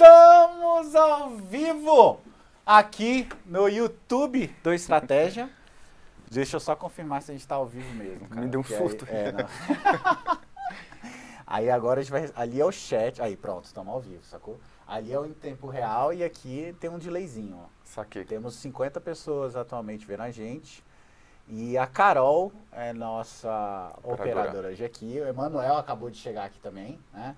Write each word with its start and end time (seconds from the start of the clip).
Estamos 0.00 0.94
ao 0.94 1.28
vivo 1.28 2.22
aqui 2.64 3.28
no 3.44 3.68
YouTube 3.68 4.46
do 4.62 4.72
Estratégia. 4.72 5.50
Deixa 6.30 6.56
eu 6.56 6.60
só 6.60 6.74
confirmar 6.74 7.20
se 7.20 7.30
a 7.30 7.34
gente 7.34 7.42
está 7.42 7.56
ao 7.56 7.66
vivo 7.66 7.94
mesmo. 7.94 8.26
Cara, 8.26 8.40
Me 8.40 8.48
deu 8.48 8.60
um 8.60 8.64
susto. 8.64 9.06
Aí, 9.06 9.14
é, 9.14 10.38
aí 11.46 11.70
agora 11.70 12.00
a 12.00 12.02
gente 12.02 12.12
vai. 12.12 12.30
Ali 12.34 12.58
é 12.58 12.64
o 12.64 12.72
chat. 12.72 13.20
Aí 13.20 13.36
pronto, 13.36 13.66
estamos 13.66 13.92
ao 13.92 14.00
vivo, 14.00 14.24
sacou? 14.24 14.58
Ali 14.88 15.12
é 15.12 15.20
o 15.20 15.26
em 15.26 15.34
tempo 15.34 15.66
real 15.66 16.14
e 16.14 16.24
aqui 16.24 16.74
tem 16.80 16.88
um 16.88 16.98
delayzinho, 16.98 17.58
ó. 17.62 17.66
Saquei. 17.84 18.24
Temos 18.24 18.54
50 18.54 19.02
pessoas 19.02 19.54
atualmente 19.54 20.06
vendo 20.06 20.22
a 20.22 20.30
gente. 20.30 20.82
E 21.46 21.76
a 21.76 21.86
Carol 21.86 22.50
é 22.72 22.94
nossa 22.94 23.92
Operadora. 23.98 24.30
operadora 24.30 24.68
hoje 24.68 24.82
aqui. 24.82 25.20
O 25.20 25.28
Emanuel 25.28 25.76
acabou 25.76 26.08
de 26.08 26.16
chegar 26.16 26.46
aqui 26.46 26.58
também, 26.58 26.98
né? 27.12 27.36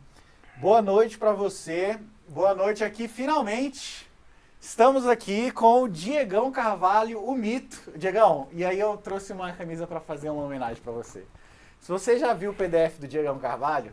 Boa 0.58 0.80
noite 0.80 1.18
para 1.18 1.32
você. 1.32 1.98
Boa 2.32 2.54
noite 2.54 2.82
aqui, 2.82 3.08
finalmente. 3.08 4.10
Estamos 4.58 5.06
aqui 5.06 5.50
com 5.50 5.82
o 5.82 5.88
Diegão 5.88 6.50
Carvalho, 6.50 7.22
o 7.22 7.36
mito. 7.36 7.92
Diegão, 7.94 8.48
e 8.52 8.64
aí 8.64 8.80
eu 8.80 8.96
trouxe 8.96 9.34
uma 9.34 9.52
camisa 9.52 9.86
para 9.86 10.00
fazer 10.00 10.30
uma 10.30 10.42
homenagem 10.42 10.82
para 10.82 10.92
você. 10.92 11.26
Se 11.78 11.92
você 11.92 12.18
já 12.18 12.32
viu 12.32 12.52
o 12.52 12.54
PDF 12.54 12.98
do 12.98 13.06
Diegão 13.06 13.38
Carvalho, 13.38 13.92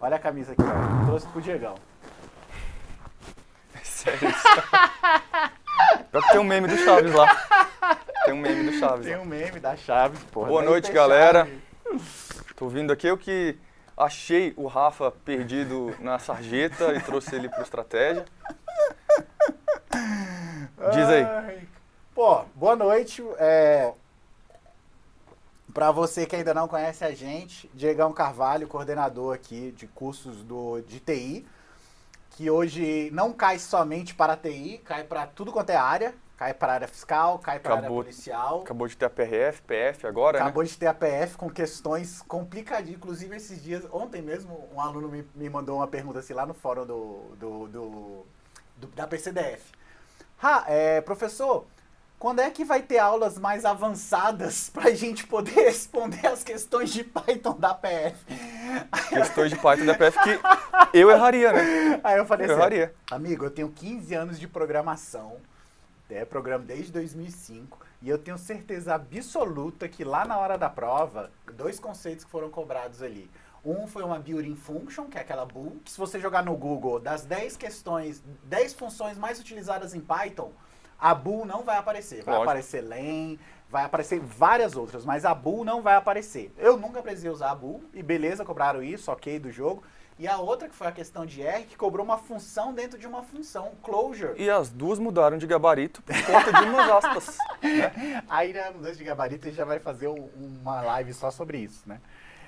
olha 0.00 0.16
a 0.16 0.18
camisa 0.18 0.52
aqui, 0.52 0.62
ó. 0.62 1.04
Trouxe 1.04 1.26
pro 1.26 1.42
Diegão. 1.42 1.74
Sério 3.84 4.32
tem 6.30 6.40
um 6.40 6.44
meme 6.44 6.68
do 6.68 6.76
Chaves 6.78 7.12
lá. 7.12 7.36
Tem 8.24 8.32
um 8.32 8.40
meme 8.40 8.70
do 8.70 8.78
Chaves 8.78 9.04
Tem 9.04 9.18
um 9.18 9.26
meme 9.26 9.60
da 9.60 9.76
Chaves, 9.76 10.24
porra. 10.32 10.48
Boa 10.48 10.62
noite, 10.62 10.90
galera. 10.90 11.44
Chave. 11.44 11.60
Tô 12.56 12.66
vindo 12.66 12.94
aqui, 12.94 13.06
eu 13.06 13.18
que 13.18 13.58
achei 13.98 14.54
o 14.56 14.66
Rafa 14.68 15.10
perdido 15.10 15.94
na 15.98 16.18
sarjeta 16.20 16.94
e 16.94 17.00
trouxe 17.00 17.34
ele 17.34 17.48
pro 17.48 17.62
Estratégia. 17.62 18.24
Diz 20.92 21.08
aí. 21.08 21.68
Pô, 22.14 22.44
boa 22.54 22.76
noite. 22.76 23.22
É... 23.38 23.92
Para 25.74 25.90
você 25.90 26.26
que 26.26 26.36
ainda 26.36 26.54
não 26.54 26.68
conhece 26.68 27.04
a 27.04 27.12
gente, 27.12 27.68
Diegão 27.74 28.12
Carvalho, 28.12 28.68
coordenador 28.68 29.34
aqui 29.34 29.72
de 29.72 29.86
cursos 29.86 30.42
do, 30.42 30.80
de 30.80 30.98
TI, 30.98 31.46
que 32.30 32.50
hoje 32.50 33.10
não 33.12 33.32
cai 33.32 33.58
somente 33.58 34.14
para 34.14 34.32
a 34.32 34.36
TI, 34.36 34.80
cai 34.84 35.04
para 35.04 35.26
tudo 35.26 35.52
quanto 35.52 35.70
é 35.70 35.76
área, 35.76 36.14
cai 36.38 36.54
para 36.54 36.72
a 36.72 36.74
área 36.76 36.88
fiscal, 36.88 37.38
cai 37.40 37.58
para 37.58 37.74
a 37.74 37.76
área 37.78 37.88
policial. 37.88 38.60
Acabou 38.62 38.86
de 38.86 38.96
ter 38.96 39.04
a 39.06 39.10
PRF, 39.10 39.60
PF 39.62 40.06
agora, 40.06 40.38
Acabou 40.40 40.62
de 40.62 40.78
ter 40.78 40.86
a 40.86 40.94
PF 40.94 41.36
com 41.36 41.50
questões 41.50 42.22
complicadas. 42.28 42.88
Inclusive, 42.88 43.36
esses 43.36 43.60
dias, 43.62 43.84
ontem 43.92 44.22
mesmo, 44.22 44.68
um 44.72 44.80
aluno 44.80 45.08
me, 45.08 45.26
me 45.34 45.50
mandou 45.50 45.76
uma 45.78 45.88
pergunta 45.88 46.20
assim 46.20 46.32
lá 46.32 46.46
no 46.46 46.54
fórum 46.54 46.86
do, 46.86 47.22
do, 47.38 47.66
do- 47.68 48.26
do- 48.76 48.86
da 48.94 49.06
PCDF. 49.08 49.72
Ah, 50.40 50.64
é, 50.68 51.00
professor, 51.00 51.66
quando 52.20 52.38
é 52.40 52.48
que 52.50 52.64
vai 52.64 52.82
ter 52.82 52.98
aulas 52.98 53.36
mais 53.36 53.64
avançadas 53.64 54.70
para 54.72 54.90
a 54.90 54.94
gente 54.94 55.26
poder 55.26 55.50
responder 55.64 56.24
as 56.28 56.44
questões 56.44 56.90
de 56.92 57.02
Python 57.02 57.56
da 57.58 57.74
PF? 57.74 58.16
né? 58.32 58.88
Questões 59.08 59.50
de 59.50 59.56
Python 59.58 59.86
da 59.86 59.94
PF 59.94 60.16
que 60.22 60.38
eu 60.96 61.10
erraria, 61.10 61.52
né? 61.52 62.00
Aí 62.04 62.16
eu 62.18 62.24
falei 62.26 62.46
Eu 62.46 62.52
assim, 62.52 62.60
erraria. 62.60 62.94
amigo, 63.10 63.44
eu 63.44 63.50
tenho 63.50 63.68
15 63.70 64.14
anos 64.14 64.38
de 64.38 64.46
programação, 64.46 65.36
é, 66.10 66.24
programa 66.24 66.64
desde 66.64 66.92
2005, 66.92 67.78
e 68.00 68.08
eu 68.08 68.18
tenho 68.18 68.38
certeza 68.38 68.94
absoluta 68.94 69.88
que 69.88 70.04
lá 70.04 70.24
na 70.24 70.38
hora 70.38 70.56
da 70.56 70.70
prova, 70.70 71.30
dois 71.54 71.78
conceitos 71.78 72.24
que 72.24 72.30
foram 72.30 72.50
cobrados 72.50 73.02
ali. 73.02 73.30
Um 73.64 73.86
foi 73.86 74.02
uma 74.02 74.18
building 74.18 74.54
function, 74.54 75.06
que 75.06 75.18
é 75.18 75.20
aquela 75.20 75.44
bool, 75.44 75.76
se 75.84 75.98
você 75.98 76.18
jogar 76.18 76.44
no 76.44 76.56
Google, 76.56 77.00
das 77.00 77.24
10 77.24 77.56
questões, 77.56 78.22
10 78.44 78.74
funções 78.74 79.18
mais 79.18 79.40
utilizadas 79.40 79.94
em 79.94 80.00
Python, 80.00 80.52
a 80.98 81.14
bool 81.14 81.44
não 81.44 81.62
vai 81.62 81.76
aparecer. 81.76 82.22
Vai 82.22 82.34
Lógico. 82.34 82.50
aparecer 82.50 82.80
len, 82.80 83.38
vai 83.68 83.84
aparecer 83.84 84.20
várias 84.20 84.76
outras, 84.76 85.04
mas 85.04 85.24
a 85.24 85.34
bool 85.34 85.64
não 85.64 85.82
vai 85.82 85.94
aparecer. 85.94 86.52
Eu 86.56 86.76
nunca 86.76 87.02
precisei 87.02 87.30
usar 87.30 87.50
a 87.50 87.54
bool, 87.54 87.82
e 87.92 88.02
beleza, 88.02 88.44
cobraram 88.44 88.82
isso, 88.82 89.10
ok, 89.10 89.38
do 89.38 89.50
jogo. 89.50 89.82
E 90.18 90.26
a 90.26 90.36
outra, 90.38 90.68
que 90.68 90.74
foi 90.74 90.86
a 90.88 90.92
questão 90.92 91.24
de 91.24 91.42
R, 91.42 91.64
que 91.64 91.76
cobrou 91.76 92.04
uma 92.04 92.18
função 92.18 92.74
dentro 92.74 92.98
de 92.98 93.06
uma 93.06 93.22
função, 93.22 93.72
closure. 93.82 94.34
E 94.36 94.50
as 94.50 94.68
duas 94.68 94.98
mudaram 94.98 95.38
de 95.38 95.46
gabarito 95.46 96.02
por 96.02 96.14
conta 96.24 96.52
de 96.52 96.64
umas 96.68 96.90
aspas. 96.90 97.38
Né? 97.62 98.22
Aí 98.28 98.52
na 98.52 98.70
mudança 98.70 98.96
de 98.96 99.04
gabarito 99.04 99.46
a 99.46 99.48
gente 99.50 99.56
já 99.58 99.64
vai 99.64 99.78
fazer 99.78 100.08
um- 100.08 100.28
uma 100.62 100.80
live 100.80 101.12
só 101.12 101.30
sobre 101.30 101.58
isso, 101.58 101.82
né? 101.86 102.00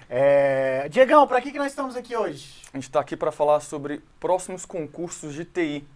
É... 0.09 0.89
Diegão, 0.89 1.27
pra 1.27 1.41
que, 1.41 1.53
que 1.53 1.59
nós 1.59 1.69
estamos 1.69 1.95
aqui 1.97 2.17
hoje? 2.17 2.63
A 2.73 2.77
gente 2.77 2.85
está 2.89 3.01
aqui 3.01 3.17
para 3.17 3.31
falar 3.31 3.61
sobre 3.61 4.01
próximos 4.19 4.65
concursos 4.65 5.35
de 5.35 5.45
TI. 5.45 5.87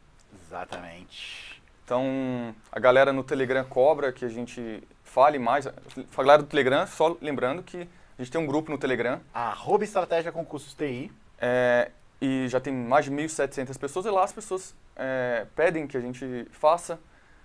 Exatamente. 0.47 1.61
Então, 1.85 2.55
a 2.71 2.79
galera 2.79 3.13
no 3.13 3.25
Telegram 3.25 3.65
cobra 3.65 4.13
que 4.13 4.25
a 4.25 4.29
gente 4.29 4.83
fale 5.03 5.39
mais. 5.39 5.67
A 5.67 5.73
galera 6.17 6.43
do 6.43 6.49
Telegram, 6.49 6.87
só 6.87 7.17
lembrando 7.21 7.63
que 7.63 7.89
a 8.19 8.23
gente 8.23 8.31
tem 8.31 8.41
um 8.41 8.47
grupo 8.47 8.71
no 8.71 8.79
Telegram 8.79 9.21
Arroba 9.33 9.85
Estratégia 9.85 10.31
Concursos 10.33 10.75
TI. 10.75 11.11
É, 11.39 11.91
e 12.21 12.47
já 12.49 12.61
tem 12.61 12.73
mais 12.73 13.05
de 13.05 13.11
1.700 13.11 13.79
pessoas 13.79 14.07
e 14.07 14.11
lá 14.11 14.25
as 14.25 14.33
pessoas 14.33 14.75
é, 14.97 15.47
pedem 15.55 15.87
que 15.87 15.97
a 15.97 16.01
gente 16.01 16.47
faça 16.53 16.99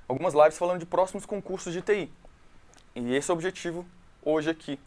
algumas 0.08 0.34
lives 0.34 0.58
falando 0.58 0.80
de 0.80 0.86
próximos 0.86 1.26
concursos 1.26 1.74
de 1.74 1.82
TI. 1.82 2.12
E 2.96 3.16
esse 3.16 3.30
é 3.30 3.34
o 3.34 3.38
objetivo 3.38 3.86
hoje 4.24 4.50
aqui 4.50 4.80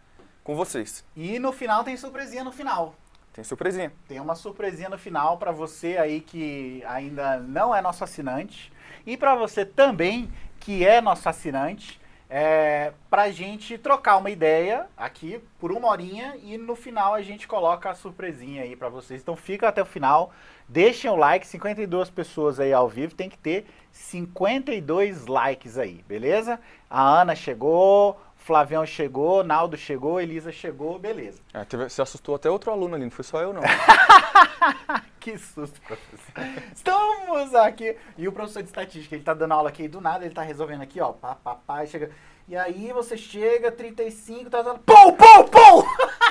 com 0.43 0.55
vocês. 0.55 1.05
E 1.17 1.39
no 1.39 1.53
final 1.53 1.85
tem 1.85 1.97
surpresinha 1.97 2.45
no 2.45 2.53
final. 2.53 2.95
Tem 3.33 3.43
surpresinha. 3.43 3.93
Tem 4.07 4.21
uma 4.21 4.35
surpresinha 4.35 4.89
no 4.89 4.99
final 4.99 5.39
pra 5.39 5.53
você 5.53 5.97
aí 5.97 6.21
que 6.21 6.85
ainda 6.87 7.39
não 7.39 7.75
é 7.75 7.81
nosso 7.81 8.05
assinante. 8.05 8.73
E 9.07 9.17
pra 9.17 9.35
você 9.35 9.65
também 9.65 10.31
que 10.61 10.85
é 10.85 11.01
nosso 11.01 11.29
assinante. 11.29 12.01
É, 12.35 12.95
pra 13.11 13.31
gente 13.31 13.77
trocar 13.77 14.17
uma 14.17 14.31
ideia 14.31 14.87
aqui 14.97 15.39
por 15.61 15.71
uma 15.71 15.89
horinha 15.89 16.35
e 16.43 16.57
no 16.57 16.75
final 16.75 17.13
a 17.13 17.21
gente 17.21 17.47
coloca 17.47 17.91
a 17.91 17.95
surpresinha 17.95 18.63
aí 18.63 18.75
pra 18.75 18.89
vocês. 18.89 19.21
Então 19.21 19.37
fica 19.37 19.69
até 19.69 19.83
o 19.83 19.85
final, 19.85 20.33
deixem 20.67 21.11
o 21.11 21.15
like, 21.15 21.47
52 21.47 22.09
pessoas 22.09 22.59
aí 22.59 22.73
ao 22.73 22.89
vivo, 22.89 23.15
tem 23.15 23.29
que 23.29 23.37
ter 23.37 23.67
52 23.91 25.27
likes 25.27 25.77
aí, 25.77 26.03
beleza? 26.09 26.59
A 26.89 27.21
Ana 27.21 27.35
chegou, 27.35 28.19
Flavião 28.45 28.85
chegou, 28.85 29.45
Naldo 29.45 29.77
chegou, 29.77 30.21
Elisa 30.21 30.51
chegou, 30.51 30.99
beleza. 30.99 31.41
É, 31.55 31.65
teve- 31.65 31.89
se 31.89 32.03
assustou 32.03 32.35
até 32.35 32.51
outro 32.51 32.73
aluno 32.73 32.95
ali, 32.97 33.05
não 33.05 33.11
foi 33.11 33.25
só 33.25 33.41
eu 33.41 33.53
não. 33.53 33.63
Que 35.21 35.39
susto, 35.39 35.81
professor. 35.83 36.63
Estamos 36.75 37.55
aqui. 37.55 37.97
E 38.19 38.27
o 38.27 38.33
professor 38.33 38.61
de 38.63 38.69
estatística, 38.69 39.15
ele 39.15 39.23
tá 39.23 39.33
dando 39.33 39.53
aula 39.53 39.69
aqui, 39.69 39.87
do 39.87 40.01
nada 40.01 40.25
ele 40.25 40.35
tá 40.35 40.43
resolvendo 40.43 40.83
aqui, 40.83 41.01
ó. 41.01 41.13
Pá, 41.13 41.37
pá, 41.37 41.55
pá, 41.55 41.85
e 41.85 41.87
chega. 41.87 42.11
E 42.49 42.57
aí 42.57 42.93
você 42.93 43.17
chega, 43.17 43.71
35, 43.71 44.51
tá 44.51 44.63
dando. 44.63 44.81
Pum, 44.81 45.13
pum, 45.13 45.45
pum! 45.49 45.85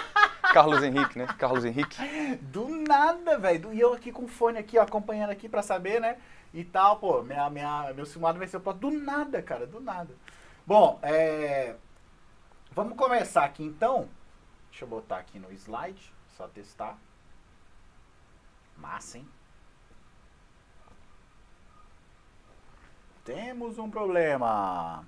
Carlos 0.54 0.84
Henrique, 0.84 1.18
né? 1.18 1.28
Carlos 1.38 1.64
Henrique. 1.64 1.98
Do 2.42 2.68
nada, 2.68 3.38
velho. 3.40 3.74
E 3.74 3.80
eu 3.80 3.94
aqui 3.94 4.12
com 4.12 4.25
o 4.25 4.28
fone 4.28 4.57
aqui, 4.60 4.78
ó, 4.78 4.81
acompanhando 4.81 5.30
aqui 5.30 5.48
pra 5.48 5.62
saber, 5.62 6.02
né? 6.02 6.18
E 6.54 6.66
tal, 6.66 6.98
pô, 6.98 7.22
minha, 7.22 7.50
minha, 7.50 7.94
meu 7.96 8.06
simulado 8.06 8.38
vai 8.40 8.48
ser 8.50 8.57
o 8.57 8.60
próximo. 8.60 8.92
Do 8.92 8.98
nada, 9.00 9.42
cara, 9.42 9.66
do 9.66 9.80
nada. 9.80 10.14
Bom, 10.68 11.00
é. 11.02 11.75
Vamos 12.73 12.97
começar 12.97 13.44
aqui 13.44 13.63
então. 13.63 14.09
Deixa 14.69 14.85
eu 14.85 14.89
botar 14.89 15.18
aqui 15.18 15.38
no 15.38 15.51
slide, 15.51 16.13
só 16.38 16.47
testar. 16.47 16.97
Massa, 18.77 19.18
hein? 19.18 19.29
Temos 23.25 23.77
um 23.77 23.91
problema. 23.91 25.06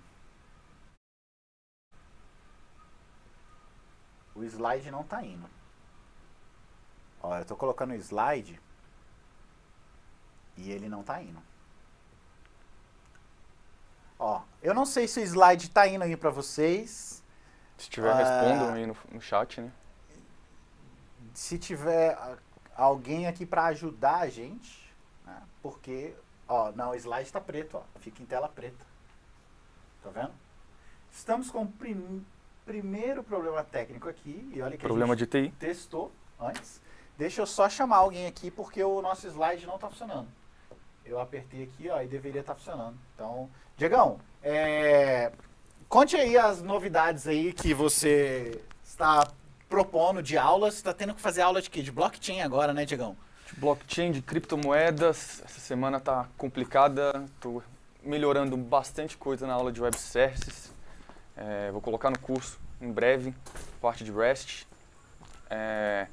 O 4.35 4.43
slide 4.43 4.91
não 4.91 5.05
tá 5.05 5.23
indo. 5.23 5.49
Ó, 7.21 7.37
eu 7.37 7.45
tô 7.45 7.55
colocando 7.55 7.91
o 7.91 7.95
slide 7.95 8.61
e 10.57 10.69
ele 10.69 10.89
não 10.89 11.01
tá 11.01 11.21
indo. 11.21 11.41
Ó, 14.19 14.41
eu 14.61 14.73
não 14.73 14.85
sei 14.85 15.07
se 15.07 15.21
o 15.21 15.23
slide 15.23 15.69
tá 15.69 15.87
indo 15.87 16.03
aí 16.03 16.17
pra 16.17 16.29
vocês. 16.29 17.22
Se 17.77 17.89
tiver, 17.89 18.09
Ah. 18.11 18.15
respondam 18.15 18.73
aí 18.73 18.85
no, 18.85 18.95
no 19.11 19.21
chat, 19.21 19.59
né? 19.61 19.71
Se 21.33 21.57
tiver 21.57 22.17
alguém 22.75 23.27
aqui 23.27 23.45
pra 23.45 23.65
ajudar 23.65 24.19
a 24.19 24.29
gente, 24.29 24.91
né? 25.25 25.41
Porque, 25.61 26.13
ó, 26.47 26.71
não, 26.71 26.91
o 26.91 26.95
slide 26.95 27.31
tá 27.31 27.41
preto, 27.41 27.77
ó. 27.77 27.99
Fica 27.99 28.21
em 28.21 28.25
tela 28.25 28.47
preta. 28.47 28.85
Tá 30.03 30.09
vendo? 30.09 30.31
Estamos 31.11 31.49
com 31.49 31.63
o 31.63 31.67
prim- 31.67 32.25
primeiro 32.65 33.23
problema 33.23 33.63
técnico 33.63 34.07
aqui. 34.09 34.51
E 34.53 34.61
olha 34.61 34.77
que 34.77 34.85
a 34.85 34.87
Problema 34.89 35.15
gente 35.15 35.29
de 35.29 35.49
TI. 35.49 35.55
testou 35.57 36.11
antes. 36.39 36.81
Deixa 37.17 37.41
eu 37.41 37.45
só 37.45 37.69
chamar 37.69 37.97
alguém 37.97 38.27
aqui 38.27 38.49
porque 38.51 38.83
o 38.83 39.01
nosso 39.01 39.27
slide 39.27 39.65
não 39.65 39.75
está 39.75 39.89
funcionando. 39.89 40.27
Eu 41.05 41.19
apertei 41.19 41.63
aqui, 41.63 41.89
ó, 41.89 42.01
e 42.01 42.07
deveria 42.07 42.41
estar 42.41 42.55
funcionando. 42.55 42.97
Então, 43.15 43.49
Diegão, 43.77 44.19
é, 44.41 45.31
conte 45.93 46.15
aí 46.15 46.35
as 46.35 46.59
novidades 46.63 47.27
aí 47.27 47.53
que 47.53 47.71
você 47.71 48.59
está 48.83 49.27
propondo 49.69 50.23
de 50.23 50.35
aulas. 50.35 50.73
Está 50.73 50.91
tendo 50.91 51.13
que 51.13 51.21
fazer 51.21 51.43
aula 51.43 51.61
de 51.61 51.69
quê? 51.69 51.83
De 51.83 51.91
blockchain 51.91 52.41
agora, 52.41 52.73
né, 52.73 52.83
Diegão? 52.83 53.15
blockchain, 53.57 54.11
de 54.11 54.19
criptomoedas. 54.19 55.43
Essa 55.45 55.59
semana 55.59 55.99
tá 55.99 56.27
complicada, 56.35 57.23
tô 57.39 57.61
melhorando 58.01 58.57
bastante 58.57 59.15
coisa 59.15 59.45
na 59.45 59.53
aula 59.53 59.71
de 59.71 59.83
web 59.83 59.95
services. 59.95 60.73
É, 61.37 61.69
vou 61.69 61.79
colocar 61.79 62.09
no 62.09 62.17
curso 62.17 62.59
em 62.81 62.91
breve, 62.91 63.31
parte 63.79 64.03
de 64.03 64.11
REST. 64.11 64.65
É, 65.47 66.07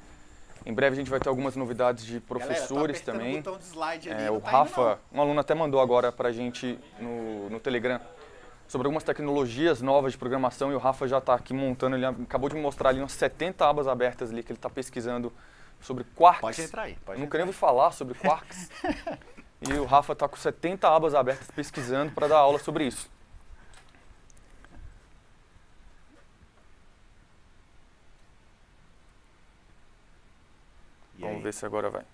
em 0.63 0.73
breve 0.75 0.93
a 0.93 0.97
gente 0.97 1.09
vai 1.09 1.19
ter 1.19 1.27
algumas 1.27 1.55
novidades 1.55 2.05
de 2.05 2.19
professores 2.19 3.01
Galera, 3.01 3.19
também. 3.19 3.39
O, 3.39 3.57
de 3.57 3.63
slide 3.63 4.11
ali, 4.11 4.23
É, 4.25 4.27
não 4.27 4.37
o 4.37 4.41
tá 4.41 4.51
Rafa, 4.51 4.99
um 5.11 5.19
aluno 5.19 5.39
até 5.39 5.55
mandou 5.55 5.81
agora 5.81 6.11
pra 6.11 6.31
gente 6.31 6.77
no, 6.99 7.49
no 7.49 7.59
Telegram 7.59 7.99
sobre 8.71 8.87
algumas 8.87 9.03
tecnologias 9.03 9.81
novas 9.81 10.13
de 10.13 10.17
programação 10.17 10.71
e 10.71 10.75
o 10.75 10.77
Rafa 10.77 11.05
já 11.05 11.17
está 11.17 11.33
aqui 11.33 11.53
montando, 11.53 11.97
ele 11.97 12.05
acabou 12.05 12.47
de 12.47 12.55
me 12.55 12.61
mostrar 12.61 12.87
ali 12.87 12.99
umas 12.99 13.11
70 13.11 13.67
abas 13.67 13.85
abertas 13.85 14.31
ali 14.31 14.41
que 14.41 14.53
ele 14.53 14.57
está 14.57 14.69
pesquisando 14.69 15.33
sobre 15.81 16.05
quarks. 16.15 16.39
Pode 16.39 16.61
entrar 16.61 16.83
aí. 16.83 16.95
Pode 17.05 17.21
Eu 17.21 17.41
ouvir 17.41 17.51
falar 17.51 17.91
sobre 17.91 18.17
quarks. 18.17 18.69
e 19.59 19.73
o 19.73 19.83
Rafa 19.83 20.13
está 20.13 20.25
com 20.25 20.37
70 20.37 20.87
abas 20.87 21.13
abertas 21.13 21.51
pesquisando 21.51 22.13
para 22.13 22.29
dar 22.29 22.37
aula 22.37 22.59
sobre 22.59 22.85
isso. 22.85 23.09
Vamos 31.19 31.43
ver 31.43 31.53
se 31.53 31.65
agora 31.65 31.89
vai. 31.89 32.05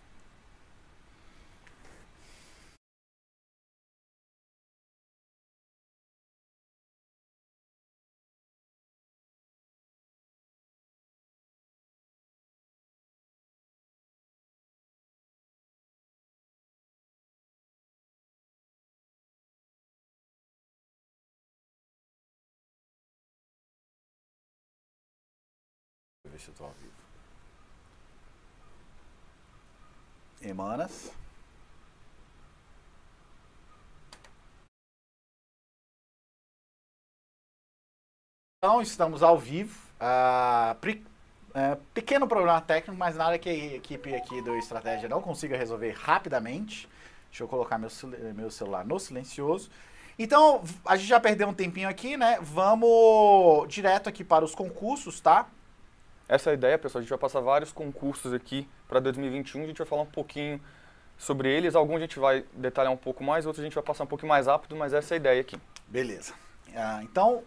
Deixa 26.37 26.51
eu 26.51 26.56
tô 26.56 26.63
ao 26.65 26.71
vivo. 26.73 26.94
Emanas. 30.41 31.11
Então, 38.57 38.81
estamos 38.81 39.21
ao 39.23 39.37
vivo. 39.37 39.77
Ah, 39.99 40.75
pri- 40.81 41.06
é, 41.53 41.75
pequeno 41.94 42.27
problema 42.27 42.59
técnico, 42.61 42.97
mas 42.97 43.15
nada 43.15 43.37
que 43.39 43.49
a 43.49 43.53
equipe 43.53 44.13
aqui 44.15 44.41
do 44.41 44.56
Estratégia 44.57 45.09
não 45.09 45.21
consiga 45.21 45.57
resolver 45.57 45.91
rapidamente. 45.91 46.87
Deixa 47.29 47.44
eu 47.44 47.47
colocar 47.47 47.77
meu, 47.77 47.89
meu 48.35 48.49
celular 48.51 48.85
no 48.85 48.99
silencioso. 48.99 49.69
Então, 50.19 50.63
a 50.85 50.95
gente 50.97 51.07
já 51.07 51.19
perdeu 51.19 51.47
um 51.47 51.53
tempinho 51.53 51.87
aqui, 51.89 52.17
né? 52.17 52.39
Vamos 52.41 53.67
direto 53.67 54.09
aqui 54.09 54.23
para 54.23 54.44
os 54.44 54.56
concursos, 54.56 55.19
tá? 55.19 55.47
Essa 56.27 56.49
é 56.49 56.51
a 56.51 56.53
ideia, 56.53 56.77
pessoal. 56.77 56.99
A 56.99 57.01
gente 57.03 57.09
vai 57.09 57.19
passar 57.19 57.39
vários 57.39 57.71
concursos 57.71 58.33
aqui 58.33 58.67
para 58.87 58.99
2021. 58.99 59.63
A 59.63 59.67
gente 59.67 59.77
vai 59.77 59.87
falar 59.87 60.01
um 60.01 60.07
pouquinho 60.07 60.61
sobre 61.17 61.49
eles. 61.49 61.75
Alguns 61.75 61.97
a 61.97 62.01
gente 62.01 62.19
vai 62.19 62.45
detalhar 62.53 62.91
um 62.91 62.97
pouco 62.97 63.23
mais, 63.23 63.45
outros 63.45 63.61
a 63.61 63.65
gente 63.65 63.73
vai 63.73 63.83
passar 63.83 64.03
um 64.03 64.07
pouquinho 64.07 64.29
mais 64.29 64.47
rápido, 64.47 64.75
mas 64.75 64.93
essa 64.93 65.13
é 65.13 65.15
a 65.15 65.17
ideia 65.17 65.41
aqui. 65.41 65.57
Beleza. 65.87 66.33
Ah, 66.75 66.99
então, 67.01 67.43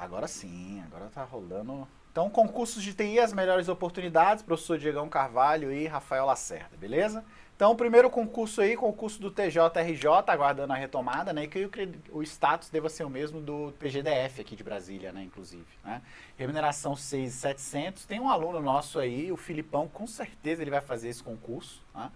agora 0.00 0.26
sim, 0.28 0.82
agora 0.86 1.10
tá 1.12 1.24
rolando. 1.24 1.86
Então, 2.12 2.30
concursos 2.30 2.82
de 2.82 2.94
TI, 2.94 3.18
as 3.18 3.32
melhores 3.32 3.68
oportunidades, 3.68 4.42
professor 4.42 4.78
Diegão 4.78 5.08
Carvalho 5.08 5.70
e 5.70 5.86
Rafael 5.86 6.24
Lacerda, 6.24 6.74
beleza? 6.76 7.22
Então, 7.56 7.74
primeiro 7.74 8.10
concurso 8.10 8.60
aí, 8.60 8.76
concurso 8.76 9.18
do 9.18 9.30
TJRJ, 9.30 10.06
aguardando 10.26 10.74
a 10.74 10.76
retomada, 10.76 11.32
né? 11.32 11.44
E 11.44 11.48
que 11.48 11.70
o, 12.12 12.22
status 12.22 12.68
deva 12.68 12.90
ser 12.90 13.02
o 13.04 13.08
mesmo 13.08 13.40
do 13.40 13.72
PGDF 13.78 14.42
aqui 14.42 14.54
de 14.54 14.62
Brasília, 14.62 15.10
né? 15.10 15.22
Inclusive, 15.22 15.64
né? 15.82 16.02
Remuneração 16.36 16.94
6,700. 16.94 18.04
Tem 18.04 18.20
um 18.20 18.28
aluno 18.28 18.60
nosso 18.60 18.98
aí, 18.98 19.32
o 19.32 19.38
Filipão, 19.38 19.88
com 19.88 20.06
certeza 20.06 20.60
ele 20.60 20.70
vai 20.70 20.82
fazer 20.82 21.08
esse 21.08 21.22
concurso, 21.22 21.82
né? 21.94 22.12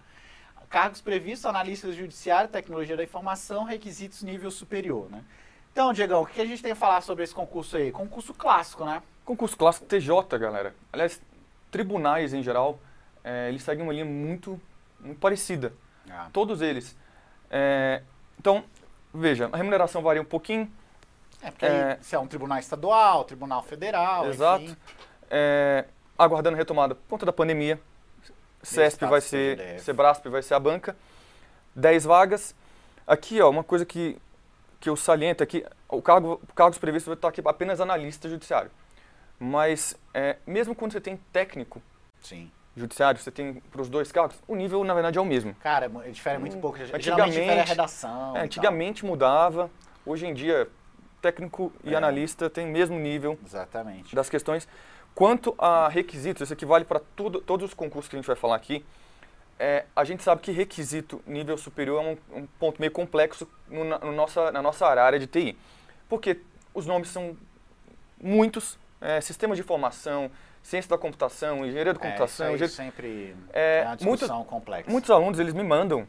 Cargos 0.69 1.01
previstos, 1.01 1.47
analista 1.47 1.91
judiciário, 1.91 2.47
tecnologia 2.47 2.95
da 2.95 3.03
informação, 3.03 3.63
requisitos 3.63 4.21
nível 4.21 4.51
superior, 4.51 5.09
né? 5.09 5.23
Então, 5.71 5.91
Diegão, 5.91 6.21
o 6.21 6.25
que 6.27 6.39
a 6.39 6.45
gente 6.45 6.61
tem 6.61 6.73
a 6.73 6.75
falar 6.75 7.01
sobre 7.01 7.23
esse 7.23 7.33
concurso 7.33 7.77
aí? 7.77 7.91
Concurso 7.91 8.31
clássico, 8.31 8.85
né? 8.85 9.01
Concurso 9.25 9.57
clássico 9.57 9.87
TJ, 9.87 10.37
galera. 10.37 10.75
Aliás, 10.93 11.19
tribunais 11.71 12.31
em 12.31 12.43
geral, 12.43 12.79
eh, 13.23 13.49
eles 13.49 13.63
seguem 13.63 13.83
uma 13.83 13.91
linha 13.91 14.05
muito, 14.05 14.61
muito 15.03 15.19
parecida. 15.19 15.73
Todos 16.31 16.61
eles. 16.61 16.95
É, 17.49 18.01
então, 18.39 18.63
veja, 19.13 19.49
a 19.51 19.57
remuneração 19.57 20.01
varia 20.01 20.21
um 20.21 20.25
pouquinho. 20.25 20.71
É, 21.41 21.49
porque 21.51 21.65
É. 21.65 21.97
se 22.01 22.15
é 22.15 22.19
um 22.19 22.27
tribunal 22.27 22.59
estadual, 22.59 23.23
tribunal 23.23 23.63
federal, 23.63 24.27
Exato. 24.27 24.77
É, 25.29 25.85
aguardando 26.17 26.57
retomada 26.57 26.93
por 26.95 27.07
conta 27.07 27.25
da 27.25 27.33
pandemia. 27.33 27.79
CESP 28.61 29.05
vai 29.05 29.21
ser, 29.21 29.57
PGDF. 29.57 29.83
Sebrasp 29.83 30.25
vai 30.27 30.43
ser 30.43 30.53
a 30.53 30.59
banca. 30.59 30.95
10 31.75 32.03
vagas. 32.03 32.53
Aqui, 33.07 33.41
ó, 33.41 33.49
uma 33.49 33.63
coisa 33.63 33.85
que, 33.85 34.17
que 34.79 34.87
eu 34.89 34.95
saliento 34.95 35.41
aqui, 35.41 35.65
o 35.89 36.01
cargo, 36.01 36.39
cargos 36.53 36.77
previstos 36.77 37.07
vai 37.07 37.15
estar 37.15 37.29
aqui 37.29 37.41
apenas 37.43 37.81
analista 37.81 38.29
judiciário. 38.29 38.69
Mas, 39.39 39.97
é, 40.13 40.37
mesmo 40.45 40.75
quando 40.75 40.91
você 40.91 41.01
tem 41.01 41.17
técnico 41.33 41.81
Sim. 42.21 42.51
Judiciário, 42.75 43.19
você 43.19 43.31
tem 43.31 43.55
para 43.55 43.81
os 43.81 43.89
dois 43.89 44.11
cargos, 44.11 44.35
o 44.47 44.55
nível, 44.55 44.83
na 44.83 44.93
verdade, 44.93 45.17
é 45.17 45.21
o 45.21 45.25
mesmo. 45.25 45.53
Cara, 45.55 45.89
mu- 45.89 46.01
difere 46.03 46.37
muito 46.37 46.57
pouco. 46.57 46.77
Antigamente- 46.81 47.31
difere 47.39 47.59
a 47.59 47.63
redação. 47.63 48.37
É, 48.37 48.41
antigamente 48.41 49.05
mudava, 49.05 49.69
hoje 50.05 50.25
em 50.25 50.33
dia, 50.33 50.67
técnico 51.21 51.71
e 51.83 51.93
É. 51.93 51.97
analista 51.97 52.49
têm 52.49 52.67
o 52.67 52.71
mesmo 52.71 52.97
nível 52.97 53.37
Exatamente. 53.45 54.15
das 54.15 54.29
questões. 54.29 54.67
Quanto 55.13 55.53
a 55.57 55.89
requisitos, 55.89 56.43
isso 56.43 56.53
aqui 56.53 56.65
vale 56.65 56.85
para 56.85 56.99
todos 56.99 57.69
os 57.69 57.73
concursos 57.73 58.09
que 58.09 58.15
a 58.15 58.19
gente 58.19 58.25
vai 58.27 58.35
falar 58.35 58.55
aqui. 58.55 58.83
É, 59.59 59.85
a 59.95 60.03
gente 60.03 60.23
sabe 60.23 60.41
que 60.41 60.51
requisito 60.51 61.21
nível 61.27 61.55
superior 61.57 62.03
é 62.03 62.07
um, 62.33 62.39
um 62.41 62.47
ponto 62.57 62.79
meio 62.79 62.91
complexo 62.91 63.47
no, 63.67 63.83
na, 63.83 63.99
no 63.99 64.11
nossa, 64.13 64.51
na 64.51 64.61
nossa 64.61 64.87
área 64.87 65.19
de 65.19 65.27
TI. 65.27 65.55
Porque 66.09 66.39
os 66.73 66.87
nomes 66.87 67.09
são 67.09 67.37
muitos, 68.19 68.79
é, 68.99 69.19
sistemas 69.21 69.57
de 69.57 69.63
informação, 69.63 70.31
ciência 70.63 70.89
da 70.89 70.97
computação, 70.97 71.65
engenharia 71.65 71.93
da 71.93 71.99
É, 71.99 72.03
computação, 72.03 72.55
isso 72.55 72.63
aí 72.63 72.69
engenharia- 72.69 72.75
sempre 72.75 73.35
É, 73.53 73.81
é 73.83 73.85
uma 73.87 73.95
discussão 73.95 74.43
complexa. 74.43 74.89
Muitos 74.89 75.09
alunos, 75.09 75.39
eles 75.39 75.53
me 75.53 75.63
mandam. 75.63 76.07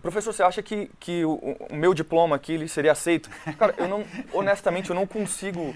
Professor, 0.00 0.32
você 0.32 0.42
acha 0.44 0.62
que, 0.62 0.88
que 1.00 1.24
o, 1.24 1.34
o 1.70 1.74
meu 1.74 1.92
diploma 1.92 2.36
aqui 2.36 2.52
ele 2.52 2.68
seria 2.68 2.92
aceito? 2.92 3.28
Cara, 3.58 3.74
eu 3.76 3.88
não, 3.88 4.04
honestamente, 4.32 4.90
eu 4.90 4.94
não 4.94 5.06
consigo 5.06 5.74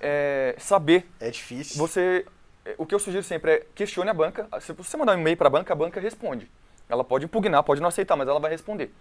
é, 0.00 0.54
saber. 0.58 1.08
É 1.18 1.30
difícil. 1.30 1.78
Você, 1.78 2.26
é, 2.64 2.74
o 2.76 2.84
que 2.84 2.94
eu 2.94 2.98
sugiro 2.98 3.22
sempre 3.22 3.50
é 3.52 3.66
questione 3.74 4.10
a 4.10 4.14
banca. 4.14 4.46
Se 4.60 4.72
você 4.74 4.96
mandar 4.98 5.16
um 5.16 5.20
e-mail 5.20 5.36
para 5.38 5.46
a 5.46 5.50
banca, 5.50 5.72
a 5.72 5.76
banca 5.76 5.98
responde. 5.98 6.50
Ela 6.88 7.02
pode 7.02 7.24
impugnar, 7.24 7.62
pode 7.62 7.80
não 7.80 7.88
aceitar, 7.88 8.14
mas 8.14 8.28
ela 8.28 8.38
vai 8.38 8.50
responder. 8.50 8.94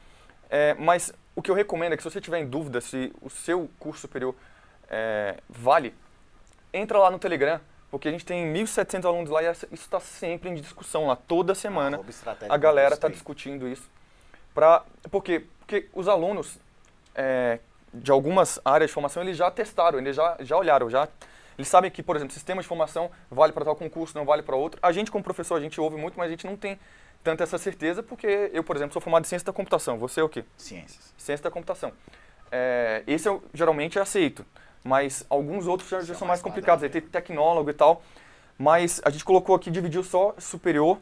É, 0.50 0.74
mas 0.76 1.12
o 1.36 1.42
que 1.42 1.52
eu 1.52 1.56
recomendo 1.56 1.94
é 1.94 1.98
que 1.98 2.04
se 2.04 2.10
você 2.10 2.22
tiver 2.22 2.40
em 2.40 2.48
dúvida 2.48 2.80
se 2.80 3.12
o 3.22 3.30
seu 3.30 3.70
curso 3.78 4.02
superior 4.02 4.34
é, 4.90 5.36
vale, 5.50 5.94
entra 6.74 6.98
lá 6.98 7.12
no 7.12 7.20
Telegram, 7.20 7.60
porque 7.96 8.10
a 8.10 8.12
gente 8.12 8.26
tem 8.26 8.54
1.700 8.54 9.06
alunos 9.06 9.30
lá 9.30 9.42
e 9.42 9.50
isso 9.50 9.66
está 9.72 10.02
sempre 10.02 10.50
em 10.50 10.56
discussão 10.56 11.08
lá, 11.08 11.16
toda 11.16 11.56
semana 11.56 11.96
Arroba 11.96 12.10
estratégia 12.10 12.54
a 12.54 12.58
galera 12.58 12.94
está 12.94 13.08
TI. 13.08 13.14
discutindo 13.14 13.70
isso. 13.70 13.90
Pra, 14.54 14.84
por 15.10 15.24
quê? 15.24 15.46
Porque 15.60 15.88
os 15.94 16.10
alunos 16.10 16.60
é, 17.16 17.58
de 17.94 18.12
algumas 18.12 18.60
áreas 18.66 18.90
de 18.90 18.94
formação, 18.94 19.24
eles 19.24 19.38
já 19.38 19.50
testaram, 19.50 19.98
eles 19.98 20.14
já, 20.14 20.36
já 20.42 20.58
olharam, 20.58 20.90
já, 20.90 21.08
eles 21.58 21.70
sabem 21.70 21.90
que, 21.90 22.04
por 22.04 22.18
exemplo, 22.18 22.34
sistema 22.34 22.62
de 22.62 22.68
formação 22.68 23.10
vale 23.32 23.54
para 23.54 23.64
tal 23.64 23.78
concurso, 23.78 24.18
não 24.18 24.26
vale 24.26 24.44
para 24.44 24.58
outro. 24.58 24.78
A 24.84 24.92
gente, 24.92 25.10
como 25.10 25.24
professor, 25.24 25.56
a 25.56 25.62
gente 25.62 25.80
ouve 25.80 25.96
muito, 25.96 26.18
mas 26.18 26.28
a 26.28 26.32
gente 26.32 26.46
não 26.46 26.58
tem 26.58 26.78
tanta 27.24 27.46
essa 27.46 27.58
certeza, 27.58 28.04
porque 28.04 28.52
eu, 28.52 28.62
por 28.62 28.76
exemplo, 28.76 28.92
sou 28.92 29.02
formado 29.02 29.24
em 29.24 29.28
ciência 29.30 29.46
da 29.46 29.54
computação. 29.54 29.98
Você 30.00 30.20
é 30.20 30.24
o 30.24 30.28
quê? 30.28 30.44
Ciências. 30.58 31.14
Ciência 31.18 31.46
da 31.46 31.50
computação. 31.50 31.94
É, 32.52 33.04
esse 33.08 33.30
eu 33.30 33.42
geralmente 33.54 33.98
é 33.98 34.02
aceito, 34.02 34.46
mas 34.86 35.26
alguns 35.30 35.66
outros 35.66 35.90
já, 35.90 36.00
já 36.00 36.08
São 36.08 36.20
são 36.20 36.28
mais 36.28 36.40
mais 36.40 36.44
complicados. 36.44 36.84
Aí 36.84 36.90
tem 36.90 37.02
tecnólogo 37.02 37.70
e 37.72 37.74
tal, 37.74 38.04
mas 38.58 39.02
a 39.04 39.10
gente 39.10 39.26
colocou 39.26 39.56
aqui, 39.56 39.72
dividiu 39.72 40.04
só 40.04 40.36
superior 40.38 41.00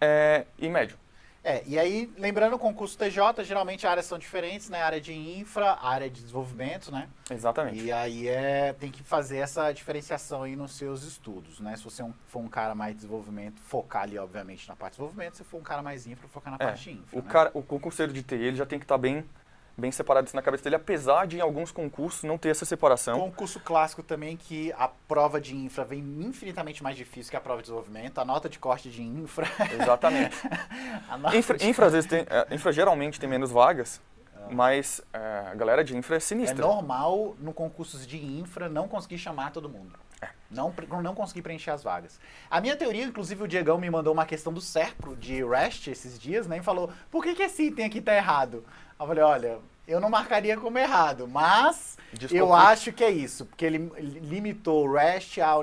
é, 0.00 0.46
e 0.58 0.68
médio. 0.68 0.98
É, 1.42 1.62
e 1.66 1.78
aí, 1.78 2.12
lembrando, 2.18 2.56
o 2.56 2.58
concurso 2.58 2.98
TJ, 2.98 3.44
geralmente 3.44 3.86
áreas 3.86 4.04
são 4.04 4.18
diferentes, 4.18 4.68
né? 4.68 4.82
Área 4.82 5.00
de 5.00 5.14
infra, 5.14 5.78
área 5.80 6.08
de 6.10 6.20
desenvolvimento, 6.20 6.92
né? 6.92 7.08
Exatamente. 7.30 7.82
E 7.82 7.90
aí 7.90 8.28
é, 8.28 8.74
tem 8.74 8.90
que 8.90 9.02
fazer 9.02 9.38
essa 9.38 9.72
diferenciação 9.72 10.42
aí 10.42 10.54
nos 10.54 10.72
seus 10.72 11.02
estudos, 11.02 11.58
né? 11.58 11.74
Se 11.76 11.82
você 11.82 12.02
é 12.02 12.10
for 12.26 12.40
um 12.40 12.48
cara 12.48 12.74
mais 12.74 12.92
de 12.92 12.96
desenvolvimento, 12.96 13.58
focar 13.62 14.02
ali, 14.02 14.18
obviamente, 14.18 14.68
na 14.68 14.76
parte 14.76 14.92
de 14.92 14.96
desenvolvimento. 14.98 15.36
Se 15.36 15.44
for 15.44 15.58
um 15.58 15.62
cara 15.62 15.82
mais 15.82 16.06
infra, 16.06 16.28
focar 16.28 16.50
na 16.50 16.62
É, 16.62 16.68
parte 16.68 16.90
de 16.90 16.98
infra, 16.98 17.18
o, 17.18 17.22
né? 17.22 17.30
cara, 17.30 17.50
o 17.54 17.62
concurseiro 17.62 18.12
de 18.12 18.22
TI 18.22 18.34
ele 18.34 18.56
já 18.56 18.66
tem 18.66 18.78
que 18.78 18.84
estar 18.84 18.98
bem 18.98 19.24
bem 19.76 19.90
separado 19.90 20.26
isso 20.26 20.36
na 20.36 20.42
cabeça 20.42 20.64
dele, 20.64 20.76
apesar 20.76 21.26
de 21.26 21.38
em 21.38 21.40
alguns 21.40 21.72
concursos 21.72 22.22
não 22.22 22.36
ter 22.36 22.50
essa 22.50 22.64
separação. 22.64 23.18
Concurso 23.18 23.60
clássico 23.60 24.02
também 24.02 24.36
que 24.36 24.72
a 24.72 24.88
prova 24.88 25.40
de 25.40 25.56
infra 25.56 25.84
vem 25.84 26.00
infinitamente 26.00 26.82
mais 26.82 26.96
difícil 26.96 27.30
que 27.30 27.36
a 27.36 27.40
prova 27.40 27.58
de 27.58 27.64
desenvolvimento. 27.64 28.18
A 28.18 28.24
nota 28.24 28.48
de 28.48 28.58
corte 28.58 28.90
de 28.90 29.02
infra. 29.02 29.46
Exatamente. 29.80 30.36
infra, 31.34 31.58
de... 31.58 31.68
infra, 31.68 31.86
às 31.86 31.92
vezes 31.92 32.08
tem, 32.08 32.20
é, 32.28 32.54
infra 32.54 32.72
geralmente 32.72 33.18
tem 33.18 33.28
menos 33.28 33.50
vagas, 33.50 34.00
é. 34.34 34.54
mas 34.54 35.00
é, 35.12 35.48
a 35.50 35.54
galera 35.54 35.82
de 35.82 35.96
infra 35.96 36.16
é 36.16 36.20
sinistra. 36.20 36.64
É 36.64 36.66
normal 36.66 37.34
no 37.38 37.52
concursos 37.52 38.06
de 38.06 38.18
infra 38.18 38.68
não 38.68 38.88
conseguir 38.88 39.18
chamar 39.18 39.52
todo 39.52 39.68
mundo. 39.68 39.98
Não, 40.50 40.74
não 41.02 41.14
conseguir 41.14 41.42
preencher 41.42 41.70
as 41.70 41.82
vagas. 41.82 42.18
A 42.50 42.60
minha 42.60 42.76
teoria, 42.76 43.04
inclusive 43.04 43.44
o 43.44 43.48
Diegão 43.48 43.78
me 43.78 43.88
mandou 43.88 44.12
uma 44.12 44.26
questão 44.26 44.52
do 44.52 44.60
SERPRO 44.60 45.16
de 45.16 45.44
REST 45.44 45.88
esses 45.88 46.18
dias, 46.18 46.46
né? 46.46 46.58
E 46.58 46.62
falou, 46.62 46.90
por 47.10 47.22
que, 47.22 47.34
que 47.34 47.42
esse 47.42 47.68
item 47.68 47.86
aqui 47.86 48.00
tá 48.00 48.14
errado? 48.14 48.64
Eu 48.98 49.06
falei, 49.06 49.22
olha, 49.22 49.58
eu 49.86 50.00
não 50.00 50.10
marcaria 50.10 50.56
como 50.56 50.78
errado, 50.78 51.26
mas 51.28 51.96
Desculpa. 52.12 52.36
eu 52.36 52.52
acho 52.52 52.92
que 52.92 53.04
é 53.04 53.10
isso, 53.10 53.46
porque 53.46 53.64
ele 53.64 53.78
limitou 53.98 54.86
o 54.86 54.92
REST, 54.92 55.38
a, 55.40 55.54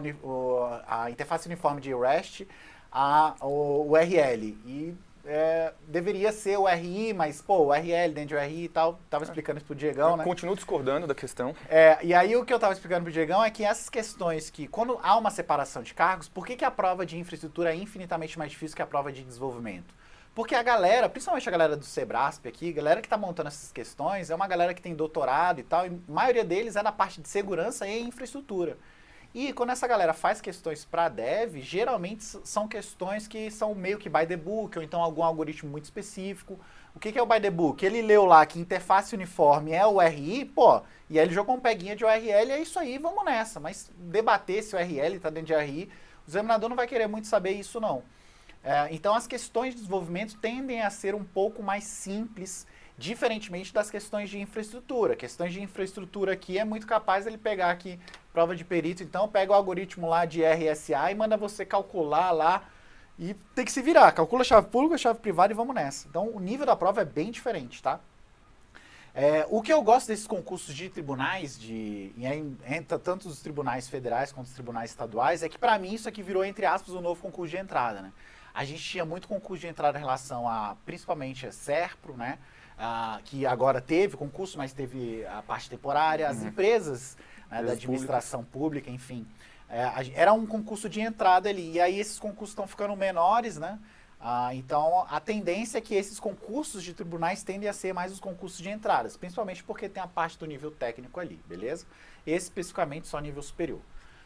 a 0.88 1.12
interface 1.12 1.48
uniforme 1.48 1.82
de 1.82 1.94
REST, 1.94 2.48
a, 2.92 3.36
o 3.42 3.92
URL. 3.92 4.58
E 4.66 4.96
é, 5.28 5.74
deveria 5.88 6.32
ser 6.32 6.58
o 6.58 6.66
RI, 6.66 7.14
mas, 7.14 7.42
pô, 7.42 7.58
o 7.58 7.68
URL 7.68 8.14
dentro 8.14 8.38
do 8.38 8.42
RI 8.42 8.64
e 8.64 8.70
tal, 8.70 9.00
tava 9.10 9.26
é. 9.26 9.28
explicando 9.28 9.58
isso 9.58 9.66
pro 9.66 9.76
Diegão, 9.76 10.12
eu 10.12 10.18
né? 10.18 10.24
Continuo 10.24 10.56
discordando 10.56 11.06
da 11.06 11.14
questão. 11.14 11.54
É, 11.70 12.00
e 12.02 12.14
aí 12.14 12.36
o 12.36 12.46
que 12.46 12.54
eu 12.54 12.60
tava 12.60 12.74
explicando 12.74 13.04
pro 13.04 13.12
Diegão 13.12 13.44
é 13.44 13.52
que 13.52 13.64
essas 13.64 13.90
questões 13.90 14.50
que, 14.50 14.68
quando 14.68 14.98
há 15.04 15.18
uma 15.18 15.30
separação 15.30 15.84
de 15.84 15.94
cargos, 15.94 16.30
por 16.30 16.48
que, 16.48 16.56
que 16.56 16.66
a 16.66 16.72
prova 16.72 17.06
de 17.06 17.18
infraestrutura 17.18 17.72
é 17.72 17.76
infinitamente 17.76 18.40
mais 18.40 18.52
difícil 18.52 18.76
que 18.76 18.82
a 18.82 18.88
prova 18.88 19.12
de 19.12 19.24
desenvolvimento? 19.24 19.94
Porque 20.34 20.54
a 20.54 20.62
galera, 20.62 21.10
principalmente 21.10 21.50
a 21.50 21.52
galera 21.52 21.76
do 21.76 21.84
Sebrasp 21.84 22.48
aqui, 22.48 22.70
a 22.70 22.74
galera 22.74 23.02
que 23.02 23.08
está 23.08 23.18
montando 23.18 23.48
essas 23.48 23.72
questões, 23.72 24.30
é 24.30 24.36
uma 24.36 24.48
galera 24.48 24.74
que 24.74 24.82
tem 24.82 24.94
doutorado 24.96 25.60
e 25.60 25.64
tal, 25.64 25.88
e 25.88 25.90
a 25.90 26.12
maioria 26.12 26.46
deles 26.46 26.76
é 26.76 26.84
na 26.84 26.92
parte 26.92 27.20
de 27.20 27.28
segurança 27.28 27.88
e 27.88 28.02
infraestrutura. 28.02 28.78
E 29.40 29.54
quando 29.54 29.70
essa 29.70 29.86
galera 29.86 30.16
faz 30.16 30.42
questões 30.42 30.84
para 30.84 31.10
dev, 31.10 31.58
geralmente 31.58 32.24
são 32.24 32.68
questões 32.68 33.28
que 33.28 33.52
são 33.52 33.76
meio 33.76 34.00
que 34.00 34.10
by 34.10 34.26
the 34.26 34.36
book, 34.36 34.76
ou 34.76 34.84
então 34.84 35.00
algum 35.00 35.24
algoritmo 35.24 35.70
muito 35.70 35.84
específico. 35.84 36.60
O 36.96 37.00
que, 37.00 37.12
que 37.12 37.20
é 37.20 37.22
o 37.22 37.26
by 37.28 37.40
the 37.40 37.52
book? 37.52 37.86
Ele 37.86 38.02
leu 38.02 38.26
lá 38.26 38.44
que 38.48 38.60
interface 38.60 39.14
uniforme 39.14 39.74
é 39.74 39.86
o 39.86 40.00
RI, 40.00 40.44
pô, 40.44 40.82
e 41.08 41.20
aí 41.20 41.26
ele 41.28 41.36
jogou 41.36 41.56
um 41.56 41.60
peguinha 41.60 41.96
de 41.96 42.04
URL, 42.04 42.52
é 42.52 42.60
isso 42.60 42.80
aí, 42.80 42.98
vamos 42.98 43.24
nessa. 43.24 43.60
Mas 43.60 43.92
debater 43.96 44.64
se 44.64 44.76
o 44.76 44.80
URL 44.80 45.18
está 45.18 45.30
dentro 45.30 45.56
de 45.56 45.64
RI, 45.64 45.88
o 46.26 46.32
examinador 46.32 46.68
não 46.68 46.76
vai 46.76 46.88
querer 46.88 47.06
muito 47.06 47.28
saber 47.28 47.52
isso 47.52 47.80
não. 47.80 48.02
É, 48.64 48.88
então 48.90 49.14
as 49.14 49.28
questões 49.28 49.76
de 49.76 49.82
desenvolvimento 49.82 50.36
tendem 50.40 50.82
a 50.82 50.90
ser 50.90 51.14
um 51.14 51.24
pouco 51.24 51.62
mais 51.62 51.84
simples, 51.84 52.66
diferentemente 52.98 53.74
das 53.74 53.92
questões 53.92 54.30
de 54.30 54.40
infraestrutura. 54.40 55.16
Questões 55.16 55.54
de 55.54 55.62
infraestrutura 55.62 56.34
aqui 56.34 56.58
é 56.58 56.66
muito 56.66 56.88
capaz 56.88 57.28
ele 57.28 57.38
pegar 57.38 57.70
aqui 57.70 58.00
prova 58.34 58.56
de 58.56 58.66
perito, 58.66 59.04
então 59.04 59.28
pega 59.28 59.52
o 59.52 59.56
algoritmo 59.56 60.08
lá 60.08 60.26
de 60.26 60.44
RSA 60.44 61.12
e 61.12 61.16
manda 61.16 61.38
você 61.38 61.66
calcular 61.66 62.32
lá 62.32 62.70
e 63.20 63.34
tem 63.56 63.66
que 63.66 63.72
se 63.72 63.82
virar. 63.82 64.12
Calcula 64.12 64.42
a 64.42 64.46
chave 64.46 64.68
pública, 64.68 64.96
a 64.96 64.98
chave 64.98 65.20
privada 65.20 65.54
e 65.54 65.56
vamos 65.56 65.76
nessa. 65.76 66.08
Então 66.08 66.30
o 66.30 66.40
nível 66.40 66.66
da 66.66 66.76
prova 66.76 67.02
é 67.02 67.06
bem 67.06 67.32
diferente, 67.32 67.82
tá? 67.82 68.00
É, 69.14 69.48
o 69.50 69.64
que 69.64 69.74
eu 69.74 69.82
gosto 69.82 70.08
desses 70.10 70.28
concursos 70.28 70.76
de 70.76 70.90
tribunais, 70.90 71.60
de, 71.60 72.14
entra 72.68 73.00
tanto 73.00 73.28
os 73.28 73.42
tribunais 73.42 73.90
federais 73.90 74.32
quanto 74.32 74.46
os 74.46 74.54
tribunais 74.54 74.92
estaduais, 74.92 75.42
é 75.42 75.50
que 75.50 75.58
para 75.58 75.78
mim 75.80 75.96
isso 75.96 76.08
aqui 76.08 76.22
virou, 76.22 76.46
entre 76.46 76.68
aspas, 76.68 76.94
um 76.94 77.02
novo 77.02 77.20
concurso 77.20 77.50
de 77.50 77.58
entrada, 77.58 78.00
né? 78.00 78.14
A 78.54 78.64
gente 78.64 78.84
tinha 78.84 79.04
muito 79.04 79.28
concurso 79.28 79.62
de 79.62 79.68
entrada 79.68 79.98
em 79.98 80.02
relação 80.02 80.48
a, 80.48 80.76
principalmente, 80.86 81.48
a 81.48 81.52
SERPRO, 81.52 82.16
né? 82.16 82.38
Ah, 82.78 83.20
que 83.24 83.46
agora 83.46 83.82
teve 83.82 84.16
concurso, 84.16 84.58
mas 84.58 84.72
teve 84.72 85.26
a 85.26 85.42
parte 85.42 85.70
temporária. 85.70 86.30
As 86.30 86.38
uhum. 86.38 86.48
empresas 86.50 87.18
né, 87.50 87.64
da 87.64 87.72
administração 87.74 88.44
pública, 88.44 88.90
enfim. 88.92 89.26
É, 89.70 90.12
era 90.14 90.32
um 90.32 90.46
concurso 90.46 90.88
de 90.88 91.02
entrada 91.02 91.50
ali. 91.50 91.74
E 91.74 91.80
aí 91.80 92.00
esses 92.00 92.20
concursos 92.20 92.50
estão 92.50 92.68
ficando 92.68 92.96
menores, 92.96 93.58
né? 93.58 93.80
Ah, 94.20 94.54
então, 94.54 95.06
a 95.10 95.20
tendência 95.20 95.78
é 95.78 95.82
que 95.82 95.94
esses 95.94 96.20
concursos 96.20 96.84
de 96.84 96.94
tribunais 96.94 97.44
tendem 97.44 97.70
a 97.70 97.74
ser 97.74 97.94
mais 97.94 98.12
os 98.12 98.20
concursos 98.20 98.60
de 98.60 98.70
entradas, 98.70 99.16
principalmente 99.16 99.64
porque 99.64 99.88
tem 99.88 100.02
a 100.02 100.08
parte 100.08 100.40
do 100.40 100.46
nível 100.46 100.72
técnico 100.72 101.20
ali, 101.20 101.40
beleza? 101.48 101.86
Esse 102.26 102.46
especificamente 102.48 103.08
só 103.08 103.20
nível 103.20 103.44
superior. 103.44 103.80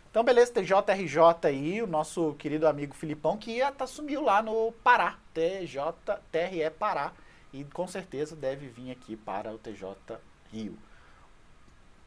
Então, 0.09 0.23
beleza, 0.23 0.53
TJRJ 0.53 1.19
aí, 1.43 1.81
o 1.81 1.87
nosso 1.87 2.33
querido 2.35 2.67
amigo 2.67 2.93
Filipão, 2.93 3.37
que 3.37 3.51
ia, 3.51 3.71
tá, 3.71 3.85
sumiu 3.85 4.21
lá 4.21 4.41
no 4.41 4.71
Pará, 4.83 5.17
TJ, 5.33 5.93
TRE 6.31 6.69
Pará, 6.77 7.11
e 7.53 7.63
com 7.65 7.87
certeza 7.87 8.35
deve 8.35 8.67
vir 8.67 8.91
aqui 8.91 9.15
para 9.15 9.53
o 9.53 9.57
TJ 9.57 10.19
Rio. 10.51 10.77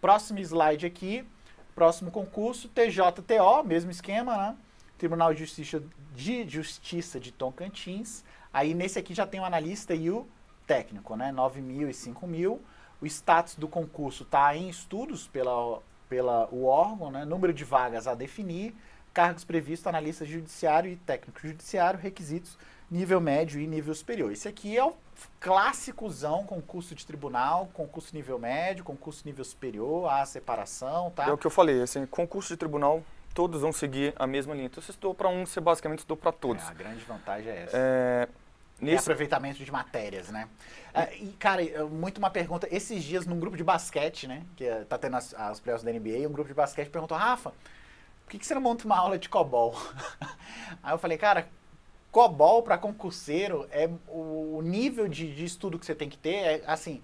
Próximo 0.01 0.39
slide 0.39 0.87
aqui, 0.87 1.27
próximo 1.75 2.11
concurso, 2.11 2.69
TJTO, 2.69 3.65
mesmo 3.65 3.91
esquema, 3.91 4.37
né? 4.37 4.57
Tribunal 4.99 5.33
de 5.33 5.41
Justiça 5.41 5.83
de, 6.15 6.49
Justiça 6.49 7.19
de 7.19 7.33
Tocantins. 7.33 8.25
Aí 8.53 8.75
nesse 8.75 8.99
aqui 8.99 9.15
já 9.15 9.27
tem 9.27 9.41
o 9.41 9.45
analista 9.45 9.95
e 9.95 10.11
o 10.11 10.27
técnico, 10.67 11.17
né? 11.17 11.33
9 11.33 11.61
mil 11.61 11.89
e 11.89 11.95
5 11.95 12.27
mil. 12.27 12.63
O 13.01 13.07
status 13.07 13.57
do 13.57 13.69
concurso 13.69 14.23
está 14.23 14.57
em 14.57 14.69
estudos 14.69 15.27
pela 15.27 15.83
pela 16.09 16.49
o 16.53 16.67
órgão, 16.67 17.11
né? 17.11 17.25
número 17.25 17.53
de 17.53 17.65
vagas 17.65 18.07
a 18.07 18.15
definir, 18.15 18.75
cargos 19.13 19.45
previstos, 19.45 19.87
analista 19.87 20.25
judiciário 20.25 20.91
e 20.91 20.97
técnico 20.97 21.41
judiciário, 21.41 21.99
requisitos, 21.99 22.59
nível 22.95 23.21
médio 23.21 23.61
e 23.61 23.67
nível 23.67 23.93
superior. 23.93 24.31
Esse 24.31 24.47
aqui 24.47 24.77
é 24.77 24.85
o 24.85 24.95
clássicozão 25.41 26.45
concurso 26.45 26.95
de 26.95 27.05
tribunal, 27.05 27.69
concurso 27.75 28.15
nível 28.15 28.39
médio, 28.39 28.85
concurso 28.85 29.23
nível 29.27 29.45
superior, 29.45 30.09
a 30.09 30.25
separação, 30.25 31.11
tá? 31.11 31.27
É 31.27 31.33
o 31.33 31.37
que 31.37 31.47
eu 31.47 31.51
falei, 31.51 31.83
assim, 31.83 32.07
concurso 32.07 32.55
de 32.55 32.57
tribunal, 32.57 33.03
todos 33.35 33.63
vão 33.63 33.73
seguir 33.73 34.15
a 34.17 34.29
mesma 34.29 34.55
linha. 34.55 34.67
Então, 34.67 34.81
se 34.81 34.93
estou 34.93 35.13
para 35.13 35.29
um, 35.29 35.45
você 35.45 35.61
basicamente 35.61 36.01
estou 36.01 36.17
para 36.17 36.31
todos. 36.31 36.63
É, 36.65 36.69
a 36.69 36.75
grande 36.75 37.05
vantagem 37.05 37.51
é 37.51 37.63
essa. 37.65 37.77
É, 37.77 38.29
Nesse... 38.81 38.99
aproveitamento 38.99 39.65
de 39.65 39.73
matérias, 39.73 40.29
né? 40.31 40.49
É, 40.93 41.17
e, 41.17 41.33
cara, 41.33 41.63
muito 41.91 42.19
uma 42.19 42.31
pergunta. 42.31 42.69
Esses 42.71 43.03
dias, 43.03 43.27
num 43.27 43.41
grupo 43.41 43.57
de 43.57 43.65
basquete, 43.65 44.29
né? 44.29 44.45
Que 44.55 44.67
é, 44.67 44.85
tá 44.85 44.97
tendo 44.97 45.17
as, 45.17 45.35
as 45.35 45.59
playoffs 45.59 45.85
da 45.85 45.93
NBA, 45.93 46.29
um 46.29 46.33
grupo 46.33 46.47
de 46.47 46.55
basquete 46.55 46.91
perguntou, 46.91 47.17
Rafa, 47.17 47.51
por 48.25 48.31
que, 48.31 48.39
que 48.39 48.47
você 48.47 48.55
não 48.55 48.63
monta 48.63 48.85
uma 48.85 48.97
aula 48.97 49.19
de 49.19 49.29
COBOL? 49.29 49.77
Aí 50.83 50.95
eu 50.95 50.99
falei, 50.99 51.19
cara, 51.19 51.49
COBOL 52.15 52.63
para 52.63 52.79
concurseiro 52.79 53.67
é 53.73 53.91
o 54.09 54.63
nível 54.63 55.09
de, 55.09 55.35
de 55.35 55.45
estudo 55.45 55.81
que 55.81 55.85
você 55.85 55.97
tem 55.97 56.09
que 56.09 56.17
ter, 56.17 56.35
é 56.37 56.63
assim 56.65 57.03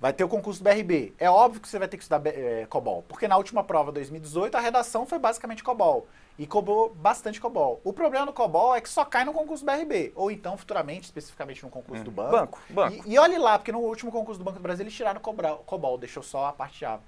Vai 0.00 0.12
ter 0.12 0.24
o 0.24 0.28
concurso 0.28 0.62
do 0.62 0.68
BRB. 0.68 1.14
É 1.18 1.30
óbvio 1.30 1.60
que 1.60 1.68
você 1.68 1.78
vai 1.78 1.88
ter 1.88 1.96
que 1.96 2.02
estudar 2.02 2.20
é, 2.26 2.66
COBOL, 2.66 3.04
porque 3.08 3.26
na 3.26 3.36
última 3.38 3.64
prova, 3.64 3.90
2018, 3.92 4.54
a 4.54 4.60
redação 4.60 5.06
foi 5.06 5.18
basicamente 5.18 5.62
COBOL. 5.62 6.06
E 6.36 6.46
cobrou 6.46 6.92
bastante 6.94 7.40
COBOL. 7.40 7.80
O 7.84 7.92
problema 7.92 8.26
do 8.26 8.32
COBOL 8.32 8.74
é 8.74 8.82
que 8.82 8.88
só 8.90 9.04
cai 9.04 9.24
no 9.24 9.32
concurso 9.32 9.64
do 9.64 9.72
BRB. 9.72 10.12
Ou 10.16 10.30
então, 10.30 10.58
futuramente, 10.58 11.04
especificamente 11.04 11.62
no 11.62 11.70
concurso 11.70 12.02
hum. 12.02 12.04
do 12.04 12.10
banco. 12.10 12.32
Banco, 12.32 12.60
banco. 12.68 13.08
E, 13.08 13.14
e, 13.14 13.18
olhe 13.18 13.38
lá, 13.38 13.56
porque 13.56 13.72
no 13.72 13.78
último 13.78 14.12
concurso 14.12 14.38
do 14.38 14.44
Banco 14.44 14.58
do 14.58 14.62
Brasil 14.62 14.82
eles 14.82 14.92
tiraram 14.92 15.20
o 15.22 15.58
COBOL, 15.64 15.96
deixou 15.96 16.22
só 16.22 16.46
a 16.46 16.52
parte 16.52 16.80
Java. 16.80 17.02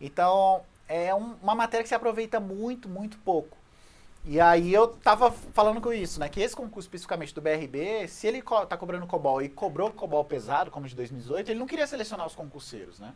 Então, 0.00 0.62
é 0.88 1.14
um, 1.14 1.36
uma 1.42 1.54
matéria 1.54 1.84
que 1.84 1.88
se 1.88 1.94
aproveita 1.94 2.40
muito, 2.40 2.88
muito 2.88 3.18
pouco. 3.18 3.56
E 4.24 4.40
aí 4.40 4.72
eu 4.72 4.86
tava 4.86 5.32
falando 5.32 5.80
com 5.80 5.92
isso, 5.92 6.20
né? 6.20 6.28
Que 6.28 6.40
esse 6.40 6.54
concurso 6.54 6.86
especificamente 6.86 7.34
do 7.34 7.40
BRB, 7.40 8.06
se 8.06 8.26
ele 8.28 8.40
co 8.40 8.64
tá 8.64 8.76
cobrando 8.76 9.06
COBOL 9.06 9.42
e 9.42 9.48
cobrou 9.48 9.90
COBOL 9.90 10.24
pesado, 10.24 10.70
como 10.70 10.86
de 10.86 10.94
2018, 10.94 11.50
ele 11.50 11.58
não 11.58 11.66
queria 11.66 11.86
selecionar 11.86 12.26
os 12.26 12.34
concurseiros, 12.34 13.00
né? 13.00 13.12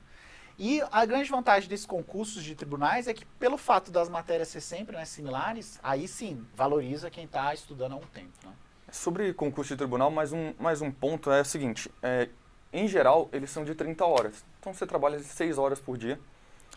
E 0.59 0.83
a 0.91 1.05
grande 1.05 1.31
vantagem 1.31 1.69
desses 1.69 1.87
concursos 1.87 2.43
de 2.43 2.55
tribunais 2.55 3.07
é 3.07 3.15
que, 3.15 3.25
pelo 3.39 3.59
fato 3.59 3.91
das 3.91 4.09
matérias 4.09 4.49
ser 4.49 4.63
sempre 4.63 4.97
né, 4.97 5.05
similares, 5.05 5.79
aí 5.83 6.09
sim, 6.09 6.47
valoriza 6.55 7.11
quem 7.11 7.25
está 7.25 7.53
estudando 7.53 7.93
há 7.93 7.97
um 7.97 8.07
tempo. 8.07 8.33
Né? 8.43 8.53
Sobre 8.91 9.35
concurso 9.35 9.75
de 9.75 9.77
tribunal, 9.77 10.11
mais 10.11 10.33
um, 10.33 10.55
mais 10.59 10.81
um 10.81 10.91
ponto 10.91 11.31
é 11.31 11.43
o 11.43 11.45
seguinte: 11.45 11.93
é, 12.03 12.31
em 12.73 12.89
geral, 12.89 13.29
eles 13.33 13.51
são 13.51 13.65
de 13.65 13.75
30 13.75 14.05
horas. 14.05 14.45
Então 14.59 14.73
você 14.73 14.87
trabalha 14.87 15.21
6 15.21 15.59
horas 15.59 15.79
por 15.79 15.97
dia, 15.97 16.19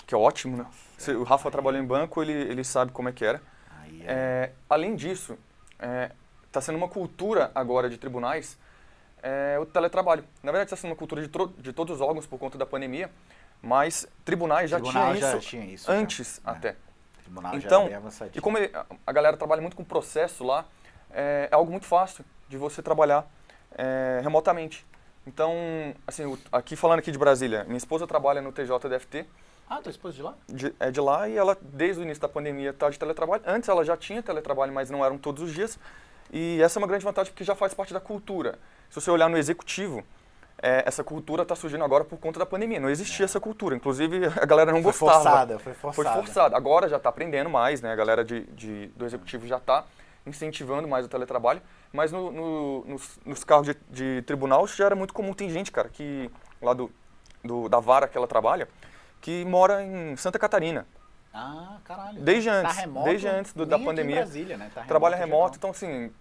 que 0.05 0.13
é 0.13 0.17
ótimo, 0.17 0.57
né? 0.57 0.65
Nossa, 0.93 1.17
o 1.17 1.23
Rafa 1.23 1.49
trabalhou 1.49 1.81
em 1.81 1.85
banco, 1.85 2.21
ele, 2.21 2.33
ele 2.33 2.63
sabe 2.63 2.91
como 2.91 3.09
é 3.09 3.11
que 3.11 3.25
era. 3.25 3.41
É. 4.05 4.05
é, 4.07 4.51
além 4.69 4.95
disso, 4.95 5.37
está 6.45 6.59
é, 6.59 6.61
sendo 6.61 6.77
uma 6.77 6.87
cultura 6.87 7.51
agora 7.53 7.89
de 7.89 7.97
tribunais 7.97 8.57
é, 9.21 9.57
o 9.59 9.65
teletrabalho. 9.65 10.23
Na 10.41 10.51
verdade, 10.51 10.67
está 10.67 10.75
sendo 10.75 10.91
uma 10.91 10.95
cultura 10.95 11.21
de, 11.21 11.29
de, 11.57 11.73
todos 11.73 11.95
os 11.95 12.01
órgãos 12.01 12.25
por 12.25 12.39
conta 12.39 12.57
da 12.57 12.65
pandemia, 12.65 13.09
mas 13.61 14.07
tribunais 14.23 14.69
já, 14.69 14.77
Tribunal 14.77 15.13
tinham, 15.13 15.19
já 15.19 15.37
isso 15.37 15.49
tinha 15.49 15.65
isso 15.65 15.91
antes 15.91 16.41
já. 16.43 16.51
É. 16.51 16.55
até. 16.55 16.75
Tribunal 17.23 17.55
então, 17.55 17.89
e 18.33 18.41
como 18.41 18.57
a 19.05 19.11
galera 19.11 19.37
trabalha 19.37 19.61
muito 19.61 19.75
com 19.75 19.83
processo 19.83 20.43
lá, 20.43 20.65
é, 21.11 21.47
é 21.51 21.55
algo 21.55 21.69
muito 21.69 21.85
fácil 21.85 22.25
de 22.47 22.57
você 22.57 22.81
trabalhar 22.81 23.29
é, 23.77 24.19
remotamente. 24.23 24.85
Então, 25.27 25.53
assim, 26.07 26.37
aqui 26.51 26.75
falando 26.75 26.99
aqui 26.99 27.11
de 27.11 27.17
Brasília, 27.17 27.63
minha 27.65 27.77
esposa 27.77 28.07
trabalha 28.07 28.41
no 28.41 28.51
TJDFT, 28.51 29.27
ah, 29.69 29.81
tua 29.81 29.89
esposa 29.91 30.15
de 30.15 30.21
lá? 30.23 30.33
De, 30.47 30.73
é 30.79 30.89
de 30.91 30.99
lá 30.99 31.27
e 31.29 31.37
ela, 31.37 31.57
desde 31.61 32.01
o 32.01 32.03
início 32.03 32.21
da 32.21 32.27
pandemia, 32.29 32.71
está 32.71 32.89
de 32.89 32.97
teletrabalho. 32.97 33.43
Antes 33.45 33.69
ela 33.69 33.83
já 33.85 33.95
tinha 33.95 34.21
teletrabalho, 34.23 34.73
mas 34.73 34.89
não 34.89 35.05
eram 35.05 35.17
todos 35.17 35.43
os 35.43 35.53
dias. 35.53 35.77
E 36.31 36.61
essa 36.61 36.77
é 36.77 36.81
uma 36.81 36.87
grande 36.87 37.03
vantagem 37.05 37.31
porque 37.31 37.43
já 37.43 37.55
faz 37.55 37.73
parte 37.73 37.93
da 37.93 37.99
cultura. 37.99 38.57
Se 38.89 38.99
você 38.99 39.09
olhar 39.11 39.29
no 39.29 39.37
executivo, 39.37 40.03
é, 40.61 40.83
essa 40.85 41.03
cultura 41.03 41.43
está 41.43 41.55
surgindo 41.55 41.83
agora 41.83 42.03
por 42.03 42.17
conta 42.19 42.37
da 42.39 42.45
pandemia. 42.45 42.79
Não 42.79 42.89
existia 42.89 43.23
essa 43.25 43.39
cultura. 43.39 43.75
Inclusive, 43.75 44.25
a 44.41 44.45
galera 44.45 44.71
não 44.71 44.81
Foi 44.83 44.91
gostava. 44.91 45.13
forçada, 45.23 45.59
foi 45.59 45.73
forçada. 45.73 46.09
Foi 46.15 46.23
forçada. 46.25 46.57
Agora 46.57 46.87
já 46.89 46.97
está 46.97 47.09
aprendendo 47.09 47.49
mais, 47.49 47.81
né? 47.81 47.91
A 47.91 47.95
galera 47.95 48.23
de, 48.23 48.41
de- 48.47 48.87
do 48.87 49.05
executivo 49.05 49.47
já 49.47 49.57
está 49.57 49.85
incentivando 50.25 50.87
mais 50.87 51.05
o 51.05 51.09
teletrabalho. 51.09 51.61
Mas 51.91 52.11
no- 52.11 52.31
no- 52.31 52.85
nos, 52.85 53.19
nos 53.25 53.43
cargos 53.43 53.67
de, 53.67 53.77
de 53.89 54.21
tribunal 54.23 54.65
isso 54.65 54.75
já 54.77 54.85
era 54.85 54.95
muito 54.95 55.13
comum. 55.13 55.33
Tem 55.33 55.49
gente, 55.49 55.71
cara, 55.71 55.89
que 55.89 56.29
lá 56.61 56.73
do, 56.73 56.91
do- 57.43 57.67
da 57.69 57.79
vara 57.79 58.07
que 58.07 58.15
ela 58.17 58.27
trabalha, 58.27 58.67
que 59.21 59.43
mora 59.45 59.83
em 59.83 60.15
Santa 60.17 60.39
Catarina. 60.39 60.85
Ah, 61.33 61.77
caralho. 61.85 62.19
Desde 62.21 62.49
antes, 62.49 62.75
Tá 62.75 62.81
remoto, 62.81 63.05
desde 63.05 63.27
antes 63.27 63.53
do- 63.53 63.65
da 63.65 63.77
pandemia. 63.77 64.15
Brasília, 64.17 64.57
né? 64.57 64.71
Tá 64.73 64.83
Trabalha 64.83 65.15
geral. 65.15 65.29
remoto, 65.29 65.57
então 65.57 65.69
assim, 65.69 66.11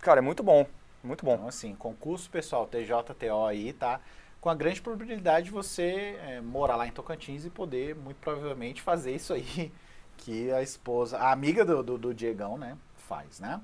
cara, 0.00 0.20
é 0.20 0.22
muito 0.22 0.42
bom. 0.42 0.66
Muito 1.02 1.24
bom. 1.24 1.34
Então, 1.34 1.48
assim, 1.48 1.74
concurso 1.74 2.30
pessoal 2.30 2.66
TJTO 2.66 3.44
aí, 3.46 3.74
tá? 3.74 4.00
Com 4.40 4.48
a 4.48 4.54
grande 4.54 4.80
probabilidade 4.80 5.46
de 5.46 5.50
você 5.52 6.18
é, 6.26 6.40
morar 6.40 6.76
lá 6.76 6.86
em 6.86 6.90
Tocantins 6.90 7.44
e 7.44 7.50
poder, 7.50 7.94
muito 7.94 8.16
provavelmente, 8.18 8.80
fazer 8.80 9.14
isso 9.14 9.34
aí 9.34 9.70
que 10.16 10.50
a 10.52 10.62
esposa, 10.62 11.18
a 11.18 11.30
amiga 11.30 11.64
do, 11.64 11.82
do, 11.82 11.98
do 11.98 12.14
Diegão, 12.14 12.56
né, 12.56 12.76
faz, 12.96 13.38
né? 13.40 13.60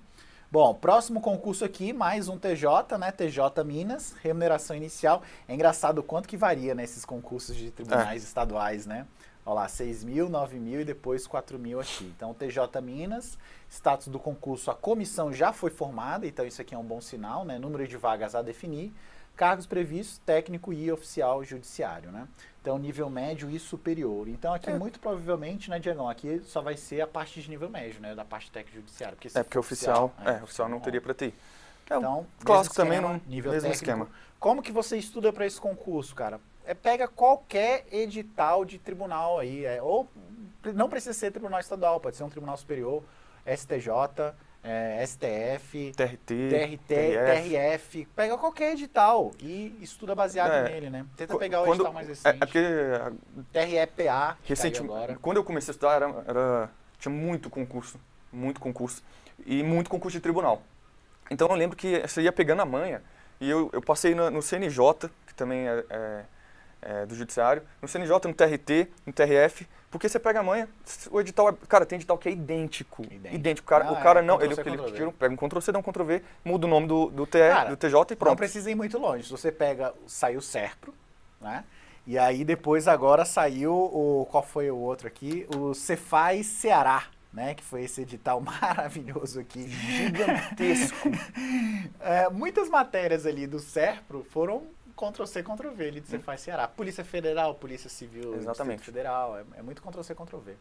Bom, 0.52 0.74
próximo 0.74 1.20
concurso 1.20 1.64
aqui, 1.64 1.92
mais 1.92 2.28
um 2.28 2.36
TJ, 2.36 2.98
né? 2.98 3.12
TJ 3.12 3.62
Minas, 3.64 4.16
remuneração 4.20 4.74
inicial. 4.74 5.22
É 5.46 5.54
engraçado 5.54 5.98
o 5.98 6.02
quanto 6.02 6.28
que 6.28 6.36
varia 6.36 6.74
nesses 6.74 7.04
concursos 7.04 7.54
de 7.54 7.70
tribunais 7.70 8.24
estaduais, 8.24 8.84
né? 8.84 9.06
Olha 9.46 9.54
lá, 9.54 9.68
6 9.68 10.02
mil, 10.02 10.28
9 10.28 10.58
mil 10.58 10.80
e 10.80 10.84
depois 10.84 11.24
4 11.24 11.56
mil 11.56 11.78
aqui. 11.78 12.12
Então, 12.16 12.34
TJ 12.34 12.80
Minas, 12.82 13.38
status 13.68 14.08
do 14.08 14.18
concurso, 14.18 14.72
a 14.72 14.74
comissão 14.74 15.32
já 15.32 15.52
foi 15.52 15.70
formada, 15.70 16.26
então 16.26 16.44
isso 16.44 16.60
aqui 16.60 16.74
é 16.74 16.78
um 16.78 16.82
bom 16.82 17.00
sinal, 17.00 17.44
né? 17.44 17.56
Número 17.56 17.86
de 17.86 17.96
vagas 17.96 18.34
a 18.34 18.42
definir, 18.42 18.92
cargos 19.36 19.66
previstos, 19.66 20.18
técnico 20.26 20.72
e 20.72 20.90
oficial 20.90 21.44
judiciário, 21.44 22.10
né? 22.10 22.26
Então, 22.61 22.79
nível 22.79 23.09
médio 23.09 23.49
e 23.51 23.59
superior. 23.59 24.29
Então, 24.29 24.53
aqui, 24.53 24.68
É. 24.68 24.79
muito 24.79 25.01
provavelmente, 25.01 25.70
né, 25.70 25.79
Diegão, 25.79 26.09
aqui 26.09 26.40
só 26.44 26.61
vai 26.61 26.77
ser 26.77 27.01
a 27.01 27.07
parte 27.07 27.40
de 27.40 27.49
nível 27.49 27.70
médio, 27.70 28.01
né? 28.03 28.14
Da 28.14 28.25
parte 28.25 28.51
técnico 28.51 28.77
judiciário. 28.81 29.16
Porque 29.16 29.29
É 29.37 29.42
porque 29.42 29.59
oficial, 29.59 30.12
é, 30.25 30.42
oficial 30.42 30.68
não 30.68 30.75
rola. 30.77 30.85
teria 30.85 31.01
para 31.01 31.14
ter. 31.14 31.33
É, 31.88 31.96
Então, 31.96 32.27
clássico 32.44 32.75
mesmo 32.75 32.85
também, 32.85 32.99
esquema, 32.99 33.12
não, 33.14 33.20
nível 33.33 33.53
mesmo 33.53 33.68
técnico. 33.70 33.85
esquema. 33.90 34.09
Como 34.38 34.62
que 34.62 34.70
você 34.73 34.96
estuda 34.99 35.33
para 35.33 35.46
esse 35.46 35.59
concurso, 35.61 36.14
cara? 36.14 36.38
É, 36.64 36.75
pega 36.75 37.09
qualquer 37.09 37.87
edital 37.90 38.64
de 38.64 38.79
tribunal 38.79 39.38
aí, 39.38 39.64
é, 39.64 39.81
ou 39.83 40.07
não 40.75 40.88
precisa 40.90 41.14
ser 41.14 41.31
tribunal 41.31 41.59
estadual, 41.61 41.99
pode 41.99 42.16
ser 42.16 42.25
um 42.25 42.29
tribunal 42.29 42.57
superior, 42.59 43.03
STJ, 43.46 43.90
é, 44.62 45.03
STF, 45.07 45.92
TRT, 45.96 46.18
TRT, 46.27 46.79
TRF. 46.87 47.49
TRF, 47.49 48.09
pega 48.14 48.37
qualquer 48.37 48.73
edital 48.73 49.33
e 49.40 49.77
estuda 49.81 50.14
baseado 50.14 50.53
É. 50.53 50.62
nele, 50.68 50.90
né? 50.90 51.07
Tenta 51.16 51.37
pegar 51.38 51.62
o 51.62 51.64
quando- 51.64 51.77
edital 51.81 51.92
mais 51.92 52.07
É, 52.07 52.11
recente. 52.11 52.37
é 52.37 52.46
porque 52.46 52.59
a- 52.59 53.12
TREPA, 53.53 54.38
recentemente, 54.44 54.81
caiu 54.88 54.94
agora. 54.94 55.18
quando 55.20 55.37
eu 55.38 55.44
comecei 55.44 55.73
a 55.73 55.75
estudar, 55.75 55.94
era, 55.96 56.25
era- 56.27 56.70
tinha 56.99 57.12
muito 57.12 57.49
concurso, 57.49 57.99
muito 58.33 58.61
concurso, 58.61 59.03
e 59.46 59.62
muito 59.62 59.88
concurso 59.88 60.16
de 60.18 60.23
tribunal. 60.23 60.62
Então 61.31 61.49
eu 61.49 61.55
lembro 61.55 61.77
que 61.77 62.01
você 62.07 62.20
ia 62.23 62.33
pegando 62.33 62.61
a 62.61 62.66
manha, 62.66 63.03
e 63.40 63.49
eu, 63.49 63.70
eu 63.73 63.81
passei 63.81 64.14
no, 64.14 64.31
no 64.31 64.42
CNJ, 64.42 65.09
que 65.27 65.35
também 65.35 65.66
é, 65.68 65.85
é- 65.88 66.25
é 66.83 67.07
do 67.07 67.14
Judiciário, 67.14 67.62
no 67.81 67.88
CNJ, 67.88 68.29
no 68.29 68.35
TRT, 68.35 68.88
no 69.07 69.12
TRF, 69.12 69.66
porque 69.90 70.09
você 70.09 70.18
pega 70.20 70.40
a 70.40 70.42
manha, 70.42 70.68
o 71.11 71.20
edital, 71.20 71.48
é- 71.48 71.55
cara, 71.68 71.85
tem 71.85 71.96
edital 71.96 72.16
que 72.16 72.29
é 72.29 72.33
idêntico, 72.33 73.03
Idêntico. 73.03 73.35
idêntico. 73.35 73.68
Cara, 73.68 73.87
Ah, 73.88 73.92
o 73.92 73.96
cara 74.03 74.20
é, 74.20 74.22
não, 74.22 74.40
ele, 74.40 74.55
ele 74.55 74.92
tira, 74.92 75.12
pega 75.12 75.35
um 75.35 75.37
Ctrl-C, 75.37 75.72
dá 75.72 75.79
um 75.79 75.83
Ctrl-V, 75.83 76.22
muda 76.44 76.66
o 76.66 76.70
nome 76.70 76.87
do, 76.87 77.11
do, 77.11 77.26
TR, 77.26 77.38
Cara, 77.50 77.70
do 77.70 77.76
TJ 77.76 77.94
e 77.94 78.14
Não 78.14 78.16
pronto. 78.18 78.37
precisa 78.38 78.70
ir 78.70 78.74
muito 78.74 78.98
longe. 78.98 79.24
Se 79.24 79.31
você 79.31 79.50
pega, 79.50 79.92
saiu 80.07 80.38
o 80.38 80.42
Serpro, 80.42 80.94
né? 81.40 81.64
E 82.07 82.18
aí 82.18 82.44
depois 82.44 82.88
agora 82.88 83.24
saiu 83.24 83.72
o 83.74 84.26
qual 84.31 84.42
foi 84.42 84.70
o 84.70 84.76
outro 84.76 85.07
aqui? 85.07 85.46
O 85.55 85.74
Cefaz 85.74 86.46
Ceará, 86.46 87.05
né? 87.33 87.55
Que 87.55 87.62
foi 87.62 87.83
esse 87.83 88.00
edital 88.03 88.40
maravilhoso 88.42 89.38
aqui, 89.40 89.68
gigantesco. 89.68 91.09
É, 92.00 92.29
muitas 92.31 92.68
matérias 92.70 93.26
ali 93.26 93.46
do 93.46 93.59
Serpro 93.59 94.24
foram 94.31 94.62
Ctrl 95.00 95.24
C, 95.24 95.42
Ctrl 95.42 95.70
V 95.70 95.88
ali 95.88 96.00
do 96.00 96.06
Cefaz 96.06 96.42
Ceará. 96.42 96.68
Polícia 96.68 97.02
Federal, 97.02 97.54
Polícia 97.54 97.88
Civil, 97.88 98.34
Exatamente. 98.34 98.76
Distrito 98.76 98.96
Federal, 98.96 99.38
é, 99.38 99.44
é 99.56 99.62
muito 99.62 99.80
Ctrl 99.80 100.02
C, 100.02 100.14
Ctrl 100.14 100.38
V. 100.38 100.56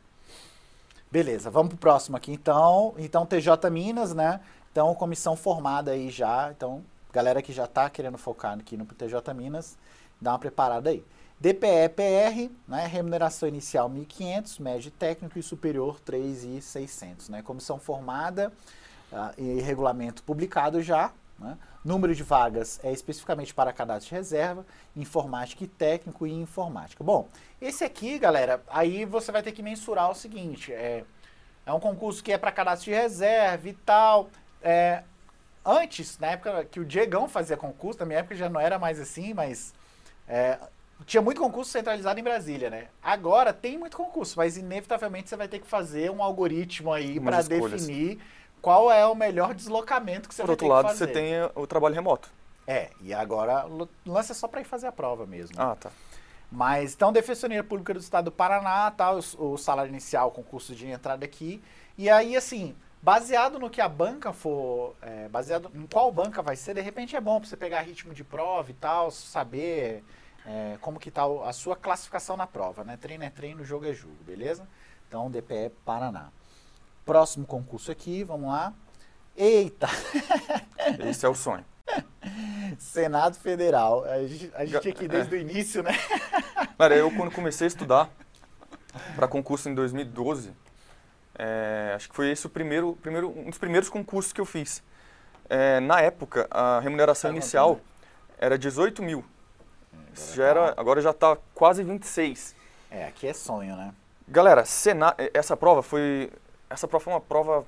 Beleza, 1.11 1.49
vamos 1.49 1.69
pro 1.69 1.77
próximo 1.77 2.15
aqui 2.15 2.31
então. 2.31 2.95
Então, 2.97 3.25
TJ 3.25 3.69
Minas, 3.69 4.13
né? 4.13 4.39
Então, 4.71 4.93
comissão 4.95 5.35
formada 5.35 5.91
aí 5.91 6.09
já. 6.09 6.51
Então, 6.51 6.85
galera 7.11 7.41
que 7.41 7.51
já 7.51 7.67
tá 7.67 7.89
querendo 7.89 8.17
focar 8.17 8.57
aqui 8.57 8.77
no 8.77 8.85
TJ 8.85 9.33
Minas, 9.33 9.77
dá 10.21 10.31
uma 10.31 10.39
preparada 10.39 10.89
aí. 10.89 11.03
DPE-PR, 11.39 12.51
né? 12.67 12.85
Remuneração 12.85 13.49
inicial 13.49 13.89
1.500, 13.89 14.61
médio 14.61 14.91
técnico 14.91 15.39
e 15.39 15.43
superior 15.43 15.99
3.600, 16.01 17.29
né? 17.29 17.41
Comissão 17.41 17.79
formada 17.79 18.53
ah, 19.11 19.33
e 19.37 19.59
regulamento 19.61 20.21
publicado 20.23 20.81
já, 20.81 21.11
né? 21.37 21.57
Número 21.83 22.13
de 22.13 22.23
vagas 22.23 22.79
é 22.83 22.91
especificamente 22.91 23.53
para 23.53 23.71
cadastro 23.71 24.09
de 24.09 24.15
reserva, 24.15 24.65
informática 24.95 25.63
e 25.63 25.67
técnico 25.67 26.27
e 26.27 26.31
informática. 26.31 27.03
Bom, 27.03 27.29
esse 27.61 27.85
aqui, 27.85 28.19
galera, 28.19 28.61
aí 28.67 29.05
você 29.05 29.31
vai 29.31 29.41
ter 29.41 29.53
que 29.53 29.63
mensurar 29.63 30.11
o 30.11 30.15
seguinte: 30.15 30.73
é, 30.73 31.05
é 31.65 31.71
um 31.71 31.79
concurso 31.79 32.21
que 32.21 32.33
é 32.33 32.37
para 32.37 32.51
cadastro 32.51 32.91
de 32.91 32.97
reserva 32.97 33.69
e 33.69 33.73
tal. 33.73 34.29
É, 34.61 35.03
antes, 35.65 36.19
na 36.19 36.27
época 36.27 36.65
que 36.65 36.81
o 36.81 36.85
Diegão 36.85 37.29
fazia 37.29 37.55
concurso, 37.55 37.99
na 38.01 38.05
minha 38.05 38.19
época 38.19 38.35
já 38.35 38.49
não 38.49 38.59
era 38.59 38.77
mais 38.77 38.99
assim, 38.99 39.33
mas 39.33 39.73
é, 40.27 40.59
tinha 41.05 41.21
muito 41.21 41.39
concurso 41.39 41.71
centralizado 41.71 42.19
em 42.19 42.23
Brasília, 42.23 42.69
né? 42.69 42.87
Agora 43.01 43.53
tem 43.53 43.77
muito 43.77 43.95
concurso, 43.95 44.35
mas 44.37 44.57
inevitavelmente 44.57 45.29
você 45.29 45.37
vai 45.37 45.47
ter 45.47 45.59
que 45.59 45.67
fazer 45.67 46.11
um 46.11 46.21
algoritmo 46.21 46.91
aí 46.91 47.19
para 47.19 47.41
definir 47.41 48.19
qual 48.61 48.91
é 48.91 49.05
o 49.05 49.15
melhor 49.15 49.53
deslocamento 49.53 50.27
que 50.29 50.35
você 50.35 50.41
Por 50.41 50.47
vai 50.47 50.53
outro 50.53 50.67
ter 50.67 50.71
lado, 50.73 50.85
que 50.85 50.91
fazer. 50.91 51.05
você 51.05 51.11
tem 51.11 51.33
o 51.55 51.67
trabalho 51.67 51.95
remoto. 51.95 52.29
É, 52.67 52.91
e 53.01 53.13
agora 53.13 53.65
o 53.67 53.87
lance 54.05 54.31
é 54.31 54.35
só 54.35 54.47
para 54.47 54.61
ir 54.61 54.65
fazer 54.65 54.87
a 54.87 54.91
prova 54.91 55.25
mesmo. 55.25 55.55
Ah, 55.59 55.75
tá. 55.75 55.91
Mas 56.51 56.93
então, 56.93 57.11
Defensoria 57.11 57.63
Pública 57.63 57.93
do 57.93 57.99
Estado 57.99 58.25
do 58.25 58.31
Paraná, 58.31 58.89
tá, 58.91 59.11
o, 59.11 59.19
o 59.37 59.57
salário 59.57 59.89
inicial, 59.89 60.29
o 60.29 60.31
concurso 60.31 60.73
de 60.75 60.87
entrada 60.87 61.23
aqui. 61.25 61.61
E 61.97 62.09
aí, 62.09 62.35
assim, 62.35 62.75
baseado 63.01 63.59
no 63.59 63.69
que 63.69 63.81
a 63.81 63.89
banca 63.89 64.33
for, 64.33 64.95
é, 65.01 65.27
baseado 65.29 65.71
em 65.73 65.85
qual 65.87 66.11
banca 66.11 66.41
vai 66.41 66.55
ser, 66.55 66.73
de 66.73 66.81
repente 66.81 67.15
é 67.15 67.21
bom 67.21 67.39
para 67.39 67.49
você 67.49 67.57
pegar 67.57 67.81
ritmo 67.81 68.13
de 68.13 68.23
prova 68.23 68.69
e 68.71 68.73
tal, 68.73 69.11
saber 69.11 70.03
é, 70.45 70.77
como 70.81 70.99
que 70.99 71.11
tá 71.11 71.23
a 71.45 71.53
sua 71.53 71.75
classificação 71.75 72.35
na 72.35 72.47
prova, 72.47 72.83
né? 72.83 72.97
Treino 72.97 73.23
é 73.23 73.29
treino, 73.29 73.63
jogo 73.63 73.85
é 73.85 73.93
jogo, 73.93 74.17
beleza? 74.25 74.67
Então, 75.07 75.29
DPE 75.29 75.71
Paraná. 75.85 76.31
Próximo 77.09 77.43
concurso 77.43 77.91
aqui, 77.91 78.23
vamos 78.23 78.49
lá. 78.51 78.71
Eita! 79.35 79.87
Esse 81.09 81.25
é 81.25 81.29
o 81.29 81.33
sonho. 81.33 81.65
Senado 82.77 83.35
Federal. 83.35 84.05
A 84.05 84.27
gente, 84.27 84.51
a 84.53 84.63
gente 84.63 84.89
aqui 84.89 85.05
É. 85.05 85.07
desde 85.07 85.33
o 85.33 85.39
início, 85.39 85.81
né? 85.81 85.89
Cara, 86.77 86.95
eu 86.95 87.09
quando 87.09 87.31
comecei 87.33 87.65
a 87.65 87.67
estudar 87.67 88.11
para 89.15 89.27
concurso 89.27 89.67
em 89.67 89.73
2012, 89.73 90.53
é, 91.33 91.93
acho 91.95 92.09
que 92.09 92.15
foi 92.15 92.29
esse 92.29 92.45
o 92.45 92.49
primeiro, 92.49 92.95
primeiro, 93.01 93.29
um 93.35 93.49
dos 93.49 93.57
primeiros 93.57 93.89
concursos 93.89 94.31
que 94.31 94.39
eu 94.39 94.45
fiz. 94.45 94.83
É, 95.49 95.79
na 95.79 95.99
época, 96.01 96.47
a 96.51 96.79
remuneração 96.79 97.31
Tá 97.31 97.35
inicial 97.35 97.69
contando? 97.77 97.87
era 98.37 98.55
18 98.55 99.01
mil. 99.01 99.25
Isso 100.13 100.35
já 100.35 100.45
era, 100.45 100.75
agora 100.77 101.01
já 101.01 101.09
está 101.09 101.35
quase 101.55 101.81
26. 101.81 102.55
É, 102.91 103.07
aqui 103.07 103.25
é 103.25 103.33
sonho, 103.33 103.75
né? 103.75 103.95
Galera, 104.27 104.63
Sena, 104.63 105.15
essa 105.33 105.57
prova 105.57 105.81
foi, 105.81 106.31
essa 106.69 106.87
prova 106.87 107.03
foi 107.03 107.13
uma 107.13 107.21
prova 107.21 107.65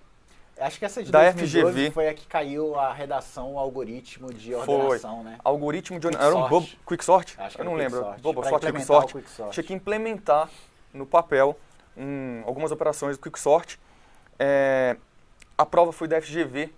Acho 0.60 0.78
que 0.78 0.86
essa 0.86 1.02
de 1.02 1.12
Da 1.12 1.22
2012 1.32 1.72
FGV. 1.72 1.92
foi 1.92 2.08
a 2.10 2.14
que 2.14 2.28
caiu 2.28 2.78
a 2.78 2.94
redação, 2.94 3.54
o 3.54 3.60
algoritmo 3.60 4.32
de 4.32 4.52
Foi. 4.52 4.76
ordenação, 4.76 5.24
né? 5.24 5.40
algoritmo 5.44 6.00
de 6.00 6.08
Quick 6.08 6.22
era 6.22 6.36
um 6.36 6.40
sort. 6.40 6.50
bobo, 6.50 6.68
quick 6.88 7.06
sort? 7.06 7.34
Acho 7.40 7.56
que 7.56 7.62
eu 7.62 7.66
não 7.66 7.74
lembro. 7.74 8.04
Bobo 8.22 8.44
sort, 8.44 8.66
quick 9.12 9.30
sort. 9.30 9.54
Tinha 9.54 9.64
que 9.64 9.74
implementar 9.74 10.50
no 10.94 11.06
papel 11.06 11.58
um, 11.98 12.44
algumas 12.46 12.72
operações 12.72 13.18
do 13.18 13.22
Quicksort. 13.24 13.80
É, 14.38 14.98
a 15.58 15.66
prova 15.66 15.92
foi 15.92 16.08
da 16.08 16.22
FGV. 16.22 16.72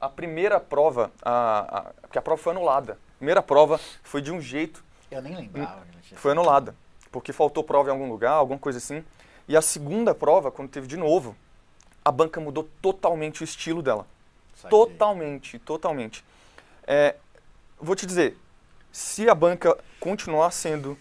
A 0.00 0.08
primeira 0.08 0.60
prova, 0.60 1.10
a, 1.22 1.78
a, 1.78 1.82
porque 2.02 2.18
a 2.18 2.22
prova 2.22 2.40
foi 2.42 2.52
anulada. 2.52 2.94
A 2.94 3.16
primeira 3.18 3.42
prova 3.42 3.80
foi 4.02 4.20
de 4.20 4.30
um 4.30 4.40
jeito, 4.40 4.84
Eu 5.10 5.22
nem 5.22 5.34
lembrava. 5.34 5.84
gente. 6.02 6.16
foi 6.16 6.32
anulada. 6.32 6.74
Porque 7.10 7.32
faltou 7.32 7.64
prova 7.64 7.88
em 7.88 7.92
algum 7.92 8.08
lugar, 8.10 8.32
alguma 8.32 8.58
coisa 8.58 8.78
assim. 8.78 9.02
E 9.48 9.56
a 9.56 9.62
segunda 9.62 10.14
prova, 10.14 10.50
quando 10.50 10.68
teve 10.68 10.86
de 10.86 10.96
novo, 10.98 11.34
a 12.06 12.12
banca 12.12 12.40
mudou 12.40 12.68
totalmente 12.80 13.42
o 13.42 13.44
estilo 13.44 13.82
dela. 13.82 14.06
Totalmente, 14.70 15.58
totalmente. 15.58 16.24
É, 16.86 17.16
vou 17.80 17.96
te 17.96 18.06
dizer, 18.06 18.36
se 18.92 19.28
a 19.28 19.34
banca 19.34 19.76
continuar 19.98 20.52
sendo 20.52 20.96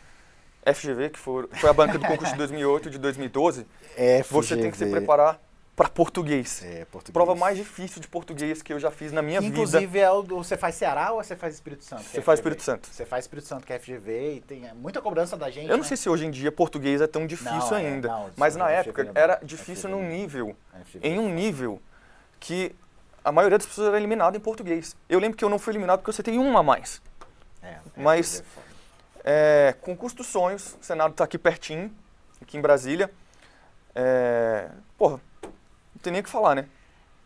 FGV, 0.65 1.12
que 1.12 1.20
for, 1.20 1.48
foi 1.54 1.70
a 1.70 1.74
banca 1.74 2.00
do 2.00 2.08
concurso 2.08 2.32
de 2.32 2.38
2008 2.39 2.88
e 2.88 2.91
de 2.91 2.98
2012, 2.98 3.68
É, 3.96 4.24
você 4.24 4.58
tem 4.58 4.72
que 4.72 4.78
se 4.78 4.84
FGV. 4.86 4.98
preparar 4.98 5.39
para 5.75 5.89
português. 5.89 6.63
É, 6.63 6.85
português. 6.85 7.13
Prova 7.13 7.35
mais 7.35 7.57
difícil 7.57 8.01
de 8.01 8.07
português 8.07 8.61
que 8.61 8.71
eu 8.71 8.79
já 8.79 8.89
fiz 8.89 9.11
na 9.11 9.21
minha 9.21 9.39
que, 9.39 9.47
vida. 9.47 9.59
Inclusive, 9.59 9.99
é 9.99 10.09
o 10.09 10.21
do, 10.21 10.38
você 10.38 10.55
faz 10.55 10.75
Ceará 10.75 11.11
ou 11.11 11.21
você 11.21 11.35
faz 11.35 11.53
Espírito 11.53 11.83
Santo? 11.83 12.03
Você 12.03 12.21
faz 12.21 12.39
Espírito 12.39 12.63
Santo. 12.63 12.88
Você 12.89 13.05
faz 13.05 13.25
Espírito 13.25 13.47
Santo, 13.47 13.65
que 13.65 13.73
é 13.73 13.79
FGV, 13.79 14.35
e 14.35 14.41
tem 14.41 14.73
muita 14.75 15.01
cobrança 15.01 15.35
da 15.35 15.49
gente. 15.49 15.65
Eu 15.65 15.77
não 15.77 15.83
né? 15.83 15.88
sei 15.88 15.97
se 15.97 16.07
hoje 16.07 16.25
em 16.25 16.31
dia 16.31 16.51
português 16.51 17.01
é 17.01 17.07
tão 17.07 17.27
difícil 17.27 17.53
Não, 17.53 17.75
é, 17.75 17.88
ainda. 17.88 18.07
não, 18.07 18.31
mas 18.38 18.55
na 18.55 18.65
FGV 18.67 18.79
época 18.79 19.01
é 19.13 19.21
era 19.21 19.35
FGV 19.38 19.47
difícil 19.47 19.89
é 19.89 19.91
num 19.91 20.07
nível, 20.07 20.55
FGV. 20.85 21.07
em 21.07 21.19
um 21.19 21.29
nível 21.33 21.81
que 22.39 22.73
a 23.23 23.31
maioria 23.31 23.57
das 23.57 23.67
pessoas 23.67 23.89
era 23.89 23.97
eliminada 23.97 24.38
em 24.38 24.39
português. 24.39 24.95
Eu 25.09 25.19
lembro 25.19 25.38
que 25.38 25.43
eu 25.43 25.49
não 25.49 25.59
fui 25.59 25.73
eliminado 25.73 25.99
porque 25.99 26.17
eu 26.17 26.23
tem 26.23 26.39
uma 26.39 26.61
a 26.61 26.63
mais. 26.63 27.01
É, 27.61 27.77
mas- 27.97 28.38
FGV 28.38 28.61
é. 28.61 28.65
É, 29.27 29.73
concurso 29.81 30.15
dos 30.15 30.27
sonhos, 30.27 30.77
o 30.79 30.85
Senado 30.85 31.09
está 31.09 31.23
aqui 31.23 31.39
pertinho, 31.39 31.91
aqui 32.39 32.59
em 32.59 32.61
Brasília. 32.61 33.09
É, 33.95 34.69
porra, 34.95 35.19
tem 36.06 36.13
nem 36.13 36.22
o 36.22 36.24
que 36.24 36.30
falar, 36.30 36.56
né? 36.56 36.68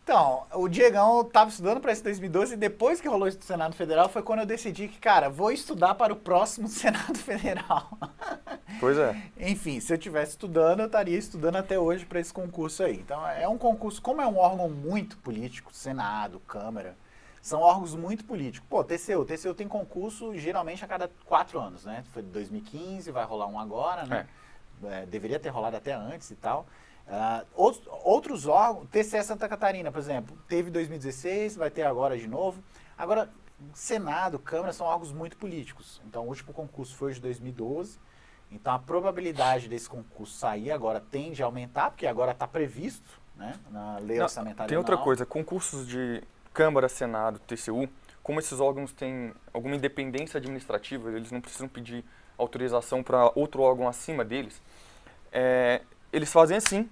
Então, 0.02 0.44
o 0.54 0.68
Diegão 0.68 1.22
tava 1.22 1.50
estudando 1.50 1.80
para 1.80 1.92
esse 1.92 2.02
2012 2.02 2.54
e 2.54 2.56
depois 2.56 3.00
que 3.00 3.06
rolou 3.06 3.28
isso 3.28 3.38
do 3.38 3.44
Senado 3.44 3.76
Federal 3.76 4.08
foi 4.08 4.22
quando 4.22 4.40
eu 4.40 4.46
decidi 4.46 4.88
que, 4.88 4.98
cara, 4.98 5.28
vou 5.28 5.52
estudar 5.52 5.94
para 5.94 6.12
o 6.12 6.16
próximo 6.16 6.66
Senado 6.68 7.16
Federal. 7.16 7.96
Pois 8.80 8.98
é. 8.98 9.14
Enfim, 9.38 9.78
se 9.78 9.92
eu 9.92 9.98
tivesse 9.98 10.32
estudando, 10.32 10.80
eu 10.80 10.86
estaria 10.86 11.16
estudando 11.16 11.56
até 11.56 11.78
hoje 11.78 12.06
para 12.06 12.18
esse 12.18 12.32
concurso 12.32 12.82
aí. 12.82 12.96
Então, 12.96 13.24
é 13.28 13.46
um 13.46 13.58
concurso, 13.58 14.02
como 14.02 14.20
é 14.20 14.26
um 14.26 14.38
órgão 14.38 14.68
muito 14.68 15.16
político, 15.18 15.72
Senado, 15.72 16.40
Câmara, 16.40 16.96
são 17.40 17.60
órgãos 17.60 17.94
muito 17.94 18.24
políticos. 18.24 18.66
Pô, 18.68 18.82
TCU, 18.82 19.24
TCU 19.24 19.54
tem 19.54 19.68
concurso 19.68 20.36
geralmente 20.36 20.84
a 20.84 20.88
cada 20.88 21.08
quatro 21.24 21.60
anos, 21.60 21.84
né? 21.84 22.04
Foi 22.12 22.22
de 22.22 22.30
2015, 22.30 23.12
vai 23.12 23.24
rolar 23.24 23.46
um 23.46 23.60
agora, 23.60 24.04
né? 24.06 24.26
É, 24.82 25.06
deveria 25.06 25.38
ter 25.38 25.50
rolado 25.50 25.76
até 25.76 25.92
antes 25.92 26.30
e 26.30 26.34
tal. 26.34 26.66
Ah, 27.12 27.44
outros, 27.54 27.82
outros 28.04 28.46
órgãos, 28.46 28.86
TCE 28.88 29.22
Santa 29.24 29.48
Catarina, 29.48 29.90
por 29.90 29.98
exemplo, 29.98 30.38
teve 30.46 30.70
2016, 30.70 31.56
vai 31.56 31.68
ter 31.68 31.82
agora 31.82 32.16
de 32.16 32.28
novo. 32.28 32.62
Agora, 32.96 33.28
Senado, 33.74 34.38
Câmara 34.38 34.72
são 34.72 34.86
órgãos 34.86 35.12
muito 35.12 35.36
políticos. 35.36 36.00
Então, 36.06 36.24
o 36.24 36.28
último 36.28 36.52
concurso 36.52 36.94
foi 36.96 37.12
de 37.12 37.20
2012. 37.20 37.98
Então, 38.52 38.72
a 38.72 38.78
probabilidade 38.78 39.68
desse 39.68 39.88
concurso 39.88 40.34
sair 40.34 40.70
agora 40.70 41.00
tende 41.00 41.42
a 41.42 41.46
aumentar, 41.46 41.90
porque 41.90 42.06
agora 42.06 42.30
está 42.30 42.46
previsto 42.46 43.20
né, 43.36 43.54
na 43.70 43.98
lei 43.98 44.18
Não, 44.18 44.24
orçamentária. 44.24 44.68
Tem 44.68 44.78
outra 44.78 44.96
coisa, 44.96 45.26
concursos 45.26 45.88
de 45.88 46.22
Câmara, 46.52 46.88
Senado, 46.88 47.40
TCU, 47.40 47.88
como 48.22 48.38
esses 48.38 48.60
órgãos 48.60 48.92
têm 48.92 49.32
alguma 49.52 49.74
independência 49.74 50.38
administrativa, 50.38 51.10
eles 51.10 51.32
não 51.32 51.40
precisam 51.40 51.68
pedir 51.68 52.04
autorização 52.38 53.02
para 53.02 53.32
outro 53.34 53.62
órgão 53.62 53.88
acima 53.88 54.24
deles, 54.24 54.60
é, 55.32 55.82
eles 56.12 56.32
fazem 56.32 56.56
assim 56.56 56.88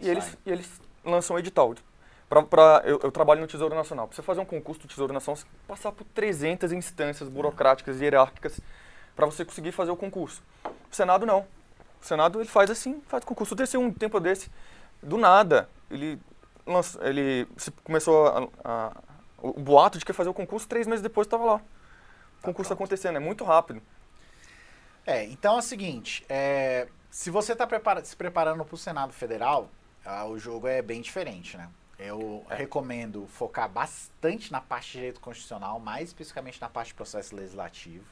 e 0.00 0.08
eles, 0.08 0.36
e 0.44 0.50
eles 0.50 0.80
lançam 1.04 1.36
um 1.36 1.38
edital. 1.38 1.74
Pra, 2.28 2.42
pra- 2.42 2.82
eu, 2.84 2.98
eu 3.02 3.12
trabalho 3.12 3.40
no 3.40 3.46
Tesouro 3.46 3.74
Nacional. 3.74 4.06
Para 4.08 4.16
você 4.16 4.22
fazer 4.22 4.40
um 4.40 4.44
concurso 4.44 4.82
do 4.82 4.88
Tesouro 4.88 5.12
Nacional, 5.12 5.36
você 5.36 5.44
tem 5.44 5.52
que 5.52 5.66
passar 5.66 5.92
por 5.92 6.04
300 6.04 6.72
instâncias 6.72 7.28
burocráticas 7.28 8.00
e 8.00 8.04
hierárquicas 8.04 8.58
para 9.14 9.26
você 9.26 9.44
conseguir 9.44 9.72
fazer 9.72 9.90
o 9.90 9.96
concurso. 9.96 10.42
O 10.64 10.94
Senado 10.94 11.26
não. 11.26 11.40
O 12.00 12.04
Senado 12.04 12.40
ele 12.40 12.48
faz 12.48 12.70
assim, 12.70 13.02
faz 13.06 13.24
concurso. 13.24 13.54
Desse 13.54 13.76
um 13.76 13.92
tempo 13.92 14.18
desse, 14.18 14.50
do 15.02 15.18
nada, 15.18 15.68
ele, 15.90 16.18
lança, 16.66 16.98
ele 17.06 17.46
começou 17.84 18.26
a, 18.26 18.48
a- 18.64 18.92
o 19.38 19.60
boato 19.60 19.98
de 19.98 20.04
que 20.04 20.10
ia 20.10 20.14
fazer 20.14 20.30
o 20.30 20.34
concurso, 20.34 20.66
três 20.68 20.86
meses 20.86 21.02
depois 21.02 21.26
estava 21.26 21.44
lá. 21.44 21.56
O 21.56 22.42
concurso 22.42 22.68
pronto. 22.68 22.72
acontecendo, 22.74 23.16
é 23.16 23.20
muito 23.20 23.44
rápido. 23.44 23.82
É, 25.04 25.24
então 25.24 25.56
é 25.56 25.58
o 25.58 25.62
seguinte, 25.62 26.24
é, 26.28 26.88
se 27.10 27.28
você 27.28 27.52
está 27.52 27.68
se 28.04 28.16
preparando 28.16 28.64
para 28.64 28.74
o 28.74 28.78
Senado 28.78 29.12
Federal, 29.12 29.68
ah, 30.04 30.24
o 30.26 30.38
jogo 30.38 30.66
é 30.66 30.80
bem 30.82 31.00
diferente, 31.00 31.56
né? 31.56 31.68
Eu 31.98 32.44
É. 32.50 32.56
recomendo 32.56 33.26
focar 33.28 33.68
bastante 33.68 34.50
na 34.50 34.60
parte 34.60 34.86
de 34.86 34.92
direito 34.98 35.20
constitucional, 35.20 35.78
mais 35.78 36.08
especificamente 36.08 36.60
na 36.60 36.68
parte 36.68 36.88
de 36.88 36.94
processo 36.94 37.34
legislativo, 37.36 38.04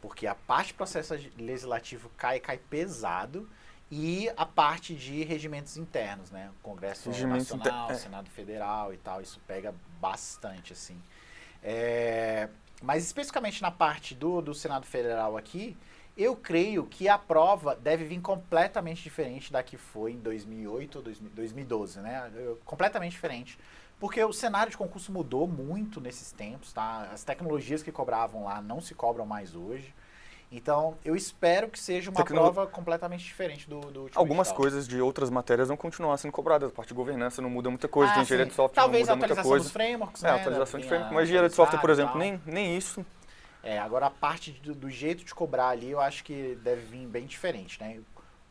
porque 0.00 0.26
a 0.26 0.34
parte 0.34 0.68
de 0.68 0.74
processo 0.74 1.14
legislativo 1.36 2.08
cai, 2.16 2.40
cai 2.40 2.56
pesado, 2.56 3.48
e 3.90 4.30
a 4.36 4.44
parte 4.44 4.94
de 4.94 5.24
regimentos 5.24 5.76
internos, 5.78 6.30
né? 6.30 6.50
Congresso 6.62 7.08
Nacional, 7.26 7.84
inter- 7.84 7.96
é. 7.96 7.98
Senado 7.98 8.28
Federal 8.30 8.92
e 8.92 8.98
tal, 8.98 9.20
isso 9.22 9.40
pega 9.46 9.74
bastante, 10.00 10.72
assim. 10.74 11.00
É, 11.62 12.48
mas 12.82 13.04
especificamente 13.04 13.60
na 13.62 13.70
parte 13.70 14.14
do, 14.14 14.40
do 14.40 14.54
Senado 14.54 14.86
Federal 14.86 15.36
aqui, 15.36 15.76
eu 16.18 16.34
creio 16.34 16.84
que 16.84 17.08
a 17.08 17.16
prova 17.16 17.76
deve 17.76 18.04
vir 18.04 18.20
completamente 18.20 19.02
diferente 19.02 19.52
da 19.52 19.62
que 19.62 19.76
foi 19.76 20.12
em 20.12 20.18
2008 20.18 20.96
ou 20.96 21.02
2000 21.04 21.30
2012, 21.34 22.00
né? 22.00 22.30
Completamente 22.64 23.12
diferente. 23.12 23.58
Porque 24.00 24.22
o 24.22 24.32
cenário 24.32 24.70
de 24.70 24.76
concurso 24.76 25.10
mudou 25.12 25.46
muito 25.48 26.00
nesses 26.00 26.30
tempos, 26.32 26.72
tá? 26.72 27.08
As 27.12 27.24
tecnologias 27.24 27.82
que 27.82 27.90
cobravam 27.92 28.44
lá 28.44 28.60
não 28.60 28.80
se 28.80 28.94
cobram 28.94 29.24
mais 29.26 29.54
hoje. 29.54 29.94
Então, 30.50 30.96
eu 31.04 31.14
espero 31.14 31.68
que 31.68 31.78
seja 31.78 32.10
uma 32.10 32.16
Tecno- 32.16 32.40
prova 32.40 32.66
completamente 32.66 33.22
diferente 33.22 33.68
do, 33.68 33.80
do 33.80 34.02
último 34.04 34.18
Algumas 34.18 34.48
edital. 34.48 34.62
coisas 34.62 34.88
de 34.88 34.98
outras 35.00 35.28
matérias 35.28 35.68
vão 35.68 35.76
continuar 35.76 36.16
sendo 36.16 36.32
cobradas. 36.32 36.70
A 36.70 36.72
parte 36.72 36.88
de 36.88 36.94
governança 36.94 37.42
não 37.42 37.50
muda 37.50 37.68
muita 37.68 37.86
coisa, 37.86 38.10
Ah, 38.12 38.14
tem 38.14 38.22
engenharia 38.22 38.46
de 38.46 38.54
software 38.54 38.74
Talvez 38.82 39.06
não 39.08 39.12
a 39.12 39.16
muda 39.16 39.26
muita 39.26 39.40
atualização 39.40 39.50
coisa. 39.50 39.64
dos 39.64 39.72
frameworks, 39.72 40.24
É, 40.24 40.26
né? 40.32 40.40
atualização 40.40 40.80
de 40.80 40.86
framework. 40.86 41.14
Mas 41.14 41.24
engenharia 41.24 41.48
de 41.50 41.54
software, 41.54 41.80
por 41.80 41.90
exemplo, 41.90 42.18
nem, 42.18 42.40
nem 42.46 42.76
isso. 42.76 43.04
É, 43.62 43.78
agora 43.78 44.06
a 44.06 44.10
parte 44.10 44.52
do, 44.52 44.74
do 44.74 44.90
jeito 44.90 45.24
de 45.24 45.34
cobrar 45.34 45.68
ali, 45.68 45.90
eu 45.90 46.00
acho 46.00 46.22
que 46.24 46.56
deve 46.62 46.82
vir 46.82 47.06
bem 47.06 47.26
diferente, 47.26 47.80
né? 47.80 48.00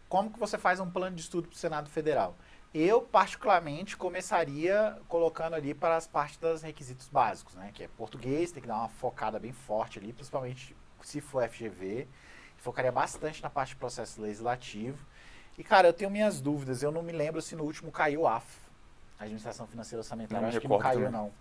Como 0.09 0.31
que 0.31 0.39
você 0.39 0.57
faz 0.57 0.79
um 0.79 0.89
plano 0.89 1.15
de 1.15 1.21
estudo 1.21 1.47
para 1.47 1.55
o 1.55 1.57
Senado 1.57 1.89
Federal? 1.89 2.35
Eu, 2.73 3.01
particularmente, 3.01 3.95
começaria 3.97 4.97
colocando 5.07 5.55
ali 5.55 5.73
para 5.73 5.95
as 5.95 6.05
partes 6.05 6.37
dos 6.37 6.61
requisitos 6.61 7.07
básicos, 7.07 7.55
né? 7.55 7.71
Que 7.73 7.83
é 7.83 7.87
português, 7.87 8.51
tem 8.51 8.61
que 8.61 8.67
dar 8.67 8.77
uma 8.77 8.89
focada 8.89 9.39
bem 9.39 9.53
forte 9.53 9.99
ali, 9.99 10.13
principalmente 10.13 10.75
se 11.01 11.21
for 11.21 11.47
FGV. 11.47 12.07
Focaria 12.57 12.91
bastante 12.91 13.41
na 13.41 13.49
parte 13.49 13.69
de 13.69 13.77
processo 13.77 14.21
legislativo. 14.21 14.97
E, 15.57 15.63
cara, 15.63 15.87
eu 15.87 15.93
tenho 15.93 16.11
minhas 16.11 16.39
dúvidas. 16.39 16.83
Eu 16.83 16.91
não 16.91 17.01
me 17.01 17.11
lembro 17.11 17.41
se 17.41 17.55
no 17.55 17.63
último 17.63 17.91
caiu 17.91 18.21
o 18.21 18.27
AFO, 18.27 18.59
Administração 19.19 19.65
Financeira 19.65 20.01
Orçamentária. 20.01 20.41
Não 20.41 20.49
Acho 20.49 20.59
que 20.59 20.67
não 20.67 20.77
caiu, 20.77 21.05
também. 21.05 21.11
não. 21.11 21.31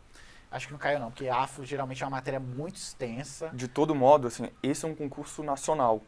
Acho 0.57 0.69
que 0.69 0.73
não 0.73 0.79
caiu, 0.79 0.99
não, 0.99 1.11
porque 1.11 1.29
AFO 1.29 1.67
geralmente 1.67 2.03
é 2.03 2.07
uma 2.07 2.13
matéria 2.17 2.41
muito 2.41 2.77
extensa. 2.77 3.51
De 3.53 3.69
todo 3.69 3.95
modo, 3.95 4.27
assim, 4.27 4.49
esse 4.63 4.87
é 4.87 4.89
um 4.89 4.95
concurso 4.95 5.43
nacional. 5.43 6.01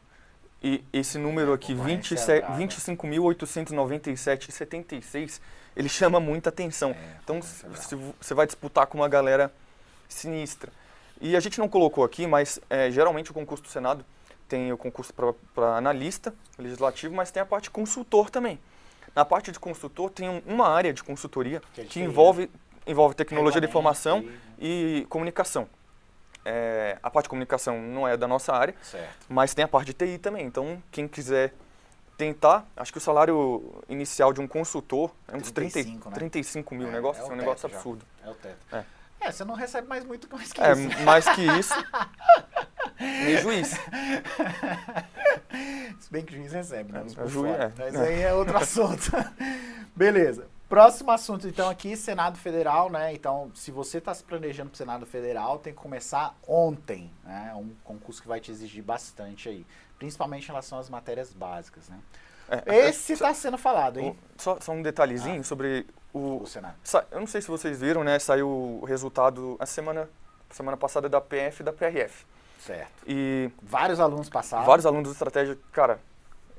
E 0.62 0.82
esse 0.92 1.18
número 1.18 1.52
É, 1.52 1.54
aqui, 1.54 1.72
concorrência 1.74 2.16
27 2.16 2.40
brava. 2.46 2.58
25.897,76, 2.58 5.40
ele 5.76 5.88
chama 5.88 6.18
muita 6.18 6.48
atenção. 6.48 6.90
É, 6.92 7.16
Então, 7.22 7.40
vo- 7.40 8.14
você 8.20 8.34
vai 8.34 8.46
disputar 8.46 8.86
com 8.86 8.98
uma 8.98 9.08
galera 9.08 9.52
sinistra. 10.08 10.72
E 11.20 11.36
a 11.36 11.40
gente 11.40 11.58
não 11.58 11.68
colocou 11.68 12.02
aqui, 12.04 12.26
mas 12.26 12.58
é, 12.70 12.90
geralmente 12.90 13.30
o 13.30 13.34
concurso 13.34 13.62
do 13.64 13.68
Senado 13.68 14.04
tem 14.48 14.72
o 14.72 14.78
concurso 14.78 15.12
para 15.54 15.76
analista 15.76 16.34
legislativo, 16.58 17.14
mas 17.14 17.30
tem 17.30 17.42
a 17.42 17.46
parte 17.46 17.70
consultor 17.70 18.30
também. 18.30 18.58
Na 19.14 19.24
parte 19.24 19.52
de 19.52 19.60
consultor 19.60 20.10
tem 20.10 20.28
um- 20.28 20.42
uma 20.46 20.68
área 20.68 20.92
de 20.92 21.02
consultoria 21.04 21.60
Que 21.74 21.82
é 21.82 21.84
que 21.84 22.00
envolve, 22.00 22.50
envolve 22.88 23.14
tecnologia 23.14 23.60
de 23.60 23.66
informação 23.68 24.24
e 24.58 25.06
comunicação. 25.08 25.68
É, 26.44 26.96
a 27.02 27.10
parte 27.10 27.24
de 27.26 27.30
comunicação 27.30 27.80
não 27.80 28.08
é 28.08 28.16
da 28.16 28.26
nossa 28.26 28.52
área, 28.54 28.74
Certo. 28.82 29.26
mas 29.28 29.52
tem 29.54 29.64
a 29.64 29.68
parte 29.68 29.88
de 29.88 29.92
TI 29.92 30.18
também. 30.18 30.46
Então, 30.46 30.82
quem 30.90 31.06
quiser 31.06 31.52
tentar, 32.16 32.66
acho 32.76 32.90
que 32.90 32.98
o 32.98 33.00
salário 33.00 33.82
inicial 33.88 34.32
de 34.32 34.40
um 34.40 34.48
consultor 34.48 35.12
é 35.28 35.36
uns 35.36 35.50
35, 35.50 35.90
30, 35.90 36.08
né? 36.10 36.14
35 36.16 36.74
mil, 36.74 36.88
É, 36.88 36.90
negócio, 36.90 37.22
é 37.22 37.26
o 37.26 37.32
um 37.32 37.36
negócio 37.36 37.62
teto 37.62 37.70
já. 37.70 37.76
absurdo. 37.76 38.04
É 38.24 38.30
o 38.30 38.34
teto. 38.34 38.56
É. 38.72 38.84
É, 39.20 39.32
você 39.32 39.44
não 39.44 39.54
recebe 39.54 39.86
mais 39.88 40.04
muito 40.04 40.28
mais 40.34 40.52
que 40.52 40.60
É, 40.60 40.72
isso. 40.72 41.02
mais 41.04 41.28
que 41.28 41.42
isso, 41.58 41.74
nem 43.00 43.36
juiz. 43.38 43.68
Se 46.00 46.10
bem 46.10 46.24
que 46.24 46.34
juiz 46.36 46.52
recebe, 46.52 46.92
né? 46.92 47.04
É, 47.04 47.26
juiz, 47.26 47.52
é. 47.58 47.72
Mas 47.76 47.94
É. 47.94 48.00
aí 48.08 48.22
é 48.22 48.32
outro 48.34 48.56
assunto. 48.58 49.10
Beleza. 49.94 50.46
Próximo 50.68 51.10
assunto, 51.10 51.48
então, 51.48 51.70
aqui, 51.70 51.96
Senado 51.96 52.36
Federal, 52.36 52.90
né? 52.90 53.14
Então, 53.14 53.50
se 53.54 53.70
você 53.70 53.98
está 53.98 54.12
se 54.12 54.22
planejando 54.22 54.68
para 54.68 54.74
o 54.74 54.78
Senado 54.78 55.06
Federal, 55.06 55.58
tem 55.58 55.72
que 55.72 55.80
começar 55.80 56.36
ontem, 56.46 57.10
né? 57.24 57.48
É 57.52 57.54
um 57.54 57.70
concurso 57.82 58.20
que 58.20 58.28
vai 58.28 58.38
te 58.38 58.50
exigir 58.50 58.82
bastante 58.84 59.48
aí. 59.48 59.66
Principalmente 59.98 60.44
em 60.44 60.48
relação 60.48 60.78
às 60.78 60.90
matérias 60.90 61.32
básicas, 61.32 61.88
né? 61.88 61.98
É, 62.66 62.88
Esse 62.88 63.14
está 63.14 63.32
sendo 63.32 63.56
falado, 63.58 63.98
hein? 63.98 64.18
só, 64.36 64.58
só 64.60 64.72
um 64.72 64.82
detalhezinho 64.82 65.42
sobre 65.44 65.86
o, 66.12 66.42
O 66.42 66.46
Senado. 66.46 66.76
Eu 67.10 67.20
não 67.20 67.26
sei 67.26 67.40
se 67.40 67.48
vocês 67.48 67.80
viram, 67.80 68.04
né? 68.04 68.18
Saiu 68.18 68.48
o 68.48 68.84
resultado 68.84 69.56
a 69.58 69.66
semana, 69.66 70.08
semana 70.50 70.76
passada 70.76 71.08
da 71.08 71.20
PF 71.20 71.60
e 71.60 71.64
da 71.64 71.72
PRF. 71.72 72.26
Certo. 72.60 73.04
E 73.06 73.50
Vários 73.62 74.00
alunos 74.00 74.28
passaram. 74.28 74.66
vários 74.66 74.84
alunos 74.84 75.08
do 75.08 75.12
Estratégia, 75.12 75.58
cara, 75.72 75.98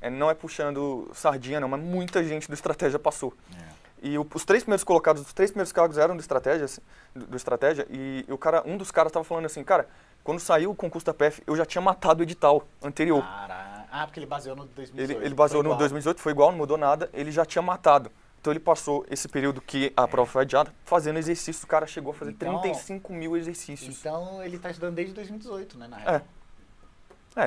é, 0.02 0.10
não 0.10 0.30
é 0.30 0.34
puxando 0.34 1.10
sardinha 1.13 1.60
não, 1.60 1.67
mas 1.67 1.80
muita 1.82 2.24
gente 2.24 2.48
do 2.48 2.54
Estratégia 2.54 2.98
passou. 2.98 3.34
É. 3.54 3.68
E 4.01 4.17
o- 4.17 4.27
os 4.33 4.45
três 4.45 4.63
primeiros 4.63 4.83
colocados, 4.83 5.21
os 5.21 5.33
três 5.33 5.51
primeiros 5.51 5.71
cargos 5.71 5.97
eram 5.97 6.15
do 6.15 6.19
Estratégia, 6.21 6.65
assim, 6.65 6.81
do, 7.13 7.27
do 7.27 7.35
Estratégia, 7.38 7.85
e 7.89 8.25
o 8.29 8.38
cara, 8.38 8.63
um 8.65 8.77
dos 8.77 8.91
caras 8.91 9.09
estava 9.09 9.23
falando 9.23 9.45
assim, 9.45 9.63
cara, 9.63 9.88
quando 10.23 10.39
saiu 10.39 10.71
o 10.71 10.75
concurso 10.75 11.05
da 11.05 11.13
PF, 11.13 11.41
eu 11.47 11.55
já 11.55 11.65
tinha 11.65 11.81
matado 11.81 12.19
o 12.21 12.23
edital 12.23 12.67
anterior. 12.81 13.21
Cara... 13.21 13.79
Ah, 13.91 14.05
porque 14.05 14.19
ele 14.19 14.27
baseou 14.27 14.55
no 14.55 14.65
2018. 14.65 15.17
ele, 15.17 15.25
ele 15.25 15.33
baseou 15.35 15.63
no 15.63 15.69
igual. 15.69 15.79
2018, 15.79 16.21
foi 16.21 16.31
igual, 16.31 16.51
não 16.51 16.59
mudou 16.59 16.77
nada, 16.77 17.09
ele 17.12 17.31
já 17.31 17.43
tinha 17.43 17.62
matado. 17.62 18.12
Então 18.39 18.53
ele 18.53 18.59
passou 18.59 19.03
esse 19.09 19.27
período 19.27 19.59
que 19.59 19.91
a 19.97 20.07
prova 20.07 20.29
foi 20.29 20.43
adiada 20.43 20.71
fazendo 20.85 21.17
exercício. 21.17 21.65
O 21.65 21.67
cara 21.67 21.85
chegou 21.88 22.12
a 22.12 22.15
fazer 22.15 22.31
Então- 22.31 22.62
35 22.62 23.12
mil 23.12 23.35
exercícios. 23.35 23.97
Então 23.99 24.41
ele 24.43 24.57
tá 24.59 24.69
estudando 24.69 24.93
desde 24.95 25.13
2018, 25.13 25.77
né, 25.77 25.88
na 25.88 25.97
real. 25.97 26.15
É, 26.15 26.21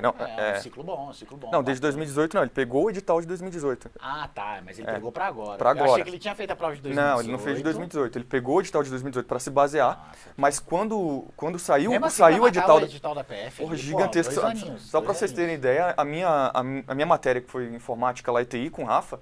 não, 0.00 0.14
É, 0.18 0.50
é, 0.54 0.58
um 0.58 0.60
ciclo 0.62 0.82
bom, 0.82 1.08
um 1.10 1.12
ciclo 1.12 1.36
bom. 1.36 1.50
não, 1.50 1.62
desde 1.62 1.80
bacana. 1.80 1.92
2018 1.98 2.34
não, 2.34 2.42
ele 2.42 2.50
pegou 2.50 2.84
o 2.84 2.90
edital 2.90 3.20
de 3.20 3.26
2018. 3.26 3.90
Ah, 4.00 4.28
tá, 4.34 4.60
mas 4.64 4.78
ele 4.78 4.88
É. 4.88 4.94
pegou 4.94 5.12
pra 5.12 5.26
agora. 5.26 5.58
Pra 5.58 5.70
Eu 5.70 5.74
achei 5.74 5.84
agora. 5.86 6.04
que 6.04 6.10
ele 6.10 6.18
tinha 6.18 6.34
feito 6.34 6.50
a 6.50 6.56
prova 6.56 6.74
de 6.76 6.80
2018. 6.82 7.14
Não, 7.14 7.20
ele 7.22 7.32
não 7.32 7.38
fez 7.38 7.56
de 7.58 7.62
2018. 7.62 8.16
Ele 8.18 8.24
pegou 8.24 8.56
o 8.56 8.60
edital 8.60 8.82
de 8.82 8.90
2018 8.90 9.26
para 9.26 9.38
se 9.38 9.50
basear, 9.50 9.98
Nossa. 10.08 10.18
mas 10.36 10.58
quando, 10.58 11.26
quando 11.36 11.58
saiu, 11.58 11.90
Mesmo 11.90 12.06
assim, 12.06 12.16
saiu 12.16 12.42
o 12.44 12.48
edital, 12.48 12.76
o 12.76 12.80
da- 12.80 12.86
edital 12.86 13.14
da 13.14 13.24
PF. 13.24 13.56
Porra, 13.58 13.70
pô, 13.70 13.76
gigantesco. 13.76 14.32
Só, 14.34 14.46
aninhos, 14.46 14.82
só 14.82 15.00
pra 15.00 15.12
vocês 15.12 15.32
terem 15.32 15.54
ideia, 15.54 15.94
a 15.96 16.04
minha, 16.04 16.28
a, 16.28 16.60
a 16.60 16.94
minha 16.94 17.06
matéria, 17.06 17.40
que 17.40 17.50
foi 17.50 17.66
informática 17.74 18.30
lá 18.32 18.40
ETI 18.42 18.70
com 18.70 18.82
o 18.82 18.86
Rafa, 18.86 19.20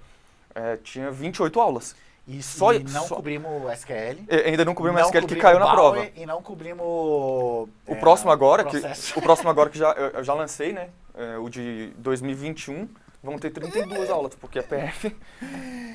é, 0.54 0.76
tinha 0.78 1.10
28 1.10 1.60
aulas. 1.60 1.94
E 2.32 2.42
só- 2.42 2.72
e 2.72 2.78
não 2.84 3.06
só- 3.06 3.16
cobrimos 3.16 3.50
o 3.64 3.68
SQL. 3.70 4.24
E, 4.30 4.34
ainda 4.50 4.64
não 4.64 4.74
cobrimos 4.74 5.00
não 5.00 5.06
o 5.08 5.10
SQL 5.10 5.26
que 5.26 5.36
caiu 5.36 5.58
na 5.58 5.70
prova. 5.70 6.06
E 6.14 6.24
não 6.24 6.40
cobrimos 6.42 6.84
o 6.86 7.68
O 7.86 7.92
é, 7.92 7.94
próximo 7.96 8.30
agora, 8.30 8.64
que, 8.64 8.76
o 9.16 9.22
próximo 9.22 9.50
agora 9.50 9.68
que 9.68 9.78
já, 9.78 9.90
eu, 10.14 10.22
já 10.22 10.32
lancei, 10.34 10.72
né? 10.72 10.90
é, 11.14 11.36
o 11.38 11.48
de 11.48 11.92
2021, 11.98 12.88
vão 13.22 13.36
ter 13.38 13.50
32 13.50 14.08
aulas, 14.08 14.34
porque 14.36 14.58
a 14.60 14.62
PF 14.62 15.14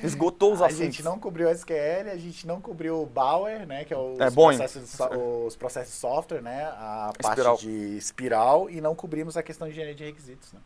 esgotou 0.04 0.52
os 0.52 0.60
A 0.62 0.66
assuntos. 0.66 0.84
gente 0.84 1.02
não 1.02 1.18
cobriu 1.18 1.48
o 1.48 1.50
SQL, 1.50 2.10
a 2.12 2.16
gente 2.16 2.46
não 2.46 2.60
cobriu 2.60 3.02
o 3.02 3.06
Bauer, 3.06 3.66
né, 3.66 3.84
que 3.84 3.92
é 3.92 3.96
os, 3.98 4.20
É, 4.20 4.30
processos, 4.30 4.96
de 4.96 5.16
os 5.46 5.56
processos 5.56 5.92
de 5.94 5.98
software, 5.98 6.42
né, 6.42 6.64
a 6.76 7.12
parte 7.20 7.30
Espiral. 7.38 7.56
de 7.56 7.96
espiral, 7.96 8.70
e 8.70 8.80
não 8.80 8.94
cobrimos 8.94 9.36
a 9.36 9.42
questão 9.42 9.66
de 9.66 9.72
engenharia 9.72 9.94
de 9.96 10.04
requisitos. 10.04 10.52
Né? 10.52 10.60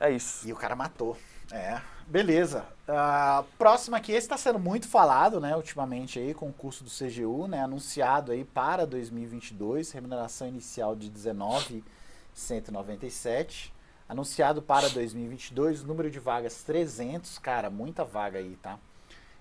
É 0.00 0.10
isso. 0.10 0.48
E 0.48 0.52
o 0.52 0.56
cara 0.56 0.74
matou. 0.74 1.16
É. 1.50 1.78
Beleza. 2.06 2.64
Ah, 2.86 3.44
próximo 3.56 3.96
aqui, 3.96 4.12
esse 4.12 4.26
está 4.26 4.36
sendo 4.36 4.58
muito 4.58 4.86
falado, 4.88 5.40
né, 5.40 5.56
ultimamente 5.56 6.18
aí, 6.18 6.34
com 6.34 6.48
o 6.48 6.52
curso 6.52 6.84
do 6.84 6.90
CGU, 6.90 7.46
né, 7.46 7.62
anunciado 7.62 8.32
aí 8.32 8.44
para 8.44 8.86
2022, 8.86 9.90
remuneração 9.92 10.46
inicial 10.48 10.94
de 10.94 11.08
19,197. 11.08 13.72
Anunciado 14.08 14.60
para 14.60 14.88
2022, 14.90 15.84
número 15.84 16.10
de 16.10 16.18
vagas 16.18 16.64
300, 16.64 17.38
cara, 17.38 17.70
muita 17.70 18.04
vaga 18.04 18.38
aí, 18.38 18.58
tá? 18.60 18.78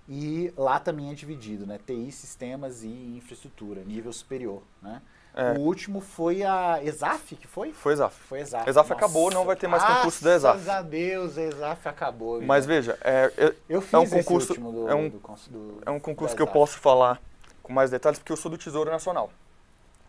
E 0.07 0.53
lá 0.55 0.79
também 0.79 1.11
é 1.11 1.13
dividido, 1.13 1.65
né, 1.65 1.77
TI, 1.85 2.09
sistemas 2.11 2.83
e 2.83 2.87
infraestrutura, 2.87 3.83
nível 3.83 4.13
superior, 4.13 4.63
né? 4.81 5.01
É. 5.33 5.53
O 5.53 5.61
último 5.61 6.01
foi 6.01 6.43
a 6.43 6.83
ESAF, 6.83 7.37
que 7.37 7.47
foi? 7.47 7.71
Foi 7.71 7.93
exato. 7.93 8.13
Foi 8.27 8.41
Exaf. 8.41 8.69
Exaf 8.69 8.91
acabou, 8.91 9.31
não 9.31 9.45
vai 9.45 9.55
ter 9.55 9.67
mais 9.67 9.81
concurso 9.83 10.21
da 10.23 10.33
Exaf. 10.35 10.59
Graças 10.61 10.69
a 10.69 10.81
Deus, 10.81 11.37
a 11.37 11.41
Exaf 11.43 11.87
acabou. 11.87 12.41
Mas 12.41 12.65
gente. 12.65 12.73
veja, 12.75 12.97
é, 13.01 13.31
é- 13.37 13.55
eu 13.69 13.81
fiz 13.81 13.93
é 13.93 13.97
um 13.97 14.09
concurso- 14.09 14.49
último 14.49 14.71
do, 14.73 14.89
é 14.89 14.95
um- 14.95 15.07
do 15.09 15.19
do- 15.49 15.81
é 15.85 15.89
um 15.89 15.99
concurso 16.01 16.33
da 16.33 16.37
que 16.37 16.41
eu 16.41 16.47
posso 16.47 16.77
falar 16.79 17.21
com 17.63 17.71
mais 17.71 17.89
detalhes, 17.89 18.19
porque 18.19 18.31
eu 18.31 18.35
sou 18.37 18.51
do 18.51 18.57
Tesouro 18.57 18.91
Nacional. 18.91 19.31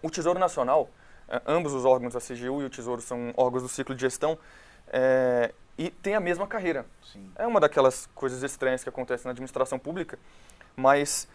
O 0.02 0.10
Tesouro 0.10 0.40
Nacional, 0.40 0.88
é, 1.28 1.40
ambos 1.46 1.72
os 1.72 1.84
órgãos, 1.84 2.16
a 2.16 2.20
CGU 2.20 2.60
e 2.60 2.64
o 2.64 2.70
Tesouro, 2.70 3.00
são 3.00 3.32
órgãos 3.36 3.62
do 3.62 3.68
ciclo 3.68 3.94
de 3.94 4.00
gestão, 4.00 4.36
é, 4.92 5.52
e 5.78 5.88
tem 5.88 6.16
a 6.16 6.20
mesma 6.20 6.48
carreira. 6.48 6.84
Sim. 7.12 7.30
É 7.36 7.46
uma 7.46 7.60
daquelas 7.60 8.06
coisas 8.14 8.42
estranhas 8.42 8.82
que 8.82 8.88
acontecem 8.88 9.26
na 9.26 9.30
administração 9.30 9.78
pública, 9.78 10.18
mas 10.74 11.28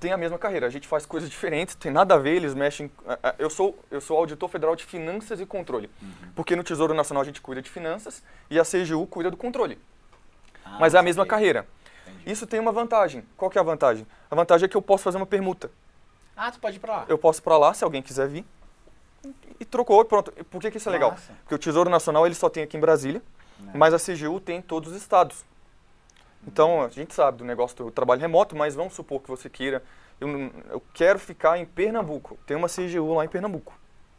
tem 0.00 0.12
a 0.12 0.16
mesma 0.16 0.38
carreira. 0.38 0.66
A 0.66 0.70
gente 0.70 0.86
faz 0.86 1.04
coisas 1.06 1.28
diferentes, 1.30 1.74
tem 1.74 1.90
nada 1.90 2.14
a 2.14 2.18
ver, 2.18 2.36
eles 2.36 2.54
mexem. 2.54 2.90
Eu 3.38 3.48
sou, 3.50 3.78
eu 3.90 4.00
sou 4.00 4.16
auditor 4.18 4.48
federal 4.48 4.76
de 4.76 4.84
finanças 4.84 5.40
e 5.40 5.46
controle, 5.46 5.90
Uhum. 6.02 6.10
porque 6.34 6.54
no 6.56 6.62
Tesouro 6.62 6.94
Nacional 6.94 7.22
a 7.22 7.24
gente 7.24 7.40
cuida 7.40 7.60
de 7.62 7.70
finanças 7.70 8.22
e 8.50 8.58
a 8.58 8.64
CGU 8.64 9.06
cuida 9.06 9.30
do 9.30 9.36
controle. 9.36 9.78
Ah, 10.64 10.76
mas 10.80 10.94
é 10.94 10.98
a 10.98 11.02
mesma 11.02 11.22
saquei. 11.24 11.30
carreira. 11.30 11.66
Entendi. 12.06 12.30
Isso 12.32 12.46
tem 12.46 12.60
uma 12.60 12.72
vantagem. 12.72 13.24
Qual 13.36 13.50
que 13.50 13.58
é 13.58 13.60
a 13.60 13.64
vantagem? 13.64 14.06
A 14.30 14.34
vantagem 14.34 14.66
é 14.66 14.68
que 14.68 14.76
eu 14.76 14.82
posso 14.82 15.02
fazer 15.04 15.16
uma 15.16 15.26
permuta. 15.26 15.70
Ah, 16.36 16.50
tu 16.52 16.58
pode 16.60 16.76
ir 16.76 16.80
pra 16.80 16.98
lá. 16.98 17.04
Eu 17.08 17.16
posso 17.18 17.40
ir 17.40 17.42
para 17.42 17.56
lá, 17.56 17.72
se 17.74 17.82
alguém 17.82 18.02
quiser 18.02 18.28
vir, 18.28 18.44
e 19.58 19.64
trocou 19.64 20.04
pronto. 20.04 20.30
Por 20.50 20.60
que, 20.60 20.70
que 20.70 20.76
isso 20.76 20.88
é 20.88 20.92
legal? 20.92 21.12
Massa. 21.12 21.32
Porque 21.42 21.54
o 21.54 21.58
Tesouro 21.58 21.88
Nacional 21.90 22.26
ele 22.26 22.34
só 22.34 22.48
tem 22.48 22.62
aqui 22.62 22.76
em 22.76 22.80
Brasília, 22.80 23.22
Né. 23.58 23.72
mas 23.74 23.94
a 23.94 23.98
CGU 23.98 24.38
tem 24.38 24.58
em 24.58 24.62
todos 24.62 24.90
os 24.92 24.96
estados. 24.96 25.44
Então, 26.46 26.82
a 26.82 26.88
gente 26.88 27.12
sabe 27.12 27.38
do 27.38 27.44
negócio 27.44 27.76
do 27.76 27.90
trabalho 27.90 28.20
remoto, 28.20 28.54
mas 28.54 28.74
vamos 28.74 28.94
supor 28.94 29.20
que 29.20 29.28
você 29.28 29.50
queira, 29.50 29.82
eu, 30.20 30.28
eu 30.70 30.82
quero 30.94 31.18
ficar 31.18 31.58
em 31.58 31.64
Pernambuco. 31.64 32.38
Tem 32.46 32.56
uma 32.56 32.68
CGU 32.68 33.14
lá 33.14 33.24
em 33.24 33.28
Pernambuco. 33.28 33.74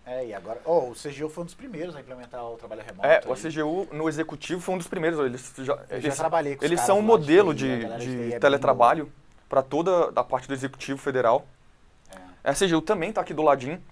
É, 0.06 0.26
e 0.26 0.34
agora. 0.34 0.62
Oh, 0.64 0.92
o 0.92 0.94
CGU 0.94 1.28
foi 1.28 1.44
um 1.44 1.46
dos 1.46 1.54
primeiros 1.54 1.94
a 1.96 2.00
implementar 2.00 2.42
o 2.44 2.56
trabalho 2.56 2.82
remoto. 2.82 3.06
É, 3.06 3.18
aí. 3.18 3.32
o 3.32 3.36
CGU 3.36 3.94
no 3.94 4.08
executivo 4.08 4.62
foi 4.62 4.76
um 4.76 4.78
dos 4.78 4.88
primeiros. 4.88 5.20
Eles 5.20 5.54
já, 5.58 5.74
Eu 5.74 6.00
já 6.02 6.08
eles, 6.08 6.16
trabalhei 6.16 6.56
com 6.56 6.64
eles 6.64 6.80
são 6.80 7.00
um 7.00 7.02
modelo 7.02 7.54
de, 7.54 7.80
galera 7.80 8.00
de 8.00 8.30
TI 8.30 8.34
é 8.34 8.40
teletrabalho 8.40 9.12
para 9.50 9.62
toda 9.62 10.12
a 10.16 10.24
parte 10.24 10.48
do 10.48 10.54
executivo 10.54 10.98
federal. 10.98 11.46
boa. 12.10 12.22
A 12.42 12.54
CGU 12.54 12.82
também 12.82 13.10
está 13.10 13.20
aqui 13.20 13.34
do 13.34 13.42
ladinho. 13.42 13.84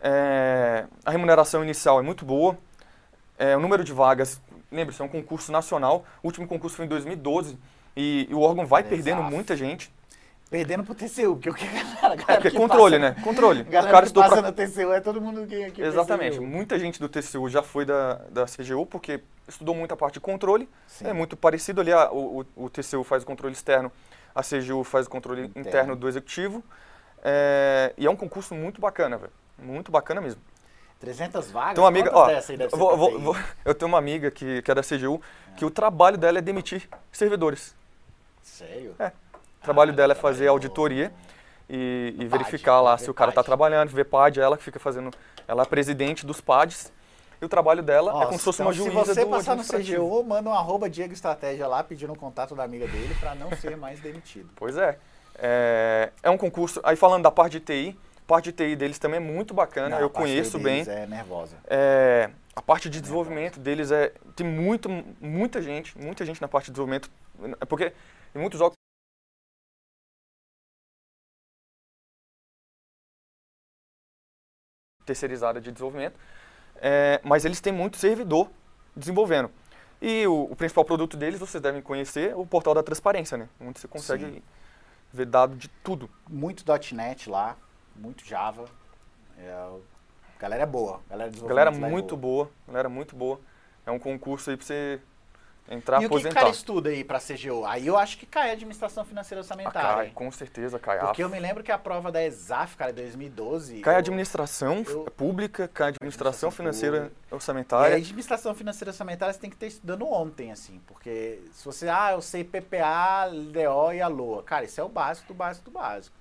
É, 0.00 0.84
a 1.04 1.12
remuneração 1.12 1.62
inicial 1.62 2.00
é 2.00 2.02
muito 2.02 2.24
boa. 2.24 2.58
É, 3.38 3.56
o 3.56 3.60
número 3.60 3.84
de 3.84 3.92
vagas, 3.92 4.40
lembre-se, 4.72 5.00
é 5.00 5.04
um 5.04 5.08
concurso 5.08 5.52
nacional. 5.52 6.04
O 6.22 6.26
último 6.28 6.46
concurso 6.48 6.76
foi 6.76 6.86
em 6.86 6.88
2012 6.88 7.58
e, 7.96 8.26
e 8.30 8.34
o 8.34 8.40
órgão 8.40 8.66
vai 8.66 8.80
Exato. 8.82 8.94
perdendo 8.96 9.22
muita 9.22 9.56
gente. 9.56 9.92
Perdendo 10.50 10.84
pro 10.84 10.94
TCU, 10.94 11.36
porque 11.36 11.48
o 11.48 11.54
que 11.54 11.64
a 11.64 11.70
galera, 11.70 12.08
a 12.08 12.12
É, 12.12 12.16
galera 12.16 12.24
porque 12.34 12.50
que 12.50 12.56
controle, 12.58 12.98
passa- 13.00 13.14
né? 13.14 13.22
Controle. 13.24 13.60
A 13.60 13.62
O 13.62 13.66
galera 13.70 13.92
cara 13.92 14.06
que 14.06 14.12
passa 14.12 14.36
pra... 14.36 14.42
no 14.42 14.52
TCU 14.52 14.92
é 14.92 15.00
todo 15.00 15.18
mundo 15.20 15.46
que, 15.46 15.70
que 15.70 15.80
Exatamente. 15.82 16.32
percebeu. 16.36 16.46
Muita 16.48 16.78
gente 16.78 17.00
do 17.00 17.08
TCU 17.08 17.48
já 17.48 17.62
foi 17.62 17.86
da, 17.86 18.14
da 18.30 18.44
CGU 18.44 18.84
porque 18.84 19.22
estudou 19.48 19.74
muita 19.74 19.96
parte 19.96 20.14
de 20.14 20.20
controle. 20.20 20.68
Sim. 20.86 21.06
É 21.06 21.12
muito 21.14 21.38
parecido 21.38 21.80
ali. 21.80 21.90
a- 21.90 22.10
o, 22.12 22.44
o, 22.56 22.64
o 22.64 22.68
TCU 22.70 23.02
faz 23.02 23.22
o 23.22 23.26
controle 23.26 23.54
externo, 23.54 23.90
a 24.34 24.42
CGU 24.42 24.84
faz 24.84 25.06
o 25.06 25.10
controle 25.10 25.44
Interno. 25.46 25.68
interno, 25.68 25.96
do 25.96 26.06
executivo. 26.06 26.62
É, 27.24 27.94
e 27.96 28.04
é 28.06 28.10
um 28.10 28.16
concurso 28.16 28.54
muito 28.54 28.78
bacana, 28.80 29.16
velho. 29.16 29.32
Muito 29.58 29.90
bacana 29.90 30.20
mesmo. 30.20 30.40
300 31.02 31.50
vagas? 31.50 31.74
Tem 31.74 31.82
uma 31.82 31.88
amiga, 31.88 32.10
ó, 32.14 32.28
vou- 32.76 32.96
vou- 32.96 33.18
vou- 33.18 33.36
eu 33.64 33.74
tenho 33.74 33.88
uma 33.88 33.98
amiga 33.98 34.30
que, 34.30 34.62
que 34.62 34.70
é 34.70 34.74
da 34.74 34.82
CGU, 34.84 35.20
que 35.56 35.64
o 35.64 35.70
trabalho 35.70 36.16
dela 36.16 36.38
é 36.38 36.40
demitir 36.40 36.88
servidores. 37.10 37.74
Sério? 38.40 38.94
É. 39.00 39.08
O 39.08 39.64
trabalho 39.64 39.90
Ah, 39.90 39.94
dela 39.96 40.12
é 40.12 40.14
trabalho 40.14 40.34
fazer 40.36 40.46
auditoria 40.46 41.12
e, 41.68 42.14
e 42.16 42.22
No 42.24 42.30
verificar 42.30 42.74
PAD, 42.76 42.84
lá 42.84 42.98
se 42.98 43.10
o 43.10 43.14
cara 43.14 43.30
está 43.30 43.42
trabalhando, 43.42 43.88
ver 43.90 44.04
PAD, 44.04 44.38
ela 44.38 44.56
que 44.56 44.62
fica 44.62 44.78
fazendo, 44.78 45.10
ela 45.48 45.64
é 45.64 45.66
presidente 45.66 46.24
dos 46.24 46.40
PADs, 46.40 46.92
e 47.40 47.44
o 47.44 47.48
trabalho 47.48 47.82
dela 47.82 48.14
Ó, 48.14 48.22
é 48.22 48.26
como 48.26 48.38
se 48.38 48.44
fosse 48.44 48.62
então, 48.62 48.66
uma 48.68 48.72
juíza 48.72 48.90
Se 49.06 49.14
você 49.14 49.24
do 49.24 49.30
passar 49.30 49.56
no. 49.56 49.64
CGU, 49.64 50.22
manda 50.22 50.48
um 50.48 50.54
arroba 50.54 50.88
Diego 50.88 51.12
Estratégia 51.12 51.66
lá 51.66 51.82
pedindo 51.82 52.12
o 52.12 52.16
contato 52.16 52.54
da 52.54 52.62
amiga 52.62 52.86
dele 52.86 53.16
pra 53.18 53.34
não 53.34 53.50
ser 53.56 53.76
mais 53.76 53.98
demitido. 53.98 54.50
Pois 54.54 54.76
é. 54.76 54.96
é. 55.36 56.12
É 56.22 56.30
um 56.30 56.38
concurso, 56.38 56.80
aí 56.84 56.94
falando 56.94 57.24
da 57.24 57.30
parte 57.32 57.58
de 57.58 57.60
TI, 57.60 57.98
parte 58.32 58.50
de 58.50 58.52
TI 58.52 58.76
deles 58.76 58.98
também 58.98 59.18
é 59.18 59.20
muito 59.20 59.52
bacana, 59.52 59.90
Não, 59.90 60.00
eu 60.00 60.08
conheço 60.08 60.58
bem. 60.58 60.82
É 60.88 61.06
nervosa. 61.06 61.54
É, 61.66 62.30
a 62.56 62.62
parte 62.62 62.88
de 62.88 62.98
desenvolvimento 62.98 63.60
deles 63.60 63.90
é. 63.90 64.08
Tem 64.34 64.46
muito, 64.46 64.88
muita 65.20 65.60
gente, 65.60 65.98
muita 65.98 66.24
gente 66.24 66.40
na 66.40 66.48
parte 66.48 66.66
de 66.66 66.72
desenvolvimento. 66.72 67.10
É 67.60 67.66
porque 67.66 67.92
em 68.34 68.38
muitos 68.38 68.58
jogos. 68.58 68.74
terceirizada 75.04 75.60
de 75.60 75.70
desenvolvimento, 75.70 76.18
é, 76.76 77.20
mas 77.24 77.44
eles 77.44 77.60
têm 77.60 77.72
muito 77.72 77.96
servidor 77.96 78.48
desenvolvendo. 78.96 79.50
E 80.00 80.26
o, 80.28 80.44
o 80.44 80.56
principal 80.56 80.84
produto 80.84 81.16
deles, 81.16 81.40
vocês 81.40 81.60
devem 81.60 81.82
conhecer, 81.82 82.34
o 82.36 82.46
portal 82.46 82.72
da 82.72 82.84
transparência, 82.84 83.36
né? 83.36 83.48
Onde 83.60 83.80
você 83.80 83.88
consegue 83.88 84.24
Sim. 84.24 84.42
ver 85.12 85.26
dado 85.26 85.56
de 85.56 85.68
tudo. 85.82 86.08
Muito 86.30 86.64
.NET 86.94 87.28
lá, 87.28 87.58
muito 87.96 88.24
Java. 88.24 88.64
É, 89.38 89.68
galera 90.38 90.62
é 90.62 90.66
boa. 90.66 91.00
Galera, 91.08 91.30
Galera 91.30 91.70
desenvolvimento 91.70 91.80
lá 91.82 91.86
é 91.88 91.90
muito 91.90 92.16
boa, 92.16 92.50
galera 92.66 92.88
muito 92.88 93.16
boa. 93.16 93.40
É 93.86 93.90
um 93.90 93.98
concurso 93.98 94.50
aí 94.50 94.56
pra 94.56 94.64
você 94.66 95.00
entrar 95.68 96.00
E 96.02 96.06
o 96.06 96.08
que 96.08 96.14
o 96.14 96.18
aposentar. 96.18 96.40
cara 96.40 96.50
estuda 96.50 96.90
aí 96.90 97.02
pra 97.02 97.18
CGU? 97.18 97.64
Aí 97.64 97.86
eu 97.86 97.96
acho 97.96 98.18
que 98.18 98.26
cai 98.26 98.50
administração 98.52 99.04
financeira 99.04 99.40
Ah, 99.40 99.42
orçamentária. 99.42 99.94
cai, 99.96 100.06
hein? 100.06 100.12
com 100.14 100.30
certeza 100.30 100.78
cai. 100.78 100.98
Ah, 100.98 101.06
Porque 101.06 101.22
eu 101.22 101.28
me 101.28 101.38
lembro 101.40 101.62
que 101.64 101.72
a 101.72 101.78
prova 101.78 102.12
da 102.12 102.22
ESAF, 102.24 102.76
cara, 102.76 102.90
em 102.90 102.94
2012. 102.94 103.80
Cai 103.80 103.94
eu- 103.94 103.98
administração 103.98 104.84
eu- 104.86 105.04
pública, 105.16 105.66
cai 105.68 105.88
administração 105.88 106.48
Administração 106.48 106.50
financeira 106.50 106.96
pública. 107.06 107.16
E 107.28 107.32
a 107.32 107.34
orçamentária. 107.34 107.96
administração 107.96 108.54
financeira 108.54 108.90
orçamentária 108.90 109.32
você 109.32 109.40
tem 109.40 109.50
que 109.50 109.56
ter 109.56 109.66
estudando 109.68 110.06
ontem, 110.06 110.52
assim, 110.52 110.80
porque 110.86 111.40
se 111.52 111.64
você, 111.64 111.88
ah, 111.88 112.12
eu 112.12 112.20
sei 112.20 112.44
PPA, 112.44 113.24
LDO 113.26 113.92
e 113.94 114.00
a 114.00 114.08
LOA, 114.08 114.42
cara, 114.42 114.64
isso 114.64 114.80
é 114.80 114.84
o 114.84 114.88
básico 114.88 115.28
do 115.28 115.34
básico 115.34 115.64
do 115.64 115.70
básico. 115.72 116.14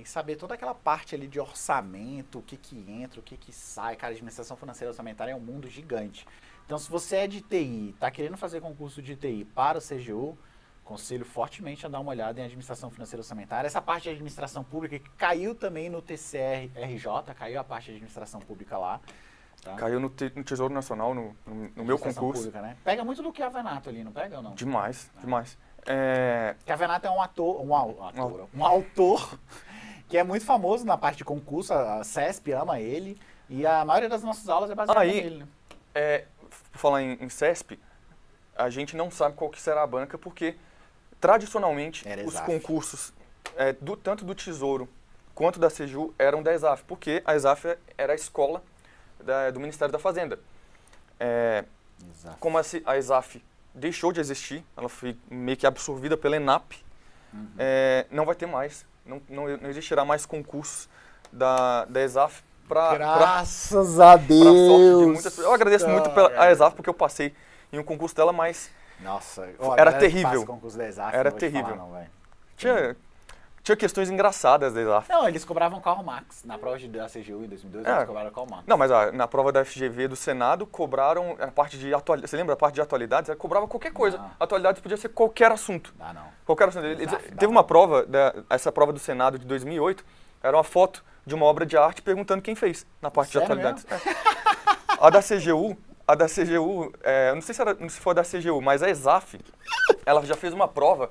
Tem 0.00 0.04
que 0.04 0.08
saber 0.10 0.36
toda 0.36 0.54
aquela 0.54 0.74
parte 0.74 1.14
ali 1.14 1.28
de 1.28 1.38
orçamento, 1.38 2.38
o 2.38 2.42
que 2.42 2.56
que 2.56 2.90
entra, 2.90 3.20
o 3.20 3.22
que 3.22 3.36
que 3.36 3.52
sai, 3.52 3.96
cara, 3.96 4.12
a 4.12 4.14
administração 4.14 4.56
financeira 4.56 4.90
orçamentária 4.90 5.32
é 5.32 5.36
um 5.36 5.40
mundo 5.40 5.68
gigante. 5.68 6.26
Então, 6.64 6.78
se 6.78 6.90
você 6.90 7.16
é 7.16 7.26
de 7.26 7.42
TI, 7.42 7.94
tá 8.00 8.10
querendo 8.10 8.38
fazer 8.38 8.62
concurso 8.62 9.02
de 9.02 9.14
TI 9.14 9.44
para 9.54 9.76
o 9.76 9.80
CGU, 9.82 10.38
conselho 10.86 11.26
fortemente 11.26 11.84
a 11.84 11.88
dar 11.90 12.00
uma 12.00 12.12
olhada 12.12 12.40
em 12.40 12.44
administração 12.44 12.90
financeira 12.90 13.20
orçamentária. 13.20 13.66
Essa 13.66 13.82
parte 13.82 14.04
de 14.04 14.08
administração 14.08 14.64
pública 14.64 14.98
que 14.98 15.10
caiu 15.18 15.54
também 15.54 15.90
no 15.90 16.00
TCR-RJ, 16.00 17.34
caiu 17.36 17.60
a 17.60 17.64
parte 17.64 17.84
de 17.86 17.90
administração 17.96 18.40
pública 18.40 18.78
lá. 18.78 19.02
Tá? 19.62 19.74
Caiu 19.74 20.00
no, 20.00 20.08
no 20.08 20.44
Tesouro 20.44 20.72
Nacional, 20.72 21.14
no, 21.14 21.36
no- 21.44 21.54
no 21.54 21.54
meu 21.54 21.66
Administração 21.96 22.22
concurso. 22.22 22.44
pública, 22.44 22.62
né? 22.62 22.74
Pega 22.82 23.04
muito 23.04 23.22
do 23.22 23.30
que 23.30 23.42
a 23.42 23.50
Venato 23.50 23.90
ali, 23.90 24.02
não 24.02 24.12
pega 24.12 24.38
ou 24.38 24.42
não? 24.42 24.54
Demais, 24.54 25.10
Ah. 25.14 25.20
demais. 25.20 25.58
É, 25.86 26.56
Cavenato 26.66 27.06
é 27.06 27.10
um 27.10 27.22
ator, 27.22 27.62
um, 27.62 27.74
au- 27.74 28.06
ator, 28.06 28.48
um 28.54 28.64
autor 28.64 29.38
que 30.10 30.18
é 30.18 30.24
muito 30.24 30.44
famoso 30.44 30.84
na 30.84 30.98
parte 30.98 31.18
de 31.18 31.24
concurso, 31.24 31.72
a 31.72 32.02
CESP 32.02 32.52
ama 32.52 32.80
ele, 32.80 33.16
e 33.48 33.64
a 33.64 33.84
maioria 33.84 34.08
das 34.08 34.22
nossas 34.22 34.48
aulas 34.48 34.68
é 34.70 34.74
baseada 34.74 35.00
Aí- 35.00 35.22
nele. 35.22 35.38
né? 35.38 35.46
é, 35.94 36.24
por 36.72 36.78
falar 36.78 37.02
em, 37.02 37.12
em 37.20 37.28
CESP, 37.28 37.78
a 38.56 38.68
gente 38.68 38.96
não 38.96 39.10
sabe 39.10 39.34
qual 39.36 39.48
que 39.50 39.60
será 39.60 39.82
a 39.82 39.86
banca, 39.86 40.18
porque 40.18 40.56
tradicionalmente 41.20 42.06
Era 42.06 42.24
os 42.26 42.38
concursos, 42.40 43.12
é, 43.56 43.72
do, 43.72 43.96
tanto 43.96 44.24
do 44.24 44.34
Tesouro 44.34 44.88
quanto 45.34 45.58
da 45.58 45.70
CEJU, 45.70 46.12
eram 46.18 46.42
da 46.42 46.52
ESAF, 46.52 46.84
porque 46.84 47.22
a 47.24 47.34
ESAF 47.34 47.76
era 47.96 48.12
a 48.12 48.16
escola 48.16 48.62
da- 49.22 49.50
do 49.50 49.58
Ministério 49.60 49.90
da 49.92 49.98
Fazenda. 49.98 50.38
É, 51.18 51.64
como 52.38 52.58
a, 52.58 52.62
a 52.86 52.98
ESAF 52.98 53.42
deixou 53.74 54.12
de 54.12 54.20
existir, 54.20 54.64
ela 54.76 54.88
foi 54.88 55.16
meio 55.30 55.56
que 55.56 55.66
absorvida 55.66 56.16
pela 56.16 56.36
ENAP, 56.36 56.72
Uhum. 57.32 57.48
é, 57.58 58.06
não 58.10 58.24
vai 58.24 58.34
ter 58.34 58.46
mais, 58.46 58.84
não, 59.10 59.22
não, 59.28 59.56
não 59.56 59.68
existirá 59.68 60.04
mais 60.04 60.24
concursos 60.24 60.88
da, 61.32 61.84
da 61.86 62.02
ESAF 62.02 62.42
para 62.68 62.94
Graças 62.96 63.98
a 63.98 64.16
para 64.16 64.20
sorte 64.20 64.26
de 64.28 64.44
Deus! 64.44 65.06
muitas. 65.06 65.38
Eu 65.38 65.52
agradeço 65.52 65.88
muito 65.88 66.10
pela, 66.10 66.28
a. 66.40 66.52
ESAF 66.52 66.76
porque 66.76 66.88
eu 66.88 66.94
passei 66.94 67.34
em 67.72 67.78
um 67.78 67.82
concurso 67.82 68.14
dela, 68.14 68.32
mas 68.32 68.70
Nossa, 69.00 69.42
a 69.60 69.80
Era 69.80 69.92
terrível. 69.92 70.30
passa 70.30 70.46
concurso 70.46 70.78
da 70.78 70.88
ESAF, 70.88 71.14
Era 71.14 71.30
não 71.30 71.30
vou 71.30 71.38
te 71.38 71.50
falar 71.50 71.62
terrível. 71.64 71.76
não, 71.76 72.06
tinha, 72.56 72.96
tinha 73.70 73.76
questões 73.76 74.10
engraçadas 74.10 74.72
da 74.72 74.80
ESAF. 74.82 75.08
Não, 75.08 75.28
eles 75.28 75.44
cobravam 75.44 75.80
carro 75.80 76.02
Max. 76.02 76.42
Na 76.44 76.58
prova 76.58 76.76
da 76.88 77.06
CGU 77.06 77.44
em 77.44 77.46
2002, 77.48 77.86
É. 77.86 77.90
eles 77.92 78.04
cobraram 78.06 78.30
carro 78.30 78.46
Max. 78.50 78.64
Não, 78.66 78.76
mas 78.76 78.90
ah, 78.90 79.12
na 79.12 79.28
prova 79.28 79.52
da 79.52 79.64
FGV 79.64 80.08
do 80.08 80.16
Senado 80.16 80.66
cobraram 80.66 81.36
a 81.38 81.46
parte 81.48 81.78
de 81.78 81.94
atualidades. 81.94 82.30
Você 82.30 82.36
lembra 82.36 82.54
a 82.54 82.56
parte 82.56 82.74
de 82.74 82.80
atualidades? 82.80 83.28
Ela 83.28 83.36
cobrava 83.38 83.68
qualquer 83.68 83.92
coisa. 83.92 84.18
Não. 84.18 84.30
Atualidades 84.40 84.82
podia 84.82 84.96
ser 84.96 85.10
qualquer 85.10 85.52
assunto. 85.52 85.94
Dá 85.96 86.12
não. 86.12 86.24
Qualquer 86.44 86.68
assunto. 86.68 86.84
Eles- 86.86 87.10
dá 87.10 87.18
teve 87.18 87.46
uma 87.46 87.62
prova, 87.62 88.04
da, 88.04 88.34
essa 88.50 88.72
prova 88.72 88.92
do 88.92 88.98
Senado 88.98 89.38
de 89.38 89.46
2008, 89.46 90.04
era 90.42 90.56
uma 90.56 90.64
foto 90.64 91.04
de 91.24 91.34
uma 91.34 91.46
obra 91.46 91.64
de 91.64 91.76
arte 91.76 92.02
perguntando 92.02 92.42
quem 92.42 92.54
fez 92.56 92.84
na 93.00 93.10
parte 93.10 93.32
Sério 93.32 93.46
de 93.46 93.52
atualidades. 93.52 93.86
É. 93.90 94.30
A 94.98 95.10
da 95.10 95.20
CGU, 95.22 95.76
a 96.06 96.14
da 96.14 96.26
CGU, 96.26 96.92
é, 97.02 97.32
não 97.34 97.40
sei 97.40 97.54
se, 97.54 97.60
era, 97.60 97.74
se 97.88 98.00
foi 98.00 98.10
a 98.12 98.14
da 98.14 98.22
CGU, 98.24 98.60
mas 98.60 98.82
a 98.82 98.90
ESAF, 98.90 99.38
ela 100.04 100.22
já 100.26 100.34
fez 100.34 100.52
uma 100.52 100.66
prova 100.66 101.10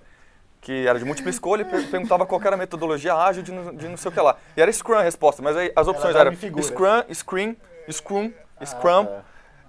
que 0.61 0.85
era 0.87 0.99
de 0.99 1.05
múltipla 1.05 1.29
escolha 1.29 1.61
e 1.61 1.65
per- 1.65 1.89
perguntava 1.89 2.25
qual 2.25 2.41
era 2.41 2.55
a 2.55 2.57
metodologia 2.57 3.13
ágil 3.15 3.41
de 3.43 3.51
não, 3.51 3.73
de 3.75 3.87
não 3.87 3.97
sei 3.97 4.09
o 4.09 4.13
que 4.13 4.19
lá. 4.19 4.35
E 4.57 4.61
era 4.61 4.71
Scrum 4.71 4.95
a 4.97 5.01
resposta, 5.01 5.41
mas 5.41 5.55
aí 5.57 5.71
as 5.75 5.87
opções 5.87 6.15
eram. 6.15 6.33
Scrum, 6.35 7.03
Scrum, 7.13 7.55
Scrum, 7.91 8.33
Scrum. 8.65 9.05
tá. 9.05 9.21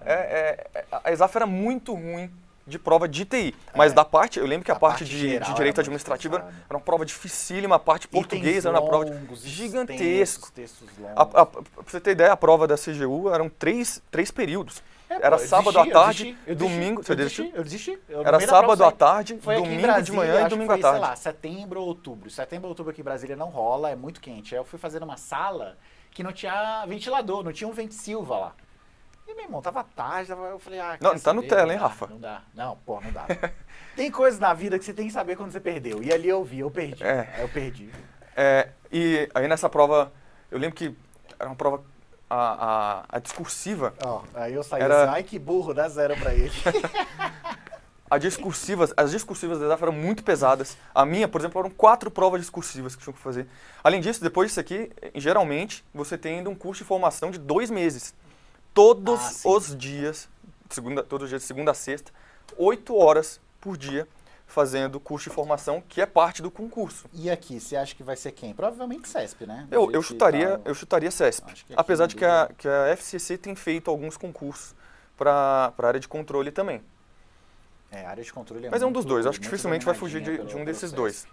É, 0.05 0.13
é, 0.15 0.67
é, 0.81 0.85
a 1.05 1.13
ESAF 1.13 1.37
era 1.37 1.47
muito 1.47 1.93
ruim 1.95 2.31
de 2.67 2.79
prova 2.79 3.09
de 3.09 3.25
TI. 3.25 3.55
Mas 3.75 3.93
É. 3.93 3.95
da 3.95 4.05
parte, 4.05 4.39
eu 4.39 4.47
lembro 4.47 4.65
que 4.65 4.71
a, 4.71 4.75
A 4.75 4.79
parte, 4.79 5.01
parte 5.01 5.05
de, 5.11 5.39
de 5.41 5.55
direito 5.55 5.81
administrativo 5.81 6.37
era, 6.37 6.45
era 6.45 6.77
uma 6.77 6.81
prova 6.81 7.05
dificílima, 7.05 7.77
a 7.77 7.79
parte 7.79 8.07
portuguesa 8.09 8.69
era 8.69 8.81
uma 8.81 8.89
prova 8.89 9.05
longos, 9.05 9.43
gigantesco. 9.43 10.51
textos 10.53 10.89
A, 11.17 11.23
a, 11.23 11.47
pra 11.47 11.63
você 11.87 12.01
ter 12.01 12.13
ideia, 12.13 12.33
a 12.33 12.37
prova 12.37 12.67
da 12.69 12.77
CGU 12.77 13.29
eram 13.33 13.49
três, 13.49 14.01
três 14.11 14.31
períodos. 14.31 14.83
É, 15.11 15.19
pô, 15.19 15.27
era 15.27 15.35
eu 15.35 15.39
sábado 15.41 15.73
desisti, 15.73 15.89
à 15.89 15.91
eu 15.91 15.93
tarde, 15.93 16.25
desisti, 16.25 16.39
eu 16.47 16.55
desisti, 16.55 16.75
domingo. 16.79 17.03
Você 17.03 17.13
eu 17.13 17.17
desistiu? 17.17 17.45
desisti, 17.45 17.59
eu 17.59 17.65
desisti. 17.65 17.99
Eu, 18.09 18.23
Era 18.25 18.41
sábado 18.41 18.85
à 18.85 18.93
tarde, 18.93 19.39
Foi 19.43 19.57
domingo 19.57 19.77
de 19.77 19.83
Brasília, 19.83 20.21
manhã 20.21 20.37
acho 20.37 20.47
e 20.47 20.49
domingo 20.51 20.73
à 20.73 20.79
tarde. 20.79 20.99
sei 20.99 21.09
lá, 21.09 21.17
setembro 21.17 21.81
ou 21.81 21.87
outubro. 21.89 22.31
Setembro 22.31 22.67
ou 22.67 22.71
outubro 22.71 22.93
aqui 22.93 23.01
em 23.01 23.05
Brasília 23.05 23.35
não 23.35 23.49
rola, 23.49 23.91
é 23.91 23.97
muito 23.97 24.21
quente. 24.21 24.55
Aí 24.55 24.61
eu 24.61 24.65
fui 24.65 24.79
fazer 24.79 25.01
numa 25.01 25.17
sala 25.17 25.77
que 26.13 26.23
não 26.23 26.33
tinha 26.33 26.87
ventilador, 26.87 27.43
não 27.43 27.53
tinha 27.53 27.67
um 27.67 27.73
vento 27.73 27.95
Silva 27.95 28.37
lá. 28.39 28.55
E, 29.27 29.35
meu 29.35 29.45
irmão, 29.45 29.61
tava 29.61 29.83
tarde, 29.85 30.29
tava, 30.29 30.47
eu 30.47 30.59
falei, 30.59 30.79
ah, 30.81 30.97
Não, 31.01 31.13
quer 31.13 31.21
tá 31.21 31.33
no 31.33 31.43
tela, 31.43 31.67
Não 31.67 31.73
hein, 31.73 31.79
Rafa? 31.79 32.07
Não 32.07 32.19
dá. 32.19 32.43
Não, 32.55 32.77
pô, 32.85 33.01
não 33.01 33.13
dá. 33.13 33.27
Tem 33.95 34.11
coisas 34.11 34.41
na 34.41 34.53
vida 34.55 34.79
que 34.79 34.85
você 34.85 34.95
tem 34.95 35.07
que 35.09 35.13
saber 35.13 35.37
quando 35.37 35.51
você 35.53 35.61
perdeu. 35.61 36.03
E 36.03 36.13
ali 36.13 36.29
eu 36.29 36.43
vi, 36.45 36.61
eu 36.61 36.71
perdi. 36.71 37.03
É. 37.05 37.29
Aí 37.35 37.43
eu 37.43 37.49
perdi. 37.49 37.91
É, 38.37 38.69
e 38.93 39.29
aí 39.35 39.47
nessa 39.49 39.69
prova, 39.69 40.13
eu 40.51 40.59
lembro 40.59 40.75
que 40.77 40.97
era 41.39 41.49
uma 41.49 41.55
prova, 41.57 41.83
a, 42.31 43.01
a, 43.11 43.17
a 43.17 43.19
discursiva, 43.19 43.93
Ó, 44.03 44.23
aí 44.35 44.55
eu 44.55 44.63
saí 44.63 44.81
Era- 44.83 45.03
assim, 45.05 45.13
ai 45.15 45.23
que 45.25 45.39
burro, 45.39 45.75
dá 45.75 45.89
zero 45.89 46.17
pra 46.17 46.33
ele. 46.33 46.53
a 48.11 48.19
discursiva, 48.19 48.89
as 48.97 49.11
discursivas 49.11 49.59
da 49.59 49.67
ESAF 49.67 49.83
eram 49.83 49.93
muito 49.93 50.25
pesadas. 50.25 50.77
A 50.95 51.05
minha, 51.05 51.29
por 51.29 51.41
exemplo, 51.41 51.61
eram 51.61 51.71
quatro 51.71 52.11
provas 52.11 52.41
discursivas 52.41 52.97
que 52.97 53.03
tinham 53.03 53.15
que 53.15 53.21
fazer. 53.21 53.47
Além 53.85 54.01
disso, 54.01 54.23
depois 54.23 54.49
disso 54.49 54.61
aqui, 54.61 54.91
geralmente, 55.15 55.85
você 55.95 56.17
tem 56.19 56.39
ainda 56.39 56.51
um 56.51 56.55
curso 56.55 56.83
de 56.83 56.89
formação 56.89 57.31
de 57.31 57.39
dois 57.39 57.71
meses. 57.71 58.15
Todos 58.75 59.45
Ah, 59.45 59.49
os 59.49 59.77
dias, 59.77 60.29
segunda, 60.69 61.03
todos 61.03 61.25
os 61.25 61.31
dias, 61.31 61.43
de 61.43 61.47
segunda 61.49 61.71
a 61.73 61.75
sexta, 61.75 62.13
oito 62.57 62.97
horas 62.97 63.41
por 63.61 63.77
dia, 63.77 64.09
fazendo 64.51 64.99
curso 64.99 65.31
de 65.31 65.35
formação, 65.35 65.83
que 65.89 66.01
é 66.01 66.07
parte 66.07 66.43
do 66.43 66.51
concurso. 66.51 67.07
E 67.15 67.31
aqui, 67.31 67.61
você 67.61 67.77
acha 67.77 67.95
que 67.95 68.03
vai 68.03 68.17
ser 68.17 68.33
quem? 68.33 68.53
Provavelmente 68.53 69.09
CESP, 69.09 69.47
né? 69.47 69.67
Do 69.69 69.75
Eu, 69.75 69.91
eu 69.93 70.03
chutaria, 70.03 70.59
tá- 70.59 70.69
eu 70.69 70.75
chutaria 70.75 71.11
CESP. 71.11 71.65
Apesar 71.77 72.07
de 72.07 72.17
que 72.17 72.25
a, 72.25 72.51
que 72.59 72.69
a 72.69 72.89
FCC 72.89 73.39
tem 73.39 73.55
feito 73.55 73.91
alguns 73.91 74.17
concursos 74.17 74.75
para 75.17 75.73
a 75.79 75.87
área 75.87 76.01
de 76.01 76.09
controle 76.09 76.51
também. 76.51 76.83
É, 77.91 78.05
área 78.07 78.23
de 78.23 78.33
controle 78.33 78.67
é 78.67 78.71
Mas 78.71 78.83
é 78.83 78.87
um 78.87 78.93
dos 78.93 79.05
dois. 79.05 79.27
Acho 79.27 79.39
que 79.39 79.45
dificilmente 79.45 79.85
vai 79.85 79.95
fugir 79.95 80.21
de, 80.23 80.39
de 80.45 80.57
um 80.57 80.65
desses 80.65 80.93
dois. 80.93 81.27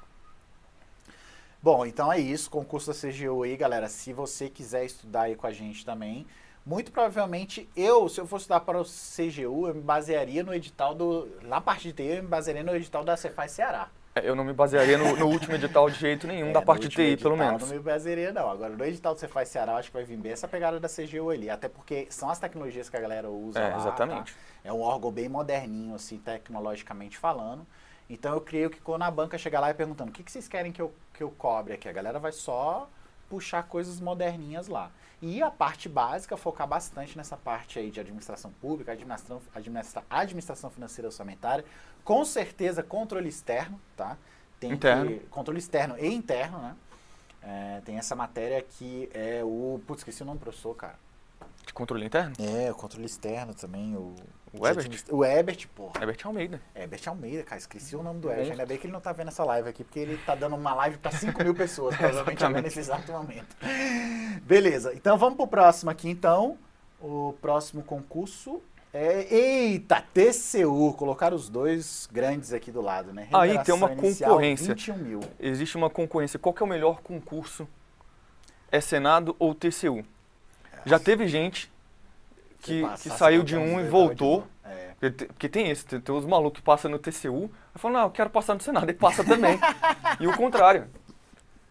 Bom, 1.62 1.86
então 1.86 2.12
é 2.12 2.20
isso. 2.20 2.50
Concurso 2.50 2.92
da 2.92 2.98
CGU 2.98 3.44
aí, 3.44 3.58
galera. 3.58 3.88
Se 3.90 4.14
você 4.14 4.50
quiser 4.50 4.86
estudar 4.86 5.24
aí 5.24 5.36
com 5.36 5.48
a 5.48 5.52
gente 5.52 5.86
também, 5.86 6.26
muito 6.68 6.92
provavelmente 6.92 7.68
eu, 7.78 8.10
se 8.10 8.20
eu 8.20 8.28
for 8.28 8.38
estudar 8.38 8.60
para 8.60 8.78
o 8.78 8.84
CGU, 8.84 9.70
eu 9.70 9.74
me 9.76 9.82
basearia 9.82 10.44
no 10.44 10.54
edital 10.54 10.94
do. 10.94 11.30
Na 11.44 11.62
parte 11.62 11.84
de 11.88 11.94
TI, 11.94 12.18
eu 12.18 12.24
me 12.24 12.28
basearia 12.30 12.62
no 12.62 12.76
edital 12.76 13.06
da 13.06 13.16
Cefaz 13.16 13.52
Ceará. 13.52 13.88
É, 14.14 14.28
Eu 14.28 14.36
não 14.36 14.44
me 14.44 14.52
basearia 14.52 14.98
no, 14.98 15.16
no 15.16 15.28
último 15.28 15.56
edital 15.56 15.90
de 15.90 15.98
jeito 15.98 16.28
nenhum 16.28 16.50
É, 16.52 16.52
da 16.52 16.62
parte 16.62 16.90
de 16.90 16.90
TI, 16.90 16.96
pelo 16.96 17.36
edital 17.36 17.38
menos. 17.38 17.62
Não 17.64 17.70
me 17.70 17.80
basearia, 17.80 18.34
não. 18.34 18.50
Agora, 18.50 18.76
no 18.76 18.84
edital 18.84 19.14
do 19.14 19.20
Cefaz 19.20 19.48
Ceará, 19.48 19.74
eu 19.74 19.78
acho 19.78 19.90
que 19.90 19.94
vai 19.96 20.04
vir 20.04 20.18
bem 20.18 20.34
essa 20.34 20.48
pegada 20.48 20.78
da 20.80 20.90
CGU 20.90 21.30
ali. 21.30 21.50
Até 21.50 21.70
porque 21.70 22.08
são 22.10 22.30
as 22.30 22.38
tecnologias 22.38 22.90
que 22.90 22.98
a 22.98 23.00
galera 23.00 23.30
usa 23.30 23.60
É, 23.60 23.70
lá. 23.70 23.78
exatamente. 23.78 24.34
tá? 24.34 24.40
É 24.66 24.74
um 24.74 24.82
órgão 24.82 25.10
bem 25.12 25.30
moderninho, 25.30 25.96
assim, 25.96 26.18
tecnologicamente 26.18 27.18
falando. 27.18 27.66
Então 28.10 28.34
eu 28.34 28.42
creio 28.42 28.70
que 28.70 28.82
quando 28.82 29.04
a 29.04 29.12
banca 29.12 29.38
chegar 29.38 29.60
lá 29.62 29.70
e 29.70 29.74
perguntando 29.74 30.10
o 30.10 30.14
que, 30.14 30.24
que 30.24 30.32
vocês 30.32 30.48
querem 30.48 30.72
que 30.72 30.82
eu, 30.82 30.94
que 31.14 31.22
eu 31.24 31.30
cobre 31.38 31.74
aqui, 31.74 31.88
a 31.88 31.94
galera 31.94 32.20
vai 32.20 32.32
só 32.32 32.90
puxar 33.30 33.64
coisas 33.64 34.00
moderninhas 34.02 34.68
lá. 34.68 34.90
E 35.22 35.42
a 35.42 35.50
parte 35.50 35.90
básica, 35.90 36.38
focar 36.38 36.68
bastante 36.68 37.18
nessa 37.18 37.36
parte 37.36 37.80
aí 37.80 37.90
de 37.90 38.00
administração 38.00 38.52
pública, 38.62 38.92
administração, 38.92 39.42
administra, 39.54 40.04
administração 40.10 40.70
financeira 40.70 41.08
orçamentária, 41.08 41.66
com 42.04 42.24
certeza 42.24 42.84
controle 42.84 43.28
externo, 43.28 43.82
tá? 43.96 44.16
Tem 44.60 44.72
Interno. 44.72 45.20
Que, 45.20 45.26
controle 45.28 45.60
externo 45.60 45.96
e 45.98 46.08
interno, 46.08 46.60
né? 46.60 46.76
É, 47.42 47.82
tem 47.86 47.98
essa 47.98 48.16
matéria 48.16 48.62
que 48.62 49.10
é 49.14 49.44
o. 49.44 49.80
Putz, 49.88 50.02
esqueci 50.02 50.22
o 50.22 50.26
nome 50.26 50.40
do 50.40 50.44
professor, 50.44 50.76
cara. 50.76 51.00
De 51.66 51.74
controle 51.74 52.06
interno? 52.06 52.34
É, 52.40 52.72
o 52.72 52.76
controle 52.76 53.06
externo 53.06 53.54
também, 53.54 53.96
o. 53.96 54.16
O 54.54 54.68
Ebert? 54.68 55.06
O 55.12 55.26
Ebert, 55.26 55.68
porra. 55.76 55.94
Herbert 56.00 56.18
Almeida. 56.24 56.62
Ebert 56.74 57.08
Almeida, 57.08 57.44
cara, 57.44 57.60
esqueci 57.60 57.96
o 57.96 58.04
nome 58.04 58.20
do 58.20 58.32
Ebert. 58.32 58.52
Ainda 58.52 58.66
bem 58.66 58.78
que 58.78 58.86
ele 58.86 58.94
não 58.94 59.02
tá 59.02 59.12
vendo 59.12 59.28
essa 59.28 59.44
live 59.44 59.70
aqui, 59.70 59.84
porque 59.84 60.00
ele 60.00 60.18
tá 60.18 60.36
dando 60.36 60.56
uma 60.56 60.74
live 60.74 60.98
pra 60.98 61.12
5 61.12 61.44
mil 61.44 61.54
pessoas, 61.54 61.96
provavelmente 61.98 62.44
agora 62.44 62.62
nesse 62.62 62.80
exato 62.80 63.12
momento. 63.12 63.56
Beleza, 64.44 64.94
então 64.94 65.18
vamos 65.18 65.36
pro 65.36 65.48
próximo 65.48 65.92
aqui, 65.92 66.10
então. 66.10 66.58
O 67.00 67.36
próximo 67.42 67.84
concurso 67.84 68.62
é. 68.94 69.32
Eita, 69.32 70.04
TCU! 70.14 70.94
Colocaram 70.94 71.36
os 71.36 71.50
dois 71.50 72.10
grandes 72.12 72.54
aqui 72.54 72.72
do 72.72 72.82
lado, 72.82 73.14
né? 73.14 73.28
Aí 73.32 73.60
tem 73.64 73.76
uma 73.76 73.92
inicial, 73.92 74.32
concorrência. 74.32 74.74
21 74.74 74.98
mil. 74.98 75.20
Existe 75.40 75.78
uma 75.78 75.90
concorrência. 75.90 76.40
Qual 76.40 76.54
que 76.54 76.64
é 76.64 76.66
o 76.66 76.70
melhor 76.70 77.02
concurso? 77.02 77.68
É 78.72 78.82
Senado 78.82 79.36
ou 79.38 79.54
TCU? 79.54 80.04
Já 80.86 80.98
teve 80.98 81.28
gente 81.28 81.72
que, 82.62 82.84
que 83.02 83.10
saiu 83.10 83.44
de 83.44 83.56
um 83.58 83.80
e 83.80 83.88
voltou. 83.88 84.46
É. 84.66 84.92
Porque 85.00 85.12
te- 85.12 85.26
Porque 85.28 85.50
tem 85.50 85.70
esse, 85.70 85.86
tem, 85.86 86.00
tem 86.02 86.16
os 86.16 86.26
malucos 86.26 86.60
que 86.60 86.66
passam 86.66 86.90
no 86.92 87.00
TCU, 87.00 87.50
eu 87.74 87.80
falo, 87.80 87.94
não, 87.94 88.04
eu 88.04 88.10
quero 88.12 88.30
passar 88.30 88.54
no 88.56 88.62
Senado, 88.62 88.90
e 88.90 88.94
passa 88.94 89.24
também. 89.24 89.60
e 90.20 90.28
o 90.28 90.36
contrário. 90.36 90.88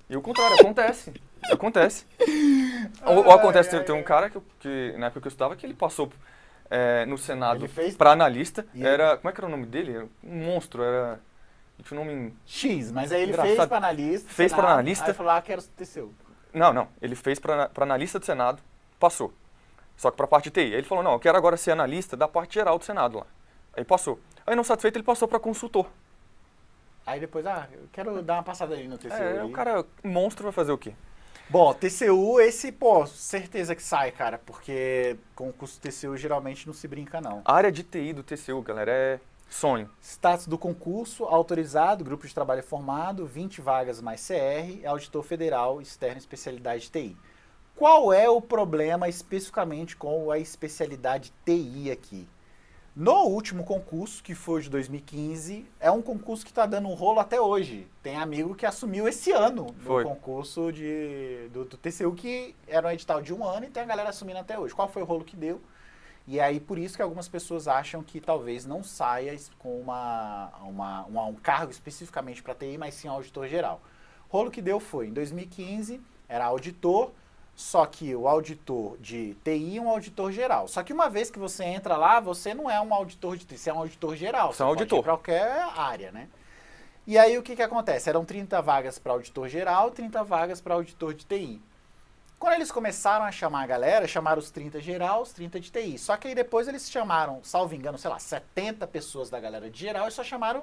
E 0.09 0.17
o 0.17 0.23
contrário, 0.23 0.57
acontece. 0.61 1.13
Acontece. 1.51 2.07
ou, 3.05 3.25
ou 3.27 3.31
acontece, 3.33 3.71
tem, 3.71 3.83
tem 3.83 3.95
um 3.95 4.03
cara 4.03 4.31
que, 4.31 4.41
que 4.61 4.95
na 4.99 5.07
época 5.07 5.21
que 5.23 5.27
eu 5.27 5.31
estudava 5.31 5.57
que 5.57 5.67
ele 5.67 5.75
passou 5.75 6.11
é, 6.71 7.05
no 7.07 7.17
Senado 7.19 7.61
Ele 7.65 7.69
fez- 7.69 7.97
para 7.97 8.13
analista. 8.13 8.67
E 8.75 8.85
Era. 8.85 9.17
Como 9.17 9.29
é 9.29 9.33
que 9.33 9.41
era 9.41 9.47
o 9.47 9.51
nome 9.51 9.67
dele? 9.67 9.95
Era 9.97 10.07
Um 10.25 10.45
monstro, 10.47 10.83
era. 10.83 11.21
Tinha 11.85 12.01
um 12.01 12.05
nome. 12.05 12.35
X, 12.47 12.91
mas 12.91 13.13
aí 13.13 13.23
ele 13.23 13.33
fez 13.35 13.45
Engraçado. 13.45 13.69
pra 13.69 13.77
analista. 13.79 14.29
Fez 14.31 14.53
pra 14.53 14.63
Senado, 14.63 14.73
analista. 14.75 15.07
Aí 15.09 15.15
falou, 15.15 15.33
ah, 15.33 15.43
quero 15.43 15.63
TCU. 15.63 16.15
Não, 16.55 16.73
não. 16.73 16.89
Ele 17.03 17.15
fez 17.15 17.39
para 17.39 17.71
analista 17.77 18.19
do 18.19 18.25
Senado, 18.25 18.63
passou. 18.99 19.33
Só 19.97 20.11
que 20.11 20.17
para 20.17 20.27
a 20.27 20.29
parte 20.29 20.45
de 20.45 20.51
TI. 20.51 20.61
Aí 20.61 20.75
ele 20.75 20.83
falou, 20.83 21.03
não, 21.03 21.13
eu 21.13 21.19
quero 21.19 21.37
agora 21.37 21.57
ser 21.57 21.71
analista 21.71 22.17
da 22.17 22.29
parte 22.29 22.55
geral 22.55 22.79
do 22.79 22.85
Senado 22.85 23.19
lá. 23.19 23.27
Aí 23.75 23.85
passou. 23.85 24.19
Aí 24.47 24.55
não 24.55 24.65
satisfeito, 24.65 24.97
ele 24.97 25.05
passou 25.05 25.27
para 25.27 25.39
consultor. 25.39 25.87
Aí 27.07 27.21
depois, 27.21 27.47
ah, 27.47 27.69
eu 27.73 27.89
quero 27.93 28.23
dar 28.23 28.35
uma 28.35 28.43
passada 28.43 28.75
ali 28.75 28.89
no 28.89 28.99
TCU. 28.99 29.13
É, 29.13 29.45
o 29.45 29.51
cara 29.51 29.85
monstro 30.03 30.45
vai 30.45 30.53
fazer 30.53 30.73
o 30.73 30.79
quê? 30.79 30.93
Bom, 31.49 31.73
TCU, 31.73 32.41
esse, 32.41 32.73
pô, 32.73 33.07
certeza 33.07 33.77
que 33.77 33.83
sai, 33.83 34.11
cara, 34.11 34.37
porque 34.45 35.17
concurso 35.37 35.81
TCU 35.81 36.17
geralmente 36.17 36.67
não 36.67 36.75
se 36.75 36.89
brinca, 36.89 37.21
não. 37.21 37.43
A 37.45 37.55
área 37.55 37.71
de 37.71 37.85
TI 37.85 38.13
do 38.13 38.25
TCU, 38.25 38.61
galera, 38.63 38.91
é, 38.91 39.21
Sonho. 39.49 39.89
Status 40.03 40.47
do 40.47 40.59
concurso, 40.59 41.25
autorizado, 41.25 42.05
grupo 42.05 42.27
de 42.27 42.35
trabalho 42.35 42.63
formado, 42.63 43.27
20 43.27 43.61
vagas 43.61 44.01
mais 44.01 44.27
CR, 44.27 44.87
auditor 44.87 45.23
federal, 45.23 45.81
externo 45.81 46.19
especialidade 46.19 46.91
TI. 46.91 47.17
Qual 47.77 48.11
é 48.13 48.29
o 48.29 48.41
problema 48.41 49.07
especificamente 49.09 49.97
com 49.97 50.31
a 50.31 50.39
especialidade 50.39 51.31
TI 51.45 51.91
aqui? 51.91 52.27
No 52.95 53.25
último 53.25 53.63
concurso, 53.65 54.23
que 54.23 54.35
foi 54.35 54.63
de 54.63 54.71
2015, 54.71 55.67
é 55.79 55.91
um 55.91 56.01
concurso 56.01 56.43
que 56.43 56.51
está 56.51 56.65
dando 56.65 56.89
um 56.89 56.95
rolo 56.95 57.21
até 57.21 57.39
hoje. 57.39 57.87
Tem 58.03 58.17
amigo 58.17 58.55
que 58.55 58.65
assumiu 58.65 59.07
esse 59.07 59.31
ano 59.31 59.67
no 59.67 59.85
Foi. 59.85 60.03
concurso 60.05 60.73
de, 60.73 61.51
do, 61.53 61.67
do 61.67 61.77
TCU, 61.77 62.15
que 62.15 62.57
era 62.67 62.89
um 62.89 62.91
edital 62.91 63.21
de 63.21 63.35
um 63.35 63.45
ano 63.45 63.67
e 63.67 63.69
tem 63.69 63.83
a 63.83 63.87
galera 63.87 64.09
assumindo 64.09 64.39
até 64.39 64.59
hoje. 64.59 64.75
Qual 64.75 64.89
foi 64.89 65.03
o 65.03 65.05
rolo 65.05 65.23
que 65.25 65.37
deu? 65.37 65.61
E 66.27 66.41
aí, 66.41 66.59
por 66.59 66.79
isso 66.79 66.97
que 66.97 67.03
algumas 67.03 67.29
pessoas 67.29 67.69
acham 67.69 68.03
que 68.03 68.19
talvez 68.19 68.65
não 68.65 68.83
saia 68.83 69.37
com 69.59 69.79
uma, 69.79 70.51
uma, 70.63 71.05
uma- 71.05 71.25
um 71.27 71.35
cargo 71.35 71.71
especificamente 71.71 72.43
para 72.43 72.55
TI, 72.55 72.79
mas 72.79 72.95
sim 72.95 73.07
auditor 73.09 73.47
geral. 73.47 73.83
Rolo 74.31 74.51
que 74.51 74.63
deu 74.63 74.81
foi, 74.81 75.09
em 75.09 75.13
2015, 75.13 76.01
era 76.27 76.47
auditor, 76.47 77.13
só 77.57 77.87
que 77.87 78.15
o 78.15 78.29
auditor 78.29 78.99
de 78.99 79.35
TI 79.43 79.79
é 79.79 79.81
um 79.81 79.89
auditor 79.89 80.31
geral. 80.31 80.69
Só 80.69 80.83
que 80.83 80.93
uma 80.93 81.09
vez 81.09 81.31
que 81.31 81.39
você 81.39 81.65
entra 81.65 81.97
lá, 81.97 82.21
você 82.21 82.53
não 82.53 82.71
é 82.71 82.79
um 82.79 82.93
auditor 82.93 83.35
de 83.39 83.47
TI, 83.47 83.57
você 83.57 83.71
é 83.71 83.73
um 83.73 83.79
auditor 83.79 84.15
geral. 84.15 84.53
Você 84.53 84.63
é 84.63 84.67
um 84.67 84.69
auditor. 84.69 85.03
para 85.03 85.13
qualquer 85.15 85.63
área, 85.75 86.13
né? 86.13 86.29
E 87.07 87.17
aí 87.17 87.39
o 87.39 87.43
que, 87.43 87.57
que 87.57 87.63
acontece? 87.63 88.11
Eram 88.11 88.27
30 88.27 88.61
vagas 88.61 88.99
para 88.99 89.13
auditor 89.13 89.49
geral, 89.49 89.91
30 89.91 90.23
vagas 90.23 90.61
para 90.61 90.75
auditor 90.75 91.15
de 91.15 91.25
TI. 91.25 91.63
Quando 92.39 92.53
eles 92.53 92.71
começaram 92.71 93.25
a 93.25 93.33
chamar 93.33 93.63
a 93.63 93.67
galera, 93.67 94.07
chamaram 94.07 94.39
os 94.39 94.51
30 94.51 94.79
geral, 94.81 95.23
os 95.23 95.33
30 95.33 95.59
de 95.59 95.71
TI. 95.71 95.97
Só 95.97 96.15
que 96.19 96.29
aí 96.29 96.35
depois 96.35 96.69
eles 96.69 96.91
chamaram, 96.91 97.41
salvo 97.43 97.75
engano, 97.75 97.97
sei 97.97 98.11
lá, 98.11 98.19
70 98.19 98.87
pessoas 98.89 99.31
da 99.31 99.41
galera 99.41 99.71
de 99.71 99.81
geral 99.81 100.07
e 100.09 100.11
só 100.11 100.23
chamaram 100.23 100.63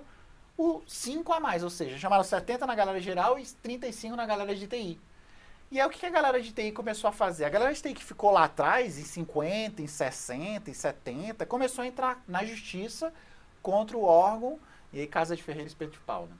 o 0.55 0.83
5 0.85 1.33
a 1.33 1.39
mais, 1.39 1.63
ou 1.63 1.71
seja, 1.71 1.97
chamaram 1.97 2.23
70 2.23 2.67
na 2.67 2.75
galera 2.75 2.99
geral 2.99 3.39
e 3.39 3.45
35 3.63 4.15
na 4.15 4.27
galera 4.27 4.53
de 4.55 4.67
TI. 4.67 4.99
E 5.73 5.81
aí 5.81 5.87
o 5.87 5.89
que 5.89 6.05
a 6.05 6.09
galera 6.11 6.39
de 6.39 6.51
TI 6.51 6.71
começou 6.71 7.07
a 7.07 7.11
fazer? 7.11 7.45
A 7.45 7.49
galera 7.49 7.73
de 7.73 7.81
TI 7.81 7.95
que 7.95 8.03
ficou 8.03 8.29
lá 8.29 8.43
atrás, 8.43 8.99
em 8.99 9.03
50, 9.03 9.81
em 9.81 9.87
60, 9.87 10.69
em 10.69 10.73
70, 10.73 11.47
começou 11.47 11.83
a 11.83 11.87
entrar 11.87 12.21
na 12.27 12.43
justiça 12.45 13.11
contra 13.59 13.97
o 13.97 14.03
órgão, 14.03 14.59
e 14.93 14.99
aí 14.99 15.07
Casa 15.07 15.35
de 15.35 15.41
Ferreira 15.41 15.67
Espeto 15.67 15.93
de 15.93 15.97
Pau, 16.01 16.27
né? 16.27 16.35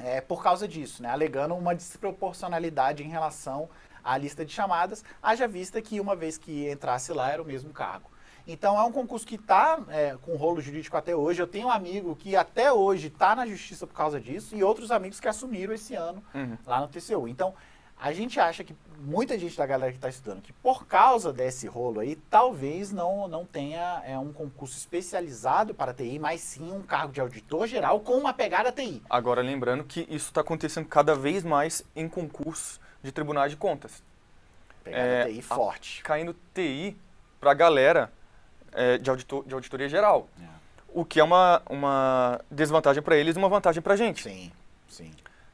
É, 0.00 0.20
por 0.20 0.42
causa 0.42 0.66
disso, 0.66 1.00
né? 1.00 1.10
Alegando 1.10 1.54
uma 1.54 1.76
desproporcionalidade 1.76 3.04
em 3.04 3.08
relação 3.08 3.68
à 4.02 4.18
lista 4.18 4.44
de 4.44 4.52
chamadas, 4.52 5.04
haja 5.22 5.46
vista 5.46 5.80
que 5.80 6.00
uma 6.00 6.16
vez 6.16 6.36
que 6.36 6.68
entrasse 6.68 7.12
lá 7.12 7.30
era 7.30 7.40
o 7.40 7.44
mesmo 7.44 7.72
cargo. 7.72 8.10
Então 8.48 8.76
é 8.76 8.82
um 8.82 8.90
concurso 8.90 9.24
que 9.24 9.36
está 9.36 9.78
com 10.22 10.34
rolo 10.34 10.60
jurídico 10.60 10.96
até 10.96 11.14
hoje. 11.14 11.40
Eu 11.40 11.46
tenho 11.46 11.68
um 11.68 11.70
amigo 11.70 12.16
que 12.16 12.34
até 12.34 12.72
hoje 12.72 13.06
está 13.06 13.36
na 13.36 13.46
justiça 13.46 13.86
por 13.86 13.94
causa 13.94 14.18
disso 14.18 14.56
e 14.56 14.64
outros 14.64 14.90
amigos 14.90 15.20
que 15.20 15.28
assumiram 15.28 15.72
esse 15.72 15.94
ano 15.94 16.20
Uhum. 16.34 16.58
lá 16.66 16.80
no 16.80 16.88
TCU. 16.88 17.28
Então, 17.28 17.54
a 18.00 18.12
gente 18.12 18.40
acha 18.40 18.64
que 18.64 18.74
muita 18.98 19.38
gente 19.38 19.56
da 19.56 19.64
galera 19.66 19.92
que 19.92 19.98
está 19.98 20.08
estudando 20.08 20.42
que 20.42 20.52
por 20.52 20.86
causa 20.86 21.32
desse 21.32 21.66
rolo 21.66 22.00
aí, 22.00 22.16
talvez 22.28 22.90
não, 22.92 23.26
não 23.28 23.44
tenha 23.44 24.02
é, 24.06 24.18
um 24.18 24.32
concurso 24.32 24.76
especializado 24.76 25.74
para 25.74 25.92
TI, 25.94 26.18
mas 26.18 26.40
sim 26.40 26.70
um 26.72 26.82
cargo 26.82 27.12
de 27.12 27.20
auditor 27.20 27.66
geral 27.66 28.00
com 28.00 28.14
uma 28.18 28.32
pegada 28.32 28.70
TI. 28.72 29.02
Agora, 29.08 29.40
lembrando 29.42 29.84
que 29.84 30.00
isso 30.02 30.28
está 30.28 30.40
acontecendo 30.40 30.86
cada 30.86 31.14
vez 31.14 31.42
mais 31.44 31.82
em 31.96 32.08
concursos 32.08 32.80
de 33.02 33.10
tribunais 33.12 33.50
de 33.50 33.56
contas. 33.56 34.02
Pegada 34.84 35.02
É, 35.04 35.24
TI 35.26 35.38
a- 35.38 35.42
forte. 35.54 36.02
Caindo 36.02 36.34
TI 36.54 36.96
para 37.40 37.50
a 37.52 37.54
galera 37.54 38.12
é, 38.72 38.98
de, 38.98 39.08
auditor, 39.10 39.44
de 39.46 39.54
auditoria 39.54 39.88
geral. 39.88 40.28
O 40.92 41.04
que 41.04 41.20
é 41.20 41.24
uma, 41.24 41.62
uma 41.70 42.40
desvantagem 42.50 43.02
para 43.02 43.16
eles 43.16 43.36
e 43.36 43.38
uma 43.38 43.48
vantagem 43.48 43.80
para 43.82 43.94
a 43.94 43.96
gente. 43.96 44.22
Sim, 44.24 44.50
sim. 44.88 45.10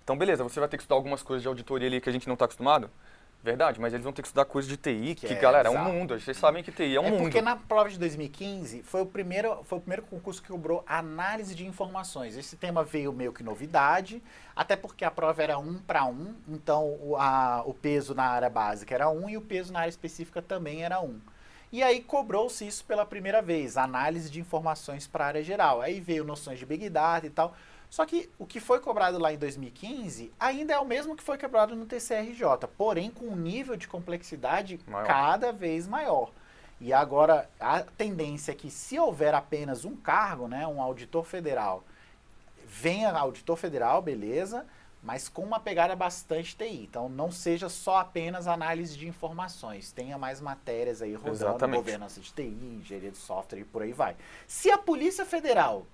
Então, 0.07 0.17
beleza, 0.17 0.45
você 0.45 0.61
vai 0.61 0.69
ter 0.69 0.77
que 0.77 0.85
estudar 0.85 0.95
algumas 0.95 1.21
coisas 1.21 1.43
de 1.43 1.49
auditoria 1.49 1.89
ali 1.89 2.01
que 2.01 2.09
a 2.09 2.13
gente 2.13 2.29
não 2.29 2.35
está 2.35 2.45
acostumado. 2.45 2.89
Verdade, 3.43 3.81
mas 3.81 3.93
eles 3.93 4.05
vão 4.05 4.13
ter 4.13 4.23
que 4.23 4.29
estudar 4.29 4.45
coisas 4.45 4.69
de 4.71 4.77
TI, 4.77 5.17
que, 5.17 5.27
Que 5.27 5.33
é 5.33 5.37
galera, 5.37 5.69
é 5.69 5.71
um 5.73 5.83
mundo. 5.83 6.19
Vocês 6.19 6.37
sabem 6.37 6.63
que 6.63 6.71
TI 6.71 6.95
é 6.95 7.01
um 7.01 7.07
é 7.07 7.11
mundo. 7.11 7.23
porque 7.23 7.43
na 7.43 7.57
prova 7.57 7.91
de 7.91 7.99
2015 7.99 8.85
foi 8.85 9.01
o 9.03 9.07
primeiro, 9.07 9.65
foi 9.65 9.79
o 9.79 9.81
primeiro 9.81 10.03
concurso 10.03 10.41
que 10.41 10.47
cobrou 10.47 10.85
análise 10.87 11.57
de 11.57 11.67
informações. 11.67 12.37
Esse 12.37 12.57
tema 12.57 12.85
veio 12.85 13.13
meio 13.13 13.33
que 13.33 13.43
novidade, 13.43 14.23
até 14.55 14.77
porque 14.77 15.05
a 15.05 15.11
prova 15.11 15.43
era 15.43 15.59
um 15.59 15.75
para 15.79 16.05
um, 16.05 16.37
então 16.47 16.85
o, 17.01 17.17
a- 17.17 17.65
o 17.67 17.75
peso 17.75 18.15
na 18.15 18.27
área 18.27 18.49
básica 18.49 18.95
era 18.95 19.11
um 19.11 19.29
e 19.29 19.37
o 19.37 19.43
peso 19.43 19.73
na 19.73 19.81
área 19.81 19.91
específica 19.91 20.41
também 20.41 20.85
era 20.85 21.01
um. 21.01 21.19
E 21.73 21.83
aí 21.83 22.01
cobrou-se 22.01 22.65
isso 22.65 22.85
pela 22.85 23.05
primeira 23.05 23.43
vez, 23.43 23.77
análise 23.77 24.31
de 24.31 24.39
informações 24.39 25.09
para 25.09 25.25
a 25.25 25.29
área 25.29 25.43
geral. 25.43 25.81
Aí 25.83 25.99
veio 26.01 26.23
noções 26.25 26.61
de 26.61 26.65
Big 26.67 26.89
Data 26.89 27.27
e 27.27 27.31
tal. 27.31 27.57
Só 27.97 28.05
que 28.05 28.29
o 28.39 28.45
que 28.45 28.61
foi 28.61 28.79
cobrado 28.79 29.19
lá 29.19 29.33
em 29.33 29.39
2015 29.39 30.31
ainda 30.39 30.75
é 30.75 30.79
o 30.79 30.85
mesmo 30.85 31.17
que 31.17 31.23
foi 31.23 31.39
cobrado 31.39 31.75
no 31.75 31.87
TCRJ, 31.87 32.69
porém 32.77 33.11
com 33.11 33.25
um 33.25 33.35
nível 33.35 33.75
de 33.75 33.89
complexidade 33.89 34.79
Maior. 34.87 35.07
cada 35.07 35.51
vez 35.51 35.89
maior. 35.89 36.31
E 36.79 36.93
agora 36.93 37.49
a 37.59 37.81
tendência 37.81 38.53
é 38.53 38.55
que 38.55 38.71
se 38.71 38.99
houver 38.99 39.35
apenas 39.35 39.87
um 39.87 39.97
cargo, 39.97 40.47
né, 40.47 40.67
um 40.67 40.83
auditor 40.83 41.25
federal, 41.25 41.85
venha 42.67 43.11
auditor 43.13 43.57
federal, 43.57 44.03
beleza, 44.03 44.67
mas 45.03 45.27
com 45.27 45.43
uma 45.43 45.59
pegada 45.59 45.97
bastante 45.97 46.55
TI. 46.55 46.83
Então 46.83 47.09
não 47.09 47.33
seja 47.33 47.71
só 47.71 47.97
apenas 47.97 48.47
análise 48.47 48.95
de 48.95 49.09
informações, 49.09 49.91
tenha 49.91 50.19
mais 50.19 50.39
matérias 50.39 51.01
aí 51.01 51.15
rodando, 51.15 51.33
Exatamente. 51.33 51.79
governança 51.79 52.21
de 52.21 52.31
TI, 52.31 52.79
engenharia 52.79 53.11
de 53.11 53.17
software 53.17 53.61
e 53.61 53.65
por 53.65 53.81
aí 53.81 53.95
vai. 53.95 54.15
Se 54.47 54.71
a 54.71 54.77
Polícia 54.77 55.25
Federal 55.25 55.87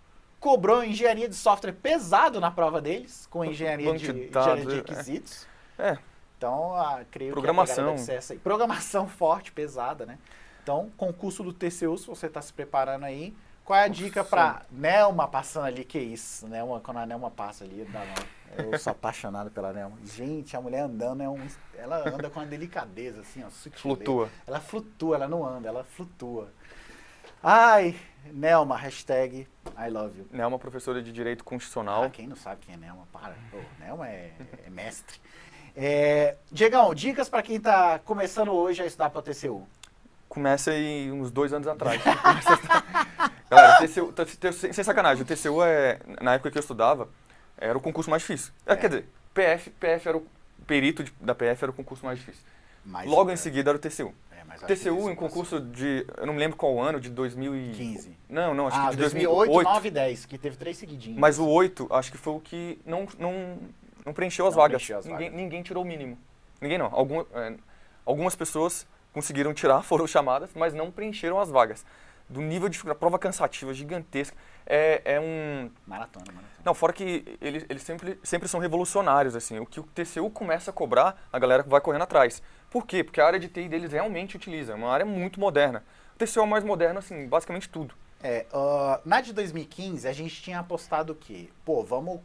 cobrou 0.42 0.82
engenharia 0.82 1.28
de 1.28 1.36
software 1.36 1.72
pesado 1.72 2.40
na 2.40 2.50
prova 2.50 2.80
deles, 2.80 3.28
com 3.30 3.44
engenharia 3.44 3.92
de, 3.92 3.98
de 3.98 4.04
engenharia 4.10 4.26
de 4.26 4.32
dados, 4.32 4.72
é. 4.72 4.76
requisitos, 4.76 5.46
É, 5.78 5.98
então, 6.36 6.74
ah, 6.74 7.04
creio 7.08 7.32
Programação. 7.32 7.94
que 7.94 8.10
a 8.10 8.18
aí. 8.32 8.38
Programação 8.40 9.06
forte, 9.06 9.52
pesada, 9.52 10.04
né? 10.04 10.18
Então, 10.60 10.90
concurso 10.96 11.44
do 11.44 11.52
TCU, 11.52 11.96
se 11.96 12.08
você 12.08 12.26
está 12.26 12.42
se 12.42 12.52
preparando 12.52 13.04
aí, 13.04 13.32
qual 13.64 13.78
é 13.78 13.84
a 13.84 13.88
dica 13.88 14.24
para 14.24 14.62
Nelma 14.68 15.28
passando 15.28 15.66
ali? 15.66 15.84
Que 15.84 16.00
isso, 16.00 16.48
Nelma, 16.48 16.80
quando 16.80 16.96
a 16.96 17.06
Nelma 17.06 17.30
passa 17.30 17.62
ali, 17.62 17.84
dá 17.92 18.00
não. 18.00 18.64
Eu 18.72 18.78
sou 18.80 18.90
apaixonado 18.90 19.48
pela 19.52 19.72
Nelma. 19.72 19.96
Gente, 20.04 20.56
a 20.56 20.60
mulher 20.60 20.80
andando 20.80 21.22
é 21.22 21.28
um. 21.28 21.38
Ela 21.76 22.08
anda 22.08 22.28
com 22.28 22.40
uma 22.40 22.46
delicadeza, 22.46 23.20
assim, 23.20 23.44
ó, 23.44 23.48
sutileza. 23.48 23.80
flutua. 23.80 24.28
Ela 24.44 24.58
flutua, 24.58 25.14
ela 25.14 25.28
não 25.28 25.46
anda, 25.46 25.68
ela 25.68 25.84
flutua. 25.84 26.48
Ai, 27.40 27.94
Nelma, 28.30 28.76
hashtag 28.76 29.46
I 29.78 29.88
love 29.90 30.18
you. 30.18 30.46
Uma 30.46 30.58
professora 30.58 31.02
de 31.02 31.12
direito 31.12 31.42
constitucional. 31.44 32.04
Ah, 32.04 32.10
quem 32.10 32.26
não 32.26 32.36
sabe 32.36 32.60
quem 32.64 32.74
é 32.74 32.78
Nelma, 32.78 33.06
para. 33.12 33.34
Nelma 33.80 34.08
é, 34.08 34.32
é 34.66 34.70
mestre. 34.70 35.18
É, 35.76 36.36
Diegão, 36.50 36.94
dicas 36.94 37.28
para 37.28 37.42
quem 37.42 37.56
está 37.56 37.98
começando 37.98 38.52
hoje 38.52 38.82
a 38.82 38.86
estudar 38.86 39.10
para 39.10 39.18
o 39.20 39.22
TCU. 39.22 39.66
Começa 40.28 40.70
aí 40.70 41.10
uns 41.10 41.30
dois 41.30 41.52
anos 41.52 41.66
atrás. 41.68 42.00
Galera, 43.50 43.78
TCU, 43.86 44.12
t- 44.12 44.24
t- 44.24 44.52
sem 44.52 44.84
sacanagem, 44.84 45.22
o 45.22 45.26
TCU 45.26 45.62
é, 45.62 45.98
na 46.20 46.34
época 46.34 46.50
que 46.50 46.58
eu 46.58 46.60
estudava, 46.60 47.08
era 47.58 47.76
o 47.76 47.80
concurso 47.80 48.08
mais 48.10 48.22
difícil. 48.22 48.52
É, 48.66 48.72
É. 48.72 48.76
Quer 48.76 48.88
dizer, 48.88 49.08
PF, 49.34 49.70
PF 49.70 50.08
era 50.08 50.16
o 50.16 50.26
perito 50.66 51.04
de- 51.04 51.12
da 51.20 51.34
PF 51.34 51.64
era 51.64 51.70
o 51.70 51.74
concurso 51.74 52.04
mais 52.04 52.18
difícil. 52.18 52.42
Mas, 52.84 53.08
Logo 53.08 53.30
em 53.30 53.36
seguida 53.36 53.70
era 53.70 53.76
o 53.76 53.80
TCU. 53.80 54.14
Mas 54.60 54.78
TCU 54.80 55.10
em 55.10 55.14
concurso 55.14 55.60
de, 55.60 56.06
eu 56.16 56.26
não 56.26 56.34
me 56.34 56.38
lembro 56.40 56.56
qual 56.56 56.78
ano, 56.80 57.00
de 57.00 57.08
2015. 57.10 57.78
15. 58.08 58.16
Não, 58.28 58.54
não, 58.54 58.66
acho 58.68 58.76
Ah, 58.76 58.84
que 58.90 58.96
de 58.96 58.96
2008, 59.02 59.36
2008. 59.46 59.68
9 59.74 59.88
e 59.88 59.90
10, 59.90 60.26
que 60.26 60.38
teve 60.38 60.56
três 60.56 60.76
seguidinhos. 60.76 61.18
Mas 61.18 61.38
o 61.38 61.46
8, 61.48 61.86
acho 61.90 62.10
que 62.12 62.18
foi 62.18 62.32
o 62.34 62.40
que 62.40 62.80
não, 62.84 63.06
não, 63.18 63.58
não 64.04 64.12
preencheu 64.12 64.46
as 64.46 64.54
Não 64.54 64.62
vagas. 64.62 64.76
preencheu 64.82 64.98
as 64.98 65.06
ninguém, 65.06 65.28
vagas. 65.30 65.42
ninguém 65.42 65.62
tirou 65.62 65.82
o 65.82 65.86
mínimo. 65.86 66.18
Ninguém 66.60 66.78
não. 66.78 66.88
Algum, 66.92 67.20
é, 67.34 67.54
algumas 68.04 68.34
pessoas 68.36 68.86
conseguiram 69.12 69.52
tirar, 69.54 69.82
foram 69.84 70.06
chamadas, 70.06 70.50
mas 70.54 70.72
não 70.74 70.90
preencheram 70.90 71.40
as 71.40 71.48
vagas. 71.50 71.84
Do 72.28 72.40
nível 72.40 72.68
de 72.68 72.72
dificuldade, 72.74 72.98
prova 72.98 73.18
cansativa, 73.18 73.74
gigantesca. 73.74 74.34
É, 74.64 75.02
é 75.04 75.20
um. 75.20 75.70
Maratona, 75.86 76.24
maratona. 76.26 76.52
Não, 76.64 76.72
fora 76.72 76.92
que 76.92 77.36
eles, 77.40 77.66
eles 77.68 77.82
sempre, 77.82 78.18
sempre 78.22 78.48
são 78.48 78.58
revolucionários, 78.60 79.34
assim. 79.36 79.58
O 79.58 79.66
que 79.66 79.80
o 79.80 79.82
TCU 79.82 80.30
começa 80.30 80.70
a 80.70 80.72
cobrar, 80.72 81.20
a 81.32 81.38
galera 81.38 81.62
vai 81.64 81.80
correndo 81.80 82.02
atrás. 82.02 82.40
Por 82.72 82.86
quê? 82.86 83.04
Porque 83.04 83.20
a 83.20 83.26
área 83.26 83.38
de 83.38 83.48
TI 83.48 83.68
deles 83.68 83.92
realmente 83.92 84.34
utiliza. 84.34 84.72
É 84.72 84.74
uma 84.74 84.90
área 84.90 85.04
muito 85.04 85.38
moderna. 85.38 85.84
O 86.14 86.18
TCU 86.18 86.40
é 86.42 86.46
mais 86.46 86.64
moderno, 86.64 86.98
assim, 86.98 87.26
basicamente 87.28 87.68
tudo. 87.68 87.94
É, 88.22 88.46
ah, 88.52 89.00
na 89.04 89.20
de 89.20 89.32
2015, 89.32 90.08
a 90.08 90.12
gente 90.12 90.40
tinha 90.42 90.58
apostado 90.60 91.12
o 91.12 91.16
quê? 91.16 91.50
Pô, 91.64 91.82
vamos 91.82 92.20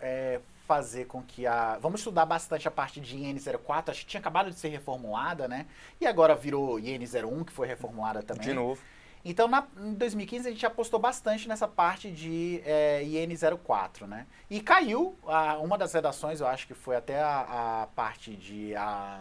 é, 0.00 0.40
fazer 0.66 1.04
com 1.06 1.22
que 1.22 1.46
a. 1.46 1.78
Vamos 1.80 2.00
estudar 2.00 2.26
bastante 2.26 2.66
a 2.66 2.70
parte 2.70 3.00
de 3.00 3.16
IN04, 3.16 3.90
acho 3.90 4.00
que 4.00 4.06
tinha 4.06 4.20
acabado 4.20 4.50
de 4.50 4.58
ser 4.58 4.68
reformulada, 4.68 5.46
né? 5.46 5.66
E 6.00 6.06
agora 6.06 6.34
virou 6.34 6.76
IN01, 6.78 7.44
que 7.44 7.52
foi 7.52 7.66
reformulada 7.68 8.22
também. 8.22 8.48
De 8.48 8.52
novo. 8.52 8.80
Então, 9.26 9.48
na, 9.48 9.66
em 9.78 9.94
2015, 9.94 10.48
a 10.48 10.50
gente 10.50 10.66
apostou 10.66 10.98
bastante 11.00 11.48
nessa 11.48 11.66
parte 11.68 12.10
de 12.10 12.60
é, 12.64 13.02
IN04, 13.04 14.06
né? 14.06 14.26
E 14.50 14.60
caiu 14.60 15.16
a- 15.26 15.56
uma 15.58 15.78
das 15.78 15.92
redações, 15.94 16.40
eu 16.40 16.46
acho 16.46 16.66
que 16.66 16.74
foi 16.74 16.96
até 16.96 17.20
a, 17.22 17.82
a 17.82 17.86
parte 17.94 18.34
de. 18.34 18.74
A, 18.76 19.20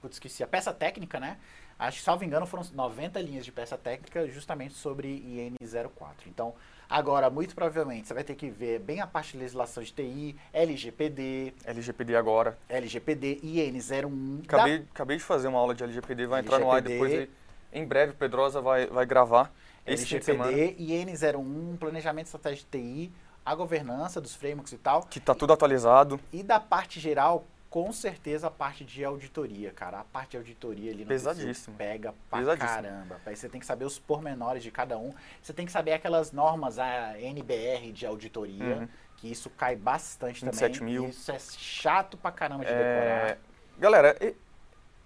putz, 0.00 0.16
esqueci, 0.16 0.42
a 0.42 0.46
peça 0.46 0.72
técnica, 0.72 1.18
né? 1.20 1.38
Acho 1.78 1.98
que, 1.98 2.04
salvo 2.04 2.24
engano, 2.24 2.46
foram 2.46 2.64
90 2.72 3.20
linhas 3.20 3.44
de 3.44 3.52
peça 3.52 3.78
técnica 3.78 4.26
justamente 4.28 4.74
sobre 4.74 5.08
IN04. 5.08 6.26
Então, 6.26 6.54
Agora, 6.90 7.28
muito 7.28 7.54
provavelmente, 7.54 8.08
você 8.08 8.14
vai 8.14 8.24
ter 8.24 8.34
que 8.34 8.48
ver 8.48 8.78
bem 8.78 9.00
a 9.02 9.06
parte 9.06 9.32
de 9.32 9.38
legislação 9.38 9.82
de 9.82 9.92
TI, 9.92 10.34
LGPD, 10.54 11.52
LGPD 11.64 12.16
agora. 12.16 12.56
LGPD, 12.66 13.40
IN01. 13.44 14.44
Acabei, 14.44 14.86
acabei 14.90 15.16
de 15.18 15.22
fazer 15.22 15.48
uma 15.48 15.58
aula 15.58 15.74
de 15.74 15.84
LGPD, 15.84 16.26
vai 16.26 16.40
entrar 16.40 16.58
no 16.58 16.70
ar 16.70 16.78
LGPD. 16.78 17.08
depois. 17.08 17.28
Em 17.70 17.84
breve, 17.84 18.14
Pedrosa 18.14 18.62
vai, 18.62 18.86
vai 18.86 19.04
gravar. 19.04 19.52
LGPD, 19.84 20.76
IN01, 20.80 21.78
planejamento 21.78 22.26
estratégico 22.26 22.70
de 22.70 22.78
TI, 22.78 23.12
a 23.44 23.54
governança 23.54 24.18
dos 24.18 24.34
frameworks 24.34 24.72
e 24.72 24.78
tal. 24.78 25.02
Que 25.02 25.20
tá 25.20 25.34
tudo 25.34 25.52
atualizado. 25.52 26.18
E 26.32 26.42
da 26.42 26.58
parte 26.58 26.98
geral, 27.00 27.44
com 27.70 27.92
certeza 27.92 28.46
a 28.46 28.50
parte 28.50 28.82
de 28.84 29.04
auditoria, 29.04 29.70
cara. 29.72 30.00
A 30.00 30.04
parte 30.04 30.30
de 30.32 30.36
auditoria 30.38 30.90
ali 30.90 31.02
no 31.02 31.08
Pesadíssimo. 31.08 31.76
Pega 31.76 32.14
pra 32.30 32.38
Pesadíssimo. 32.38 32.74
caramba. 32.82 33.20
Aí 33.26 33.36
você 33.36 33.48
tem 33.48 33.60
que 33.60 33.66
saber 33.66 33.84
os 33.84 33.98
pormenores 33.98 34.62
de 34.62 34.70
cada 34.70 34.96
um. 34.96 35.12
Você 35.42 35.52
tem 35.52 35.66
que 35.66 35.72
saber 35.72 35.92
aquelas 35.92 36.32
normas, 36.32 36.78
a 36.78 37.18
NBR 37.20 37.92
de 37.92 38.06
auditoria, 38.06 38.76
Uhum. 38.78 38.88
que 39.18 39.30
isso 39.30 39.50
cai 39.50 39.76
bastante 39.76 40.44
27 40.44 40.78
também. 40.78 40.94
mil. 40.94 41.08
Isso 41.08 41.30
é 41.30 41.38
chato 41.38 42.16
pra 42.16 42.32
caramba 42.32 42.64
de 42.64 42.70
É, 42.70 42.74
decorar. 42.74 43.38
galera, 43.78 44.16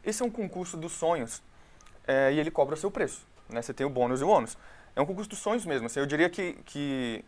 esse 0.04 0.22
é 0.22 0.24
um 0.26 0.30
concurso 0.30 0.76
dos 0.76 0.92
sonhos 0.92 1.42
é, 2.06 2.32
e 2.32 2.38
ele 2.38 2.50
cobra 2.50 2.76
seu 2.76 2.90
preço. 2.90 3.26
Né? 3.48 3.60
Você 3.60 3.74
tem 3.74 3.84
o 3.84 3.90
bônus 3.90 4.20
e 4.20 4.24
o 4.24 4.28
ônus. 4.28 4.56
É 4.94 5.00
um 5.00 5.06
concurso 5.06 5.28
dos 5.30 5.38
sonhos 5.40 5.66
mesmo. 5.66 5.86
Assim, 5.86 5.98
eu 6.00 6.06
diria 6.06 6.28
que, 6.30 6.52
que, 6.64 7.24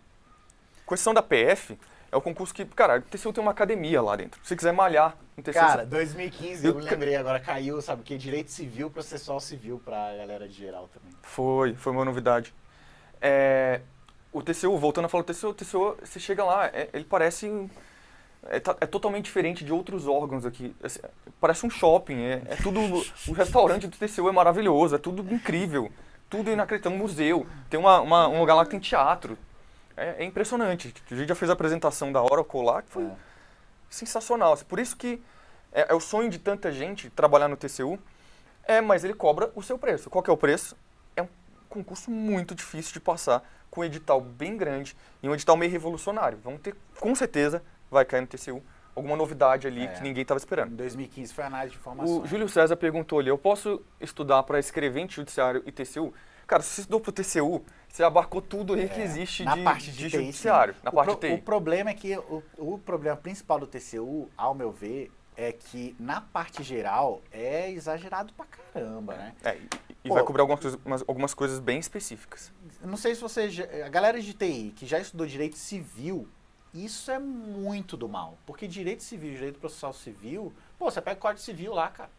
exceção 0.91 1.12
da 1.14 1.22
PF, 1.22 1.76
é 2.15 2.17
o 2.17 2.21
concurso 2.21 2.55
que, 2.55 2.65
cara, 2.65 2.99
o 2.99 3.03
TCU 3.03 3.33
tem 3.33 3.43
uma 3.43 3.51
academia 3.51 4.01
lá 4.01 4.15
dentro. 4.15 4.41
Se 4.43 4.49
você 4.49 4.57
quiser 4.57 4.73
malhar 4.73 5.17
no 5.37 5.43
TCU, 5.43 5.53
Cara, 5.55 5.85
2015, 5.85 6.65
eu 6.65 6.73
Eu 6.73 6.79
me 6.79 6.85
lembrei 6.89 7.17
agora, 7.17 7.41
caiu, 7.41 7.83
sabe 7.83 8.03
o 8.03 8.05
que? 8.05 8.17
Direito 8.17 8.53
civil, 8.53 8.89
processual 8.89 9.41
civil 9.41 9.83
pra 9.85 10.15
galera 10.17 10.47
de 10.49 10.55
geral 10.55 10.89
também. 10.95 11.11
Foi, 11.23 11.75
foi 11.75 11.93
uma 11.93 12.05
novidade. 12.05 12.55
É, 13.21 13.81
o 14.33 14.41
TCU, 14.43 14.79
voltando 14.79 15.07
a 15.07 15.09
falar 15.09 15.25
do 15.25 15.35
TCU, 15.35 15.49
o 15.49 15.55
TCU, 15.55 15.97
você 16.03 16.21
chega 16.21 16.45
lá, 16.45 16.67
é- 16.67 16.89
ele 16.93 17.05
parece. 17.05 17.69
É, 18.47 18.57
é 18.57 18.87
totalmente 18.87 19.25
diferente 19.25 19.65
de 19.65 19.73
outros 19.73 20.07
órgãos 20.07 20.45
aqui. 20.47 20.77
Assim, 20.85 21.01
parece 21.41 21.67
um 21.67 21.71
shopping, 21.71 22.21
é, 22.23 22.43
é 22.47 22.57
tudo. 22.62 22.79
O 23.27 23.33
restaurante 23.33 23.89
do 23.89 23.97
TCU 23.97 24.29
é 24.29 24.33
maravilhoso, 24.33 24.95
é 24.95 24.99
tudo 24.99 25.23
incrível. 25.35 25.91
Tudo 26.31 26.51
inacreditável. 26.51 26.97
Um 26.97 27.01
museu, 27.01 27.47
tem 27.69 27.81
uma, 27.81 28.01
uma- 28.01 28.29
um 28.29 28.39
lugar 28.39 28.55
lá 28.55 28.65
que 28.65 28.71
tem 28.71 28.79
teatro. 28.79 29.37
É, 29.97 30.23
é 30.23 30.25
impressionante. 30.25 30.93
A 31.11 31.15
gente 31.15 31.29
já 31.29 31.35
fez 31.35 31.51
a 31.51 31.55
apresentação 31.55 32.11
da 32.13 32.23
Oracle 32.23 32.63
lá, 32.65 32.83
que 32.83 32.91
foi 32.91 33.05
É. 33.05 33.11
sensacional. 33.91 34.53
Assim, 34.55 34.65
Por 34.65 34.79
isso 34.79 34.97
que 34.97 35.23
é, 35.73 35.87
é 35.91 35.95
o 35.95 36.01
sonho 36.01 36.29
de 36.31 36.39
tanta 36.39 36.71
gente 36.73 37.11
trabalhar 37.11 37.49
no 37.49 37.57
TCU. 37.57 37.99
É, 38.67 38.81
mas 38.81 39.05
ele 39.05 39.13
cobra 39.15 39.51
o 39.55 39.63
seu 39.63 39.79
preço. 39.79 40.09
Qual 40.09 40.23
que 40.23 40.31
é 40.31 40.33
o 40.33 40.37
preço? 40.37 40.77
É 41.17 41.23
um 41.23 41.29
concurso 41.69 42.11
muito 42.11 42.55
difícil 42.55 42.93
de 42.95 43.01
passar, 43.01 43.43
com 43.71 43.83
um 43.83 43.85
edital 43.85 44.21
bem 44.21 44.57
grande 44.57 44.97
e 45.23 45.29
um 45.29 45.35
edital 45.35 45.57
meio 45.57 45.71
revolucionário. 45.71 46.39
Vamos 46.43 46.61
ter, 46.63 46.75
com 46.99 47.15
certeza, 47.15 47.63
vai 47.91 48.05
cair 48.05 48.23
no 48.23 48.27
TCU 48.27 48.63
alguma 48.97 49.17
novidade 49.17 49.67
ali 49.67 49.85
É. 49.85 49.89
que 49.89 50.03
ninguém 50.03 50.23
estava 50.23 50.39
esperando. 50.39 50.73
Em 50.73 50.77
2015 50.77 51.35
foi 51.35 51.45
análise 51.45 51.73
de 51.73 51.79
informações. 51.81 52.23
O 52.23 52.27
Júlio 52.27 52.49
César 52.49 52.77
perguntou 52.77 53.19
ali, 53.19 53.29
eu 53.29 53.37
posso 53.37 53.83
estudar 54.01 54.43
para 54.45 54.59
escrevente 54.59 55.17
judiciário 55.17 55.63
e 55.67 55.73
TCU? 55.73 56.15
Cara, 56.47 56.63
se 56.63 56.69
você 56.71 56.81
estudou 56.83 57.01
para 57.01 57.11
o 57.11 57.13
TCU, 57.13 57.65
você 57.95 58.03
abarcou 58.03 58.43
tudo 58.43 58.75
aí 58.75 58.89
que 58.89 59.01
É, 59.01 59.05
existe 59.05 59.45
na 59.45 59.55
de, 59.55 59.63
parte 59.63 59.93
de, 59.93 59.99
de 59.99 60.05
TI, 60.07 60.11
sim. 60.11 60.17
judiciário, 60.25 60.75
na 60.83 60.91
o 60.91 60.95
parte 60.95 61.11
pro- 61.17 61.17
TI. 61.29 61.35
O 61.35 61.43
problema 61.43 61.91
é 61.91 61.95
que 61.95 62.17
o, 62.19 62.43
o 62.59 62.77
problema 62.77 63.17
principal 63.17 63.61
do 63.61 63.69
TCU, 63.69 64.29
ao 64.37 64.53
meu 64.53 64.73
ver, 64.73 65.13
é 65.37 65.53
que 65.53 65.95
na 65.97 66.21
parte 66.21 66.65
geral 66.65 67.23
é 67.31 67.71
exagerado 67.71 68.33
pra 68.33 68.47
caramba, 68.47 69.15
né? 69.15 69.33
É, 69.45 69.59
e 70.05 70.09
Pô. 70.09 70.15
vai 70.15 70.25
cobrir 70.25 70.41
algumas 70.41 70.61
coisas, 70.61 70.81
umas- 70.85 71.05
algumas 71.07 71.35
coisas 71.35 71.61
bem 71.61 71.79
específicas. 71.79 72.53
Não 72.83 72.97
sei 72.97 73.15
se 73.15 73.21
você. 73.21 73.49
já- 73.49 73.65
A 73.87 73.89
galera 73.89 74.21
de 74.21 74.35
TI 74.35 74.73
que 74.75 74.87
já 74.87 74.99
estudou 74.99 75.25
direito 75.25 75.57
civil, 75.57 76.29
isso 76.75 77.13
é 77.13 77.19
muito 77.21 77.97
do 77.97 78.09
mal. 78.09 78.37
Porque 78.45 78.67
direito 78.67 79.05
civil, 79.05 79.35
direito 79.35 79.61
processual 79.61 79.93
civil, 79.93 80.53
pô, 80.77 80.91
você 80.91 81.01
pega 81.01 81.17
o 81.17 81.21
código 81.23 81.41
civil 81.45 81.73
lá, 81.73 81.89
cara. 81.91 82.11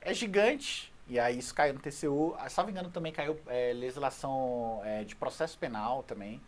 É 0.00 0.14
gigante. 0.14 0.92
E 1.08 1.18
aí 1.18 1.38
isso 1.38 1.54
caiu 1.54 1.74
no 1.74 1.80
TCU. 1.80 2.34
Ah, 2.38 2.48
Salvo 2.48 2.70
engano, 2.70 2.90
também 2.90 3.12
caiu 3.12 3.38
é, 3.46 3.72
legislação 3.72 4.80
é, 4.84 5.04
de 5.04 5.14
processo 5.14 5.58
penal 5.58 6.02
também. 6.02 6.40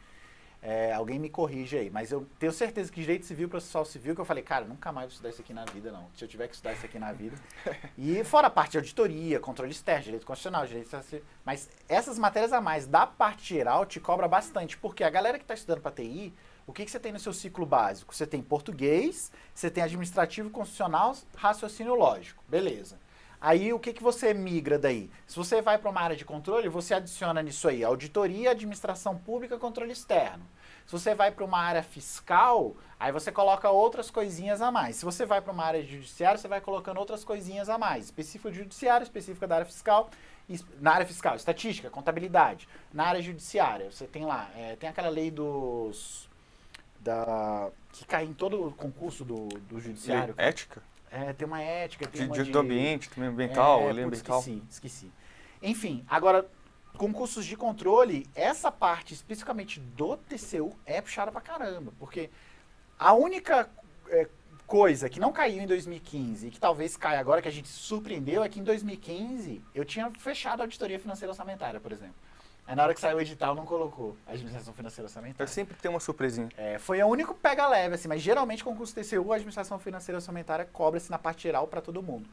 É, 0.60 0.92
alguém 0.92 1.20
me 1.20 1.30
corrige 1.30 1.78
aí, 1.78 1.88
mas 1.88 2.10
eu 2.10 2.26
tenho 2.36 2.50
certeza 2.50 2.90
que 2.90 3.00
direito 3.00 3.24
civil, 3.24 3.48
processual 3.48 3.84
civil, 3.84 4.12
que 4.16 4.20
eu 4.20 4.24
falei, 4.24 4.42
cara, 4.42 4.64
nunca 4.64 4.90
mais 4.90 5.06
vou 5.06 5.12
estudar 5.12 5.28
isso 5.28 5.40
aqui 5.40 5.54
na 5.54 5.64
vida, 5.64 5.92
não. 5.92 6.08
Se 6.16 6.24
eu 6.24 6.28
tiver 6.28 6.48
que 6.48 6.54
estudar 6.54 6.72
isso 6.72 6.84
aqui 6.84 6.98
na 6.98 7.12
vida. 7.12 7.36
E 7.96 8.22
fora 8.24 8.48
a 8.48 8.50
parte 8.50 8.72
de 8.72 8.78
auditoria, 8.78 9.38
controle 9.38 9.70
externo, 9.70 10.02
direito 10.02 10.26
constitucional, 10.26 10.66
direito. 10.66 10.90
Mas 11.44 11.68
essas 11.88 12.18
matérias 12.18 12.52
a 12.52 12.60
mais 12.60 12.86
da 12.86 13.06
parte 13.06 13.54
geral 13.54 13.86
te 13.86 14.00
cobra 14.00 14.26
bastante, 14.26 14.76
porque 14.76 15.04
a 15.04 15.10
galera 15.10 15.38
que 15.38 15.44
está 15.44 15.54
estudando 15.54 15.80
para 15.80 15.92
TI, 15.92 16.34
o 16.66 16.72
que, 16.72 16.84
que 16.84 16.90
você 16.90 16.98
tem 16.98 17.12
no 17.12 17.18
seu 17.18 17.32
ciclo 17.32 17.64
básico? 17.64 18.14
Você 18.14 18.26
tem 18.26 18.42
português, 18.42 19.30
você 19.54 19.70
tem 19.70 19.82
administrativo, 19.82 20.50
constitucional, 20.50 21.16
raciocínio 21.36 21.94
lógico, 21.94 22.42
beleza. 22.48 22.98
Aí 23.40 23.72
o 23.72 23.78
que, 23.78 23.92
que 23.92 24.02
você 24.02 24.34
migra 24.34 24.78
daí? 24.78 25.08
Se 25.26 25.36
você 25.36 25.62
vai 25.62 25.78
para 25.78 25.90
uma 25.90 26.00
área 26.00 26.16
de 26.16 26.24
controle, 26.24 26.68
você 26.68 26.94
adiciona 26.94 27.40
nisso 27.40 27.68
aí 27.68 27.84
auditoria, 27.84 28.50
administração 28.50 29.16
pública, 29.16 29.56
controle 29.56 29.92
externo. 29.92 30.44
Se 30.84 30.92
você 30.92 31.14
vai 31.14 31.30
para 31.30 31.44
uma 31.44 31.58
área 31.58 31.82
fiscal, 31.82 32.74
aí 32.98 33.12
você 33.12 33.30
coloca 33.30 33.70
outras 33.70 34.10
coisinhas 34.10 34.60
a 34.60 34.72
mais. 34.72 34.96
Se 34.96 35.04
você 35.04 35.24
vai 35.24 35.40
para 35.40 35.52
uma 35.52 35.62
área 35.62 35.82
de 35.82 35.92
judiciário, 35.92 36.40
você 36.40 36.48
vai 36.48 36.60
colocando 36.60 36.98
outras 36.98 37.24
coisinhas 37.24 37.68
a 37.68 37.78
mais. 37.78 38.06
Específica 38.06 38.50
de 38.50 38.58
judiciário, 38.58 39.04
específica 39.04 39.46
da 39.46 39.56
área 39.56 39.66
fiscal. 39.66 40.10
Na 40.80 40.92
área 40.94 41.06
fiscal, 41.06 41.36
estatística, 41.36 41.90
contabilidade. 41.90 42.66
Na 42.90 43.04
área 43.04 43.20
judiciária, 43.20 43.90
você 43.90 44.06
tem 44.06 44.24
lá, 44.24 44.50
é, 44.56 44.76
tem 44.76 44.88
aquela 44.88 45.10
lei 45.10 45.30
dos. 45.30 46.26
Da, 47.00 47.70
que 47.92 48.06
cai 48.06 48.24
em 48.24 48.32
todo 48.32 48.68
o 48.68 48.72
concurso 48.72 49.24
do, 49.24 49.46
do 49.46 49.78
judiciário. 49.78 50.34
E 50.38 50.42
ética? 50.42 50.82
É, 51.10 51.32
tem 51.32 51.46
uma 51.46 51.60
ética, 51.60 52.06
tem 52.06 52.22
De, 52.22 52.26
uma 52.26 52.44
de, 52.44 52.50
do 52.50 52.58
ambiente, 52.58 53.08
também 53.10 53.30
ambiental, 53.30 53.80
é, 53.80 53.88
putz, 53.88 54.04
ambiental. 54.04 54.38
Esqueci, 54.40 54.62
esqueci. 54.70 55.12
Enfim, 55.62 56.04
agora, 56.08 56.46
concursos 56.96 57.44
de 57.44 57.56
controle, 57.56 58.26
essa 58.34 58.70
parte 58.70 59.14
especificamente 59.14 59.80
do 59.80 60.16
TCU 60.16 60.76
é 60.84 61.00
puxada 61.00 61.32
pra 61.32 61.40
caramba, 61.40 61.92
porque 61.98 62.30
a 62.98 63.12
única 63.14 63.68
é, 64.08 64.28
coisa 64.66 65.08
que 65.08 65.18
não 65.18 65.32
caiu 65.32 65.62
em 65.62 65.66
2015 65.66 66.48
e 66.48 66.50
que 66.50 66.60
talvez 66.60 66.96
caia 66.96 67.18
agora, 67.18 67.40
que 67.40 67.48
a 67.48 67.52
gente 67.52 67.68
se 67.68 67.78
surpreendeu, 67.78 68.44
é 68.44 68.48
que 68.48 68.60
em 68.60 68.64
2015 68.64 69.62
eu 69.74 69.84
tinha 69.84 70.10
fechado 70.10 70.60
a 70.60 70.64
auditoria 70.64 70.98
financeira 70.98 71.32
orçamentária, 71.32 71.80
por 71.80 71.90
exemplo. 71.90 72.14
Aí 72.68 72.76
na 72.76 72.82
hora 72.82 72.92
que 72.92 73.00
saiu 73.00 73.16
o 73.16 73.20
edital 73.20 73.54
não 73.54 73.64
colocou 73.64 74.14
a 74.26 74.32
administração 74.32 74.74
financeira 74.74 75.04
Eu 75.04 75.08
orçamentária. 75.08 75.50
sempre 75.50 75.74
tenho 75.80 75.94
uma 75.94 76.00
surpresinha. 76.00 76.50
É, 76.54 76.78
foi 76.78 77.02
o 77.02 77.06
único 77.06 77.34
pega 77.34 77.66
leve, 77.66 77.94
assim, 77.94 78.08
mas 78.08 78.20
geralmente 78.20 78.62
concurso 78.62 78.94
TCU, 78.94 79.32
a 79.32 79.36
administração 79.36 79.78
financeira 79.78 80.18
orçamentária 80.18 80.66
cobra-se 80.70 81.10
na 81.10 81.18
parte 81.18 81.44
geral 81.44 81.66
para 81.66 81.80
todo 81.80 82.02
mundo. 82.02 82.28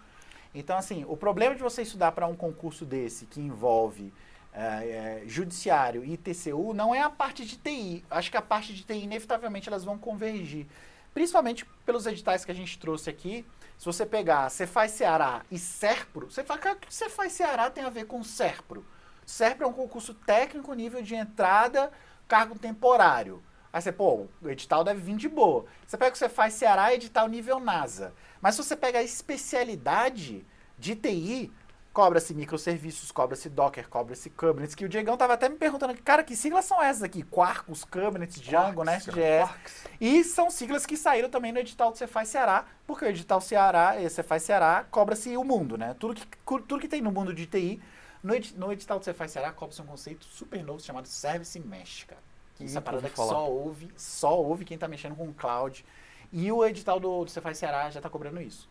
Então, 0.53 0.77
assim, 0.77 1.05
o 1.07 1.15
problema 1.15 1.55
de 1.55 1.61
você 1.61 1.83
estudar 1.83 2.11
para 2.11 2.27
um 2.27 2.35
concurso 2.35 2.83
desse 2.83 3.25
que 3.25 3.39
envolve 3.39 4.13
é, 4.53 5.21
é, 5.23 5.23
judiciário 5.25 6.03
e 6.03 6.17
TCU 6.17 6.73
não 6.73 6.93
é 6.93 7.01
a 7.01 7.09
parte 7.09 7.45
de 7.45 7.55
TI. 7.55 8.03
Acho 8.11 8.29
que 8.29 8.35
a 8.35 8.41
parte 8.41 8.73
de 8.73 8.83
TI, 8.83 9.03
inevitavelmente, 9.03 9.69
elas 9.69 9.85
vão 9.85 9.97
convergir. 9.97 10.67
Principalmente 11.13 11.65
pelos 11.85 12.05
editais 12.05 12.43
que 12.43 12.51
a 12.51 12.55
gente 12.55 12.77
trouxe 12.77 13.09
aqui. 13.09 13.45
Se 13.77 13.85
você 13.85 14.05
pegar 14.05 14.49
Cefaz 14.49 14.91
Ceará 14.91 15.43
e 15.49 15.57
Serpro, 15.57 16.29
você 16.29 16.43
fala, 16.43 16.59
cara, 16.59 16.75
o 16.75 16.79
que 16.79 16.93
Cefaz 16.93 17.31
Ceará 17.31 17.69
tem 17.69 17.85
a 17.85 17.89
ver 17.89 18.05
com 18.05 18.21
Serpro? 18.21 18.85
Serpro 19.25 19.65
é 19.65 19.67
um 19.67 19.73
concurso 19.73 20.13
técnico, 20.13 20.73
nível 20.73 21.01
de 21.01 21.15
entrada, 21.15 21.91
cargo 22.27 22.57
temporário. 22.57 23.43
Aí 23.73 23.81
você, 23.81 23.91
pô, 23.91 24.27
o 24.41 24.49
edital 24.49 24.83
deve 24.83 25.01
vir 25.01 25.17
de 25.17 25.27
boa. 25.27 25.65
Você 25.85 25.97
pega 25.97 26.09
o 26.09 26.11
que 26.13 26.17
você 26.17 26.29
faz 26.29 26.53
Ceará, 26.53 26.93
edital 26.93 27.27
nível 27.27 27.59
NASA. 27.59 28.13
Mas 28.41 28.55
se 28.55 28.63
você 28.63 28.75
pega 28.75 28.99
a 28.99 29.03
especialidade 29.03 30.45
de 30.77 30.95
TI, 30.95 31.51
cobra-se 31.95 32.33
microserviços, 32.33 33.09
cobra-se 33.09 33.49
Docker, 33.49 33.87
cobra-se 33.87 34.29
Kubernetes, 34.29 34.75
que 34.75 34.83
o 34.83 34.89
Diegão 34.89 35.15
tava 35.15 35.33
até 35.33 35.47
me 35.47 35.55
perguntando, 35.55 35.95
cara, 36.03 36.23
que 36.23 36.35
siglas 36.35 36.65
são 36.65 36.83
essas 36.83 37.03
aqui? 37.03 37.23
Quarkus, 37.23 37.85
Kubernetes, 37.85 38.41
Django, 38.41 38.83
NestJS. 38.83 39.47
Quarks. 39.47 39.83
E 39.99 40.23
são 40.25 40.51
siglas 40.51 40.85
que 40.85 40.97
saíram 40.97 41.29
também 41.29 41.53
no 41.53 41.59
edital 41.59 41.91
do 41.91 41.97
Cefaz 41.97 42.27
Ceará, 42.27 42.65
porque 42.85 43.05
o 43.05 43.07
edital 43.07 43.39
Ceará, 43.39 43.95
eh, 43.95 44.09
Cefaz 44.09 44.43
Ceará, 44.43 44.85
cobra-se 44.91 45.37
o 45.37 45.43
mundo, 45.45 45.77
né? 45.77 45.95
Tudo 45.97 46.15
que, 46.15 46.27
tudo 46.45 46.79
que 46.79 46.87
tem 46.89 47.01
no 47.01 47.13
mundo 47.13 47.33
de 47.33 47.45
TI, 47.45 47.81
no, 48.25 48.35
edi- 48.35 48.53
no 48.57 48.71
edital 48.71 48.99
do 48.99 49.05
Cefaz 49.05 49.31
Ceará, 49.31 49.51
cobra-se 49.51 49.81
um 49.81 49.85
conceito 49.85 50.25
super 50.25 50.63
novo 50.63 50.81
chamado 50.81 51.07
Service 51.07 51.59
Mesh, 51.59 52.05
cara. 52.05 52.21
Que 52.55 52.63
Essa 52.63 52.81
parada 52.81 53.09
que 53.09 53.15
só 53.15 53.49
ouve, 53.51 53.91
só 53.97 54.39
ouve 54.41 54.65
quem 54.65 54.77
tá 54.77 54.87
mexendo 54.87 55.15
com 55.15 55.33
cloud. 55.33 55.85
E 56.31 56.51
o 56.51 56.65
edital 56.65 56.99
do, 56.99 57.25
do 57.25 57.29
Cefaz 57.31 57.57
Ceará 57.57 57.89
já 57.89 58.01
tá 58.01 58.09
cobrando 58.09 58.41
isso. 58.41 58.67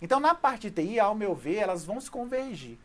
Então, 0.00 0.18
na 0.20 0.34
parte 0.34 0.70
de 0.70 0.82
TI, 0.82 0.98
ao 1.00 1.14
meu 1.14 1.34
ver, 1.34 1.56
elas 1.56 1.84
vão 1.84 2.00
se 2.00 2.10
convergir. 2.10 2.78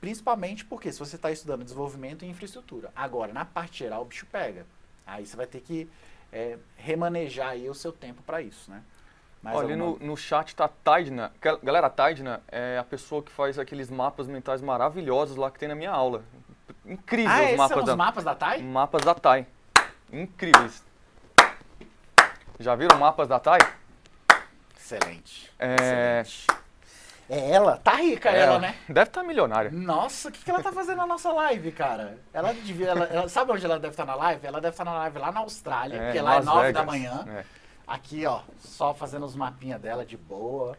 Principalmente 0.00 0.64
porque 0.64 0.90
se 0.90 0.98
você 0.98 1.16
está 1.16 1.30
estudando 1.30 1.62
desenvolvimento 1.64 2.24
e 2.24 2.28
infraestrutura. 2.28 2.90
Agora, 2.96 3.32
na 3.32 3.44
parte 3.44 3.80
geral, 3.80 4.02
o 4.02 4.06
bicho 4.06 4.26
pega. 4.26 4.64
Aí 5.06 5.26
você 5.26 5.36
vai 5.36 5.46
ter 5.46 5.60
que 5.60 5.88
é, 6.32 6.58
remanejar 6.76 7.50
aí 7.50 7.68
o 7.68 7.74
seu 7.74 7.92
tempo 7.92 8.22
para 8.22 8.40
isso, 8.40 8.70
né? 8.70 8.82
Mais 9.42 9.56
Olha, 9.56 9.72
ali 9.72 9.80
alguma- 9.80 9.98
no, 10.00 10.06
no 10.06 10.16
chat 10.16 10.54
tá 10.54 10.66
a 10.66 10.68
Taidna. 10.68 11.32
Gal- 11.40 11.58
Galera, 11.62 11.86
a 11.86 11.90
Taidna 11.90 12.42
é 12.48 12.76
a 12.78 12.84
pessoa 12.84 13.22
que 13.22 13.32
faz 13.32 13.58
aqueles 13.58 13.88
mapas 13.90 14.26
mentais 14.26 14.60
maravilhosos 14.60 15.36
lá 15.36 15.50
que 15.50 15.58
tem 15.58 15.68
na 15.68 15.74
minha 15.74 15.90
aula. 15.90 16.22
Incrível 16.84 17.30
Ah, 17.32 17.50
os 17.52 17.56
mapas 17.56 17.76
são 17.76 17.84
da 17.84 17.92
os 17.92 17.96
mapas 17.98 18.24
da 18.24 18.34
TAI? 18.34 18.62
mapas 18.62 19.02
da 19.02 19.14
Tai. 19.14 19.46
incríveis. 20.12 20.84
Já 22.58 22.74
viram 22.74 22.98
mapas 22.98 23.28
da 23.28 23.38
TAI? 23.40 23.58
Excelente. 24.76 25.50
É, 25.58 26.20
Excelente. 26.20 26.46
É 27.32 27.50
ela? 27.52 27.76
Tá 27.76 27.92
rica 27.94 28.28
ela, 28.28 28.58
né? 28.58 28.74
Deve 28.88 29.08
estar 29.08 29.22
milionária. 29.22 29.70
Nossa, 29.70 30.28
o 30.28 30.32
que, 30.32 30.42
que 30.44 30.50
ela 30.50 30.60
tá 30.62 30.72
fazendo 30.72 30.96
na 30.98 31.06
nossa 31.06 31.30
live, 31.32 31.70
cara? 31.70 32.18
Ela 32.34 32.52
devia. 32.52 32.88
Ela, 32.88 33.04
ela- 33.04 33.28
sabe 33.28 33.52
onde 33.52 33.64
ela 33.64 33.78
deve 33.78 33.92
estar 33.92 34.04
na 34.04 34.16
live? 34.16 34.44
Ela 34.44 34.60
deve 34.60 34.72
estar 34.74 34.84
na 34.84 34.94
live 34.94 35.16
lá 35.18 35.30
na 35.30 35.40
Austrália, 35.40 35.96
É, 35.96 36.04
porque 36.06 36.20
lá 36.20 36.36
é 36.36 36.42
9 36.42 36.72
da 36.72 36.82
manhã. 36.84 37.24
É. 37.28 37.44
Aqui, 37.90 38.24
ó, 38.24 38.42
só 38.60 38.94
fazendo 38.94 39.26
os 39.26 39.34
mapinhas 39.34 39.80
dela 39.80 40.06
de 40.06 40.16
boa. 40.16 40.78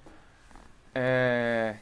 É, 0.95 1.75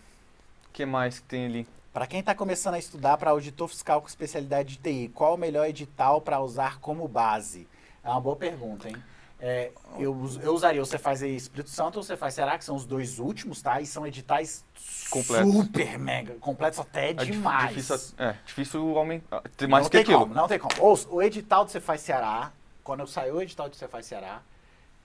que 0.74 0.88
mais 0.88 1.20
que 1.20 1.28
tem 1.28 1.46
ali? 1.46 1.68
Para 1.94 2.08
quem 2.08 2.20
está 2.20 2.34
começando 2.34 2.74
a 2.74 2.80
estudar 2.80 3.16
para 3.16 3.30
auditor 3.30 3.68
fiscal 3.68 4.02
com 4.02 4.08
especialidade 4.08 4.70
de 4.70 4.78
TI, 4.78 5.12
qual 5.14 5.36
o 5.36 5.38
melhor 5.38 5.68
edital 5.68 6.20
para 6.20 6.40
usar 6.40 6.80
como 6.80 7.08
base? 7.08 7.68
É 8.04 8.10
uma 8.10 8.20
boa 8.20 8.36
pergunta, 8.36 8.90
hein? 8.90 8.96
É, 9.40 9.72
eu, 10.00 10.18
eu 10.42 10.52
usaria 10.52 10.82
o 10.82 10.86
Cefaz 10.86 11.22
e 11.22 11.28
Espírito 11.36 11.70
Santo 11.70 11.98
ou 11.98 12.02
o 12.02 12.04
Cefaz 12.04 12.34
Será, 12.34 12.58
que 12.58 12.66
são 12.66 12.76
os 12.76 12.88
dois 12.88 13.20
últimos, 13.20 13.62
tá? 13.62 13.80
E 13.80 13.86
são 13.86 14.08
editais 14.08 14.66
Completos. 15.12 15.54
super 15.54 16.00
mega, 16.00 16.34
completos 16.40 16.80
até 16.80 17.12
É 17.12 17.14
demais. 17.14 17.76
Difícil, 17.76 18.16
é, 18.18 18.36
difícil 18.48 18.98
aumentar. 18.98 19.44
Mais 19.70 19.84
não 19.84 19.84
que 19.84 19.90
tem 19.92 20.02
aquilo. 20.02 20.22
como, 20.22 20.34
não 20.34 20.48
tem 20.48 20.58
como. 20.58 20.74
Ou, 20.80 21.00
o 21.12 21.22
edital 21.22 21.66
do 21.66 21.70
Cefaz 21.72 22.02
Ceará, 22.02 22.52
quando 22.84 23.02
eu 23.02 23.08
saiu 23.08 23.36
o 23.36 23.42
edital 23.44 23.70
do 23.70 23.76
Cefaz 23.76 24.08
Ceará, 24.08 24.42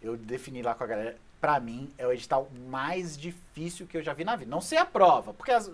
eu 0.05 0.17
defini 0.17 0.63
lá 0.63 0.75
com 0.75 0.85
a 0.85 0.87
galera, 0.87 1.17
pra 1.41 1.59
mim, 1.61 1.91
é 1.99 2.07
o 2.07 2.13
edital 2.13 2.49
mais 2.69 3.17
difícil 3.19 3.87
que 3.87 3.97
eu 3.97 4.03
já 4.03 4.13
vi 4.13 4.25
na 4.25 4.37
vida. 4.37 4.51
Não 4.51 4.61
sei 4.61 4.79
a 4.79 4.85
prova, 4.85 5.33
porque 5.35 5.51
às, 5.53 5.71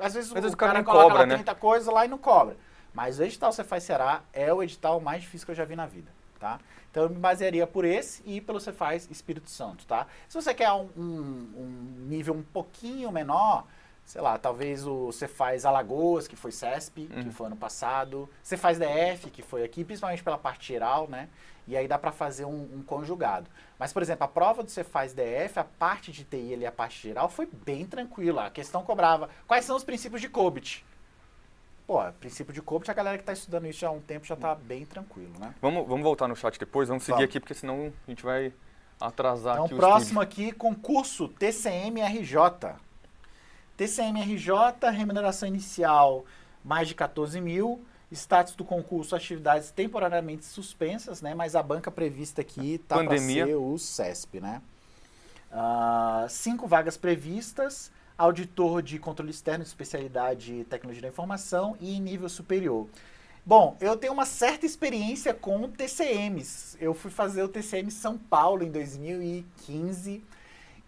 às 0.00 0.14
vezes, 0.14 0.30
o 0.30 0.34
cara 0.34 0.54
cara 0.56 0.72
não 0.78 0.84
coloca 0.84 1.04
cobra, 1.04 1.18
lá 1.20 1.26
né? 1.26 1.34
30 1.36 1.54
coisas 1.54 1.92
lá 1.92 2.04
e 2.04 2.08
não 2.08 2.18
cobra. 2.18 2.56
Mas 2.94 3.18
o 3.18 3.22
edital 3.22 3.52
Cefaz 3.52 3.84
Ceará 3.84 4.22
é 4.32 4.52
o 4.52 4.62
edital 4.62 5.00
mais 5.00 5.22
difícil 5.22 5.46
que 5.46 5.52
eu 5.52 5.56
já 5.56 5.64
vi 5.64 5.74
na 5.76 5.86
vida, 5.86 6.10
tá? 6.38 6.58
Então 6.90 7.04
eu 7.04 7.08
me 7.10 7.16
basearia 7.16 7.66
por 7.66 7.84
esse 7.86 8.22
e 8.26 8.40
pelo 8.40 8.60
Cefaz 8.60 9.08
Espírito 9.10 9.48
Santo, 9.48 9.86
tá? 9.86 10.06
Se 10.28 10.34
você 10.34 10.52
quer 10.52 10.70
um, 10.72 10.88
um- 10.96 11.52
um 11.56 12.06
nível 12.08 12.34
um 12.34 12.42
pouquinho 12.42 13.10
menor, 13.10 13.64
sei 14.04 14.20
lá, 14.20 14.36
talvez 14.36 14.86
o 14.86 15.10
Cefaz 15.12 15.64
Alagoas, 15.64 16.28
que 16.28 16.36
foi 16.36 16.52
CESP, 16.52 17.06
que 17.06 17.20
Uhum. 17.20 17.32
foi 17.32 17.46
ano 17.46 17.56
passado, 17.56 18.28
Cefaz 18.42 18.78
DF, 18.78 19.30
que 19.30 19.40
foi 19.40 19.62
aqui, 19.64 19.84
principalmente 19.84 20.22
pela 20.22 20.36
parte 20.36 20.68
geral, 20.68 21.08
né? 21.08 21.28
E 21.66 21.76
aí 21.76 21.86
dá 21.86 21.98
para 21.98 22.10
fazer 22.10 22.44
um, 22.44 22.68
um 22.74 22.82
conjugado. 22.82 23.48
Mas, 23.78 23.92
por 23.92 24.02
exemplo, 24.02 24.24
a 24.24 24.28
prova 24.28 24.62
do 24.62 24.70
Cefaz 24.70 25.12
DF, 25.12 25.58
a 25.58 25.64
parte 25.64 26.10
de 26.10 26.24
TI 26.24 26.54
ali, 26.54 26.66
a 26.66 26.72
parte 26.72 27.00
geral, 27.00 27.28
foi 27.28 27.46
bem 27.46 27.86
tranquila. 27.86 28.46
A 28.46 28.50
questão 28.50 28.82
cobrava 28.82 29.28
quais 29.46 29.64
são 29.64 29.76
os 29.76 29.84
princípios 29.84 30.20
de 30.20 30.28
COBIT. 30.28 30.84
Pô, 31.86 32.00
princípio 32.20 32.52
de 32.52 32.62
COBIT, 32.62 32.90
a 32.90 32.94
galera 32.94 33.16
que 33.16 33.22
está 33.22 33.32
estudando 33.32 33.66
isso 33.66 33.80
já 33.80 33.88
há 33.88 33.92
um 33.92 34.00
tempo 34.00 34.26
já 34.26 34.34
está 34.34 34.54
bem 34.54 34.84
tranquilo, 34.84 35.32
né? 35.38 35.54
Vamos, 35.60 35.86
vamos 35.86 36.02
voltar 36.02 36.26
no 36.28 36.34
chat 36.36 36.58
depois, 36.58 36.88
vamos 36.88 37.04
seguir 37.04 37.16
Vamos. 37.16 37.28
aqui, 37.28 37.40
porque 37.40 37.54
senão 37.54 37.92
a 38.06 38.10
gente 38.10 38.24
vai 38.24 38.52
atrasar 39.00 39.54
Então, 39.54 39.64
aqui 39.66 39.74
o 39.74 39.76
próximo 39.76 40.20
aqui, 40.20 40.52
concurso 40.52 41.28
TCM-RJ. 41.28 42.76
TCM-RJ, 43.76 44.90
remuneração 44.92 45.48
inicial 45.48 46.24
mais 46.64 46.88
de 46.88 46.94
14 46.94 47.40
mil. 47.40 47.84
Status 48.12 48.54
do 48.54 48.64
concurso, 48.64 49.16
atividades 49.16 49.70
temporariamente 49.70 50.44
suspensas, 50.44 51.22
né? 51.22 51.34
Mas 51.34 51.56
a 51.56 51.62
banca 51.62 51.90
prevista 51.90 52.40
aqui 52.40 52.78
tá 52.86 53.02
para 53.02 53.18
ser 53.18 53.56
o 53.56 53.78
CESP, 53.78 54.40
né? 54.40 54.60
Ah, 55.50 56.26
cinco 56.28 56.66
vagas 56.66 56.96
previstas, 56.96 57.90
auditor 58.16 58.82
de 58.82 58.98
controle 58.98 59.30
externo, 59.30 59.62
especialidade 59.62 60.64
tecnologia 60.64 61.02
da 61.02 61.08
informação 61.08 61.76
e 61.80 61.98
nível 62.00 62.28
superior. 62.28 62.86
Bom, 63.44 63.76
eu 63.80 63.96
tenho 63.96 64.12
uma 64.12 64.24
certa 64.24 64.64
experiência 64.64 65.34
com 65.34 65.68
TCMs. 65.68 66.76
Eu 66.80 66.94
fui 66.94 67.10
fazer 67.10 67.42
o 67.42 67.48
TCM 67.48 67.90
São 67.90 68.16
Paulo 68.16 68.62
em 68.62 68.70
2015 68.70 70.22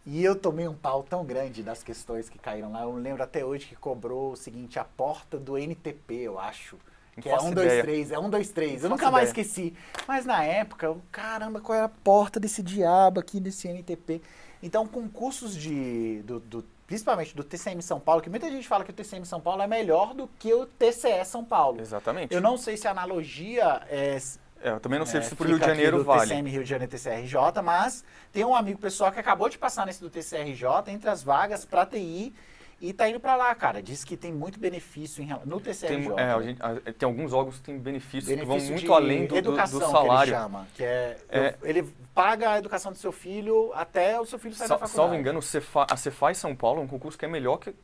e 0.07 0.22
eu 0.22 0.37
tomei 0.37 0.68
um 0.68 0.75
pau 0.75 1.03
tão 1.03 1.25
grande 1.25 1.62
das 1.62 1.83
questões 1.83 2.29
que 2.29 2.39
caíram 2.39 2.70
lá. 2.70 2.83
Eu 2.83 2.95
lembro 2.95 3.22
até 3.22 3.45
hoje 3.45 3.66
que 3.66 3.75
cobrou 3.75 4.33
o 4.33 4.37
seguinte, 4.37 4.79
a 4.79 4.85
porta 4.85 5.39
do 5.39 5.59
NTP, 5.59 6.14
eu 6.14 6.39
acho. 6.39 6.79
Que 7.20 7.28
é 7.28 7.32
faço 7.32 7.46
1, 7.46 7.50
2, 7.52 7.66
ideia. 7.66 7.82
3, 7.82 8.10
é 8.12 8.18
1, 8.18 8.30
2, 8.30 8.48
3. 8.50 8.84
Eu 8.84 8.90
nunca 8.90 9.10
mais 9.10 9.30
ideia. 9.30 9.42
esqueci. 9.44 9.74
Mas 10.06 10.24
na 10.26 10.42
época, 10.42 10.86
eu, 10.86 11.00
caramba, 11.12 11.60
qual 11.60 11.76
era 11.76 11.86
a 11.86 11.88
porta 11.88 12.40
desse 12.40 12.62
diabo 12.62 13.20
aqui, 13.20 13.38
desse 13.40 13.68
NTP? 13.68 14.20
Então, 14.62 14.86
concursos 14.86 15.56
de. 15.56 16.22
Do, 16.22 16.40
do- 16.40 16.64
principalmente 16.86 17.34
do 17.34 17.42
TCM 17.42 17.80
São 17.82 17.98
Paulo, 17.98 18.20
que 18.20 18.28
muita 18.28 18.50
gente 18.50 18.68
fala 18.68 18.84
que 18.84 18.90
o 18.90 18.94
TCM 18.94 19.24
São 19.24 19.40
Paulo 19.40 19.62
é 19.62 19.66
melhor 19.66 20.12
do 20.14 20.28
que 20.38 20.52
o 20.52 20.66
TCE 20.66 21.24
São 21.24 21.42
Paulo. 21.44 21.80
Exatamente. 21.80 22.34
Eu 22.34 22.40
não 22.40 22.58
sei 22.58 22.76
se 22.76 22.86
a 22.86 22.90
analogia 22.90 23.80
é. 23.88 24.18
É, 24.62 24.70
eu 24.70 24.80
também 24.80 24.98
não 24.98 25.04
sei 25.06 25.20
é, 25.20 25.22
se 25.22 25.34
pro 25.34 25.46
Rio 25.46 25.58
de 25.58 25.66
Janeiro 25.66 25.98
do 25.98 26.04
vale. 26.04 26.22
TCM 26.30 26.50
Rio 26.50 26.62
de 26.64 26.70
Janeiro 26.70 26.90
e 26.94 26.98
TCRJ, 26.98 27.62
mas 27.62 28.02
tem 28.32 28.44
um 28.44 28.54
amigo 28.54 28.78
pessoal 28.78 29.12
que 29.12 29.20
acabou 29.20 29.48
de 29.48 29.58
passar 29.58 29.84
nesse 29.86 30.00
do 30.00 30.08
TCRJ 30.10 30.66
entre 30.88 31.08
as 31.10 31.22
vagas 31.22 31.64
para 31.66 31.84
TI 31.84 32.34
e 32.81 32.93
tá 32.93 33.09
indo 33.09 33.18
para 33.20 33.35
lá, 33.37 33.55
cara. 33.55 33.83
Diz 33.83 34.05
que 34.05 34.16
tem 34.16 34.33
muito 34.33 34.59
benefício 34.59 35.22
em, 35.22 35.29
no 35.47 35.61
TCRJ. 35.61 35.89
Tem, 35.89 36.18
é, 36.18 36.22
a 36.33 36.43
gente- 36.43 36.62
a- 36.62 36.93
tem 36.93 37.07
alguns 37.07 37.33
órgãos 37.33 37.57
que 37.57 37.62
têm 37.62 37.79
benefícios 37.79 38.27
que 38.29 38.37
vão 38.45 38.57
Benefício 38.57 38.75
muito 38.75 38.95
além 38.95 39.27
do, 39.27 39.35
do- 39.35 39.43
do 39.43 39.49
educação, 39.51 39.81
salário. 39.91 40.33
Que 40.33 40.37
ele 40.39 40.43
chama, 40.43 40.66
que 40.75 40.85
é, 40.85 41.18
É. 41.29 41.55
eu- 41.62 41.68
ele 41.68 41.83
paga 42.14 42.51
a 42.53 42.59
educação 42.59 42.93
do 42.93 42.99
seu 42.99 43.12
filho 43.12 43.72
até 43.75 44.20
o 44.20 44.27
seu 44.27 44.39
filho 44.39 44.55
sair 44.55 44.68
da 44.68 44.75
Sa- 44.75 44.79
faculdade. 44.79 44.97
Salvo 44.97 45.14
engano, 45.14 45.41
Cefa- 45.41 45.87
a 45.91 45.97
Cefaz 45.97 46.37
São 46.39 46.55
Paulo 46.55 46.81
é 46.81 46.85
um 46.85 46.89
concurso 46.89 47.18
que 47.18 47.25
é 47.25 47.29
melhor 47.29 47.57
que. 47.59 47.75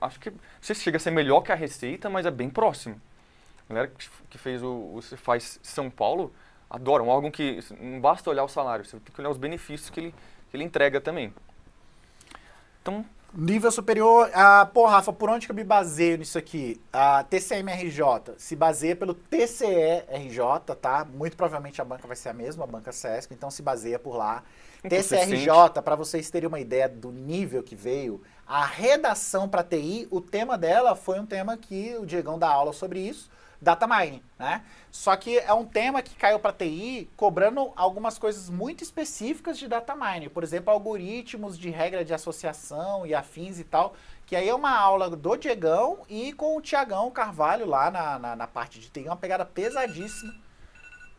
Acho 0.00 0.18
que. 0.20 0.30
Não 0.30 0.38
sei 0.60 0.74
se 0.74 0.82
chega 0.82 0.96
a 0.96 1.00
ser 1.00 1.10
melhor 1.10 1.40
que 1.42 1.52
a 1.52 1.54
Receita, 1.54 2.08
mas 2.08 2.24
é 2.24 2.30
bem 2.30 2.48
próximo. 2.48 3.00
A 3.68 3.74
galera 3.74 3.92
que, 3.98 4.08
que 4.30 4.38
fez 4.38 4.62
o, 4.62 4.92
o 4.94 5.02
Cefaz 5.02 5.58
São 5.62 5.90
Paulo 5.90 6.32
adora. 6.70 7.02
Um 7.02 7.08
órgão 7.08 7.30
que 7.30 7.58
não 7.80 8.00
basta 8.00 8.30
olhar 8.30 8.44
o 8.44 8.48
salário, 8.48 8.84
você 8.84 8.98
tem 9.00 9.12
que 9.14 9.20
olhar 9.20 9.30
os 9.30 9.36
benefícios 9.38 9.90
que 9.90 9.98
ele, 10.00 10.14
que 10.50 10.56
ele 10.56 10.64
entrega 10.64 11.00
também. 11.00 11.34
Então, 12.82 13.04
Nível 13.34 13.70
superior, 13.70 14.30
ah, 14.32 14.68
pô, 14.72 14.86
Rafa, 14.86 15.12
por 15.12 15.28
onde 15.28 15.46
que 15.46 15.52
eu 15.52 15.56
me 15.56 15.64
baseio 15.64 16.16
nisso 16.16 16.38
aqui? 16.38 16.80
A 16.90 17.22
TCMRJ 17.24 18.34
se 18.38 18.56
baseia 18.56 18.96
pelo 18.96 19.12
TCERJ, 19.12 20.40
tá? 20.80 21.04
Muito 21.04 21.36
provavelmente 21.36 21.80
a 21.82 21.84
banca 21.84 22.06
vai 22.06 22.16
ser 22.16 22.30
a 22.30 22.32
mesma, 22.32 22.64
a 22.64 22.66
banca 22.66 22.92
CESP, 22.92 23.34
então 23.34 23.50
se 23.50 23.60
baseia 23.60 23.98
por 23.98 24.16
lá. 24.16 24.42
Concurso 24.80 25.08
TCRJ, 25.10 25.82
para 25.84 25.96
vocês 25.96 26.30
terem 26.30 26.48
uma 26.48 26.60
ideia 26.60 26.88
do 26.88 27.12
nível 27.12 27.62
que 27.62 27.74
veio, 27.74 28.22
a 28.46 28.64
redação 28.64 29.48
para 29.48 29.62
TI, 29.62 30.06
o 30.10 30.20
tema 30.20 30.56
dela 30.56 30.94
foi 30.94 31.20
um 31.20 31.26
tema 31.26 31.56
que 31.56 31.94
o 31.98 32.06
Diegão 32.06 32.38
dá 32.38 32.48
aula 32.48 32.72
sobre 32.72 33.00
isso, 33.00 33.28
data 33.60 33.86
mining, 33.86 34.22
né? 34.38 34.62
Só 34.90 35.16
que 35.16 35.38
é 35.38 35.52
um 35.52 35.64
tema 35.64 36.02
que 36.02 36.14
caiu 36.14 36.38
para 36.38 36.52
TI 36.52 37.10
cobrando 37.16 37.72
algumas 37.76 38.18
coisas 38.18 38.48
muito 38.48 38.82
específicas 38.82 39.58
de 39.58 39.68
data 39.68 39.94
mining, 39.94 40.28
por 40.28 40.42
exemplo, 40.42 40.72
algoritmos 40.72 41.58
de 41.58 41.70
regra 41.70 42.04
de 42.04 42.14
associação 42.14 43.06
e 43.06 43.14
afins 43.14 43.58
e 43.58 43.64
tal, 43.64 43.94
que 44.24 44.34
aí 44.34 44.48
é 44.48 44.54
uma 44.54 44.76
aula 44.76 45.08
do 45.10 45.36
Diegão 45.36 45.98
e 46.08 46.32
com 46.32 46.56
o 46.56 46.60
Tiagão 46.60 47.10
Carvalho 47.10 47.66
lá 47.66 47.90
na, 47.90 48.18
na, 48.18 48.36
na 48.36 48.46
parte 48.46 48.80
de 48.80 48.90
TI, 48.90 49.04
uma 49.04 49.16
pegada 49.16 49.44
pesadíssima. 49.44 50.34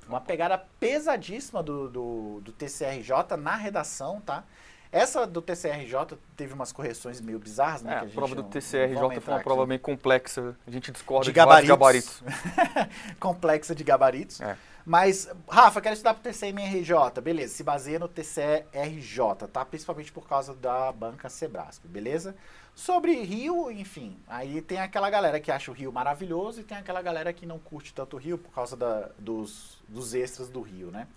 Uma 0.08 0.22
pegada 0.22 0.58
pesadíssima 0.80 1.62
do, 1.62 1.90
do, 1.90 2.40
do 2.42 2.52
TCRJ 2.54 3.36
na 3.38 3.58
redação, 3.58 4.22
tá? 4.22 4.46
Essa 4.92 5.28
do 5.28 5.42
TCRJ 5.42 6.18
teve 6.36 6.54
umas 6.54 6.72
correções 6.72 7.20
meio 7.22 7.40
bizarras, 7.40 7.82
né? 7.82 7.94
é, 7.94 7.98
a 7.98 8.02
gente 8.06 8.14
prova 8.16 8.36
do 8.36 8.44
TCRJ 8.44 9.20
foi 9.22 9.34
uma 9.34 9.40
prova 9.44 9.62
aqui. 9.64 9.70
bem 9.70 9.80
complexa. 9.80 10.56
A 10.66 10.72
gente 10.72 10.92
discorda 10.92 11.26
De 11.26 11.32
de, 11.32 11.36
gabaritos. 11.36 11.70
gabaritos. 11.70 12.24
complexa 13.20 13.76
de 13.76 13.84
gabaritos. 13.84 14.42
É. 14.42 14.58
Mas, 14.86 15.30
Rafa, 15.50 15.82
quero 15.82 15.94
estudar 15.94 16.14
pro 16.14 16.24
TCMRJ. 16.24 17.20
Beleza, 17.22 17.54
se 17.56 17.64
baseia 17.64 18.00
no 18.00 18.08
TCRJ, 18.08 19.48
tá? 19.52 19.66
Principalmente 19.66 20.12
por 20.12 20.28
causa 20.28 20.54
da 20.54 20.92
banca 20.94 21.28
Sebrasp, 21.30 21.86
beleza? 21.88 22.36
Sobre 22.74 23.14
Rio, 23.24 23.72
enfim, 23.72 24.18
aí 24.28 24.62
tem 24.62 24.80
aquela 24.80 25.10
galera 25.10 25.40
que 25.40 25.52
acha 25.52 25.72
o 25.72 25.74
Rio 25.74 25.92
maravilhoso 25.92 26.62
e 26.62 26.64
tem 26.64 26.78
aquela 26.78 27.02
galera 27.02 27.34
que 27.34 27.46
não 27.46 27.58
curte 27.58 27.92
tanto 27.94 28.16
o 28.16 28.20
Rio 28.20 28.38
por 28.38 28.52
causa 28.54 28.78
da- 28.78 29.10
dos, 29.18 29.80
dos 29.90 30.14
extras 30.14 30.48
do 30.48 30.62
Rio, 30.62 30.92
né? 30.92 31.08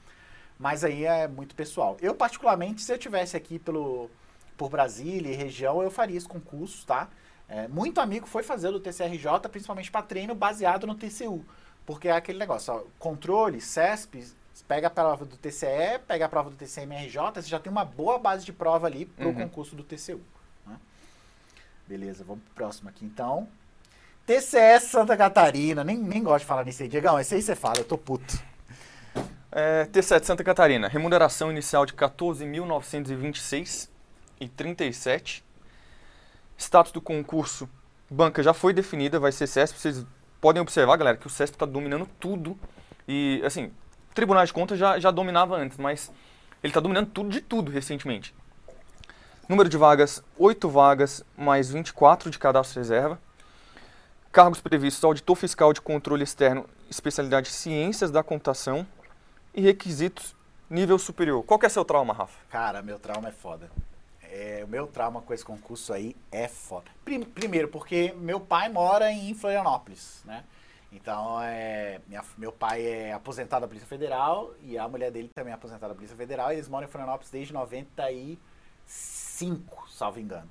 Mas 0.60 0.84
aí 0.84 1.06
é 1.06 1.26
muito 1.26 1.54
pessoal. 1.54 1.96
Eu, 2.02 2.14
particularmente, 2.14 2.82
se 2.82 2.92
eu 2.92 2.98
tivesse 2.98 3.34
aqui 3.34 3.58
pelo, 3.58 4.10
por 4.58 4.68
Brasília 4.68 5.32
e 5.32 5.34
região, 5.34 5.82
eu 5.82 5.90
faria 5.90 6.18
esse 6.18 6.28
concurso, 6.28 6.84
tá? 6.86 7.08
É, 7.48 7.66
muito 7.66 7.98
amigo 7.98 8.26
foi 8.26 8.42
fazer 8.42 8.68
o 8.68 8.72
do 8.72 8.80
TCRJ, 8.80 9.48
principalmente 9.50 9.90
para 9.90 10.02
treino 10.02 10.34
baseado 10.34 10.86
no 10.86 10.94
TCU. 10.94 11.42
Porque 11.86 12.08
é 12.08 12.12
aquele 12.12 12.38
negócio, 12.38 12.74
ó, 12.74 12.82
controle, 12.98 13.58
CESP, 13.58 14.22
pega 14.68 14.88
a 14.88 14.90
prova 14.90 15.24
do 15.24 15.38
TCE, 15.38 15.98
pega 16.06 16.26
a 16.26 16.28
prova 16.28 16.50
do 16.50 16.56
TCMRJ, 16.56 17.18
você 17.36 17.48
já 17.48 17.58
tem 17.58 17.72
uma 17.72 17.84
boa 17.84 18.18
base 18.18 18.44
de 18.44 18.52
prova 18.52 18.86
ali 18.86 19.06
pro 19.06 19.28
Uhum. 19.28 19.34
concurso 19.34 19.74
do 19.74 19.82
TCU. 19.82 20.20
né? 20.66 20.76
Beleza, 21.88 22.22
vamos 22.22 22.44
pro 22.44 22.54
próximo 22.54 22.90
aqui 22.90 23.06
então. 23.06 23.48
TCE 24.26 24.78
Santa 24.78 25.16
Catarina, 25.16 25.82
nem, 25.82 25.96
nem 25.96 26.22
gosto 26.22 26.40
de 26.40 26.46
falar 26.46 26.64
nisso 26.66 26.82
aí, 26.82 26.88
Diegão, 26.88 27.18
esse 27.18 27.34
aí 27.34 27.40
você 27.40 27.56
fala, 27.56 27.78
eu 27.78 27.84
tô 27.84 27.96
puto. 27.96 28.49
É, 29.52 29.84
T7 29.86 30.22
Santa 30.24 30.44
Catarina, 30.44 30.86
remuneração 30.86 31.50
inicial 31.50 31.84
de 31.84 31.92
14.926 31.92 33.88
e 34.40 34.48
37. 34.48 35.44
Status 36.56 36.92
do 36.92 37.00
concurso, 37.00 37.68
banca 38.08 38.42
já 38.42 38.52
foi 38.54 38.72
definida, 38.72 39.18
vai 39.18 39.32
ser 39.32 39.46
CESP. 39.46 39.78
Vocês 39.78 40.06
podem 40.40 40.62
observar, 40.62 40.96
galera, 40.96 41.16
que 41.16 41.26
o 41.26 41.30
CESP 41.30 41.56
está 41.56 41.66
dominando 41.66 42.06
tudo. 42.18 42.56
E, 43.08 43.42
assim, 43.44 43.72
Tribunal 44.14 44.44
de 44.44 44.52
Contas 44.52 44.78
já, 44.78 44.98
já 44.98 45.10
dominava 45.10 45.56
antes, 45.56 45.78
mas 45.78 46.12
ele 46.62 46.70
está 46.70 46.80
dominando 46.80 47.08
tudo 47.08 47.30
de 47.30 47.40
tudo 47.40 47.72
recentemente. 47.72 48.34
Número 49.48 49.68
de 49.68 49.76
vagas, 49.76 50.22
8 50.38 50.68
vagas, 50.68 51.24
mais 51.36 51.72
24 51.72 52.30
de 52.30 52.38
cadastro 52.38 52.78
reserva. 52.78 53.18
Cargos 54.30 54.60
previstos, 54.60 55.02
auditor 55.02 55.34
fiscal 55.34 55.72
de 55.72 55.80
controle 55.80 56.22
externo, 56.22 56.66
especialidade 56.88 57.48
ciências 57.48 58.12
da 58.12 58.22
computação. 58.22 58.86
E 59.54 59.60
requisitos, 59.60 60.34
nível 60.68 60.98
superior. 60.98 61.42
Qual 61.44 61.58
que 61.58 61.66
é 61.66 61.68
seu 61.68 61.84
trauma, 61.84 62.14
Rafa? 62.14 62.38
Cara, 62.48 62.82
meu 62.82 62.98
trauma 62.98 63.28
é 63.28 63.32
foda. 63.32 63.70
É, 64.22 64.62
o 64.64 64.68
meu 64.68 64.86
trauma 64.86 65.20
com 65.20 65.34
esse 65.34 65.44
concurso 65.44 65.92
aí 65.92 66.14
é 66.30 66.46
foda. 66.46 66.86
Prim- 67.04 67.24
Primeiro, 67.24 67.68
porque 67.68 68.14
meu 68.16 68.38
pai 68.38 68.68
mora 68.68 69.10
em 69.10 69.34
Florianópolis, 69.34 70.22
né? 70.24 70.44
Então, 70.92 71.40
é, 71.42 72.00
minha- 72.06 72.24
meu 72.38 72.52
pai 72.52 72.84
é 72.86 73.12
aposentado 73.12 73.62
da 73.62 73.68
Polícia 73.68 73.88
Federal 73.88 74.52
e 74.62 74.78
a 74.78 74.88
mulher 74.88 75.10
dele 75.10 75.28
também 75.34 75.50
é 75.52 75.54
aposentada 75.54 75.88
da 75.88 75.94
Polícia 75.94 76.16
Federal. 76.16 76.52
E 76.52 76.56
eles 76.56 76.68
moram 76.68 76.86
em 76.86 76.90
Florianópolis 76.90 77.30
desde 77.30 77.52
95, 77.52 79.88
salvo 79.88 80.20
engano. 80.20 80.48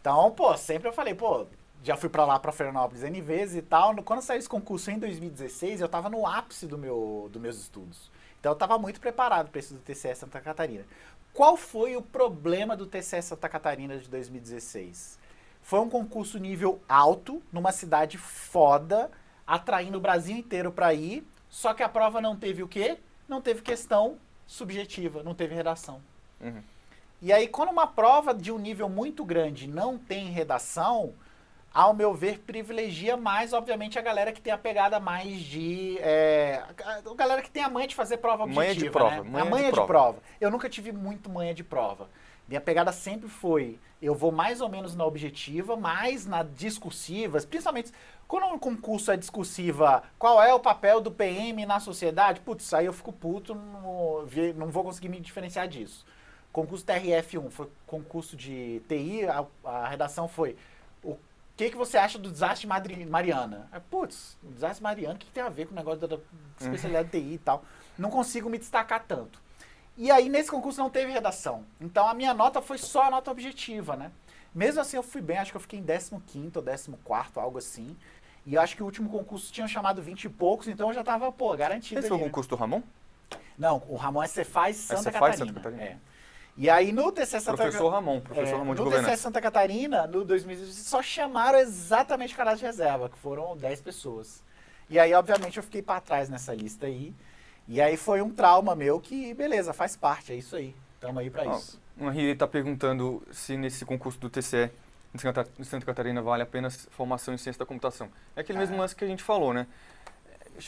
Então, 0.00 0.30
pô, 0.32 0.56
sempre 0.56 0.88
eu 0.88 0.92
falei, 0.92 1.14
pô, 1.14 1.46
já 1.82 1.96
fui 1.96 2.08
pra 2.08 2.24
lá, 2.24 2.38
pra 2.38 2.52
Florianópolis 2.52 3.02
N 3.02 3.20
vezes 3.20 3.56
e 3.56 3.62
tal. 3.62 3.94
Quando 4.02 4.22
saiu 4.22 4.38
esse 4.38 4.48
concurso 4.48 4.90
em 4.90 4.98
2016, 4.98 5.80
eu 5.80 5.88
tava 5.88 6.08
no 6.08 6.26
ápice 6.26 6.66
do 6.66 6.78
meu, 6.78 7.28
dos 7.32 7.42
meus 7.42 7.56
estudos. 7.58 8.10
Então, 8.40 8.52
eu 8.52 8.56
tava 8.56 8.78
muito 8.78 9.00
preparado 9.00 9.50
para 9.50 9.58
esse 9.58 9.74
do 9.74 9.80
TCE 9.80 10.14
Santa 10.14 10.40
Catarina. 10.40 10.84
Qual 11.32 11.56
foi 11.56 11.96
o 11.96 12.02
problema 12.02 12.76
do 12.76 12.86
TCE 12.86 13.20
Santa 13.22 13.48
Catarina 13.48 13.98
de 13.98 14.08
2016? 14.08 15.18
Foi 15.62 15.80
um 15.80 15.90
concurso 15.90 16.38
nível 16.38 16.80
alto, 16.88 17.42
numa 17.52 17.72
cidade 17.72 18.16
foda, 18.16 19.10
atraindo 19.46 19.98
o 19.98 20.00
Brasil 20.00 20.36
inteiro 20.36 20.72
para 20.72 20.94
ir, 20.94 21.26
só 21.48 21.74
que 21.74 21.82
a 21.82 21.88
prova 21.88 22.20
não 22.20 22.36
teve 22.36 22.62
o 22.62 22.68
quê? 22.68 22.98
Não 23.28 23.40
teve 23.40 23.62
questão 23.62 24.16
subjetiva, 24.46 25.22
não 25.22 25.34
teve 25.34 25.54
redação. 25.54 26.00
Uhum. 26.40 26.62
E 27.20 27.32
aí, 27.32 27.48
quando 27.48 27.70
uma 27.70 27.86
prova 27.86 28.34
de 28.34 28.52
um 28.52 28.58
nível 28.58 28.88
muito 28.88 29.24
grande 29.24 29.66
não 29.66 29.98
tem 29.98 30.30
redação, 30.30 31.14
ao 31.76 31.92
meu 31.92 32.14
ver, 32.14 32.38
privilegia 32.38 33.18
mais, 33.18 33.52
obviamente, 33.52 33.98
a 33.98 34.02
galera 34.02 34.32
que 34.32 34.40
tem 34.40 34.50
a 34.50 34.56
pegada 34.56 34.98
mais 34.98 35.40
de. 35.40 35.98
É, 35.98 36.62
a 36.82 37.14
galera 37.14 37.42
que 37.42 37.50
tem 37.50 37.62
a 37.62 37.68
manha 37.68 37.86
de 37.86 37.94
fazer 37.94 38.16
prova 38.16 38.44
objetiva. 38.44 38.64
Manha 38.64 38.74
de 38.74 38.90
prova, 38.90 39.16
né? 39.16 39.22
manha 39.30 39.42
a 39.42 39.44
de 39.44 39.50
manha 39.50 39.64
de, 39.66 39.72
prova. 39.72 39.86
prova. 39.86 40.18
Eu 40.40 40.50
nunca 40.50 40.70
tive 40.70 40.90
muito 40.90 41.28
manha 41.28 41.52
de 41.52 41.62
prova. 41.62 42.08
Minha 42.48 42.62
pegada 42.62 42.92
sempre 42.92 43.28
foi: 43.28 43.78
eu 44.00 44.14
vou 44.14 44.32
mais 44.32 44.62
ou 44.62 44.70
menos 44.70 44.96
na 44.96 45.04
objetiva, 45.04 45.76
mais 45.76 46.24
na 46.24 46.42
discursiva, 46.42 47.38
principalmente 47.42 47.92
quando 48.26 48.46
um 48.46 48.58
concurso 48.58 49.12
é 49.12 49.16
discursiva, 49.18 50.02
qual 50.18 50.42
é 50.42 50.54
o 50.54 50.58
papel 50.58 50.98
do 51.02 51.10
PM 51.10 51.66
na 51.66 51.78
sociedade? 51.78 52.40
Putz, 52.40 52.72
aí 52.72 52.86
eu 52.86 52.92
fico 52.94 53.12
puto, 53.12 53.54
não, 53.54 54.24
não 54.56 54.68
vou 54.68 54.82
conseguir 54.82 55.10
me 55.10 55.20
diferenciar 55.20 55.68
disso. 55.68 56.06
Concurso 56.50 56.86
TRF1 56.86 57.50
foi 57.50 57.68
concurso 57.86 58.34
de 58.34 58.80
TI, 58.88 59.26
a, 59.26 59.44
a 59.62 59.88
redação 59.88 60.26
foi 60.26 60.56
que, 61.56 61.70
que 61.70 61.76
você 61.76 61.96
acha 61.96 62.18
do 62.18 62.30
desastre 62.30 62.66
Madri- 62.66 63.06
Mariana? 63.06 63.68
Aí, 63.72 63.80
Putz, 63.90 64.36
o 64.42 64.48
desastre 64.52 64.82
Mariana, 64.82 65.14
o 65.14 65.18
que, 65.18 65.26
que 65.26 65.32
tem 65.32 65.42
a 65.42 65.48
ver 65.48 65.66
com 65.66 65.72
o 65.72 65.76
negócio 65.76 66.00
da, 66.00 66.16
da 66.16 66.22
especialidade 66.60 67.08
de 67.10 67.18
TI 67.20 67.34
e 67.34 67.38
tal? 67.38 67.64
Não 67.98 68.10
consigo 68.10 68.50
me 68.50 68.58
destacar 68.58 69.04
tanto. 69.06 69.40
E 69.96 70.10
aí, 70.10 70.28
nesse 70.28 70.50
concurso 70.50 70.78
não 70.78 70.90
teve 70.90 71.10
redação. 71.10 71.64
Então, 71.80 72.06
a 72.06 72.12
minha 72.12 72.34
nota 72.34 72.60
foi 72.60 72.76
só 72.76 73.04
a 73.04 73.10
nota 73.10 73.30
objetiva, 73.30 73.96
né? 73.96 74.12
Mesmo 74.54 74.80
assim, 74.80 74.96
eu 74.96 75.02
fui 75.02 75.22
bem, 75.22 75.38
acho 75.38 75.50
que 75.50 75.56
eu 75.56 75.60
fiquei 75.60 75.78
em 75.78 75.84
15º 75.84 76.56
ou 76.56 76.62
14º, 76.62 77.36
algo 77.36 77.58
assim. 77.58 77.96
E 78.44 78.54
eu 78.54 78.60
acho 78.60 78.76
que 78.76 78.82
o 78.82 78.86
último 78.86 79.08
concurso 79.08 79.50
tinha 79.52 79.66
chamado 79.66 80.02
20 80.02 80.24
e 80.24 80.28
poucos, 80.28 80.68
então 80.68 80.88
eu 80.88 80.94
já 80.94 81.02
tava, 81.02 81.32
pô, 81.32 81.56
garantido 81.56 81.98
Esse 82.00 82.08
foi 82.08 82.16
o 82.16 82.20
ali, 82.20 82.24
né? 82.24 82.28
concurso 82.30 82.50
do 82.50 82.56
Ramon? 82.56 82.82
Não, 83.58 83.82
o 83.88 83.96
Ramon 83.96 84.22
é 84.22 84.26
Cefaz 84.28 84.76
Santa, 84.76 85.02
Cefaz 85.04 85.20
Catarina. 85.38 85.46
Santa 85.46 85.60
Catarina. 85.70 85.82
É. 85.82 85.98
E 86.56 86.70
aí, 86.70 86.90
no 86.90 87.12
TC 87.12 87.40
Santa 87.40 87.56
Professor 87.58 87.88
Ramon, 87.90 88.20
professor 88.20 88.54
é, 88.54 88.58
Ramon 88.58 88.74
de 88.74 88.78
no 88.78 88.84
governança. 88.84 89.12
TCE 89.12 89.22
Santa 89.22 89.40
Catarina, 89.42 90.06
no 90.06 90.24
2016, 90.24 90.86
só 90.86 91.02
chamaram 91.02 91.58
exatamente 91.58 92.32
o 92.32 92.36
cadastro 92.36 92.60
de 92.60 92.66
reserva, 92.66 93.08
que 93.10 93.18
foram 93.18 93.54
10 93.56 93.82
pessoas. 93.82 94.42
E 94.88 94.98
aí, 94.98 95.12
obviamente, 95.12 95.58
eu 95.58 95.62
fiquei 95.62 95.82
pra 95.82 96.00
trás 96.00 96.28
nessa 96.30 96.54
lista 96.54 96.86
aí. 96.86 97.12
E 97.68 97.80
aí 97.80 97.96
foi 97.96 98.22
um 98.22 98.30
trauma 98.30 98.74
meu 98.74 98.98
que, 99.00 99.34
beleza, 99.34 99.72
faz 99.74 99.96
parte, 99.96 100.32
é 100.32 100.36
isso 100.36 100.56
aí. 100.56 100.74
Tamo 100.98 101.18
aí 101.18 101.28
pra 101.28 101.44
Ó, 101.46 101.56
isso. 101.58 101.78
O 101.98 102.08
Henri 102.08 102.30
está 102.30 102.46
perguntando 102.46 103.22
se 103.32 103.56
nesse 103.56 103.84
concurso 103.84 104.18
do 104.18 104.30
TCE 104.30 104.70
em 105.14 105.64
Santa, 105.64 105.84
Catarina 105.86 106.22
vale 106.22 106.42
apenas 106.42 106.86
formação 106.90 107.34
em 107.34 107.38
ciência 107.38 107.58
da 107.58 107.66
computação. 107.66 108.08
É 108.34 108.40
aquele 108.40 108.58
mesmo 108.58 108.76
Ah. 108.76 108.80
lance 108.80 108.94
que 108.94 109.04
a 109.04 109.08
gente 109.08 109.22
falou, 109.22 109.52
né? 109.52 109.66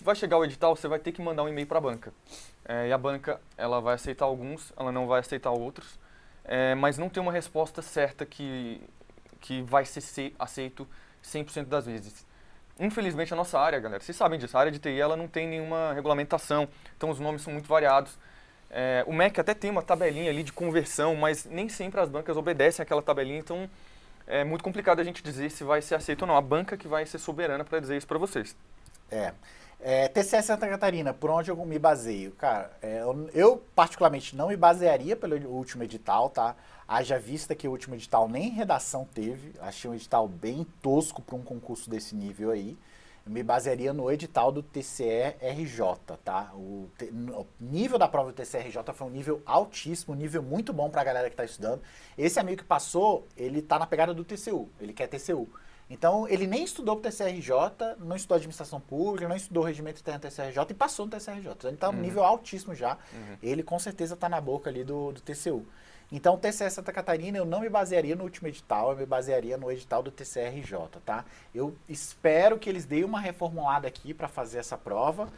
Vai 0.02 0.14
chegar 0.14 0.38
o 0.38 0.44
edital, 0.44 0.74
você 0.76 0.88
vai 0.88 0.98
ter 0.98 1.12
que 1.12 1.22
mandar 1.22 1.42
um 1.42 1.48
e-mail 1.48 1.66
para 1.66 1.78
a 1.78 1.80
banca. 1.80 2.12
É, 2.64 2.88
e 2.88 2.92
a 2.92 2.98
banca, 2.98 3.40
ela 3.56 3.80
vai 3.80 3.94
aceitar 3.94 4.24
alguns, 4.26 4.72
ela 4.76 4.92
não 4.92 5.06
vai 5.06 5.20
aceitar 5.20 5.50
outros, 5.50 5.98
é, 6.44 6.74
mas 6.74 6.98
não 6.98 7.08
tem 7.08 7.22
uma 7.22 7.32
resposta 7.32 7.80
certa 7.80 8.26
que, 8.26 8.80
que 9.40 9.62
vai 9.62 9.84
ser 9.84 10.00
se- 10.00 10.34
aceito 10.38 10.86
100% 11.22 11.64
das 11.66 11.86
vezes. 11.86 12.26
Infelizmente, 12.78 13.32
a 13.32 13.36
nossa 13.36 13.58
área, 13.58 13.80
galera, 13.80 14.02
vocês 14.02 14.16
sabem 14.16 14.38
disso, 14.38 14.56
a 14.56 14.60
área 14.60 14.70
de 14.70 14.78
TI 14.78 15.00
ela 15.00 15.16
não 15.16 15.26
tem 15.26 15.48
nenhuma 15.48 15.92
regulamentação, 15.94 16.68
então 16.96 17.10
os 17.10 17.18
nomes 17.18 17.42
são 17.42 17.52
muito 17.52 17.66
variados. 17.66 18.16
É, 18.70 19.02
o 19.06 19.12
MEC 19.12 19.40
até 19.40 19.54
tem 19.54 19.70
uma 19.70 19.82
tabelinha 19.82 20.30
ali 20.30 20.42
de 20.42 20.52
conversão, 20.52 21.16
mas 21.16 21.44
nem 21.46 21.68
sempre 21.68 22.00
as 22.00 22.08
bancas 22.08 22.36
obedecem 22.36 22.82
àquela 22.82 23.02
tabelinha, 23.02 23.38
então 23.38 23.68
é 24.26 24.44
muito 24.44 24.62
complicado 24.62 25.00
a 25.00 25.04
gente 25.04 25.22
dizer 25.22 25.50
se 25.50 25.64
vai 25.64 25.80
ser 25.80 25.94
aceito 25.94 26.22
ou 26.22 26.28
não. 26.28 26.36
A 26.36 26.40
banca 26.42 26.76
que 26.76 26.86
vai 26.86 27.06
ser 27.06 27.18
soberana 27.18 27.64
para 27.64 27.80
dizer 27.80 27.96
isso 27.96 28.06
para 28.06 28.18
vocês. 28.18 28.54
É. 29.10 29.32
É, 29.80 30.08
TCE 30.08 30.42
Santa 30.42 30.66
Catarina, 30.68 31.14
por 31.14 31.30
onde 31.30 31.50
eu 31.50 31.56
me 31.64 31.78
baseio? 31.78 32.32
Cara, 32.32 32.70
é, 32.82 33.00
eu, 33.00 33.30
eu 33.32 33.62
particularmente 33.76 34.34
não 34.34 34.48
me 34.48 34.56
basearia 34.56 35.14
pelo 35.14 35.36
último 35.48 35.84
edital, 35.84 36.28
tá? 36.30 36.56
Haja 36.86 37.16
vista 37.18 37.54
que 37.54 37.68
o 37.68 37.70
último 37.70 37.94
edital 37.94 38.28
nem 38.28 38.50
redação 38.50 39.04
teve. 39.14 39.52
Achei 39.60 39.88
um 39.88 39.94
edital 39.94 40.26
bem 40.26 40.66
tosco 40.82 41.22
para 41.22 41.36
um 41.36 41.42
concurso 41.42 41.88
desse 41.88 42.14
nível 42.16 42.50
aí. 42.50 42.76
Eu 43.24 43.30
me 43.30 43.42
basearia 43.42 43.92
no 43.92 44.10
edital 44.10 44.50
do 44.50 44.62
TCE 44.64 45.36
RJ, 45.40 45.80
tá? 46.24 46.50
O, 46.54 46.88
te- 46.98 47.10
o 47.12 47.46
nível 47.60 47.98
da 47.98 48.08
prova 48.08 48.32
do 48.32 48.34
TCE 48.34 48.58
RJ 48.58 48.82
foi 48.92 49.06
um 49.06 49.10
nível 49.10 49.40
altíssimo, 49.46 50.12
um 50.14 50.16
nível 50.16 50.42
muito 50.42 50.72
bom 50.72 50.90
para 50.90 51.02
a 51.02 51.04
galera 51.04 51.28
que 51.28 51.34
está 51.34 51.44
estudando. 51.44 51.80
Esse 52.16 52.40
amigo 52.40 52.62
que 52.62 52.64
passou, 52.68 53.28
ele 53.36 53.62
tá 53.62 53.78
na 53.78 53.86
pegada 53.86 54.12
do 54.12 54.24
TCU, 54.24 54.68
ele 54.80 54.92
quer 54.92 55.06
TCU. 55.06 55.46
Então, 55.90 56.28
ele 56.28 56.46
nem 56.46 56.64
estudou 56.64 56.96
pro 56.96 57.10
TCRJ, 57.10 57.96
não 57.98 58.14
estudou 58.14 58.36
administração 58.36 58.78
pública, 58.80 59.26
não 59.26 59.36
estudou 59.36 59.62
regimento 59.62 60.00
interno 60.00 60.20
do 60.20 60.28
TCRJ 60.28 60.66
e 60.70 60.74
passou 60.74 61.06
no 61.06 61.12
TCRJ. 61.12 61.50
Então, 61.50 61.70
ele 61.70 61.76
está 61.76 61.88
Uhum. 61.88 61.96
nível 61.96 62.22
altíssimo 62.24 62.74
já. 62.74 62.92
Uhum. 63.12 63.36
Ele 63.42 63.62
com 63.62 63.78
certeza 63.78 64.14
está 64.14 64.28
na 64.28 64.40
boca 64.40 64.68
ali 64.68 64.84
do, 64.84 65.12
do 65.12 65.20
TCU. 65.20 65.64
Então, 66.10 66.34
o 66.34 66.38
TCE 66.38 66.70
Santa 66.70 66.92
Catarina, 66.92 67.36
eu 67.36 67.44
não 67.44 67.60
me 67.60 67.68
basearia 67.68 68.16
no 68.16 68.24
último 68.24 68.48
edital, 68.48 68.92
eu 68.92 68.96
me 68.96 69.04
basearia 69.06 69.56
no 69.58 69.70
edital 69.70 70.02
do 70.02 70.10
TCRJ, 70.10 70.78
tá? 71.04 71.24
Eu 71.54 71.74
espero 71.88 72.58
que 72.58 72.68
eles 72.68 72.84
deem 72.86 73.04
uma 73.04 73.20
reformulada 73.20 73.86
aqui 73.86 74.14
para 74.14 74.26
fazer 74.26 74.58
essa 74.58 74.76
prova 74.78 75.28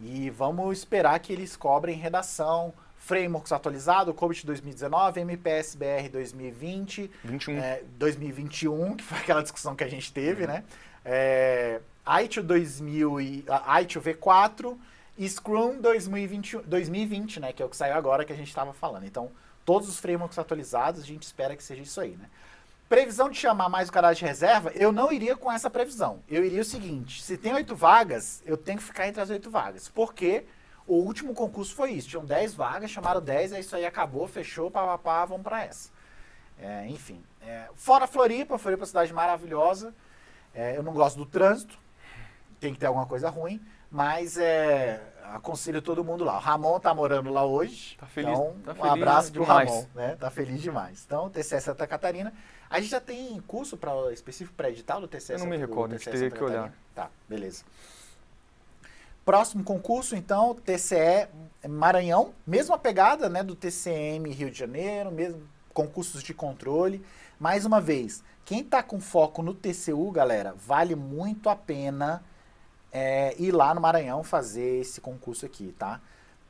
e 0.00 0.28
vamos 0.30 0.78
esperar 0.78 1.18
que 1.20 1.32
eles 1.32 1.56
cobrem 1.56 1.96
redação, 1.96 2.74
frameworks 3.06 3.52
atualizado, 3.52 4.12
COBIT 4.12 4.44
2019, 4.44 5.20
MPSBR 5.20 6.08
2020, 6.10 7.10
21. 7.22 7.58
é, 7.58 7.82
2021, 7.96 8.96
que 8.96 9.04
foi 9.04 9.18
aquela 9.18 9.42
discussão 9.42 9.76
que 9.76 9.84
a 9.84 9.88
gente 9.88 10.12
teve, 10.12 10.44
né? 10.44 10.64
É, 11.04 11.80
ITIL 12.24 12.42
2000 12.42 13.20
e, 13.20 13.44
ITIL 13.82 14.02
V4 14.02 14.76
e 15.16 15.28
Scrum 15.28 15.80
2020, 15.80 16.58
2020, 16.66 17.40
né? 17.40 17.52
Que 17.52 17.62
é 17.62 17.66
o 17.66 17.68
que 17.68 17.76
saiu 17.76 17.94
agora 17.94 18.24
que 18.24 18.32
a 18.32 18.36
gente 18.36 18.48
estava 18.48 18.72
falando. 18.72 19.06
Então, 19.06 19.30
todos 19.64 19.88
os 19.88 20.00
frameworks 20.00 20.36
atualizados, 20.36 21.00
a 21.00 21.06
gente 21.06 21.22
espera 21.22 21.54
que 21.54 21.62
seja 21.62 21.82
isso 21.82 22.00
aí, 22.00 22.16
né? 22.16 22.28
Previsão 22.88 23.30
de 23.30 23.36
chamar 23.36 23.68
mais 23.68 23.88
o 23.88 23.92
cadastro 23.92 24.18
de 24.18 24.28
reserva, 24.28 24.72
eu 24.74 24.90
não 24.90 25.12
iria 25.12 25.36
com 25.36 25.50
essa 25.50 25.70
previsão. 25.70 26.22
Eu 26.28 26.44
iria 26.44 26.60
o 26.60 26.64
seguinte, 26.64 27.22
se 27.22 27.36
tem 27.36 27.54
oito 27.54 27.76
vagas, 27.76 28.42
eu 28.44 28.56
tenho 28.56 28.78
que 28.78 28.84
ficar 28.84 29.06
entre 29.06 29.20
as 29.20 29.30
oito 29.30 29.48
vagas. 29.48 29.88
Porque 29.88 30.44
o 30.86 30.94
último 30.96 31.34
concurso 31.34 31.74
foi 31.74 31.92
isso. 31.92 32.08
Tinham 32.08 32.24
10 32.24 32.54
vagas, 32.54 32.90
chamaram 32.90 33.20
10, 33.20 33.52
é 33.52 33.60
isso 33.60 33.74
aí, 33.76 33.84
acabou, 33.84 34.26
fechou, 34.28 34.70
papapá, 34.70 35.24
vamos 35.24 35.42
para 35.42 35.64
essa. 35.64 35.90
É, 36.58 36.86
enfim. 36.88 37.22
é, 37.42 37.68
fora 37.74 38.06
Floripa, 38.06 38.56
Floripa 38.58 38.80
é 38.80 38.84
uma 38.84 38.86
cidade 38.86 39.12
maravilhosa. 39.12 39.94
É, 40.54 40.76
eu 40.76 40.82
não 40.82 40.92
gosto 40.92 41.16
do 41.16 41.26
trânsito, 41.26 41.78
tem 42.58 42.72
que 42.72 42.80
ter 42.80 42.86
alguma 42.86 43.04
coisa 43.06 43.28
ruim, 43.28 43.60
mas 43.90 44.38
é, 44.38 45.02
aconselho 45.24 45.82
todo 45.82 46.02
mundo 46.02 46.24
lá. 46.24 46.36
O 46.36 46.40
Ramon 46.40 46.80
tá 46.80 46.94
morando 46.94 47.30
lá 47.30 47.44
hoje. 47.44 47.96
Tá 47.98 48.06
feliz- 48.06 48.30
então, 48.30 48.56
tá 48.64 48.72
um 48.72 48.74
feliz 48.74 48.90
abraço 48.92 49.32
pro 49.32 49.42
demais. 49.42 49.68
Ramon, 49.70 49.86
né? 49.94 50.16
Tá 50.18 50.30
feliz 50.30 50.62
demais. 50.62 51.02
Então, 51.06 51.28
TCE 51.28 51.60
Santa 51.60 51.86
Catarina. 51.86 52.32
A 52.70 52.80
gente 52.80 52.90
já 52.90 53.00
tem 53.00 53.40
curso 53.46 53.76
para 53.76 54.12
específico 54.12 54.56
para 54.56 54.70
edital 54.70 55.00
do 55.00 55.06
TCE 55.06 55.34
Eu 55.34 55.38
não 55.40 55.46
me 55.46 55.56
recordo, 55.56 55.94
a 55.94 55.98
gente 55.98 56.10
teria 56.10 56.30
que 56.30 56.42
olhar. 56.42 56.72
Tá, 56.94 57.10
beleza. 57.28 57.64
Próximo 59.26 59.64
concurso, 59.64 60.14
então, 60.14 60.54
TCE 60.54 61.26
Maranhão, 61.68 62.32
mesma 62.46 62.78
pegada 62.78 63.28
né, 63.28 63.42
do 63.42 63.56
TCM 63.56 64.30
Rio 64.30 64.52
de 64.52 64.56
Janeiro, 64.56 65.10
mesmo 65.10 65.42
concursos 65.74 66.22
de 66.22 66.32
controle. 66.32 67.04
Mais 67.36 67.64
uma 67.66 67.80
vez, 67.80 68.22
quem 68.44 68.60
está 68.60 68.84
com 68.84 69.00
foco 69.00 69.42
no 69.42 69.52
TCU, 69.52 70.12
galera, 70.12 70.54
vale 70.56 70.94
muito 70.94 71.48
a 71.48 71.56
pena 71.56 72.22
é, 72.92 73.34
ir 73.36 73.50
lá 73.50 73.74
no 73.74 73.80
Maranhão 73.80 74.22
fazer 74.22 74.82
esse 74.82 75.00
concurso 75.00 75.44
aqui, 75.44 75.74
tá? 75.76 76.00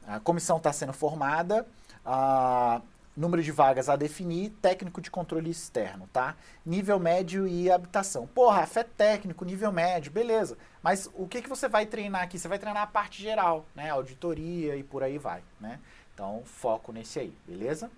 A 0.06 0.20
comissão 0.20 0.58
está 0.58 0.70
sendo 0.70 0.92
formada, 0.92 1.66
a 2.04 2.82
número 3.16 3.42
de 3.42 3.50
vagas 3.50 3.88
a 3.88 3.96
definir, 3.96 4.50
técnico 4.60 5.00
de 5.00 5.10
controle 5.10 5.50
externo, 5.50 6.08
tá? 6.12 6.36
Nível 6.64 6.98
médio 6.98 7.48
e 7.48 7.70
habitação. 7.70 8.26
Porra, 8.26 8.60
Rafa, 8.60 8.80
é 8.80 8.84
técnico, 8.84 9.44
nível 9.44 9.72
médio, 9.72 10.12
beleza. 10.12 10.58
Mas 10.82 11.08
o 11.14 11.26
que, 11.26 11.40
que 11.40 11.48
você 11.48 11.68
vai 11.68 11.86
treinar 11.86 12.22
aqui? 12.22 12.38
Você 12.38 12.46
vai 12.46 12.58
treinar 12.58 12.82
a 12.82 12.86
parte 12.86 13.22
geral, 13.22 13.64
né? 13.74 13.90
Auditoria 13.90 14.76
e 14.76 14.82
por 14.82 15.02
aí 15.02 15.16
vai, 15.16 15.42
né? 15.58 15.80
Então, 16.14 16.42
foco 16.44 16.92
nesse 16.92 17.18
aí, 17.18 17.34
beleza? 17.46 17.90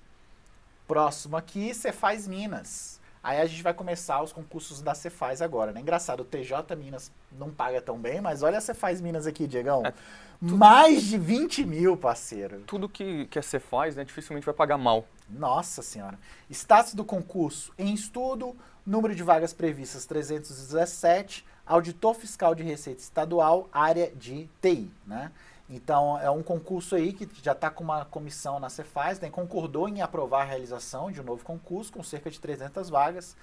Próximo 0.86 1.36
aqui, 1.36 1.74
Cefaz 1.74 2.26
Minas. 2.26 2.98
Aí 3.22 3.40
a 3.40 3.46
gente 3.46 3.62
vai 3.62 3.74
começar 3.74 4.22
os 4.22 4.32
concursos 4.32 4.80
da 4.80 4.94
Cefaz 4.94 5.42
agora, 5.42 5.72
né? 5.72 5.80
Engraçado, 5.80 6.20
o 6.20 6.24
TJ 6.24 6.74
Minas 6.76 7.12
não 7.32 7.50
paga 7.50 7.80
tão 7.80 7.98
bem, 7.98 8.20
mas 8.20 8.42
olha 8.42 8.58
a 8.58 8.60
Cefaz 8.60 9.00
Minas 9.00 9.26
aqui, 9.26 9.46
Diegão. 9.46 9.84
É, 9.84 9.92
tudo, 10.40 10.56
Mais 10.56 11.02
de 11.02 11.18
20 11.18 11.64
mil, 11.64 11.96
parceiro. 11.96 12.60
Tudo 12.66 12.88
que, 12.88 13.26
que 13.26 13.38
a 13.38 13.42
Cefaz, 13.42 13.96
né, 13.96 14.04
dificilmente 14.04 14.46
vai 14.46 14.54
pagar 14.54 14.78
mal. 14.78 15.06
Nossa 15.28 15.82
senhora. 15.82 16.18
Status 16.50 16.94
do 16.94 17.04
concurso 17.04 17.72
em 17.78 17.92
estudo, 17.92 18.56
número 18.86 19.14
de 19.14 19.22
vagas 19.22 19.52
previstas 19.52 20.06
317, 20.06 21.44
auditor 21.66 22.14
fiscal 22.14 22.54
de 22.54 22.62
receita 22.62 23.00
estadual, 23.00 23.68
área 23.72 24.10
de 24.14 24.48
TI, 24.60 24.90
né? 25.06 25.30
Então, 25.70 26.18
é 26.18 26.30
um 26.30 26.42
concurso 26.42 26.94
aí 26.94 27.12
que 27.12 27.28
já 27.42 27.52
está 27.52 27.68
com 27.68 27.84
uma 27.84 28.06
comissão 28.06 28.58
na 28.58 28.70
Cefaz, 28.70 29.20
né, 29.20 29.28
concordou 29.28 29.86
em 29.86 30.00
aprovar 30.00 30.42
a 30.42 30.44
realização 30.44 31.12
de 31.12 31.20
um 31.20 31.24
novo 31.24 31.44
concurso 31.44 31.92
com 31.92 32.02
cerca 32.02 32.30
de 32.30 32.40
300 32.40 32.88
vagas. 32.88 33.36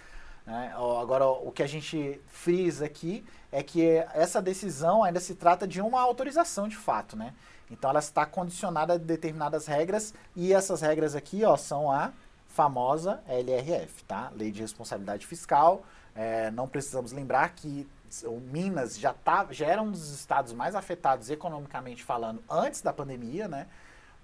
Né? 0.46 0.74
Agora, 1.02 1.26
o 1.28 1.52
que 1.52 1.64
a 1.64 1.68
gente 1.68 2.22
frisa 2.28 2.86
aqui 2.86 3.26
é 3.52 3.64
que 3.64 3.84
essa 4.14 4.42
decisão 4.42 5.04
ainda 5.04 5.20
se 5.20 5.36
trata 5.36 5.68
de 5.68 5.82
uma 5.82 6.02
autorização 6.02 6.68
de 6.68 6.76
fato, 6.76 7.16
né? 7.16 7.34
Então, 7.72 7.90
ela 7.90 8.00
está 8.00 8.26
condicionada 8.26 8.94
a 8.94 8.98
determinadas 8.98 9.66
regras 9.66 10.14
e 10.36 10.54
essas 10.54 10.82
regras 10.82 11.16
aqui, 11.16 11.44
ó, 11.44 11.58
são 11.58 11.92
a 11.92 12.12
famosa 12.48 13.22
LRF, 13.28 14.04
tá? 14.04 14.32
Lei 14.36 14.52
de 14.52 14.62
Responsabilidade 14.62 15.26
Fiscal. 15.26 15.84
É, 16.16 16.52
não 16.52 16.68
precisamos 16.68 17.12
lembrar 17.12 17.50
que 17.50 17.88
o 18.24 18.40
Minas 18.40 18.98
já, 18.98 19.14
tá, 19.14 19.48
já 19.52 19.66
era 19.66 19.82
um 19.82 19.92
dos 19.92 20.12
estados 20.12 20.54
mais 20.54 20.76
afetados 20.76 21.30
economicamente 21.30 22.04
falando 22.04 22.42
antes 22.50 22.82
da 22.82 22.94
pandemia, 22.94 23.48
né? 23.48 23.68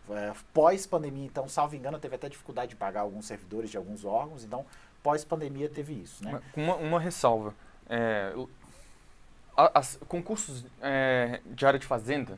É, 0.09 0.33
pós-pandemia, 0.53 1.25
então, 1.25 1.47
salvo 1.47 1.75
engano, 1.75 1.99
teve 1.99 2.15
até 2.15 2.27
dificuldade 2.27 2.69
de 2.69 2.75
pagar 2.75 3.01
alguns 3.01 3.25
servidores 3.25 3.69
de 3.69 3.77
alguns 3.77 4.03
órgãos, 4.03 4.43
então, 4.43 4.65
pós-pandemia 5.03 5.69
teve 5.69 5.93
isso, 5.93 6.23
né? 6.23 6.41
Uma, 6.55 6.75
uma 6.75 6.99
ressalva. 6.99 7.53
É, 7.89 8.33
as, 9.55 9.97
concursos 10.07 10.65
é, 10.81 11.41
de 11.45 11.65
área 11.65 11.79
de 11.79 11.85
fazenda, 11.85 12.37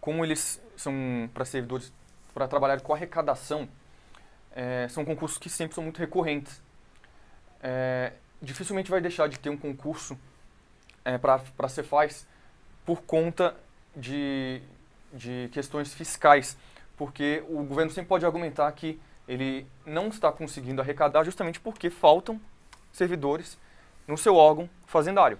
como 0.00 0.24
eles 0.24 0.60
são 0.76 1.28
para 1.34 1.44
servidores, 1.44 1.92
para 2.32 2.48
trabalhar 2.48 2.80
com 2.80 2.94
arrecadação, 2.94 3.68
é, 4.52 4.88
são 4.88 5.04
concursos 5.04 5.38
que 5.38 5.48
sempre 5.48 5.74
são 5.74 5.84
muito 5.84 5.98
recorrentes. 5.98 6.62
É, 7.62 8.12
dificilmente 8.40 8.90
vai 8.90 9.00
deixar 9.00 9.28
de 9.28 9.38
ter 9.38 9.50
um 9.50 9.56
concurso 9.56 10.18
é, 11.04 11.18
para 11.18 11.42
a 11.58 11.68
Cefaz 11.68 12.26
por 12.86 13.02
conta 13.02 13.54
de, 13.94 14.62
de 15.12 15.48
questões 15.52 15.92
fiscais, 15.92 16.56
porque 16.96 17.44
o 17.48 17.62
governo 17.62 17.90
sempre 17.90 18.08
pode 18.08 18.24
argumentar 18.24 18.70
que 18.72 19.00
ele 19.30 19.64
não 19.86 20.08
está 20.08 20.32
conseguindo 20.32 20.82
arrecadar 20.82 21.22
justamente 21.22 21.60
porque 21.60 21.88
faltam 21.88 22.40
servidores 22.92 23.56
no 24.08 24.18
seu 24.18 24.34
órgão 24.34 24.68
fazendário. 24.86 25.38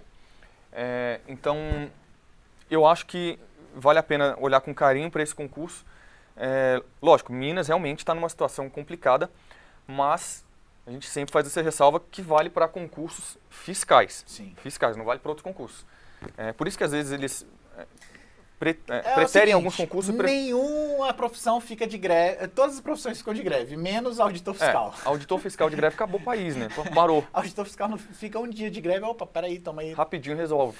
É, 0.71 1.19
então, 1.27 1.57
eu 2.69 2.85
acho 2.85 3.05
que 3.05 3.37
vale 3.75 3.99
a 3.99 4.03
pena 4.03 4.37
olhar 4.39 4.61
com 4.61 4.73
carinho 4.73 5.11
para 5.11 5.21
esse 5.21 5.35
concurso. 5.35 5.85
É, 6.37 6.81
lógico, 7.01 7.33
Minas 7.33 7.67
realmente 7.67 7.99
está 7.99 8.15
numa 8.15 8.29
situação 8.29 8.69
complicada, 8.69 9.29
mas 9.85 10.45
a 10.87 10.91
gente 10.91 11.09
sempre 11.09 11.33
faz 11.33 11.45
essa 11.45 11.61
ressalva 11.61 11.99
que 11.99 12.21
vale 12.21 12.49
para 12.49 12.69
concursos 12.69 13.37
fiscais. 13.49 14.23
Sim. 14.25 14.55
Fiscais, 14.61 14.95
não 14.95 15.03
vale 15.03 15.19
para 15.19 15.31
outros 15.31 15.43
concursos. 15.43 15.85
É, 16.37 16.53
por 16.53 16.65
isso 16.65 16.77
que 16.77 16.85
às 16.85 16.93
vezes 16.93 17.11
eles 17.11 17.45
é, 17.77 17.85
pre, 18.61 18.79
é, 18.89 18.97
é 18.97 19.01
preterem 19.01 19.27
seguinte, 19.27 19.51
alguns 19.53 19.75
concursos. 19.75 20.15
Pre... 20.15 20.27
Nenhuma 20.27 21.11
profissão 21.15 21.59
fica 21.59 21.87
de 21.87 21.97
greve. 21.97 22.47
Todas 22.49 22.75
as 22.75 22.81
profissões 22.81 23.17
ficam 23.17 23.33
de 23.33 23.41
greve, 23.41 23.75
menos 23.75 24.19
auditor 24.19 24.53
fiscal. 24.53 24.93
É, 25.03 25.07
auditor 25.07 25.39
fiscal 25.39 25.67
de 25.67 25.75
greve 25.75 25.95
acabou 25.95 26.21
o 26.21 26.23
país, 26.23 26.55
né? 26.55 26.67
Parou. 26.93 27.25
auditor 27.33 27.65
fiscal 27.65 27.89
não 27.89 27.97
fica 27.97 28.39
um 28.39 28.47
dia 28.47 28.69
de 28.69 28.79
greve. 28.79 29.03
Opa, 29.03 29.25
peraí, 29.25 29.57
toma 29.57 29.81
aí. 29.81 29.93
Rapidinho 29.93 30.37
resolve. 30.37 30.77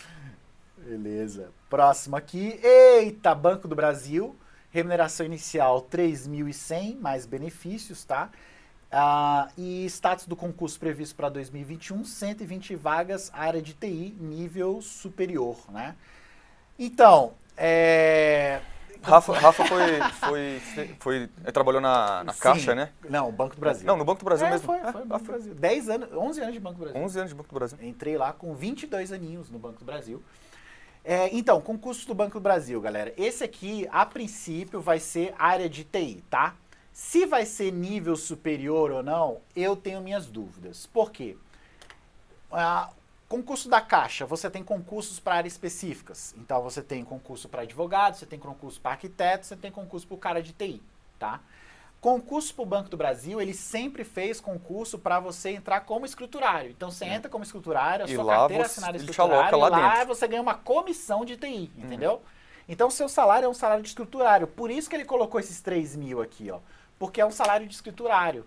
Beleza. 0.77 1.49
Próximo 1.71 2.15
aqui. 2.15 2.59
Eita, 2.61 3.34
Banco 3.34 3.67
do 3.67 3.75
Brasil. 3.75 4.36
Remuneração 4.69 5.25
inicial 5.25 5.82
3.100, 5.91 6.99
mais 6.99 7.25
benefícios, 7.25 8.05
tá? 8.05 8.29
Uh, 8.93 9.51
e 9.57 9.86
status 9.88 10.27
do 10.27 10.36
concurso 10.36 10.79
previsto 10.79 11.15
para 11.15 11.29
2021, 11.29 12.05
120 12.05 12.75
vagas, 12.75 13.32
área 13.34 13.61
de 13.61 13.73
TI, 13.73 14.15
nível 14.19 14.82
superior, 14.82 15.57
né? 15.71 15.95
Então, 16.77 17.34
é... 17.62 18.62
Rafa, 19.03 19.34
Rafa 19.34 19.66
foi, 19.66 19.99
foi, 20.14 20.59
foi, 20.59 20.95
foi 20.99 21.28
trabalhou 21.51 21.82
na, 21.82 22.24
na 22.24 22.34
Caixa, 22.34 22.76
né? 22.76 22.91
Não, 23.09 23.32
Banco 23.32 23.55
do 23.55 23.59
Brasil. 23.59 23.88
Não, 23.88 23.97
no 23.97 24.05
Banco 24.05 24.20
do 24.20 24.26
Brasil 24.26 24.45
é, 24.45 24.51
mesmo. 24.51 24.66
Foi, 24.66 24.80
foi, 24.80 25.05
Banco 25.05 25.24
do 25.24 25.32
Brasil. 25.32 25.55
10 25.55 25.89
anos, 25.89 26.14
11 26.14 26.41
anos 26.41 26.53
de 26.53 26.59
Banco 26.59 26.76
do 26.76 26.84
Brasil. 26.84 27.01
11 27.01 27.20
anos 27.20 27.30
de 27.32 27.36
Banco 27.36 27.49
do 27.49 27.55
Brasil. 27.55 27.78
Entrei 27.82 28.18
lá 28.18 28.32
com 28.32 28.53
22 28.53 29.12
aninhos 29.12 29.49
no 29.49 29.57
Banco 29.57 29.80
do 29.80 29.86
Brasil. 29.86 30.24
É, 31.03 31.36
então, 31.36 31.59
concurso 31.62 32.07
do 32.07 32.14
Banco 32.14 32.34
do 32.34 32.39
Brasil, 32.39 32.80
galera. 32.80 33.12
Esse 33.18 33.43
aqui, 33.43 33.88
a 33.91 34.05
princípio, 34.05 34.80
vai 34.80 34.99
ser 34.99 35.34
área 35.38 35.68
de 35.68 35.84
TI, 35.84 36.24
tá? 36.30 36.55
Se 36.93 37.26
vai 37.26 37.45
ser 37.45 37.72
nível 37.72 38.16
superior 38.16 38.91
ou 38.91 39.01
não, 39.01 39.39
eu 39.55 39.76
tenho 39.76 40.01
minhas 40.01 40.28
dúvidas. 40.28 40.86
Por 40.86 41.12
quê? 41.12 41.38
Ah, 42.51 42.89
concurso 43.32 43.69
da 43.69 43.79
Caixa, 43.79 44.25
você 44.25 44.49
tem 44.49 44.61
concursos 44.61 45.17
para 45.17 45.36
áreas 45.36 45.53
específicas. 45.53 46.36
Então, 46.38 46.61
você 46.61 46.82
tem 46.82 47.03
concurso 47.05 47.47
para 47.47 47.61
advogado, 47.61 48.15
você 48.15 48.25
tem 48.25 48.38
concurso 48.38 48.82
para 48.82 48.91
arquiteto, 48.91 49.45
você 49.45 49.55
tem 49.55 49.71
concurso 49.71 50.05
para 50.05 50.15
o 50.15 50.17
cara 50.17 50.43
de 50.43 50.51
TI, 50.51 50.82
tá? 51.17 51.39
Concurso 52.01 52.53
para 52.53 52.63
o 52.63 52.65
Banco 52.65 52.89
do 52.89 52.97
Brasil, 52.97 53.39
ele 53.39 53.53
sempre 53.53 54.03
fez 54.03 54.41
concurso 54.41 54.99
para 54.99 55.19
você 55.19 55.51
entrar 55.51 55.82
como 55.82 56.05
escriturário. 56.05 56.71
Então, 56.71 56.91
você 56.91 57.05
é. 57.05 57.13
entra 57.13 57.29
como 57.29 57.43
escriturário, 57.43 58.05
a 58.05 58.09
e 58.09 58.15
sua 58.15 58.25
carteira 58.25 58.63
você, 58.65 58.71
assinada 58.71 58.97
escriturário, 58.97 59.57
lá, 59.57 59.69
lá 59.69 59.93
dentro. 59.93 60.07
você 60.07 60.27
ganha 60.27 60.41
uma 60.41 60.55
comissão 60.55 61.23
de 61.23 61.38
TI, 61.38 61.71
uhum. 61.77 61.86
entendeu? 61.86 62.21
Então, 62.67 62.91
seu 62.91 63.07
salário 63.07 63.45
é 63.45 63.49
um 63.49 63.53
salário 63.53 63.82
de 63.82 63.89
escriturário. 63.89 64.45
Por 64.45 64.69
isso 64.69 64.89
que 64.89 64.95
ele 64.95 65.05
colocou 65.05 65.39
esses 65.39 65.61
3 65.61 65.95
mil 65.95 66.21
aqui, 66.21 66.51
ó 66.51 66.59
porque 67.01 67.19
é 67.19 67.25
um 67.25 67.32
salário 67.32 67.65
de 67.65 67.73
escriturário. 67.73 68.45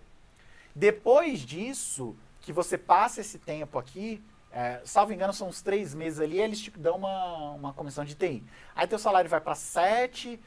Depois 0.73 1.41
disso, 1.41 2.15
que 2.39 2.53
você 2.53 2.77
passa 2.77 3.19
esse 3.19 3.37
tempo 3.37 3.77
aqui, 3.77 4.23
é, 4.55 4.79
salvo 4.85 5.11
engano, 5.11 5.33
são 5.33 5.49
uns 5.49 5.61
três 5.61 5.93
meses 5.93 6.17
ali, 6.21 6.39
eles 6.39 6.61
te 6.61 6.71
dão 6.71 6.95
uma, 6.95 7.51
uma 7.51 7.73
comissão 7.73 8.05
de 8.05 8.15
TI. 8.15 8.41
Aí 8.73 8.87
teu 8.87 8.97
salário 8.97 9.29
vai 9.29 9.41
para 9.41 9.53
7, 9.53 10.39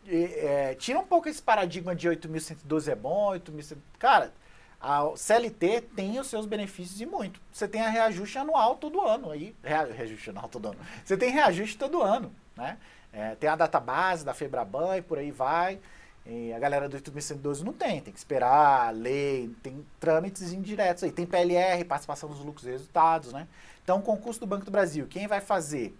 é, 0.08 0.76
tira 0.76 1.00
um 1.00 1.06
pouco 1.06 1.28
esse 1.28 1.42
paradigma 1.42 1.96
de 1.96 2.08
8.112 2.08 2.92
é 2.92 2.96
bom, 2.96 3.32
8.112... 3.32 3.78
Cara, 3.98 4.32
a 4.80 5.12
CLT 5.16 5.82
tem 5.96 6.20
os 6.20 6.28
seus 6.28 6.46
benefícios 6.46 7.02
e 7.02 7.06
muito. 7.06 7.42
Você 7.52 7.68
tem 7.68 7.82
a 7.82 7.90
reajuste 7.90 8.38
anual 8.38 8.76
todo 8.76 9.02
ano 9.02 9.32
aí. 9.32 9.56
Rea, 9.64 9.86
reajuste 9.86 10.30
anual 10.30 10.48
todo 10.48 10.70
ano. 10.70 10.80
Você 11.04 11.18
tem 11.18 11.32
reajuste 11.32 11.78
todo 11.78 12.02
ano, 12.02 12.34
né? 12.56 12.78
É, 13.12 13.36
tem 13.36 13.50
a 13.50 13.56
database 13.56 14.24
da 14.24 14.34
Febraban 14.34 14.98
e 14.98 15.02
por 15.02 15.18
aí 15.18 15.32
vai. 15.32 15.80
E 16.26 16.54
a 16.54 16.60
galera 16.60 16.88
do 16.88 16.96
8.112 16.98 17.62
não 17.64 17.74
tem, 17.74 18.02
tem 18.02 18.14
que 18.14 18.20
esperar, 18.20 18.94
lei, 18.94 19.50
tem 19.64 19.84
trâmites 20.00 20.52
indiretos 20.54 21.04
aí. 21.04 21.12
Tem 21.12 21.26
PLR, 21.26 21.84
participação 21.86 22.30
dos 22.30 22.40
lucros 22.44 22.68
e 22.68 22.72
resultados, 22.72 23.34
né? 23.34 23.48
Então, 23.84 24.00
concurso 24.02 24.40
do 24.40 24.46
Banco 24.46 24.64
do 24.66 24.70
Brasil, 24.72 25.08
quem 25.10 25.26
vai 25.28 25.42
fazer? 25.42 25.98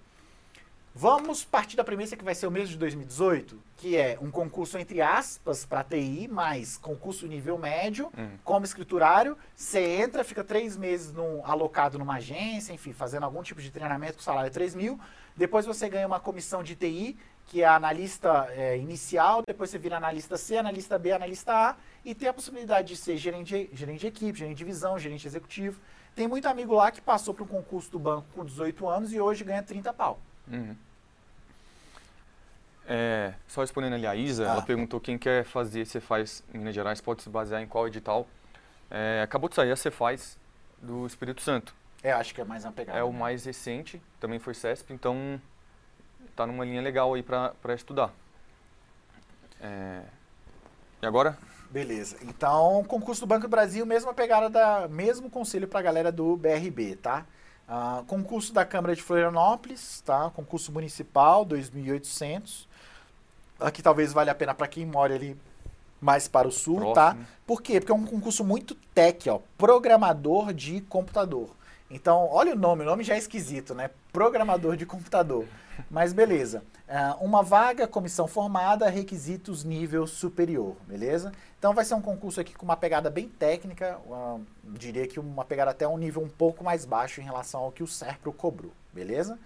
Vamos 0.94 1.46
partir 1.46 1.78
da 1.78 1.84
premissa 1.84 2.18
que 2.18 2.24
vai 2.26 2.36
ser 2.36 2.46
o 2.48 2.52
mesmo 2.52 2.70
de 2.70 2.78
2018, 2.78 3.58
que 3.78 3.96
é 3.96 4.18
um 4.22 4.30
concurso 4.30 4.78
entre 4.78 5.02
aspas 5.02 5.64
para 5.64 5.84
TI, 5.84 6.28
mas 6.30 6.78
concurso 6.78 7.26
nível 7.28 7.58
médio, 7.58 8.12
Hum. 8.18 8.32
como 8.44 8.66
escriturário. 8.66 9.38
Você 9.56 9.80
entra, 9.80 10.24
fica 10.24 10.44
três 10.44 10.76
meses 10.76 11.14
num- 11.14 11.46
alocado 11.46 11.98
numa 11.98 12.16
agência, 12.16 12.74
enfim, 12.74 12.92
fazendo 12.92 13.24
algum 13.24 13.42
tipo 13.44 13.62
de 13.62 13.72
treinamento 13.72 14.16
com 14.18 14.22
salário 14.24 14.52
3 14.52 14.76
mil. 14.76 15.00
Depois 15.40 15.66
você 15.66 15.88
ganha 15.88 16.06
uma 16.06 16.20
comissão 16.20 16.62
de 16.62 16.76
TI, 16.76 17.18
que 17.48 17.64
é 17.64 17.66
analista 17.66 18.50
é, 18.52 18.78
inicial, 18.78 19.42
depois 19.48 19.70
você 19.70 19.78
vira 19.78 19.96
analista 19.96 20.36
C, 20.36 20.58
analista 20.58 21.00
B, 21.00 21.14
analista 21.14 21.54
A, 21.54 21.76
e 22.04 22.14
tem 22.14 22.28
a 22.28 22.34
possibilidade 22.34 22.90
de 22.90 22.98
ser 22.98 23.16
gerente, 23.16 23.70
gerente 23.72 24.02
de 24.02 24.08
equipe, 24.08 24.38
gerente 24.38 24.58
de 24.58 24.66
divisão, 24.66 25.00
gerente 25.00 25.26
executivo. 25.26 25.80
Tem 26.14 26.28
muito 26.28 26.46
amigo 26.46 26.76
lá 26.76 26.92
que 26.92 27.00
passou 27.00 27.34
para 27.34 27.46
um 27.46 27.48
concurso 27.48 27.90
do 27.90 27.98
banco 27.98 28.28
com 28.36 28.44
18 28.44 28.86
anos 28.90 29.14
e 29.14 29.22
hoje 29.22 29.46
ganha 29.46 29.64
30 29.64 29.94
pau. 29.94 30.20
Uhum. 30.52 30.76
É, 32.86 33.34
só 33.48 33.62
respondendo 33.62 33.94
ali 33.94 34.06
a 34.08 34.16
Isa, 34.16 34.46
Ah. 34.46 34.54
ela 34.56 34.62
perguntou 34.62 35.00
quem 35.00 35.18
quer 35.18 35.46
fazer 35.46 35.86
Cefaz 35.86 36.44
em 36.54 36.58
Minas 36.58 36.76
Gerais 36.76 37.00
pode 37.00 37.22
se 37.24 37.30
basear 37.30 37.62
em 37.62 37.68
qual 37.68 37.88
edital. 37.88 38.28
É, 38.92 39.22
acabou 39.24 39.48
de 39.48 39.56
sair 39.56 39.72
a 39.72 39.76
Cefaz 39.78 40.38
do 40.82 41.08
Espírito 41.08 41.42
Santo. 41.42 41.74
É, 42.02 42.12
acho 42.12 42.34
que 42.34 42.42
é 42.42 42.44
mais 42.44 42.64
uma 42.64 42.72
pegada. 42.72 42.98
É 42.98 43.04
o 43.04 43.12
né? 43.12 43.20
mais 43.20 43.46
recente, 43.46 44.02
também 44.20 44.40
foi 44.40 44.54
CESP, 44.54 44.94
então 44.94 45.40
tá 46.36 46.48
numa 46.48 46.64
linha 46.64 46.82
legal 46.82 47.14
aí 47.14 47.24
para 47.24 47.74
estudar. 47.76 48.12
É, 49.62 50.04
e 51.02 51.06
agora? 51.06 51.38
Beleza. 51.70 52.18
Então, 52.24 52.84
concurso 52.88 53.22
do 53.22 53.28
Banco 53.28 53.42
do 53.42 53.50
Brasil, 53.50 53.86
mesma 53.86 54.14
pegada 54.14 54.50
da 54.50 54.88
mesmo 54.88 55.30
conselho 55.30 55.68
para 55.68 55.80
a 55.80 55.84
galera 55.84 56.12
do 56.12 56.36
BRB, 56.36 56.96
tá? 56.96 57.26
Ah, 57.68 58.04
concurso 58.08 58.52
da 58.52 58.66
Câmara 58.66 58.96
de 58.96 59.04
Florianópolis, 59.04 60.02
tá? 60.02 60.32
Concurso 60.32 60.72
municipal 60.72 61.46
2.800. 61.46 62.68
Aqui 63.60 63.84
talvez 63.84 64.12
valha 64.12 64.32
a 64.32 64.36
pena 64.36 64.56
para 64.56 64.68
quem 64.68 64.86
mora 64.86 65.14
ali 65.14 65.38
mais 66.02 66.28
para 66.28 66.48
o 66.48 66.52
sul, 66.52 66.94
tá? 66.94 67.12
Próximo. 67.12 67.28
Por 67.46 67.62
quê? 67.62 67.80
Porque 67.80 67.92
é 67.92 67.96
um 67.96 68.06
concurso 68.06 68.44
muito 68.44 68.74
tech, 68.96 69.30
ó, 69.30 69.40
programador 69.58 70.52
de 70.54 70.82
computador. 70.82 71.50
Então, 71.90 72.28
olha 72.32 72.54
o 72.54 72.58
nome, 72.58 72.84
o 72.84 72.86
nome 72.86 73.04
já 73.04 73.16
é 73.16 73.18
esquisito, 73.18 73.74
né? 73.74 73.90
Programador 74.14 74.76
de 74.76 74.86
computador. 74.86 75.46
Mas 75.90 76.14
beleza. 76.14 76.64
Ah, 76.88 77.18
uma 77.20 77.42
vaga, 77.42 77.88
comissão 77.88 78.28
formada, 78.28 78.88
requisitos 78.90 79.64
nível 79.64 80.06
superior, 80.06 80.76
beleza? 80.88 81.32
Então 81.58 81.74
vai 81.74 81.86
ser 81.86 81.96
um 81.96 82.02
concurso 82.02 82.42
aqui 82.42 82.54
com 82.54 82.66
uma 82.66 82.78
pegada 82.78 83.10
bem 83.10 83.28
técnica, 83.28 84.00
ah, 84.12 84.38
diria 84.64 85.08
que 85.08 85.20
uma 85.20 85.46
pegada 85.46 85.72
até 85.72 85.88
um 85.88 85.98
nível 85.98 86.22
um 86.22 86.30
pouco 86.30 86.64
mais 86.64 86.86
baixo 86.86 87.22
em 87.22 87.24
relação 87.24 87.62
ao 87.62 87.72
que 87.72 87.84
o 87.84 87.88
Serpro 87.88 88.34
cobrou, 88.34 88.72
beleza? 88.94 89.40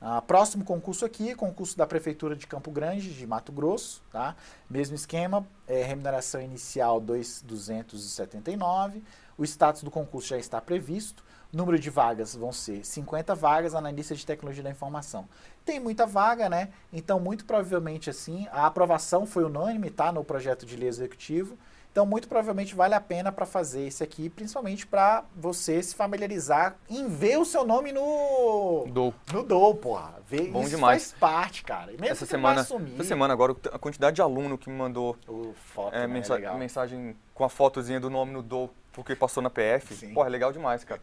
Ah, 0.00 0.20
próximo 0.20 0.64
concurso 0.64 1.04
aqui, 1.04 1.34
concurso 1.34 1.76
da 1.76 1.86
Prefeitura 1.86 2.36
de 2.36 2.46
Campo 2.46 2.70
Grande, 2.70 3.14
de 3.14 3.26
Mato 3.26 3.50
Grosso, 3.50 4.02
tá? 4.12 4.36
Mesmo 4.68 4.94
esquema, 4.94 5.46
é, 5.66 5.82
remuneração 5.82 6.40
inicial 6.40 7.00
2.279. 7.00 9.02
O 9.38 9.44
status 9.44 9.82
do 9.82 9.90
concurso 9.90 10.28
já 10.28 10.38
está 10.38 10.60
previsto. 10.60 11.24
Número 11.56 11.78
de 11.78 11.88
vagas 11.88 12.36
vão 12.36 12.52
ser 12.52 12.84
50 12.84 13.34
vagas 13.34 13.74
analista 13.74 14.14
de 14.14 14.26
tecnologia 14.26 14.62
da 14.62 14.70
informação. 14.70 15.26
Tem 15.64 15.80
muita 15.80 16.04
vaga, 16.06 16.50
né? 16.50 16.68
Então, 16.92 17.18
muito 17.18 17.46
provavelmente, 17.46 18.10
assim, 18.10 18.46
a 18.52 18.66
aprovação 18.66 19.24
foi 19.24 19.42
unânime, 19.42 19.88
tá? 19.88 20.12
No 20.12 20.22
projeto 20.22 20.66
de 20.66 20.76
lei 20.76 20.86
executivo. 20.86 21.56
Então, 21.90 22.04
muito 22.04 22.28
provavelmente 22.28 22.74
vale 22.74 22.92
a 22.92 23.00
pena 23.00 23.32
para 23.32 23.46
fazer 23.46 23.86
esse 23.86 24.04
aqui, 24.04 24.28
principalmente 24.28 24.86
para 24.86 25.24
você 25.34 25.82
se 25.82 25.94
familiarizar 25.94 26.76
em 26.90 27.08
ver 27.08 27.38
o 27.38 27.44
seu 27.46 27.64
nome 27.64 27.90
no 27.90 28.84
Dou. 28.92 29.14
no 29.32 29.42
DOU, 29.42 29.76
porra. 29.76 30.12
Ver, 30.28 30.50
Bom 30.50 30.60
isso 30.60 30.70
demais. 30.76 31.12
faz 31.12 31.18
parte, 31.18 31.64
cara. 31.64 31.90
E 31.90 31.96
mesmo 31.96 32.12
Essa 32.12 32.26
semana, 32.26 32.60
essa 32.60 33.04
semana 33.04 33.32
agora, 33.32 33.56
a 33.72 33.78
quantidade 33.78 34.16
de 34.16 34.20
aluno 34.20 34.58
que 34.58 34.68
me 34.68 34.76
mandou 34.76 35.16
o 35.26 35.54
foto, 35.54 35.94
é, 35.94 36.00
né, 36.00 36.06
mensa- 36.06 36.38
é 36.38 36.54
mensagem 36.54 37.16
com 37.32 37.44
a 37.44 37.48
fotozinha 37.48 37.98
do 37.98 38.10
nome 38.10 38.30
no 38.30 38.42
Dou, 38.42 38.70
porque 38.92 39.16
passou 39.16 39.42
na 39.42 39.48
PF. 39.48 39.94
Sim. 39.94 40.12
Pô, 40.12 40.22
é 40.22 40.28
legal 40.28 40.52
demais, 40.52 40.84
cara. 40.84 41.00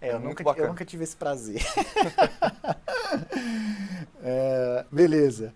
É, 0.00 0.10
eu, 0.10 0.12
muito 0.14 0.28
nunca, 0.28 0.44
bacana. 0.44 0.66
eu 0.66 0.68
nunca 0.70 0.84
tive 0.84 1.04
esse 1.04 1.16
prazer. 1.16 1.62
É, 4.20 4.84
beleza. 4.90 5.54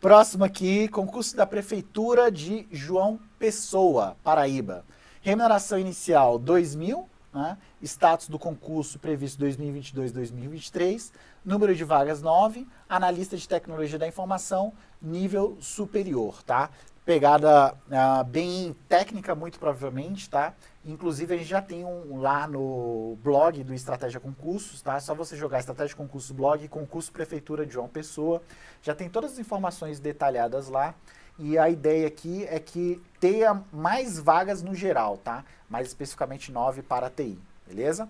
Próximo 0.00 0.44
aqui, 0.44 0.88
concurso 0.88 1.36
da 1.36 1.46
Prefeitura 1.46 2.30
de 2.30 2.66
João 2.70 3.18
Pessoa, 3.38 4.16
Paraíba. 4.22 4.84
Remuneração 5.20 5.78
inicial, 5.78 6.38
2 6.38 6.74
mil. 6.74 7.08
Né? 7.32 7.58
Status 7.82 8.28
do 8.28 8.38
concurso 8.38 8.98
previsto 8.98 9.42
2022-2023. 9.44 11.10
Número 11.44 11.74
de 11.74 11.84
vagas, 11.84 12.22
9. 12.22 12.66
Analista 12.88 13.36
de 13.36 13.48
tecnologia 13.48 13.98
da 13.98 14.06
informação, 14.06 14.72
nível 15.02 15.58
superior, 15.60 16.42
tá? 16.42 16.70
Pegada 17.04 17.74
ah, 17.90 18.22
bem 18.24 18.74
técnica, 18.88 19.34
muito 19.34 19.58
provavelmente, 19.58 20.30
tá? 20.30 20.54
Inclusive, 20.86 21.34
a 21.34 21.36
gente 21.38 21.48
já 21.48 21.62
tem 21.62 21.82
um 21.82 22.20
lá 22.20 22.46
no 22.46 23.16
blog 23.22 23.64
do 23.64 23.72
Estratégia 23.72 24.20
Concursos, 24.20 24.82
tá? 24.82 24.96
É 24.96 25.00
só 25.00 25.14
você 25.14 25.34
jogar 25.34 25.58
Estratégia 25.58 25.96
Concursos 25.96 26.30
blog, 26.30 26.68
concurso 26.68 27.10
Prefeitura 27.10 27.64
de 27.64 27.72
João 27.72 27.88
Pessoa. 27.88 28.42
Já 28.82 28.94
tem 28.94 29.08
todas 29.08 29.32
as 29.32 29.38
informações 29.38 29.98
detalhadas 29.98 30.68
lá. 30.68 30.94
E 31.38 31.56
a 31.58 31.70
ideia 31.70 32.06
aqui 32.06 32.46
é 32.48 32.60
que 32.60 33.02
tenha 33.18 33.62
mais 33.72 34.18
vagas 34.18 34.62
no 34.62 34.74
geral, 34.74 35.16
tá? 35.16 35.44
Mais 35.70 35.88
especificamente 35.88 36.52
nove 36.52 36.82
para 36.82 37.06
a 37.06 37.10
TI, 37.10 37.38
beleza? 37.66 38.08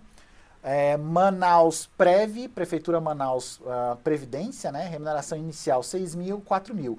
É, 0.62 0.96
Manaus 0.96 1.86
Prev, 1.96 2.48
Prefeitura 2.48 3.00
Manaus 3.00 3.60
ah, 3.66 3.96
Previdência, 4.02 4.72
né? 4.72 4.88
Remuneração 4.88 5.38
inicial 5.38 5.82
6 5.82 6.14
mil, 6.16 6.40
4 6.40 6.74
mil. 6.74 6.98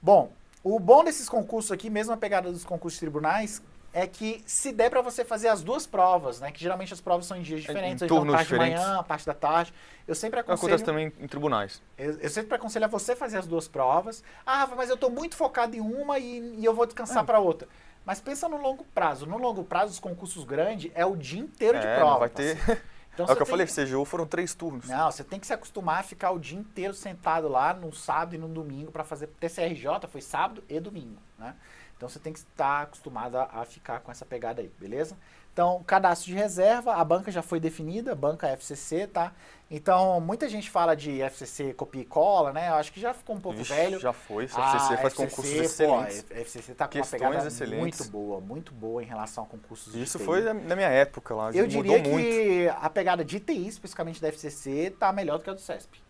Bom, 0.00 0.32
o 0.64 0.80
bom 0.80 1.04
desses 1.04 1.28
concursos 1.28 1.70
aqui, 1.70 1.90
mesmo 1.90 2.12
a 2.12 2.16
pegada 2.16 2.50
dos 2.50 2.64
concursos 2.64 2.98
tribunais, 2.98 3.62
é 3.92 4.06
que 4.06 4.42
se 4.46 4.72
der 4.72 4.88
para 4.88 5.02
você 5.02 5.24
fazer 5.24 5.48
as 5.48 5.62
duas 5.62 5.86
provas, 5.86 6.40
né? 6.40 6.50
Que 6.50 6.60
geralmente 6.60 6.92
as 6.94 7.00
provas 7.00 7.26
são 7.26 7.36
em 7.36 7.42
dias 7.42 7.60
diferentes, 7.60 8.02
em 8.02 8.06
turnos 8.06 8.34
parte 8.34 8.48
diferentes. 8.48 8.80
de 8.80 8.86
manhã, 8.86 9.02
parte 9.02 9.26
da 9.26 9.34
tarde. 9.34 9.72
Eu 10.08 10.14
sempre 10.14 10.40
Acontece 10.40 10.64
aconselho, 10.66 10.84
também 10.86 11.12
em 11.20 11.28
tribunais. 11.28 11.82
eu, 11.98 12.12
eu 12.18 12.30
sempre 12.30 12.54
aconselho 12.54 12.84
a 12.86 12.88
você 12.88 13.14
fazer 13.14 13.36
as 13.38 13.46
duas 13.46 13.68
provas. 13.68 14.24
Ah, 14.46 14.58
Rafa, 14.60 14.74
mas 14.76 14.88
eu 14.88 14.94
estou 14.94 15.10
muito 15.10 15.36
focado 15.36 15.76
em 15.76 15.80
uma 15.80 16.18
e, 16.18 16.56
e 16.58 16.64
eu 16.64 16.74
vou 16.74 16.86
descansar 16.86 17.22
É. 17.22 17.26
para 17.26 17.38
outra. 17.38 17.68
Mas 18.04 18.20
pensa 18.20 18.48
no 18.48 18.56
longo 18.56 18.82
prazo. 18.94 19.26
No 19.26 19.38
longo 19.38 19.62
prazo, 19.62 19.92
os 19.92 20.00
concursos 20.00 20.42
grandes 20.44 20.90
é 20.94 21.04
o 21.06 21.14
dia 21.14 21.40
inteiro 21.40 21.78
de 21.78 21.86
É, 21.86 21.96
prova. 21.96 22.12
não 22.12 22.18
vai 22.20 22.28
ter. 22.30 22.56
Então, 23.14 23.26
é 23.26 23.32
o 23.32 23.36
que 23.36 23.42
eu 23.42 23.46
falei, 23.46 23.66
CGU 23.66 24.06
foram 24.06 24.24
três 24.26 24.54
turnos. 24.54 24.88
não, 24.88 25.10
você 25.10 25.22
tem 25.22 25.38
que 25.38 25.46
se 25.46 25.52
acostumar 25.52 26.00
a 26.00 26.02
ficar 26.02 26.30
o 26.30 26.38
dia 26.38 26.58
inteiro 26.58 26.94
sentado 26.94 27.46
lá 27.46 27.74
no 27.74 27.92
sábado 27.92 28.34
e 28.34 28.38
no 28.38 28.48
domingo 28.48 28.90
para 28.90 29.04
fazer 29.04 29.26
TCRJ, 29.38 30.08
foi 30.08 30.22
sábado 30.22 30.64
e 30.66 30.80
domingo, 30.80 31.18
né? 31.38 31.54
Então 32.02 32.08
você 32.08 32.18
tem 32.18 32.32
que 32.32 32.40
estar 32.40 32.82
acostumado 32.82 33.38
a, 33.38 33.44
a 33.44 33.64
ficar 33.64 34.00
com 34.00 34.10
essa 34.10 34.26
pegada 34.26 34.60
aí, 34.60 34.68
beleza? 34.76 35.16
Então, 35.52 35.84
cadastro 35.84 36.32
de 36.32 36.34
reserva, 36.34 36.94
a 36.96 37.04
banca 37.04 37.30
já 37.30 37.42
foi 37.42 37.60
definida, 37.60 38.12
banca 38.12 38.48
FCC, 38.48 39.06
tá? 39.06 39.32
Então, 39.70 40.20
muita 40.20 40.48
gente 40.48 40.68
fala 40.68 40.96
de 40.96 41.22
FCC 41.22 41.72
copia 41.74 42.02
e 42.02 42.04
cola, 42.04 42.52
né? 42.52 42.70
Eu 42.70 42.74
acho 42.74 42.92
que 42.92 43.00
já 43.00 43.14
ficou 43.14 43.36
um 43.36 43.40
pouco 43.40 43.58
Vixe, 43.58 43.72
velho. 43.72 44.00
Já 44.00 44.12
foi. 44.12 44.48
Ah, 44.52 44.72
a 44.72 44.74
FCC 44.74 44.96
faz 44.96 45.12
FCC, 45.12 45.28
concursos 45.28 45.54
pô, 45.54 45.62
excelentes. 45.62 46.24
FCC 46.28 46.74
tá 46.74 46.88
com 46.88 46.98
uma 46.98 47.06
pegada 47.06 47.46
excelentes. 47.46 47.78
muito 47.78 48.04
boa, 48.10 48.40
muito 48.40 48.74
boa 48.74 49.00
em 49.00 49.06
relação 49.06 49.44
a 49.44 49.46
concursos 49.46 49.94
Isso 49.94 50.18
foi 50.18 50.40
na 50.52 50.74
minha 50.74 50.88
época 50.88 51.36
lá. 51.36 51.52
Eu 51.52 51.68
diria 51.68 52.02
muito. 52.02 52.10
que 52.10 52.68
a 52.68 52.90
pegada 52.90 53.24
de 53.24 53.38
TI, 53.38 53.68
especificamente 53.68 54.20
da 54.20 54.26
FCC, 54.26 54.92
tá 54.98 55.12
melhor 55.12 55.38
do 55.38 55.44
que 55.44 55.50
a 55.50 55.54
do 55.54 55.60
CESP. 55.60 56.02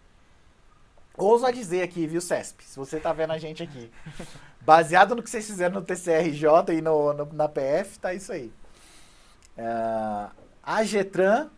Ouso 1.18 1.44
a 1.44 1.50
dizer 1.50 1.82
aqui, 1.82 2.06
viu, 2.06 2.22
CESP? 2.22 2.64
Se 2.64 2.78
você 2.78 2.98
tá 2.98 3.12
vendo 3.12 3.32
a 3.32 3.38
gente 3.38 3.62
aqui. 3.62 3.90
Baseado 4.64 5.16
no 5.16 5.22
que 5.22 5.28
vocês 5.28 5.46
fizeram 5.46 5.74
no 5.74 5.82
TCRJ 5.82 6.78
e 6.78 6.80
no, 6.80 7.12
no 7.12 7.28
na 7.32 7.48
PF, 7.48 7.98
tá 7.98 8.14
isso 8.14 8.32
aí. 8.32 8.52
Uh, 9.58 10.30
a 10.62 10.84
Getran, 10.84 11.50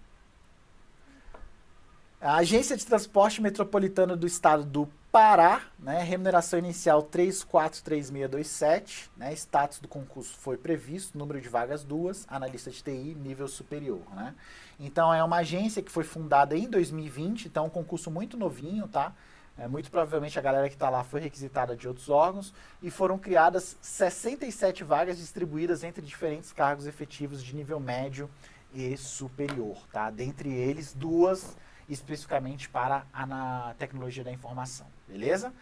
a 2.19 2.37
Agência 2.37 2.75
de 2.77 2.87
Transporte 2.87 3.43
Metropolitano 3.43 4.17
do 4.17 4.27
Estado 4.27 4.65
do 4.65 4.89
Pará, 5.13 5.61
né, 5.79 6.03
remuneração 6.03 6.59
inicial 6.59 7.03
343627, 7.03 9.11
né, 9.17 9.33
status 9.35 9.79
do 9.79 9.87
concurso 9.87 10.35
foi 10.39 10.57
previsto, 10.57 11.19
número 11.19 11.41
de 11.41 11.49
vagas 11.49 11.85
duas, 11.85 12.27
analista 12.27 12.69
de 12.71 12.83
TI, 12.83 13.15
nível 13.15 13.47
superior, 13.47 14.03
né. 14.15 14.35
Então 14.81 15.13
é 15.13 15.23
uma 15.23 15.37
agência 15.37 15.83
que 15.83 15.93
foi 15.93 16.03
fundada 16.03 16.57
em 16.57 16.69
2020, 16.69 17.49
então 17.49 17.65
é 17.65 17.67
um 17.67 17.71
concurso 17.71 18.11
muito 18.11 18.39
novinho, 18.39 18.89
tá? 18.89 19.13
É, 19.57 19.69
muito 19.69 19.89
provavelmente 19.89 20.37
a 20.39 20.43
galera 20.43 20.69
que 20.69 20.75
está 20.75 20.91
lá 20.91 21.05
foi 21.05 21.21
requisitada 21.21 21.77
de 21.77 21.87
outros 21.87 22.09
órgãos 22.09 22.53
e 22.83 22.91
foram 22.91 23.17
criadas 23.17 23.77
67 23.81 24.83
vagas 24.83 25.17
distribuídas 25.17 25.85
entre 25.85 26.03
diferentes 26.03 26.53
cargos 26.53 26.87
efetivos 26.87 27.43
de 27.43 27.55
nível 27.55 27.79
médio 27.79 28.29
e 28.75 28.97
superior, 28.97 29.79
tá? 29.93 30.11
Dentre 30.11 30.53
eles, 30.53 30.93
duas 30.93 31.57
especificamente 31.89 32.69
para 32.69 33.07
a 33.13 33.25
na 33.27 33.75
tecnologia 33.79 34.25
da 34.25 34.33
informação, 34.33 34.87
beleza? 35.07 35.53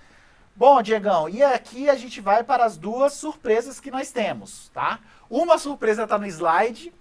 Bom, 0.55 0.81
Diegão, 0.83 1.29
e 1.29 1.43
aqui 1.43 1.89
a 1.91 1.95
gente 1.95 2.21
vai 2.21 2.45
para 2.45 2.65
as 2.65 2.77
duas 2.77 3.15
surpresas 3.15 3.81
que 3.81 3.91
nós 3.91 4.11
temos, 4.11 4.71
tá? 4.71 5.01
Uma 5.29 5.59
surpresa 5.59 6.05
está 6.05 6.19
no 6.19 6.27
slide 6.27 6.93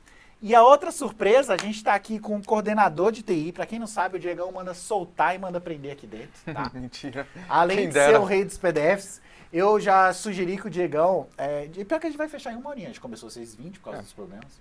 e 0.42 0.56
a 0.56 0.64
outra 0.64 0.92
surpresa, 0.92 1.54
a 1.54 1.58
gente 1.58 1.76
está 1.76 1.94
aqui 1.94 2.18
com 2.18 2.36
um 2.36 2.42
coordenador 2.42 3.12
de 3.12 3.22
TI. 3.22 3.52
Para 3.52 3.66
quem 3.68 3.78
não 3.78 3.86
sabe, 3.86 4.18
o 4.18 4.20
Diegão 4.20 4.52
manda 4.52 4.74
soltar 4.74 5.36
e 5.36 5.38
manda 5.38 5.62
prender 5.62 5.92
aqui 5.92 6.08
dentro, 6.08 6.32
tá? 6.52 6.72
Mentira. 6.74 7.28
Além 7.48 7.78
quem 7.78 7.88
de 7.90 7.94
dera. 7.94 8.14
ser 8.14 8.20
o 8.20 8.24
rei 8.24 8.44
dos 8.44 8.58
PDFs, 8.58 9.22
eu 9.54 9.80
já 9.80 10.12
sugeri 10.14 10.58
que 10.58 10.66
o 10.66 10.70
Diegão... 10.70 11.28
É, 11.38 11.68
pior 11.68 12.00
que 12.00 12.08
a 12.08 12.10
gente 12.10 12.18
vai 12.18 12.28
fechar 12.28 12.54
em 12.54 12.56
uma 12.56 12.72
horinha, 12.72 12.88
a 12.88 12.90
gente 12.90 13.00
começou 13.00 13.28
às 13.28 13.38
6h20 13.38 13.74
por 13.74 13.82
causa 13.82 14.00
é. 14.00 14.02
dos 14.02 14.14
problemas. 14.14 14.60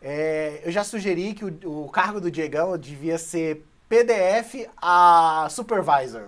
É, 0.00 0.60
eu 0.64 0.72
já 0.72 0.82
sugeri 0.82 1.34
que 1.34 1.44
o, 1.44 1.84
o 1.84 1.88
cargo 1.88 2.20
do 2.20 2.28
Diegão 2.28 2.76
devia 2.76 3.18
ser 3.18 3.64
PDF 3.88 4.68
a 4.76 5.46
Supervisor. 5.50 6.24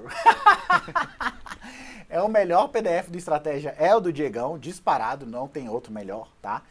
é 2.08 2.22
o 2.22 2.28
melhor 2.28 2.68
PDF 2.68 3.08
do 3.08 3.18
Estratégia, 3.18 3.74
é 3.76 3.92
o 3.92 3.98
do 3.98 4.12
Diegão, 4.12 4.56
disparado, 4.56 5.26
não 5.26 5.48
tem 5.48 5.68
outro 5.68 5.92
melhor, 5.92 6.28
tá? 6.40 6.62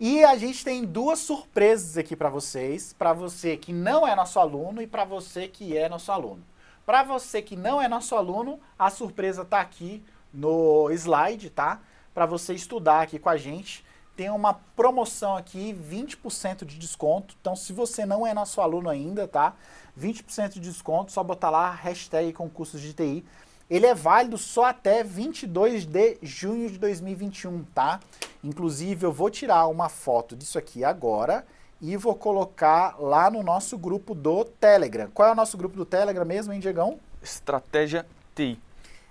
E 0.00 0.24
a 0.24 0.36
gente 0.36 0.64
tem 0.64 0.84
duas 0.84 1.18
surpresas 1.18 1.98
aqui 1.98 2.14
para 2.14 2.28
vocês, 2.28 2.92
para 2.92 3.12
você 3.12 3.56
que 3.56 3.72
não 3.72 4.06
é 4.06 4.14
nosso 4.14 4.38
aluno 4.38 4.80
e 4.80 4.86
para 4.86 5.04
você 5.04 5.48
que 5.48 5.76
é 5.76 5.88
nosso 5.88 6.12
aluno. 6.12 6.44
Para 6.86 7.02
você 7.02 7.42
que 7.42 7.56
não 7.56 7.82
é 7.82 7.88
nosso 7.88 8.14
aluno, 8.14 8.60
a 8.78 8.90
surpresa 8.90 9.42
está 9.42 9.60
aqui 9.60 10.02
no 10.32 10.88
slide, 10.90 11.50
tá? 11.50 11.80
Para 12.14 12.26
você 12.26 12.54
estudar 12.54 13.02
aqui 13.02 13.18
com 13.18 13.28
a 13.28 13.36
gente 13.36 13.84
tem 14.18 14.30
uma 14.30 14.52
promoção 14.52 15.36
aqui, 15.36 15.72
20% 15.72 16.64
de 16.64 16.76
desconto. 16.76 17.36
Então, 17.40 17.54
se 17.54 17.72
você 17.72 18.04
não 18.04 18.26
é 18.26 18.34
nosso 18.34 18.60
aluno 18.60 18.90
ainda, 18.90 19.28
tá? 19.28 19.54
20% 19.96 20.54
de 20.54 20.60
desconto, 20.60 21.12
só 21.12 21.22
botar 21.22 21.50
lá 21.50 21.70
hashtag 21.70 22.32
concursos 22.32 22.80
de 22.80 22.92
TI. 22.92 23.24
Ele 23.70 23.86
é 23.86 23.94
válido 23.94 24.38
só 24.38 24.66
até 24.66 25.04
22 25.04 25.84
de 25.84 26.18
junho 26.22 26.70
de 26.70 26.78
2021, 26.78 27.64
tá? 27.74 28.00
Inclusive, 28.42 29.04
eu 29.04 29.12
vou 29.12 29.28
tirar 29.28 29.66
uma 29.66 29.88
foto 29.88 30.34
disso 30.34 30.58
aqui 30.58 30.84
agora 30.84 31.44
e 31.80 31.96
vou 31.96 32.14
colocar 32.14 32.96
lá 32.98 33.30
no 33.30 33.42
nosso 33.42 33.76
grupo 33.76 34.14
do 34.14 34.44
Telegram. 34.44 35.10
Qual 35.12 35.28
é 35.28 35.32
o 35.32 35.34
nosso 35.34 35.56
grupo 35.56 35.76
do 35.76 35.84
Telegram 35.84 36.24
mesmo, 36.24 36.52
hein, 36.52 36.60
Diegão? 36.60 36.98
Estratégia 37.22 38.06
TI. 38.34 38.58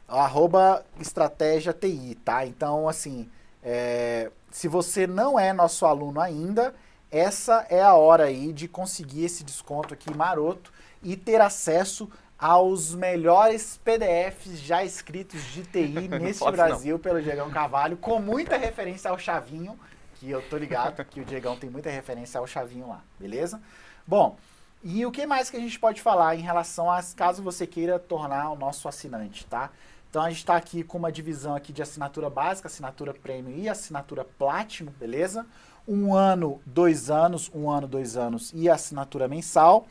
Arroba 0.08 0.84
Estratégia 1.00 1.72
TI, 1.74 2.18
tá? 2.26 2.46
Então, 2.46 2.90
assim, 2.90 3.30
é, 3.62 4.32
se 4.50 4.68
você 4.68 5.06
não 5.06 5.40
é 5.40 5.54
nosso 5.54 5.86
aluno 5.86 6.20
ainda, 6.20 6.74
essa 7.12 7.66
é 7.70 7.82
a 7.82 7.94
hora 7.94 8.26
aí 8.26 8.52
de 8.52 8.68
conseguir 8.68 9.26
esse 9.26 9.44
desconto 9.44 9.94
aqui 9.94 10.14
maroto 10.16 10.74
e 11.04 11.16
ter 11.16 11.40
acesso 11.40 12.10
aos 12.38 12.94
melhores 12.94 13.80
PDFs 13.84 14.60
já 14.60 14.84
escritos 14.84 15.44
de 15.46 15.64
TI 15.64 16.08
nesse 16.20 16.44
Brasil 16.52 16.96
não. 16.96 17.02
pelo 17.02 17.22
Diegão 17.22 17.50
Carvalho, 17.50 17.98
com 17.98 18.20
muita 18.20 18.58
referência 18.58 19.10
ao 19.10 19.18
Chavinho, 19.18 19.78
que 20.16 20.30
eu 20.30 20.42
tô 20.42 20.58
ligado 20.58 21.04
que 21.06 21.20
o 21.20 21.26
Diegão 21.26 21.56
tem 21.56 21.70
muita 21.70 21.90
referência 21.90 22.40
ao 22.40 22.46
Chavinho 22.46 22.88
lá, 22.88 23.02
beleza? 23.20 23.62
Bom, 24.06 24.38
e 24.84 25.06
o 25.06 25.12
que 25.12 25.26
mais 25.26 25.50
que 25.50 25.58
a 25.58 25.60
gente 25.60 25.80
pode 25.80 26.02
falar 26.02 26.36
em 26.36 26.42
relação 26.42 26.90
a 26.92 27.02
caso 27.16 27.42
você 27.42 27.66
queira 27.66 27.98
tornar 27.98 28.52
o 28.52 28.56
nosso 28.56 28.88
assinante, 28.88 29.46
tá? 29.46 29.72
Então 30.10 30.22
a 30.22 30.30
gente 30.30 30.40
está 30.40 30.56
aqui 30.56 30.84
com 30.84 30.98
uma 30.98 31.12
divisão 31.12 31.56
aqui 31.56 31.74
de 31.74 31.82
assinatura 31.82 32.30
básica, 32.30 32.68
assinatura 32.68 33.14
premium 33.14 33.58
e 33.58 33.68
assinatura 33.68 34.24
platinum, 34.24 34.92
beleza? 34.98 35.46
Um 35.88 36.14
ano, 36.14 36.62
dois 36.66 37.10
anos, 37.10 37.52
um 37.54 37.70
ano, 37.70 37.88
dois 37.88 38.16
anos 38.16 38.52
e 38.54 38.70
assinatura 38.70 39.28
mensal. 39.28 39.88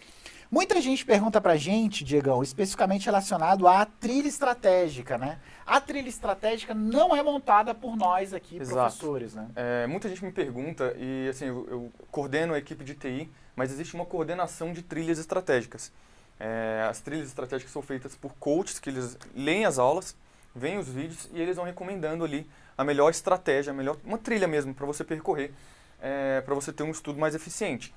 Muita 0.51 0.81
gente 0.81 1.05
pergunta 1.05 1.41
pra 1.41 1.57
gente, 1.57 2.05
Diegão, 2.05 2.43
especificamente 2.43 3.07
relacionado 3.07 3.67
à 3.67 3.85
trilha 3.85 4.29
estratégica, 4.29 5.19
né? 5.19 5.39
A 5.67 5.81
trilha 5.81 6.09
estratégica 6.09 6.73
não 6.73 7.17
é 7.17 7.23
montada 7.23 7.75
por 7.75 7.97
nós 7.97 8.33
aqui, 8.33 8.59
Exato. 8.59 8.77
professores, 8.77 9.35
né? 9.35 9.49
É, 9.57 9.87
muita 9.89 10.09
gente 10.09 10.25
me 10.25 10.31
pergunta, 10.31 10.95
e 10.97 11.29
assim, 11.29 11.47
eu, 11.47 11.67
eu, 11.69 11.93
coordeno 12.13 12.55
a 12.55 12.59
equipe 12.59 12.85
de 12.85 12.95
TI, 12.95 13.29
mas 13.57 13.73
existe 13.73 13.95
uma 13.95 14.07
coordenação 14.07 14.73
de 14.73 14.83
trilhas 14.83 15.19
estratégicas. 15.19 15.93
É, 16.39 16.87
as 16.89 17.01
trilhas 17.01 17.27
estratégicas 17.27 17.73
são 17.73 17.83
feitas 17.83 18.15
por 18.15 18.33
coaches, 18.35 18.79
que 18.79 18.91
eles 18.91 19.19
leem 19.35 19.65
as 19.65 19.79
aulas, 19.79 20.17
veem 20.55 20.79
os 20.79 20.89
vídeos 20.89 21.29
e 21.33 21.41
eles 21.41 21.57
vão 21.57 21.65
recomendando 21.65 22.25
ali 22.25 22.49
a 22.79 22.85
melhor 22.85 23.11
estratégia, 23.11 23.73
a 23.73 23.75
melhor, 23.75 23.97
uma 24.05 24.19
trilha 24.19 24.47
mesmo 24.47 24.73
para 24.73 24.87
você 24.87 25.03
percorrer, 25.03 25.53
é, 26.01 26.41
para 26.43 26.55
você 26.55 26.73
ter 26.73 26.85
um 26.85 26.91
estudo 26.91 27.19
mais 27.19 27.35
eficiente. 27.35 27.93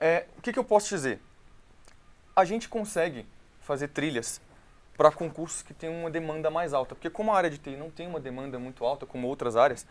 É, 0.00 0.26
o 0.36 0.42
que, 0.42 0.52
que 0.52 0.58
eu 0.58 0.64
posso 0.64 0.88
dizer? 0.88 1.20
A 2.38 2.44
gente 2.44 2.68
consegue 2.68 3.26
fazer 3.58 3.88
trilhas 3.88 4.40
para 4.96 5.10
concursos 5.10 5.60
que 5.60 5.74
têm 5.74 5.90
uma 5.90 6.08
demanda 6.08 6.48
mais 6.48 6.72
alta, 6.72 6.94
porque 6.94 7.10
como 7.10 7.32
a 7.32 7.36
área 7.36 7.50
de 7.50 7.58
TI 7.58 7.74
não 7.74 7.90
tem 7.90 8.06
uma 8.06 8.20
demanda 8.20 8.60
muito 8.60 8.84
alta 8.84 9.04
como 9.04 9.26
outras 9.26 9.56
áreas, 9.56 9.84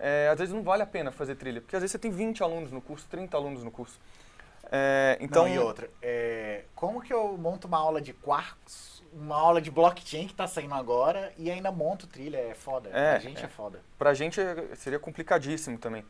é, 0.00 0.28
às 0.28 0.36
vezes 0.36 0.52
não 0.52 0.64
vale 0.64 0.82
a 0.82 0.86
pena 0.86 1.12
fazer 1.12 1.36
trilha, 1.36 1.60
porque 1.60 1.76
às 1.76 1.82
vezes 1.82 1.92
você 1.92 2.00
tem 2.00 2.10
20 2.10 2.42
alunos 2.42 2.72
no 2.72 2.80
curso, 2.80 3.06
30 3.08 3.36
alunos 3.36 3.62
no 3.62 3.70
curso. 3.70 4.00
É, 4.72 5.16
então... 5.20 5.44
Não, 5.44 5.54
e 5.54 5.60
outra, 5.60 5.88
é, 6.02 6.64
como 6.74 7.00
que 7.00 7.14
eu 7.14 7.38
monto 7.38 7.68
uma 7.68 7.78
aula 7.78 8.00
de 8.00 8.12
quarks, 8.12 9.00
uma 9.12 9.36
aula 9.36 9.62
de 9.62 9.70
blockchain 9.70 10.26
que 10.26 10.32
está 10.32 10.48
saindo 10.48 10.74
agora 10.74 11.32
e 11.38 11.52
ainda 11.52 11.70
monto 11.70 12.08
trilha? 12.08 12.38
É 12.38 12.54
foda. 12.54 12.90
É, 12.92 13.10
pra 13.12 13.18
gente 13.20 13.42
é, 13.42 13.44
é 13.44 13.48
foda. 13.48 13.80
Pra 13.96 14.12
gente 14.12 14.40
é, 14.40 14.74
seria 14.74 14.98
complicadíssimo 14.98 15.78
também. 15.78 16.04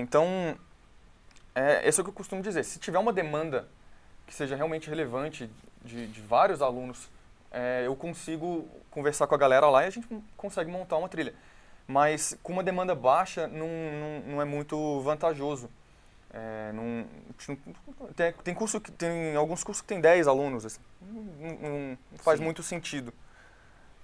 Então, 0.00 0.56
é, 1.54 1.86
isso 1.86 2.00
é 2.00 2.02
o 2.02 2.04
que 2.04 2.10
eu 2.10 2.14
costumo 2.14 2.40
dizer. 2.40 2.64
Se 2.64 2.78
tiver 2.78 2.98
uma 2.98 3.12
demanda 3.12 3.68
que 4.26 4.34
seja 4.34 4.56
realmente 4.56 4.88
relevante 4.88 5.50
de, 5.84 6.06
de 6.06 6.20
vários 6.20 6.60
alunos, 6.60 7.08
é, 7.50 7.84
eu 7.86 7.94
consigo 7.94 8.68
conversar 8.90 9.26
com 9.26 9.34
a 9.34 9.38
galera 9.38 9.68
lá 9.68 9.84
e 9.84 9.86
a 9.86 9.90
gente 9.90 10.08
consegue 10.36 10.70
montar 10.70 10.96
uma 10.96 11.08
trilha. 11.08 11.34
Mas 11.86 12.36
com 12.42 12.52
uma 12.52 12.64
demanda 12.64 12.94
baixa 12.94 13.46
não, 13.46 13.68
não, 13.68 14.32
não 14.32 14.42
é 14.42 14.44
muito 14.44 15.00
vantajoso. 15.02 15.70
É, 16.32 16.72
não, 16.72 17.06
tem, 18.14 18.32
tem, 18.44 18.54
curso 18.54 18.80
que 18.80 18.90
tem 18.90 19.34
alguns 19.36 19.62
cursos 19.64 19.80
que 19.80 19.88
tem 19.88 20.00
10 20.00 20.26
alunos, 20.26 20.66
assim, 20.66 20.80
não, 21.00 21.52
não, 21.54 21.98
faz 22.18 22.38
Sim. 22.38 22.44
muito 22.44 22.62
sentido. 22.62 23.14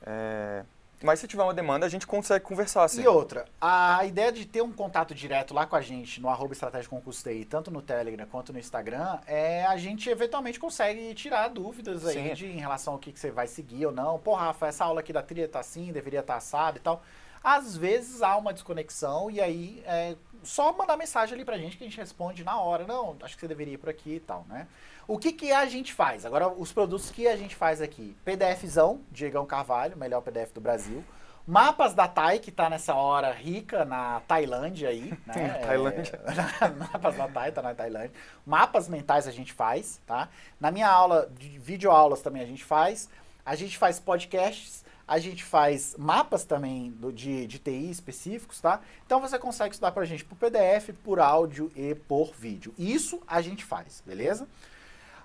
É, 0.01 0.65
mas 1.05 1.21
se 1.21 1.27
tiver 1.27 1.43
uma 1.43 1.55
demanda, 1.55 1.87
a 1.87 1.89
gente 1.89 2.07
consegue 2.07 2.45
conversar. 2.45 2.85
Assim. 2.85 3.03
E 3.03 3.07
outra, 3.07 3.45
a 3.61 4.05
ideia 4.05 4.33
de 4.33 4.45
ter 4.45 4.63
um 4.63 4.73
contato 4.73 5.15
direto 5.15 5.55
lá 5.55 5.67
com 5.67 5.77
a 5.77 5.81
gente 5.81 6.21
no 6.21 6.29
arroba 6.29 6.53
estratégia 6.53 6.89
concurso 6.89 7.23
TI, 7.23 7.45
tanto 7.45 7.71
no 7.71 7.83
Telegram 7.83 8.27
quanto 8.27 8.53
no 8.53 8.59
Instagram, 8.59 9.19
é 9.27 9.65
a 9.67 9.77
gente 9.77 10.09
eventualmente 10.09 10.59
consegue 10.59 11.15
tirar 11.15 11.49
dúvidas 11.49 12.07
aí 12.07 12.35
de, 12.35 12.47
em 12.47 12.59
relação 12.59 12.95
ao 12.95 12.99
que, 12.99 13.13
que, 13.13 13.21
você 13.21 13.31
vai 13.31 13.47
seguir 13.47 13.87
ou 13.87 13.93
não. 13.93 14.19
Pô, 14.19 14.35
Rafa, 14.35 14.67
essa 14.67 14.85
aula 14.85 15.01
aqui 15.01 15.13
da 15.13 15.23
trilha 15.23 15.49
tá 15.49 15.61
assim, 15.61 15.93
deveria 15.93 16.21
estar 16.21 16.35
tá 16.35 16.39
assado 16.39 16.79
e 16.79 16.81
tal. 16.81 17.03
Às 17.43 17.77
vezes 17.77 18.23
há 18.23 18.37
uma 18.37 18.53
desconexão 18.53 19.31
e 19.31 19.41
aí 19.41 19.83
é 19.87 20.17
só 20.43 20.73
mandar 20.73 20.97
mensagem 20.97 21.35
ali 21.35 21.45
pra 21.45 21.59
gente 21.59 21.77
que 21.77 21.85
a 21.85 21.87
gente 21.87 21.99
responde 21.99 22.45
na 22.45 22.61
hora. 22.61 22.87
Não, 22.87 23.17
acho 23.23 23.35
que 23.35 23.41
você 23.41 23.49
deveria 23.49 23.75
ir 23.75 23.79
por 23.79 23.89
aqui 23.89 24.15
e 24.15 24.21
tal, 24.21 24.45
né? 24.49 24.67
O 25.07 25.19
que, 25.19 25.33
que 25.33 25.53
a 25.53 25.67
gente 25.67 25.93
faz? 25.93 26.25
Agora, 26.25 26.49
os 26.49 26.73
produtos 26.73 27.11
que 27.11 27.27
a 27.27 27.37
gente 27.37 27.57
faz 27.57 27.81
aqui. 27.81 28.17
PDFzão, 28.25 29.01
Diegão 29.11 29.45
Carvalho, 29.45 29.97
melhor 29.97 30.21
PDF 30.21 30.53
do 30.53 30.61
Brasil. 30.61 31.05
Mapas 31.45 31.93
da 31.93 32.07
TAI, 32.07 32.39
que 32.39 32.51
está 32.51 32.71
nessa 32.71 32.95
hora 32.95 33.33
rica 33.33 33.85
na 33.85 34.21
Tailândia 34.21 34.91
aí, 34.91 35.13
né? 35.27 35.49
Tailândia. 35.67 36.21
É, 36.61 36.69
mapas 36.71 37.17
da 37.17 37.27
TAI, 37.27 37.51
tá 37.51 37.61
na 37.61 37.75
Tailândia. 37.75 38.13
Mapas 38.47 38.89
mentais 38.89 39.27
a 39.27 39.33
gente 39.33 39.53
faz, 39.53 40.01
tá? 40.07 40.29
Na 40.61 40.71
minha 40.71 40.89
aula, 40.89 41.29
de 41.37 41.59
videoaulas 41.59 42.23
também 42.23 42.43
a 42.43 42.47
gente 42.47 42.63
faz. 42.63 43.09
A 43.45 43.57
gente 43.57 43.77
faz 43.77 43.99
podcasts 43.99 44.85
a 45.13 45.19
gente 45.19 45.45
faz 45.45 45.95
mapas 45.99 46.43
também 46.43 46.91
do, 46.93 47.13
de, 47.13 47.47
de 47.47 47.59
TI 47.59 47.91
específicos, 47.91 48.63
tá? 48.63 48.81
Então 49.05 49.21
você 49.21 49.39
consegue 49.39 49.75
estudar 49.75 49.93
pra 49.93 50.07
gente 50.07 50.25
por 50.25 50.37
PDF, 50.37 50.89
por 51.05 51.21
áudio 51.21 51.71
e 51.77 51.95
por 51.95 52.33
vídeo. 52.33 52.73
Isso 52.79 53.21
a 53.27 53.43
gente 53.43 53.63
faz, 53.63 54.03
beleza? 54.07 54.49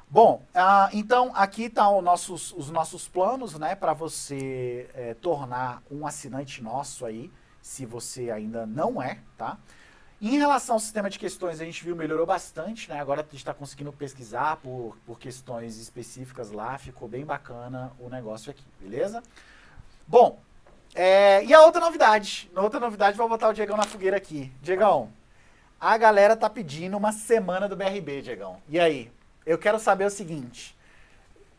Bom, 0.09 0.43
ah, 0.53 0.89
então 0.91 1.31
aqui 1.33 1.63
estão 1.63 2.01
nossos, 2.01 2.51
os 2.51 2.69
nossos 2.69 3.07
planos, 3.07 3.57
né, 3.57 3.75
para 3.75 3.93
você 3.93 4.89
é, 4.93 5.13
tornar 5.13 5.81
um 5.89 6.05
assinante 6.05 6.61
nosso 6.61 7.05
aí, 7.05 7.31
se 7.61 7.85
você 7.85 8.29
ainda 8.29 8.65
não 8.65 9.01
é, 9.01 9.19
tá? 9.37 9.57
Em 10.21 10.37
relação 10.37 10.75
ao 10.75 10.79
sistema 10.81 11.09
de 11.09 11.17
questões, 11.17 11.61
a 11.61 11.65
gente 11.65 11.81
viu 11.81 11.95
melhorou 11.95 12.25
bastante, 12.25 12.89
né? 12.89 12.99
Agora 12.99 13.21
a 13.21 13.23
gente 13.23 13.37
está 13.37 13.53
conseguindo 13.53 13.93
pesquisar 13.93 14.57
por, 14.57 14.97
por 15.05 15.17
questões 15.17 15.77
específicas 15.77 16.51
lá, 16.51 16.77
ficou 16.77 17.07
bem 17.07 17.23
bacana 17.23 17.93
o 17.99 18.09
negócio 18.09 18.51
aqui, 18.51 18.65
beleza? 18.81 19.23
Bom, 20.07 20.39
é, 20.95 21.43
e 21.43 21.53
a 21.53 21.61
outra 21.63 21.81
novidade, 21.81 22.49
outra 22.55 22.79
novidade, 22.79 23.17
vou 23.17 23.27
botar 23.27 23.49
o 23.49 23.53
Diegão 23.53 23.77
na 23.77 23.83
fogueira 23.83 24.17
aqui. 24.17 24.51
Diegão, 24.61 25.09
a 25.79 25.97
galera 25.97 26.35
tá 26.35 26.49
pedindo 26.49 26.95
uma 26.97 27.11
semana 27.11 27.67
do 27.67 27.75
BRB, 27.75 28.21
Diegão. 28.21 28.57
E 28.69 28.79
aí, 28.79 29.11
eu 29.45 29.57
quero 29.57 29.79
saber 29.79 30.05
o 30.05 30.09
seguinte. 30.09 30.75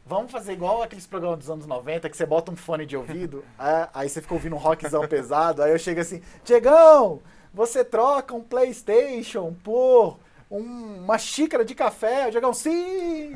Vamos 0.06 0.32
fazer 0.32 0.54
igual 0.54 0.82
aqueles 0.82 1.06
programas 1.06 1.40
dos 1.40 1.50
anos 1.50 1.66
90, 1.66 2.08
que 2.08 2.16
você 2.16 2.24
bota 2.24 2.50
um 2.50 2.56
fone 2.56 2.86
de 2.86 2.96
ouvido, 2.96 3.44
é, 3.60 3.88
aí 3.92 4.08
você 4.08 4.22
fica 4.22 4.32
ouvindo 4.34 4.56
um 4.56 4.58
rockzão 4.58 5.06
pesado, 5.06 5.62
aí 5.62 5.70
eu 5.70 5.78
chego 5.78 6.00
assim, 6.00 6.22
Diegão, 6.42 7.20
você 7.52 7.84
troca 7.84 8.34
um 8.34 8.42
Playstation 8.42 9.54
por 9.62 10.18
um- 10.50 11.04
uma 11.04 11.18
xícara 11.18 11.62
de 11.66 11.74
café? 11.74 12.28
O 12.28 12.30
Diegão, 12.30 12.54
sim! 12.54 13.32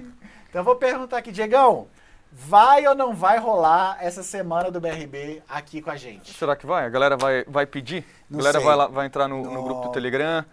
Então 0.48 0.60
eu 0.60 0.64
vou 0.64 0.76
perguntar 0.76 1.18
aqui, 1.18 1.30
Diegão, 1.30 1.88
vai 2.32 2.86
ou 2.86 2.94
não 2.94 3.14
vai 3.14 3.38
rolar 3.38 3.98
essa 4.00 4.22
semana 4.22 4.70
do 4.70 4.80
BRB 4.80 5.42
aqui 5.48 5.82
com 5.82 5.90
a 5.90 5.96
gente? 5.96 6.32
Será 6.32 6.56
que 6.56 6.66
vai? 6.66 6.86
A 6.86 6.88
galera 6.88 7.16
vai, 7.16 7.44
vai 7.46 7.66
pedir? 7.66 8.04
Não 8.30 8.38
a 8.38 8.42
galera 8.42 8.58
sei. 8.58 8.66
vai, 8.66 8.76
lá- 8.76 8.86
vai 8.86 9.06
entrar 9.06 9.28
no, 9.28 9.42
no 9.42 9.62
grupo 9.62 9.80
Não. 9.82 9.86
do 9.88 9.92
Telegram? 9.92 10.44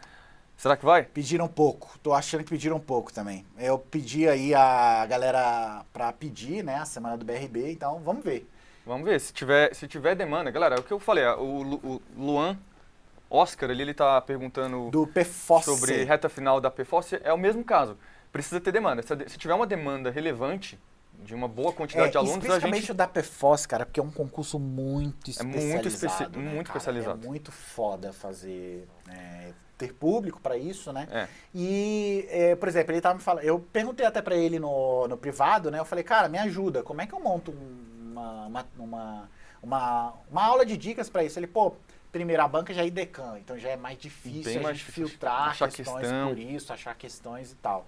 Será 0.57 0.75
que 0.75 0.83
vai? 0.85 1.03
Pediram 1.03 1.47
pouco. 1.47 1.97
Tô 2.03 2.13
achando 2.13 2.43
que 2.43 2.49
pediram 2.49 2.79
pouco 2.81 3.13
também. 3.13 3.45
Eu 3.57 3.79
pedi 3.79 4.27
aí 4.27 4.53
a 4.53 5.05
galera 5.05 5.85
pra 5.93 6.11
pedir, 6.11 6.63
né, 6.65 6.75
a 6.75 6.85
semana 6.85 7.15
do 7.17 7.23
BRB, 7.23 7.71
então 7.71 7.99
vamos 7.99 8.23
ver. 8.25 8.49
Vamos 8.85 9.05
ver, 9.05 9.21
se 9.21 9.31
tiver, 9.31 9.73
se 9.73 9.87
tiver 9.87 10.15
demanda, 10.15 10.51
galera, 10.51 10.75
é 10.75 10.79
o 10.79 10.83
que 10.83 10.91
eu 10.91 10.99
falei, 10.99 11.23
o, 11.25 11.79
o 11.83 12.01
Luan 12.17 12.57
Oscar 13.29 13.69
ali, 13.69 13.83
ele 13.83 13.93
tá 13.93 14.19
perguntando 14.19 14.89
Do 14.89 15.05
PFOS. 15.07 15.63
sobre 15.65 16.03
reta 16.03 16.27
final 16.27 16.59
da 16.59 16.71
PFOS, 16.71 17.13
é 17.23 17.31
o 17.31 17.37
mesmo 17.37 17.63
caso. 17.63 17.97
Precisa 18.31 18.59
ter 18.59 18.71
demanda. 18.71 19.01
Se 19.01 19.37
tiver 19.37 19.53
uma 19.53 19.67
demanda 19.67 20.09
relevante, 20.11 20.77
de 21.23 21.35
uma 21.35 21.47
boa 21.47 21.71
quantidade 21.73 22.11
de 22.11 22.17
alunos, 22.17 22.37
especificamente 22.37 22.81
gente... 22.81 22.91
o 22.91 22.95
da 22.95 23.07
PFOS, 23.07 23.65
cara, 23.65 23.85
porque 23.85 23.99
é 23.99 24.03
um 24.03 24.11
concurso 24.11 24.57
muito 24.59 25.29
É 25.39 25.43
muito 25.43 25.87
especializado. 25.87 25.87
especi- 25.87 26.29
né, 26.37 26.53
muito 26.53 26.67
especializado. 26.67 27.23
É 27.23 27.27
muito 27.27 27.51
foda 27.51 28.13
fazer, 28.13 28.87
é, 29.09 29.51
ter 29.77 29.93
público 29.93 30.39
pra 30.41 30.57
isso, 30.57 30.91
né? 30.93 31.07
É, 31.11 31.27
E, 31.53 32.25
é, 32.29 32.55
por 32.55 32.67
exemplo, 32.67 32.93
ele 32.93 33.01
tava 33.01 33.15
me 33.15 33.21
falando, 33.21 33.43
eu 33.43 33.59
perguntei 33.59 34.05
até 34.05 34.21
pra 34.21 34.35
ele 34.35 34.59
no, 34.59 35.07
no 35.07 35.17
privado, 35.17 35.69
né? 35.69 35.79
Eu 35.79 35.85
falei, 35.85 36.03
cara, 36.03 36.27
me 36.29 36.37
ajuda, 36.37 36.83
como 36.83 37.01
é 37.01 37.07
que 37.07 37.13
eu 37.13 37.19
monto 37.19 37.51
um- 37.51 37.89
uma, 38.11 38.45
uma, 38.47 38.65
uma, 38.77 39.29
uma, 39.61 40.13
uma 40.31 40.43
aula 40.43 40.65
de 40.65 40.75
dicas 40.77 41.09
pra 41.09 41.23
isso? 41.23 41.37
Ele, 41.39 41.47
pô, 41.47 41.73
primeiro, 42.11 42.41
a 42.41 42.47
banca 42.47 42.73
já 42.73 42.81
é 42.81 42.87
IDECAN, 42.87 43.37
então 43.39 43.57
já 43.57 43.69
é 43.69 43.75
mais 43.77 43.97
difícil 43.97 44.43
Bem 44.43 44.57
a 44.57 44.61
mais 44.61 44.77
gente 44.77 44.85
difícil 44.87 45.07
filtrar 45.09 45.49
achar 45.49 45.69
questões 45.71 46.01
questão. 46.01 46.27
por 46.29 46.39
isso, 46.39 46.73
achar 46.73 46.95
questões 46.95 47.51
e 47.51 47.55
tal. 47.55 47.87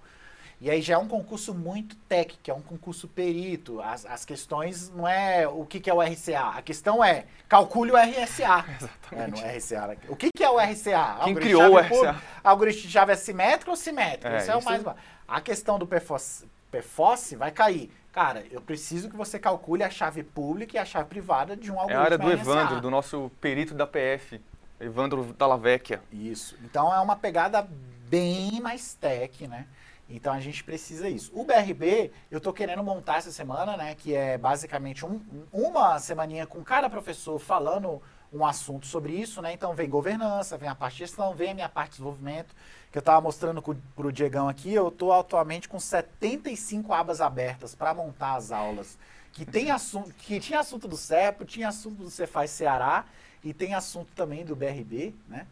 E 0.62 0.70
aí 0.70 0.80
já 0.80 0.94
é 0.94 0.96
um 0.98 1.08
concurso 1.08 1.52
muito 1.52 1.96
tech, 2.08 2.38
que 2.40 2.48
é 2.48 2.54
um 2.54 2.62
concurso 2.62 3.08
perito. 3.08 3.80
As, 3.80 4.06
as 4.06 4.24
questões 4.24 4.90
não 4.90 5.08
é 5.08 5.46
o 5.48 5.66
que, 5.66 5.80
que 5.80 5.90
é 5.90 5.92
o 5.92 6.00
RCA. 6.00 6.56
A 6.56 6.62
questão 6.62 7.02
é 7.02 7.24
calcule 7.48 7.90
o 7.90 7.96
RSA. 7.96 8.64
É, 9.10 9.26
no 9.26 9.36
RCA. 9.36 9.88
né? 9.88 9.96
O 10.08 10.16
que, 10.16 10.30
que 10.34 10.42
é 10.42 10.48
o 10.48 10.58
RCA? 10.58 11.24
Quem 11.24 11.34
criou 11.34 11.74
o 11.74 11.82
chave 11.82 12.00
RCA? 12.00 12.22
Algoritmo 12.42 12.82
de 12.82 12.90
chave 12.90 13.12
é 13.12 13.16
simétrico 13.16 13.72
ou 13.72 13.76
simétrico? 13.76 14.28
É, 14.28 14.38
Isso 14.38 14.50
é 14.52 14.56
o 14.56 14.64
mais. 14.64 14.82
A 15.28 15.40
questão 15.40 15.78
do 15.78 15.86
PFOS, 15.86 16.46
PFOS 16.70 17.34
vai 17.36 17.50
cair. 17.50 17.92
Cara, 18.12 18.44
eu 18.50 18.60
preciso 18.60 19.10
que 19.10 19.16
você 19.16 19.38
calcule 19.38 19.82
a 19.82 19.90
chave 19.90 20.22
pública 20.22 20.76
e 20.76 20.78
a 20.78 20.84
chave 20.84 21.08
privada 21.08 21.56
de 21.56 21.70
um 21.70 21.74
é 21.74 21.78
algoritmo 21.78 22.00
a 22.00 22.04
área 22.04 22.18
do 22.18 22.28
RSA. 22.28 22.40
Evandro, 22.40 22.80
do 22.80 22.90
nosso 22.90 23.30
perito 23.40 23.74
da 23.74 23.86
PF, 23.86 24.40
Evandro 24.80 25.34
Dallavecchia. 25.36 26.00
Isso. 26.10 26.56
Então 26.64 26.94
é 26.94 27.00
uma 27.00 27.16
pegada 27.16 27.68
bem 28.08 28.60
mais 28.60 28.94
tech, 28.94 29.46
né? 29.46 29.66
Então 30.14 30.32
a 30.32 30.40
gente 30.40 30.62
precisa 30.62 31.08
isso. 31.08 31.32
O 31.34 31.42
BRB, 31.44 32.12
eu 32.30 32.40
tô 32.40 32.52
querendo 32.52 32.82
montar 32.82 33.16
essa 33.16 33.32
semana, 33.32 33.76
né? 33.76 33.94
Que 33.94 34.14
é 34.14 34.36
basicamente 34.36 35.06
um- 35.06 35.20
uma 35.52 35.98
semaninha 35.98 36.46
com 36.46 36.62
cada 36.62 36.90
professor 36.90 37.38
falando 37.38 38.00
um 38.32 38.44
assunto 38.46 38.86
sobre 38.86 39.12
isso, 39.14 39.40
né? 39.40 39.52
Então 39.52 39.74
vem 39.74 39.88
governança, 39.88 40.56
vem 40.58 40.68
a 40.68 40.74
parte 40.74 40.94
de 40.94 40.98
gestão, 41.00 41.34
vem 41.34 41.50
a 41.50 41.54
minha 41.54 41.68
parte 41.68 41.90
de 41.90 41.96
desenvolvimento, 41.96 42.54
que 42.90 42.98
eu 42.98 43.02
tava 43.02 43.20
mostrando 43.20 43.60
co- 43.62 43.76
pro 43.96 44.12
Diegão 44.12 44.48
aqui, 44.48 44.72
eu 44.72 44.90
tô 44.90 45.12
atualmente 45.12 45.68
com 45.68 45.78
75 45.80 46.92
abas 46.92 47.20
abertas 47.20 47.74
para 47.74 47.94
montar 47.94 48.34
as 48.34 48.50
aulas. 48.52 48.98
Que 49.32 49.46
tem 49.46 49.70
assunto, 49.70 50.12
que 50.14 50.38
tinha 50.40 50.60
assunto 50.60 50.86
do 50.86 50.96
CEPO, 50.96 51.44
tinha 51.46 51.68
assunto 51.68 52.02
do 52.02 52.10
Cefaz 52.10 52.50
Ceará 52.50 53.06
e 53.42 53.54
tem 53.54 53.72
assunto 53.74 54.10
também 54.14 54.44
do 54.44 54.54
BRB, 54.54 55.14
né? 55.26 55.46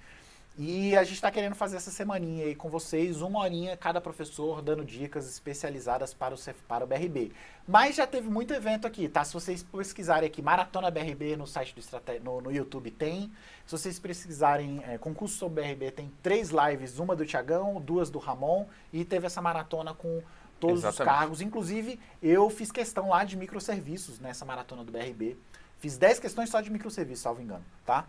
E 0.62 0.94
a 0.94 1.02
gente 1.04 1.14
está 1.14 1.30
querendo 1.30 1.54
fazer 1.54 1.78
essa 1.78 1.90
semaninha 1.90 2.44
aí 2.44 2.54
com 2.54 2.68
vocês, 2.68 3.22
uma 3.22 3.38
horinha 3.38 3.78
cada 3.78 3.98
professor 3.98 4.60
dando 4.60 4.84
dicas 4.84 5.26
especializadas 5.26 6.12
para 6.12 6.34
o, 6.34 6.38
para 6.68 6.84
o 6.84 6.86
BRB. 6.86 7.32
Mas 7.66 7.96
já 7.96 8.06
teve 8.06 8.28
muito 8.28 8.52
evento 8.52 8.86
aqui, 8.86 9.08
tá? 9.08 9.24
Se 9.24 9.32
vocês 9.32 9.62
pesquisarem 9.62 10.26
aqui 10.26 10.42
Maratona 10.42 10.90
BRB 10.90 11.34
no 11.34 11.46
site 11.46 11.74
do 11.74 11.80
Estrate... 11.80 12.20
no, 12.20 12.42
no 12.42 12.52
YouTube 12.52 12.90
tem. 12.90 13.32
Se 13.64 13.72
vocês 13.72 13.98
pesquisarem 13.98 14.82
é, 14.86 14.98
concurso 14.98 15.34
sobre 15.38 15.62
BRB, 15.62 15.92
tem 15.92 16.12
três 16.22 16.50
lives, 16.50 16.98
uma 16.98 17.16
do 17.16 17.24
Tiagão, 17.24 17.80
duas 17.80 18.10
do 18.10 18.18
Ramon 18.18 18.66
e 18.92 19.02
teve 19.02 19.26
essa 19.26 19.40
maratona 19.40 19.94
com 19.94 20.22
todos 20.60 20.80
os 20.80 20.84
Exatamente. 20.84 21.16
cargos. 21.16 21.40
Inclusive, 21.40 21.98
eu 22.22 22.50
fiz 22.50 22.70
questão 22.70 23.08
lá 23.08 23.24
de 23.24 23.34
microserviços 23.34 24.20
nessa 24.20 24.44
maratona 24.44 24.84
do 24.84 24.92
BRB. 24.92 25.38
Fiz 25.78 25.96
10 25.96 26.18
questões 26.18 26.50
só 26.50 26.60
de 26.60 26.68
microserviços, 26.68 27.22
salvo 27.22 27.40
engano, 27.40 27.64
tá? 27.86 28.04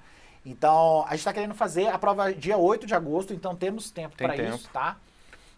Então, 0.45 1.03
a 1.05 1.11
gente 1.11 1.19
está 1.19 1.33
querendo 1.33 1.53
fazer 1.53 1.87
a 1.87 1.99
prova 1.99 2.33
dia 2.33 2.57
8 2.57 2.87
de 2.87 2.95
agosto, 2.95 3.33
então 3.33 3.55
temos 3.55 3.91
tempo 3.91 4.15
Tem 4.15 4.27
para 4.27 4.35
isso, 4.35 4.69
tá? 4.69 4.97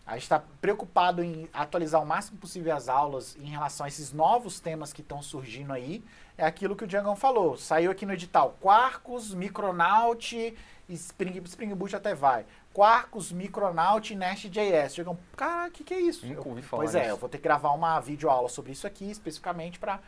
A 0.05 0.13
gente 0.13 0.23
está 0.23 0.43
preocupado 0.59 1.23
em 1.23 1.47
atualizar 1.53 2.01
o 2.01 2.05
máximo 2.05 2.37
possível 2.37 2.75
as 2.75 2.89
aulas 2.89 3.37
em 3.37 3.45
relação 3.45 3.85
a 3.85 3.87
esses 3.87 4.11
novos 4.11 4.59
temas 4.59 4.91
que 4.91 4.99
estão 4.99 5.21
surgindo 5.21 5.71
aí. 5.71 6.03
É 6.37 6.45
aquilo 6.45 6.75
que 6.75 6.83
o 6.83 6.87
Diagão 6.87 7.15
falou. 7.15 7.55
Saiu 7.55 7.89
aqui 7.89 8.05
no 8.05 8.11
edital. 8.11 8.57
Quarkus, 8.59 9.33
Micronaut, 9.33 10.53
Spring, 10.89 11.41
Spring 11.45 11.73
Boot 11.73 11.95
até 11.95 12.13
vai. 12.13 12.45
Quarkus, 12.73 13.31
Micronaut 13.31 14.11
e 14.11 14.15
Nest.js. 14.15 14.93
Diagão, 14.93 15.17
cara, 15.37 15.69
o 15.69 15.71
que, 15.71 15.85
que 15.85 15.93
é 15.93 16.01
isso? 16.01 16.25
Nunca 16.25 16.49
ouvi 16.49 16.61
falar 16.61 16.83
Pois 16.83 16.95
é, 16.95 17.09
eu 17.09 17.15
vou 17.15 17.29
ter 17.29 17.37
que 17.37 17.43
gravar 17.43 17.71
uma 17.71 17.97
videoaula 18.01 18.49
sobre 18.49 18.73
isso 18.73 18.85
aqui, 18.85 19.09
especificamente 19.09 19.79
para 19.79 20.01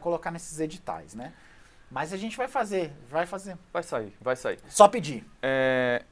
colocar 0.00 0.32
nesses 0.32 0.58
editais, 0.58 1.14
né? 1.14 1.32
Mas 1.90 2.12
a 2.12 2.16
gente 2.16 2.36
vai 2.36 2.48
fazer, 2.48 2.92
vai 3.08 3.26
fazer. 3.26 3.56
Vai 3.72 3.82
sair, 3.82 4.12
vai 4.20 4.36
sair. 4.36 4.58
Só 4.68 4.88
pedir. 4.88 5.24
É, 5.40 6.02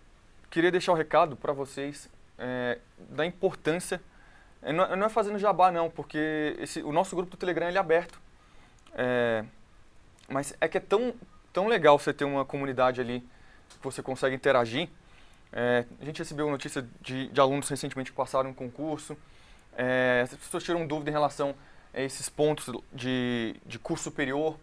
queria 0.51 0.71
deixar 0.71 0.93
um 0.93 0.97
recado 0.97 1.37
para 1.37 1.53
vocês 1.53 2.09
é, 2.39 2.79
da 3.11 3.27
importância. 3.27 4.01
é, 4.63 4.73
Não, 4.73 4.97
não 4.97 5.07
é 5.07 5.09
fazendo 5.09 5.39
jabá, 5.39 5.73
não, 5.73 5.91
porque 5.91 6.57
esse, 6.59 6.83
o 6.83 6.93
nosso 6.93 7.17
grupo 7.17 7.33
do 7.33 7.37
Telegram 7.37 7.69
ele 7.69 7.77
é 7.77 7.81
aberto. 7.81 8.21
É, 8.95 9.45
mas 10.29 10.55
é 10.61 10.69
que 10.69 10.79
é 10.79 10.81
tão, 10.81 11.15
tão 11.53 11.67
legal 11.67 11.99
você 11.99 12.13
ter 12.13 12.25
uma 12.25 12.45
comunidade 12.45 13.01
ali 13.01 13.21
que 13.69 13.83
você 13.83 14.03
consegue 14.03 14.37
interagir. 14.37 14.89
É, 15.53 15.85
a 16.01 16.05
gente 16.05 16.19
recebeu 16.19 16.51
notícia 16.51 16.87
de, 17.01 17.29
de 17.29 17.41
alunos 17.41 17.69
recentemente 17.69 18.11
que 18.11 18.17
passaram 18.17 18.51
um 18.51 18.55
concurso. 18.55 19.17
É, 19.77 20.21
as 20.25 20.35
pessoas 20.35 20.63
tiram 20.63 20.87
dúvida 20.87 21.11
em 21.11 21.13
relação 21.13 21.55
a 21.93 22.01
esses 22.01 22.29
pontos 22.29 22.73
de, 22.93 23.57
de 23.67 23.79
curso 23.79 24.05
superior. 24.05 24.57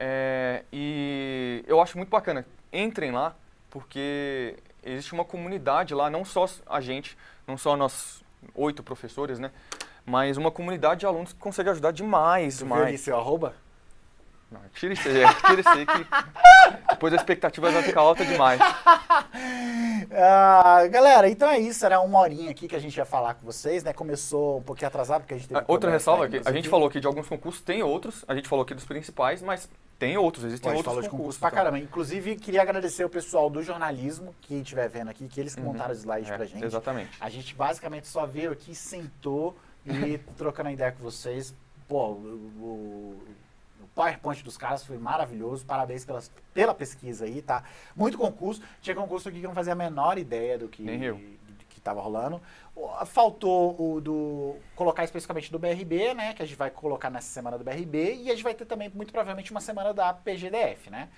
É, 0.00 0.62
e 0.72 1.64
eu 1.66 1.80
acho 1.82 1.96
muito 1.96 2.08
bacana. 2.08 2.46
Entrem 2.72 3.10
lá, 3.10 3.34
porque 3.68 4.56
existe 4.84 5.12
uma 5.12 5.24
comunidade 5.24 5.92
lá, 5.92 6.08
não 6.08 6.24
só 6.24 6.46
a 6.66 6.80
gente, 6.80 7.18
não 7.46 7.58
só 7.58 7.76
nós 7.76 8.22
oito 8.54 8.82
professores, 8.82 9.40
né? 9.40 9.50
Mas 10.06 10.36
uma 10.36 10.50
comunidade 10.52 11.00
de 11.00 11.06
alunos 11.06 11.32
que 11.32 11.38
consegue 11.40 11.68
ajudar 11.70 11.90
demais, 11.90 12.58
Tu 12.58 12.64
viu 12.64 12.74
ali 12.74 12.84
demais. 12.84 13.00
seu 13.00 13.18
arroba? 13.18 13.54
Não, 14.50 14.60
tira 14.74 14.94
isso 14.94 15.06
aí, 15.08 15.14
tira 15.46 15.60
isso 15.60 15.68
aí 15.68 15.84
que 15.86 16.06
depois 16.90 17.12
a 17.12 17.16
expectativa 17.16 17.70
vai 17.70 17.82
ficar 17.82 18.00
alta 18.00 18.24
demais. 18.24 18.60
Ah, 20.10 20.86
galera, 20.88 21.28
então 21.28 21.48
é 21.48 21.58
isso. 21.58 21.84
Era 21.84 22.00
uma 22.00 22.18
horinha 22.20 22.50
aqui 22.50 22.66
que 22.66 22.74
a 22.74 22.78
gente 22.78 22.96
ia 22.96 23.04
falar 23.04 23.34
com 23.34 23.44
vocês, 23.44 23.82
né? 23.84 23.92
Começou 23.92 24.58
um 24.58 24.62
pouquinho 24.62 24.88
atrasado, 24.88 25.20
porque 25.22 25.34
a 25.34 25.36
gente 25.36 25.48
teve 25.48 25.60
Ah, 25.60 25.64
Outra 25.68 25.90
ressalva, 25.90 26.22
técnicos 26.24 26.46
a 26.46 26.50
gente 26.52 26.60
aqui. 26.64 26.68
falou 26.70 26.88
aqui 26.88 26.98
de 27.00 27.06
alguns 27.06 27.28
concursos, 27.28 27.60
tem 27.60 27.82
outros, 27.82 28.24
a 28.26 28.34
gente 28.34 28.48
falou 28.48 28.62
aqui 28.64 28.74
dos 28.74 28.84
principais, 28.84 29.42
mas 29.42 29.68
tem 29.98 30.16
outros, 30.16 30.44
existem 30.44 30.70
gente 30.70 30.76
outros 30.78 30.86
falou 30.94 31.02
de 31.02 31.08
concursos. 31.08 31.38
concurso 31.38 31.40
pra 31.40 31.48
então. 31.48 31.58
caramba. 31.58 31.78
Inclusive, 31.78 32.36
queria 32.36 32.62
agradecer 32.62 33.04
o 33.04 33.08
pessoal 33.10 33.50
do 33.50 33.62
jornalismo 33.62 34.34
que 34.40 34.54
estiver 34.54 34.88
vendo 34.88 35.10
aqui, 35.10 35.28
que 35.28 35.38
eles 35.40 35.54
que 35.54 35.60
Uhum. 35.60 35.68
montaram 35.72 35.92
os 35.92 35.98
slides 35.98 36.30
É, 36.30 36.36
pra 36.36 36.46
gente. 36.46 36.64
Exatamente. 36.64 37.10
A 37.20 37.28
gente 37.28 37.54
basicamente 37.54 38.06
só 38.08 38.24
veio 38.24 38.52
aqui, 38.52 38.74
sentou 38.74 39.54
e 39.84 40.18
trocando 40.38 40.70
ideia 40.70 40.90
com 40.92 41.02
vocês. 41.02 41.54
Pô, 41.86 42.12
o 42.12 43.16
PowerPoint 43.98 44.44
dos 44.44 44.56
caras 44.56 44.84
foi 44.84 44.96
maravilhoso. 44.96 45.66
Parabéns 45.66 46.04
pelas, 46.04 46.30
pela 46.54 46.72
pesquisa 46.72 47.24
aí, 47.24 47.42
tá? 47.42 47.64
Muito 47.96 48.16
concurso. 48.16 48.62
Tinha 48.80 48.94
concurso 48.94 49.28
aqui 49.28 49.40
que 49.40 49.44
eu 49.44 49.48
não 49.48 49.54
fazia 49.56 49.72
a 49.72 49.76
menor 49.76 50.16
ideia 50.18 50.56
do 50.56 50.68
que, 50.68 50.84
Nem 50.84 51.02
eu. 51.02 51.16
do 51.16 51.64
que 51.68 51.78
estava 51.80 52.00
rolando. 52.00 52.40
Faltou 53.06 53.74
o 53.76 54.00
do 54.00 54.54
colocar 54.76 55.02
especificamente 55.02 55.50
do 55.50 55.58
BRB, 55.58 56.14
né? 56.14 56.32
Que 56.32 56.42
a 56.42 56.46
gente 56.46 56.56
vai 56.56 56.70
colocar 56.70 57.10
nessa 57.10 57.26
semana 57.26 57.58
do 57.58 57.64
BRB. 57.64 58.22
E 58.22 58.30
a 58.30 58.34
gente 58.34 58.44
vai 58.44 58.54
ter 58.54 58.66
também, 58.66 58.88
muito 58.88 59.10
provavelmente, 59.10 59.50
uma 59.50 59.60
semana 59.60 59.92
da 59.92 60.12
PGDF, 60.12 60.90
né? 60.90 61.08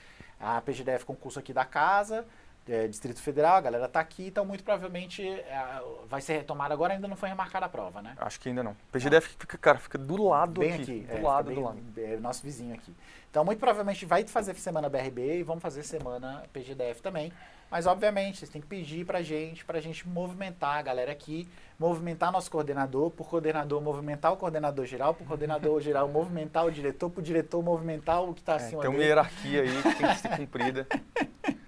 A 0.41 0.63
PGDF 0.63 1.05
concurso 1.05 1.39
aqui 1.39 1.53
da 1.53 1.67
casa, 1.67 2.27
é, 2.71 2.87
Distrito 2.87 3.21
Federal, 3.21 3.57
a 3.57 3.61
galera 3.61 3.89
tá 3.89 3.99
aqui, 3.99 4.29
então 4.29 4.45
muito 4.45 4.63
provavelmente 4.63 5.29
é, 5.29 5.83
vai 6.07 6.21
ser 6.21 6.35
retomada 6.35 6.73
agora, 6.73 6.95
ainda 6.95 7.09
não 7.09 7.17
foi 7.17 7.29
remarcada 7.29 7.67
a 7.67 7.69
prova, 7.69 8.01
né? 8.01 8.15
Acho 8.17 8.39
que 8.39 8.49
ainda 8.49 8.63
não. 8.63 8.77
PGDF 8.93 9.31
fica, 9.39 9.59
cara, 9.59 9.79
fica 9.79 9.99
do 9.99 10.29
lado 10.29 10.61
bem 10.61 10.75
aqui. 10.75 10.83
aqui 10.83 11.01
do 11.01 11.19
é, 11.19 11.21
lado, 11.21 11.47
bem, 11.47 11.55
do 11.57 11.61
lado. 11.63 11.79
É, 11.97 12.17
nosso 12.19 12.43
vizinho 12.43 12.75
aqui. 12.75 12.95
Então 13.29 13.45
muito 13.45 13.59
provavelmente 13.59 14.07
vai 14.07 14.25
fazer 14.27 14.55
semana 14.55 14.89
BRB 14.89 15.39
e 15.39 15.43
vamos 15.43 15.63
fazer 15.63 15.83
semana 15.83 16.45
PGDF 16.53 17.03
também. 17.03 17.33
Mas, 17.71 17.87
obviamente, 17.87 18.39
vocês 18.39 18.51
têm 18.51 18.61
que 18.61 18.67
pedir 18.67 19.07
pra 19.07 19.23
gente, 19.23 19.65
pra 19.65 19.81
gente 19.81 20.09
movimentar 20.09 20.79
a 20.79 20.83
galera 20.83 21.13
aqui, 21.13 21.49
movimentar 21.79 22.33
nosso 22.33 22.51
coordenador, 22.51 23.11
por 23.13 23.29
coordenador 23.29 23.81
movimentar 23.81 24.33
o 24.33 24.37
coordenador 24.37 24.85
geral, 24.87 25.15
por 25.15 25.25
coordenador 25.25 25.79
geral 25.81 26.09
movimentar 26.09 26.67
o 26.67 26.73
diretor, 26.73 27.09
por 27.11 27.23
diretor 27.23 27.63
movimentar 27.63 28.23
o 28.25 28.35
que 28.35 28.41
está 28.41 28.55
É, 28.55 28.57
acima 28.57 28.81
tem 28.81 28.91
uma 28.91 28.97
dele. 28.97 29.09
hierarquia 29.09 29.63
aí 29.63 29.83
que 29.83 29.95
tem 29.95 30.09
que 30.09 30.17
ser 30.17 30.37
cumprida. 30.37 30.87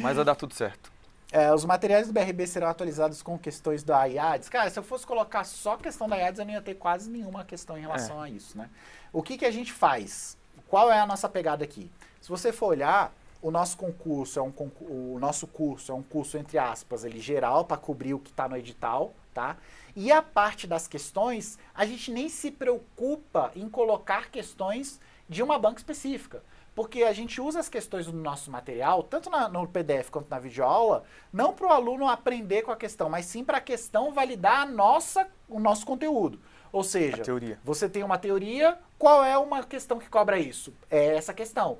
Mas 0.00 0.16
vai 0.16 0.24
dar 0.24 0.34
tudo 0.34 0.54
certo. 0.54 0.92
É, 1.32 1.52
os 1.52 1.64
materiais 1.64 2.06
do 2.06 2.12
BRB 2.12 2.46
serão 2.46 2.68
atualizados 2.68 3.20
com 3.20 3.38
questões 3.38 3.82
da 3.82 4.04
IADS. 4.04 4.48
Cara, 4.48 4.70
se 4.70 4.78
eu 4.78 4.82
fosse 4.82 5.06
colocar 5.06 5.44
só 5.44 5.76
questão 5.76 6.08
da 6.08 6.16
IADS, 6.16 6.38
eu 6.38 6.44
não 6.44 6.52
ia 6.52 6.62
ter 6.62 6.74
quase 6.74 7.10
nenhuma 7.10 7.44
questão 7.44 7.76
em 7.76 7.80
relação 7.80 8.20
a 8.20 8.30
isso, 8.30 8.56
né? 8.56 8.70
O 9.12 9.22
que, 9.22 9.36
que 9.36 9.44
a 9.44 9.50
gente 9.50 9.72
faz? 9.72 10.36
Qual 10.68 10.90
é 10.90 11.00
a 11.00 11.06
nossa 11.06 11.28
pegada 11.28 11.64
aqui? 11.64 11.90
Se 12.20 12.28
você 12.28 12.52
for 12.52 12.66
olhar, 12.66 13.12
o 13.42 13.50
nosso 13.50 13.76
concurso 13.76 14.38
é 14.38 14.42
um 14.42 14.50
concurso, 14.50 14.92
o 14.92 15.18
nosso 15.18 15.46
curso 15.46 15.92
é 15.92 15.94
um 15.94 16.02
curso 16.02 16.38
entre 16.38 16.58
aspas 16.58 17.04
ali 17.04 17.20
geral 17.20 17.64
para 17.64 17.76
cobrir 17.76 18.14
o 18.14 18.18
que 18.18 18.30
está 18.30 18.48
no 18.48 18.56
edital, 18.56 19.12
tá? 19.34 19.56
E 19.94 20.10
a 20.10 20.22
parte 20.22 20.66
das 20.66 20.88
questões, 20.88 21.58
a 21.74 21.84
gente 21.86 22.10
nem 22.10 22.28
se 22.28 22.50
preocupa 22.50 23.50
em 23.54 23.68
colocar 23.68 24.30
questões 24.30 25.00
de 25.28 25.42
uma 25.42 25.58
banca 25.58 25.78
específica. 25.78 26.42
Porque 26.76 27.02
a 27.04 27.12
gente 27.14 27.40
usa 27.40 27.58
as 27.58 27.70
questões 27.70 28.04
do 28.04 28.12
nosso 28.12 28.50
material, 28.50 29.02
tanto 29.02 29.30
na- 29.30 29.48
no 29.48 29.66
PDF 29.66 30.10
quanto 30.10 30.28
na 30.28 30.38
videoaula, 30.38 31.04
não 31.32 31.54
para 31.54 31.66
o 31.66 31.72
aluno 31.72 32.06
aprender 32.06 32.60
com 32.62 32.70
a 32.70 32.76
questão, 32.76 33.08
mas 33.08 33.24
sim 33.24 33.42
para 33.42 33.56
a 33.56 33.60
questão 33.62 34.12
validar 34.12 34.60
a 34.60 34.66
nossa, 34.66 35.26
o 35.48 35.58
nosso 35.58 35.86
conteúdo. 35.86 36.38
Ou 36.70 36.84
seja, 36.84 37.16
você 37.64 37.88
tem 37.88 38.02
uma 38.02 38.18
teoria, 38.18 38.78
qual 38.98 39.24
é 39.24 39.38
uma 39.38 39.64
questão 39.64 39.98
que 39.98 40.10
cobra 40.10 40.38
isso? 40.38 40.74
É 40.90 41.16
essa 41.16 41.32
questão. 41.32 41.78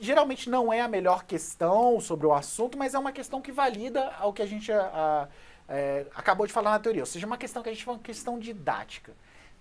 Geralmente 0.00 0.48
não 0.48 0.72
é 0.72 0.80
a 0.80 0.88
melhor 0.88 1.24
questão 1.24 2.00
sobre 2.00 2.26
o 2.26 2.32
assunto, 2.32 2.78
mas 2.78 2.94
é 2.94 2.98
uma 2.98 3.12
questão 3.12 3.42
que 3.42 3.52
valida 3.52 4.12
ao 4.18 4.32
que 4.32 4.40
a 4.40 4.46
gente 4.46 4.72
a- 4.72 4.80
a- 4.94 5.28
é, 5.68 6.06
acabou 6.14 6.46
de 6.46 6.52
falar 6.54 6.70
na 6.70 6.78
teoria. 6.78 7.02
Ou 7.02 7.06
seja, 7.06 7.26
uma 7.26 7.36
questão 7.36 7.62
que 7.62 7.68
a 7.68 7.72
gente 7.74 7.84
chama 7.84 7.98
questão 7.98 8.38
didática. 8.38 9.12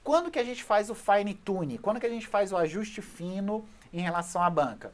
Quando 0.02 0.32
que 0.32 0.40
a 0.40 0.44
gente 0.46 0.64
faz 0.64 0.90
o 0.90 0.96
fine 0.96 1.34
tune? 1.34 1.78
Quando 1.78 2.00
que 2.00 2.06
a 2.06 2.10
gente 2.10 2.26
faz 2.26 2.54
o 2.54 2.58
ajuste 2.58 3.02
fino 3.02 3.68
em 3.92 4.02
relação 4.02 4.42
à 4.42 4.50
banca? 4.50 4.94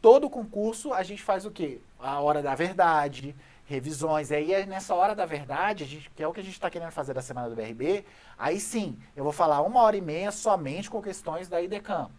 Todo 0.00 0.30
concurso 0.30 0.92
a 0.92 1.02
gente 1.02 1.22
faz 1.22 1.44
o 1.44 1.50
quê? 1.50 1.80
A 1.98 2.20
hora 2.20 2.42
da 2.42 2.54
verdade, 2.54 3.34
revisões. 3.68 4.30
E 4.30 4.34
aí 4.34 4.52
é 4.52 4.64
nessa 4.64 4.94
hora 4.94 5.14
da 5.14 5.26
verdade, 5.26 5.84
gente, 5.84 6.10
que 6.10 6.22
é 6.22 6.26
o 6.26 6.32
que 6.32 6.40
a 6.40 6.42
gente 6.42 6.54
está 6.54 6.70
querendo 6.70 6.90
fazer 6.90 7.12
da 7.12 7.20
semana 7.20 7.50
do 7.50 7.54
BRB, 7.54 8.04
aí 8.38 8.58
sim, 8.58 8.98
eu 9.14 9.22
vou 9.22 9.32
falar 9.32 9.60
uma 9.60 9.82
hora 9.82 9.96
e 9.96 10.00
meia 10.00 10.32
somente 10.32 10.88
com 10.88 11.02
questões 11.02 11.48
da 11.48 11.60
IDECAM. 11.60 12.10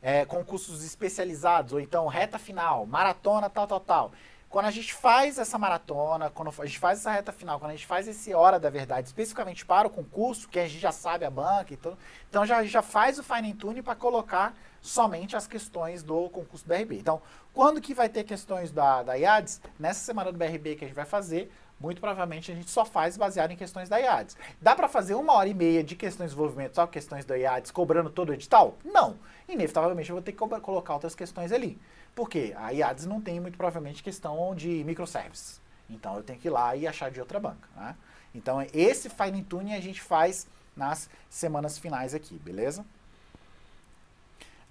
É, 0.00 0.24
concursos 0.24 0.84
especializados, 0.84 1.72
ou 1.72 1.80
então 1.80 2.06
reta 2.06 2.38
final, 2.38 2.86
maratona, 2.86 3.50
tal, 3.50 3.66
tal, 3.66 3.80
tal. 3.80 4.12
Quando 4.48 4.66
a 4.66 4.70
gente 4.70 4.94
faz 4.94 5.38
essa 5.38 5.58
maratona, 5.58 6.30
quando 6.30 6.48
a 6.56 6.64
gente 6.64 6.78
faz 6.78 7.00
essa 7.00 7.10
reta 7.10 7.32
final, 7.32 7.58
quando 7.58 7.72
a 7.72 7.74
gente 7.74 7.86
faz 7.86 8.08
esse 8.08 8.32
hora 8.32 8.58
da 8.58 8.70
verdade, 8.70 9.08
especificamente 9.08 9.66
para 9.66 9.86
o 9.86 9.90
concurso, 9.90 10.48
que 10.48 10.58
a 10.58 10.66
gente 10.66 10.80
já 10.80 10.92
sabe 10.92 11.26
a 11.26 11.30
banca 11.30 11.74
e 11.74 11.76
tudo, 11.76 11.98
então 12.30 12.46
já, 12.46 12.64
já 12.64 12.80
faz 12.80 13.18
o 13.18 13.22
fine 13.22 13.52
tune 13.52 13.82
para 13.82 13.94
colocar 13.94 14.54
somente 14.80 15.36
as 15.36 15.46
questões 15.46 16.02
do 16.02 16.28
concurso 16.30 16.64
do 16.64 16.68
BRB. 16.68 16.98
Então, 16.98 17.20
quando 17.52 17.80
que 17.80 17.94
vai 17.94 18.08
ter 18.08 18.24
questões 18.24 18.70
da, 18.70 19.02
da 19.02 19.14
IADS? 19.14 19.60
Nessa 19.78 20.00
semana 20.00 20.32
do 20.32 20.38
BRB 20.38 20.76
que 20.76 20.84
a 20.84 20.88
gente 20.88 20.96
vai 20.96 21.04
fazer, 21.04 21.50
muito 21.80 22.00
provavelmente 22.00 22.50
a 22.50 22.54
gente 22.54 22.70
só 22.70 22.84
faz 22.84 23.16
baseado 23.16 23.52
em 23.52 23.56
questões 23.56 23.88
da 23.88 23.98
IADS. 23.98 24.36
Dá 24.60 24.74
para 24.74 24.88
fazer 24.88 25.14
uma 25.14 25.32
hora 25.34 25.48
e 25.48 25.54
meia 25.54 25.84
de 25.84 25.94
questões 25.94 26.30
de 26.30 26.36
desenvolvimento 26.36 26.74
só 26.74 26.86
questões 26.86 27.24
da 27.24 27.36
IADS 27.36 27.70
cobrando 27.70 28.10
todo 28.10 28.30
o 28.30 28.34
edital? 28.34 28.76
Não. 28.84 29.16
Inevitavelmente 29.48 30.10
eu 30.10 30.16
vou 30.16 30.22
ter 30.22 30.32
que 30.32 30.38
colocar 30.38 30.94
outras 30.94 31.14
questões 31.14 31.52
ali. 31.52 31.78
Por 32.14 32.28
quê? 32.28 32.54
A 32.56 32.70
IADS 32.70 33.06
não 33.06 33.20
tem 33.20 33.38
muito 33.38 33.56
provavelmente 33.56 34.02
questão 34.02 34.54
de 34.54 34.82
microservices. 34.84 35.60
Então 35.88 36.16
eu 36.16 36.22
tenho 36.22 36.38
que 36.38 36.48
ir 36.48 36.50
lá 36.50 36.74
e 36.74 36.86
achar 36.86 37.10
de 37.10 37.20
outra 37.20 37.38
banca. 37.38 37.68
Né? 37.76 37.94
Então 38.34 38.64
esse 38.74 39.08
fine 39.08 39.42
tuning 39.42 39.74
a 39.74 39.80
gente 39.80 40.02
faz 40.02 40.46
nas 40.76 41.08
semanas 41.30 41.78
finais 41.78 42.14
aqui, 42.14 42.38
beleza? 42.38 42.84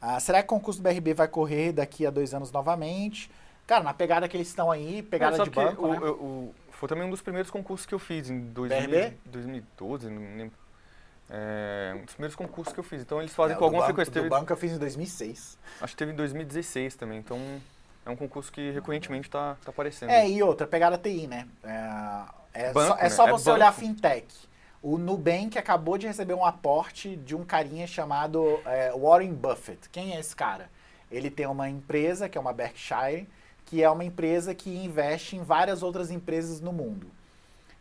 Ah, 0.02 0.20
será 0.20 0.40
que 0.42 0.46
o 0.46 0.50
concurso 0.50 0.80
do 0.80 0.84
BRB 0.84 1.14
vai 1.14 1.28
correr 1.28 1.72
daqui 1.74 2.06
a 2.06 2.10
dois 2.12 2.34
anos 2.34 2.52
novamente? 2.52 3.30
Cara, 3.66 3.84
na 3.84 3.94
pegada 3.94 4.28
que 4.28 4.38
eles 4.38 4.48
estão 4.48 4.72
aí, 4.72 5.02
pegada 5.04 5.38
Não, 5.38 5.44
de 5.44 5.50
banco, 5.50 5.86
o, 5.86 5.92
né? 5.92 6.00
eu- 6.02 6.14
o- 6.14 6.56
foi 6.72 6.88
também 6.88 7.06
um 7.06 7.10
dos 7.10 7.22
primeiros 7.22 7.50
concursos 7.52 7.86
que 7.86 7.94
eu 7.94 8.00
fiz 8.00 8.30
em 8.30 8.40
2000, 8.40 8.88
BRB? 8.88 9.18
2012, 9.26 10.10
não 10.10 10.22
lembro. 10.38 10.56
É, 11.30 11.94
um 11.96 12.06
dos 12.06 12.14
primeiros 12.14 12.36
concursos 12.36 12.74
que 12.74 12.80
eu 12.80 12.84
fiz. 12.84 13.02
Então 13.02 13.20
eles 13.20 13.34
fazem 13.34 13.56
É, 13.56 13.58
com 13.58 13.66
o 13.66 13.66
alguma 13.66 13.84
frequência. 13.84 14.14
Teve, 14.14 14.30
banco 14.30 14.52
eu 14.54 14.58
fiz 14.58 14.72
em 14.72 14.78
2006. 14.78 15.58
acho 15.82 15.94
que 15.94 15.98
teve 15.98 16.12
em 16.14 16.16
2016 16.16 16.96
também. 16.96 17.20
Então 17.20 17.38
é 18.06 18.10
um 18.10 18.16
concurso 18.16 18.52
que 18.52 18.72
recorrentemente 18.72 19.28
está 19.28 19.56
tá 19.66 19.72
aparecendo. 19.72 20.12
É, 20.12 20.30
e 20.30 20.42
outra, 20.42 20.66
pegada 20.66 20.98
TI, 20.98 21.28
né? 21.28 21.48
É, 22.54 22.70
é 22.70 22.74
Banco, 22.74 22.94
só, 22.94 23.00
é 23.00 23.04
né? 23.04 23.10
só 23.10 23.28
É 23.28 23.32
você 23.32 23.46
banco. 23.46 23.56
olhar 23.56 23.74
fintech. 23.74 24.28
O 24.82 24.98
Nubank 24.98 25.58
acabou 25.58 25.98
de 25.98 26.06
receber 26.06 26.36
um 26.36 26.46
aporte 26.46 27.16
de 27.16 27.36
um 27.36 27.44
carinha 27.44 27.88
chamado 27.88 28.60
é, 28.64 28.92
Warren 28.92 29.34
Buffett. 29.34 29.90
Quem 29.90 30.16
é 30.16 30.20
esse 30.20 30.36
cara? 30.36 30.70
Ele 31.12 31.32
tem 31.32 31.48
uma 31.48 31.68
empresa, 31.68 32.30
que 32.30 32.38
é 32.38 32.42
uma 32.42 32.54
Berkshire, 32.54 33.28
que 33.66 33.82
é 33.82 33.90
uma 33.90 34.06
empresa 34.06 34.54
que 34.54 34.70
investe 34.70 35.36
em 35.36 35.42
várias 35.42 35.82
outras 35.82 36.12
empresas 36.12 36.62
no 36.62 36.72
mundo. 36.72 37.08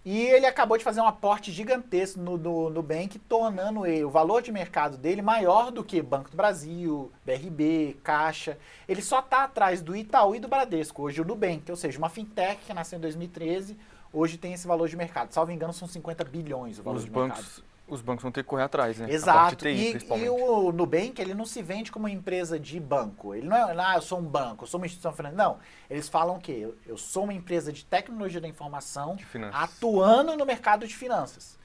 E 0.06 0.20
ele 0.20 0.46
acabou 0.46 0.78
de 0.78 0.84
fazer 0.84 1.00
um 1.00 1.06
aporte 1.06 1.50
gigantesco 1.50 2.20
no, 2.20 2.38
no 2.38 2.70
Nubank, 2.70 3.18
tornando 3.18 3.84
ele, 3.84 4.04
o 4.04 4.10
valor 4.10 4.40
de 4.40 4.52
mercado 4.52 4.96
dele 4.96 5.20
maior 5.20 5.72
do 5.72 5.82
que 5.82 6.00
Banco 6.00 6.30
do 6.30 6.36
Brasil, 6.36 7.10
BRB, 7.24 7.96
Caixa. 8.04 8.56
Ele 8.88 9.02
só 9.02 9.18
está 9.18 9.42
atrás 9.42 9.82
do 9.82 9.96
Itaú 9.96 10.36
e 10.36 10.38
do 10.38 10.46
Bradesco, 10.46 11.02
hoje 11.02 11.20
o 11.20 11.24
Nubank, 11.24 11.68
ou 11.68 11.76
seja, 11.76 11.98
uma 11.98 12.08
fintech 12.08 12.64
que 12.64 12.72
nasceu 12.72 12.98
em 12.98 13.02
2013, 13.02 13.76
hoje 14.16 14.38
tem 14.38 14.54
esse 14.54 14.66
valor 14.66 14.88
de 14.88 14.96
mercado. 14.96 15.32
Salvo 15.32 15.52
engano, 15.52 15.72
são 15.72 15.86
50 15.86 16.24
bilhões 16.24 16.78
o 16.78 16.82
valor 16.82 16.96
os, 16.96 17.04
de 17.04 17.10
mercado. 17.10 17.36
bancos, 17.36 17.64
os 17.86 18.00
bancos 18.00 18.22
vão 18.22 18.32
ter 18.32 18.42
que 18.42 18.48
correr 18.48 18.62
atrás, 18.62 18.98
né? 18.98 19.10
Exato. 19.10 19.56
TI, 19.56 19.68
E, 19.68 20.24
e 20.24 20.28
o 20.28 20.72
Nubank, 20.72 21.20
ele 21.20 21.34
não 21.34 21.44
se 21.44 21.62
vende 21.62 21.92
como 21.92 22.06
uma 22.06 22.10
empresa 22.10 22.58
de 22.58 22.80
banco. 22.80 23.34
Ele 23.34 23.46
não 23.46 23.56
é, 23.56 23.76
ah, 23.78 23.96
eu 23.96 24.02
sou 24.02 24.18
um 24.18 24.24
banco, 24.24 24.64
eu 24.64 24.68
sou 24.68 24.80
uma 24.80 24.86
instituição 24.86 25.12
financeira. 25.12 25.44
Não. 25.44 25.58
Eles 25.88 26.08
falam 26.08 26.38
que 26.40 26.52
eu, 26.52 26.76
eu 26.86 26.96
sou 26.96 27.24
uma 27.24 27.34
empresa 27.34 27.72
de 27.72 27.84
tecnologia 27.84 28.40
da 28.40 28.48
informação 28.48 29.16
atuando 29.52 30.36
no 30.36 30.46
mercado 30.46 30.86
de 30.86 30.96
finanças. 30.96 31.58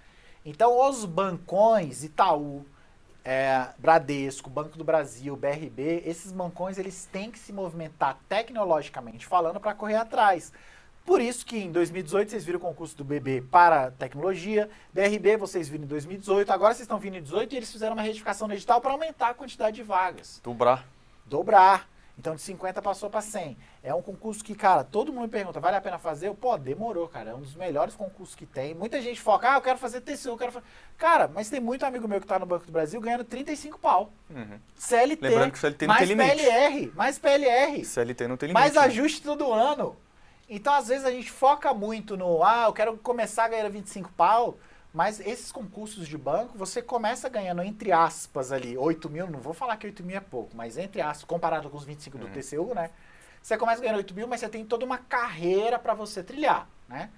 Então, 0.45 0.89
os 0.89 1.05
bancões, 1.05 2.03
Itaú, 2.03 2.65
é, 3.23 3.67
Bradesco, 3.77 4.49
Banco 4.49 4.77
do 4.77 4.83
Brasil, 4.83 5.35
BRB, 5.35 6.03
esses 6.05 6.31
bancões, 6.31 6.77
eles 6.77 7.07
têm 7.11 7.29
que 7.29 7.37
se 7.37 7.53
movimentar 7.53 8.17
tecnologicamente 8.27 9.25
falando 9.25 9.59
para 9.59 9.73
correr 9.75 9.95
atrás. 9.95 10.51
Por 11.05 11.19
isso 11.19 11.45
que 11.45 11.57
em 11.57 11.71
2018 11.71 12.29
vocês 12.29 12.45
viram 12.45 12.59
o 12.59 12.61
concurso 12.61 12.95
do 12.95 13.03
BB 13.03 13.41
para 13.49 13.91
tecnologia, 13.91 14.69
BRB 14.93 15.37
vocês 15.37 15.67
viram 15.67 15.83
em 15.83 15.87
2018, 15.87 16.51
agora 16.51 16.73
vocês 16.73 16.83
estão 16.83 16.99
vindo 16.99 17.15
em 17.15 17.21
2018 17.21 17.53
e 17.53 17.57
eles 17.57 17.71
fizeram 17.71 17.93
uma 17.93 18.03
retificação 18.03 18.47
no 18.47 18.53
edital 18.53 18.79
para 18.79 18.91
aumentar 18.91 19.29
a 19.29 19.33
quantidade 19.33 19.75
de 19.75 19.83
vagas 19.83 20.39
Dobrar. 20.43 20.87
dobrar. 21.25 21.89
Então 22.17 22.35
de 22.35 22.41
50 22.41 22.81
passou 22.83 23.09
para 23.09 23.19
100. 23.21 23.57
É 23.81 23.93
um 23.95 24.01
concurso 24.01 24.43
que, 24.43 24.53
cara, 24.53 24.83
todo 24.83 25.11
mundo 25.11 25.23
me 25.23 25.29
pergunta, 25.29 25.59
vale 25.59 25.77
a 25.77 25.81
pena 25.81 25.97
fazer? 25.97 26.27
Eu, 26.27 26.35
Pô, 26.35 26.55
demorou, 26.55 27.07
cara. 27.07 27.31
É 27.31 27.33
um 27.33 27.39
dos 27.39 27.55
melhores 27.55 27.95
concursos 27.95 28.35
que 28.35 28.45
tem. 28.45 28.75
Muita 28.75 29.01
gente 29.01 29.19
foca, 29.19 29.51
ah, 29.51 29.55
eu 29.55 29.61
quero 29.61 29.79
fazer 29.79 30.01
TCU, 30.01 30.29
eu 30.29 30.37
quero 30.37 30.51
fazer. 30.51 30.65
Cara, 30.99 31.27
mas 31.27 31.49
tem 31.49 31.59
muito 31.59 31.83
amigo 31.83 32.07
meu 32.07 32.21
que 32.21 32.27
tá 32.27 32.37
no 32.37 32.45
Banco 32.45 32.65
do 32.65 32.71
Brasil 32.71 33.01
ganhando 33.01 33.23
35 33.23 33.79
pau. 33.79 34.11
Uhum. 34.29 34.59
CLT. 34.75 35.27
Lembrando 35.27 35.51
que 35.51 35.57
CLT 35.57 35.87
não 35.87 35.95
mais 35.95 36.07
tem 36.07 36.15
limite. 36.15 36.35
PLR, 36.35 36.91
mais 36.95 37.17
PLR. 37.17 37.85
CLT 37.85 38.27
não 38.27 38.37
tem 38.37 38.47
limite. 38.47 38.61
Mais 38.61 38.73
né? 38.75 38.81
ajuste 38.81 39.23
todo 39.23 39.51
ano. 39.51 39.95
Então, 40.53 40.73
às 40.73 40.89
vezes, 40.89 41.05
a 41.05 41.11
gente 41.11 41.31
foca 41.31 41.73
muito 41.73 42.17
no, 42.17 42.43
ah, 42.43 42.65
eu 42.65 42.73
quero 42.73 42.97
começar 42.97 43.47
ganhando 43.47 43.71
25 43.71 44.11
pau, 44.11 44.57
mas 44.93 45.21
esses 45.21 45.49
concursos 45.49 46.05
de 46.05 46.17
banco, 46.17 46.57
você 46.57 46.81
começa 46.81 47.29
ganhando, 47.29 47.61
entre 47.63 47.93
aspas, 47.93 48.51
ali, 48.51 48.77
8 48.77 49.09
mil, 49.09 49.29
não 49.29 49.39
vou 49.39 49.53
falar 49.53 49.77
que 49.77 49.87
8 49.87 50.03
mil 50.03 50.17
é 50.17 50.19
pouco, 50.19 50.53
mas 50.53 50.77
entre 50.77 50.99
aspas, 50.99 51.23
comparado 51.23 51.69
com 51.69 51.77
os 51.77 51.85
25 51.85 52.17
do 52.17 52.25
Uhum. 52.25 52.33
TCU, 52.33 52.75
né? 52.75 52.89
Você 53.41 53.57
começa 53.57 53.81
ganhando 53.81 53.95
8 53.95 54.13
mil, 54.13 54.27
mas 54.27 54.41
você 54.41 54.49
tem 54.49 54.65
toda 54.65 54.83
uma 54.83 54.97
carreira 54.97 55.79
para 55.79 55.93
você 55.93 56.21
trilhar, 56.21 56.67
né? 56.85 57.09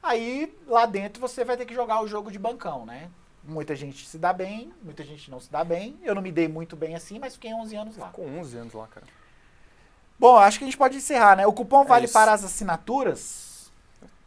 Aí, 0.00 0.56
lá 0.64 0.86
dentro, 0.86 1.20
você 1.20 1.44
vai 1.44 1.56
ter 1.56 1.66
que 1.66 1.74
jogar 1.74 2.00
o 2.00 2.06
jogo 2.06 2.30
de 2.30 2.38
bancão, 2.38 2.86
né? 2.86 3.10
Muita 3.42 3.74
gente 3.74 4.06
se 4.06 4.18
dá 4.18 4.32
bem, 4.32 4.72
muita 4.84 5.02
gente 5.02 5.28
não 5.32 5.40
se 5.40 5.50
dá 5.50 5.64
bem. 5.64 5.98
Eu 6.04 6.14
não 6.14 6.22
me 6.22 6.30
dei 6.30 6.46
muito 6.46 6.76
bem 6.76 6.94
assim, 6.94 7.18
mas 7.18 7.34
fiquei 7.34 7.52
11 7.52 7.74
anos 7.74 7.96
lá. 7.96 8.10
Com 8.10 8.24
11 8.38 8.56
anos 8.56 8.72
lá, 8.72 8.86
cara. 8.86 9.06
Bom, 10.18 10.36
acho 10.36 10.58
que 10.58 10.64
a 10.64 10.66
gente 10.66 10.76
pode 10.76 10.96
encerrar, 10.96 11.36
né? 11.36 11.46
O 11.46 11.52
cupom 11.52 11.84
vale 11.84 12.06
isso. 12.06 12.12
para 12.12 12.32
as 12.32 12.42
assinaturas. 12.42 13.70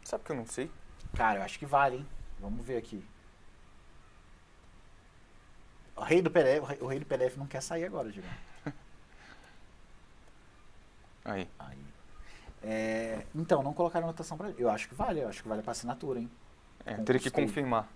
Sabe 0.02 0.24
que 0.24 0.32
eu 0.32 0.36
não 0.36 0.46
sei? 0.46 0.70
Cara, 1.14 1.40
eu 1.40 1.42
acho 1.42 1.58
que 1.58 1.66
vale, 1.66 1.96
hein? 1.96 2.06
Vamos 2.40 2.64
ver 2.64 2.78
aqui. 2.78 3.04
O 5.94 6.02
rei 6.02 6.22
do 6.22 6.30
PDF, 6.30 6.80
o 6.80 6.86
rei 6.86 6.98
do 6.98 7.06
PDF 7.06 7.36
não 7.36 7.46
quer 7.46 7.62
sair 7.62 7.84
agora, 7.84 8.10
Diego. 8.10 8.26
Aí. 11.24 11.48
Aí. 11.58 11.78
É, 12.64 13.24
então, 13.34 13.62
não 13.62 13.72
colocaram 13.74 14.06
anotação 14.06 14.36
pra 14.36 14.50
Eu 14.56 14.70
acho 14.70 14.88
que 14.88 14.94
vale, 14.94 15.20
eu 15.20 15.28
acho 15.28 15.42
que 15.42 15.48
vale 15.48 15.62
pra 15.62 15.72
assinatura, 15.72 16.20
hein? 16.20 16.30
É, 16.84 16.94
teria 16.94 17.20
que 17.20 17.30
confirmar. 17.30 17.88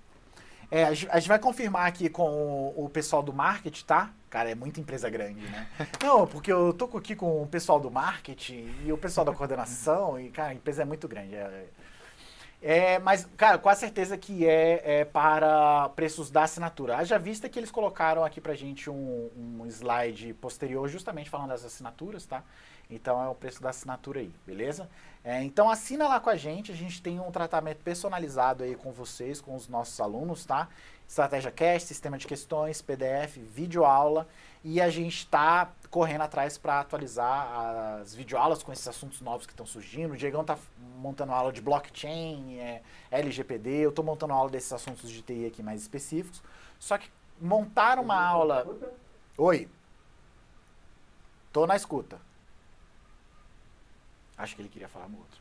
É, 0.70 0.84
a 0.84 0.92
gente 0.92 1.28
vai 1.28 1.38
confirmar 1.38 1.86
aqui 1.86 2.08
com 2.08 2.28
o, 2.28 2.84
o 2.84 2.88
pessoal 2.88 3.22
do 3.22 3.32
marketing, 3.32 3.84
tá? 3.84 4.10
Cara, 4.28 4.50
é 4.50 4.54
muita 4.54 4.80
empresa 4.80 5.08
grande, 5.08 5.40
né? 5.40 5.66
Não, 6.02 6.26
porque 6.26 6.52
eu 6.52 6.72
tô 6.72 6.84
aqui 6.96 7.14
com 7.14 7.42
o 7.42 7.46
pessoal 7.46 7.78
do 7.78 7.90
marketing 7.90 8.74
e 8.84 8.92
o 8.92 8.98
pessoal 8.98 9.24
da 9.24 9.32
coordenação, 9.32 10.20
e, 10.20 10.28
cara, 10.30 10.50
a 10.50 10.54
empresa 10.54 10.82
é 10.82 10.84
muito 10.84 11.06
grande. 11.06 11.36
É, 11.36 11.66
é, 12.60 12.98
mas, 12.98 13.28
cara, 13.36 13.58
com 13.58 13.68
a 13.68 13.74
certeza 13.74 14.16
que 14.16 14.46
é, 14.46 15.00
é 15.00 15.04
para 15.04 15.88
preços 15.90 16.30
da 16.30 16.42
assinatura. 16.42 16.96
Haja 16.96 17.18
vista 17.18 17.48
que 17.48 17.58
eles 17.58 17.70
colocaram 17.70 18.24
aqui 18.24 18.40
pra 18.40 18.54
gente 18.54 18.90
um, 18.90 19.30
um 19.36 19.66
slide 19.66 20.34
posterior 20.34 20.88
justamente 20.88 21.30
falando 21.30 21.50
das 21.50 21.64
assinaturas, 21.64 22.26
tá? 22.26 22.42
Então 22.88 23.22
é 23.22 23.28
o 23.28 23.34
preço 23.34 23.60
da 23.60 23.70
assinatura 23.70 24.20
aí, 24.20 24.32
beleza? 24.46 24.88
É, 25.24 25.42
então 25.42 25.68
assina 25.68 26.06
lá 26.06 26.20
com 26.20 26.30
a 26.30 26.36
gente, 26.36 26.70
a 26.70 26.74
gente 26.74 27.02
tem 27.02 27.18
um 27.18 27.32
tratamento 27.32 27.78
personalizado 27.82 28.62
aí 28.62 28.76
com 28.76 28.92
vocês, 28.92 29.40
com 29.40 29.56
os 29.56 29.66
nossos 29.66 30.00
alunos, 30.00 30.44
tá? 30.44 30.68
Estratégia 31.08 31.50
Cast, 31.50 31.88
sistema 31.88 32.16
de 32.16 32.26
questões, 32.26 32.80
PDF, 32.80 33.36
videoaula 33.36 34.28
e 34.62 34.80
a 34.80 34.88
gente 34.88 35.18
está 35.18 35.72
correndo 35.90 36.22
atrás 36.22 36.58
para 36.58 36.80
atualizar 36.80 38.00
as 38.00 38.14
videoaulas 38.14 38.62
com 38.62 38.72
esses 38.72 38.86
assuntos 38.86 39.20
novos 39.20 39.46
que 39.46 39.52
estão 39.52 39.66
surgindo. 39.66 40.14
O 40.14 40.16
Diegão 40.16 40.44
tá 40.44 40.58
montando 40.98 41.32
aula 41.32 41.52
de 41.52 41.60
blockchain, 41.60 42.58
é, 42.58 42.82
LGPD, 43.10 43.70
eu 43.70 43.90
estou 43.90 44.04
montando 44.04 44.32
aula 44.32 44.50
desses 44.50 44.72
assuntos 44.72 45.10
de 45.10 45.22
TI 45.22 45.46
aqui 45.46 45.62
mais 45.62 45.82
específicos. 45.82 46.42
Só 46.78 46.98
que 46.98 47.10
montar 47.40 47.98
uma 47.98 48.20
aula. 48.20 48.66
Oi. 49.38 49.68
Tô 51.52 51.66
na 51.66 51.76
escuta. 51.76 52.20
Acho 54.36 54.54
que 54.54 54.62
ele 54.62 54.68
queria 54.68 54.88
falar 54.88 55.08
no 55.08 55.18
outro. 55.18 55.40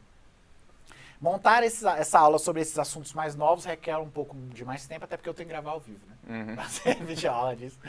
Montar 1.20 1.64
esses- 1.64 1.84
essa 1.84 2.20
aula 2.20 2.38
sobre 2.38 2.62
esses 2.62 2.78
assuntos 2.78 3.14
mais 3.14 3.36
novos 3.36 3.66
requer 3.66 3.98
um 3.98 4.10
pouco 4.10 4.36
de 4.54 4.66
mais 4.66 4.86
tempo, 4.86 5.06
até 5.06 5.16
porque 5.18 5.30
eu 5.30 5.34
tenho 5.34 5.48
que 5.48 5.54
gravar 5.54 5.72
ao 5.72 5.80
vivo, 5.80 6.02
né? 6.08 6.16
Uhum. 6.50 6.56
Fazer 6.58 6.96
vídeo 7.04 7.32
aula 7.32 7.56
disso. 7.56 7.80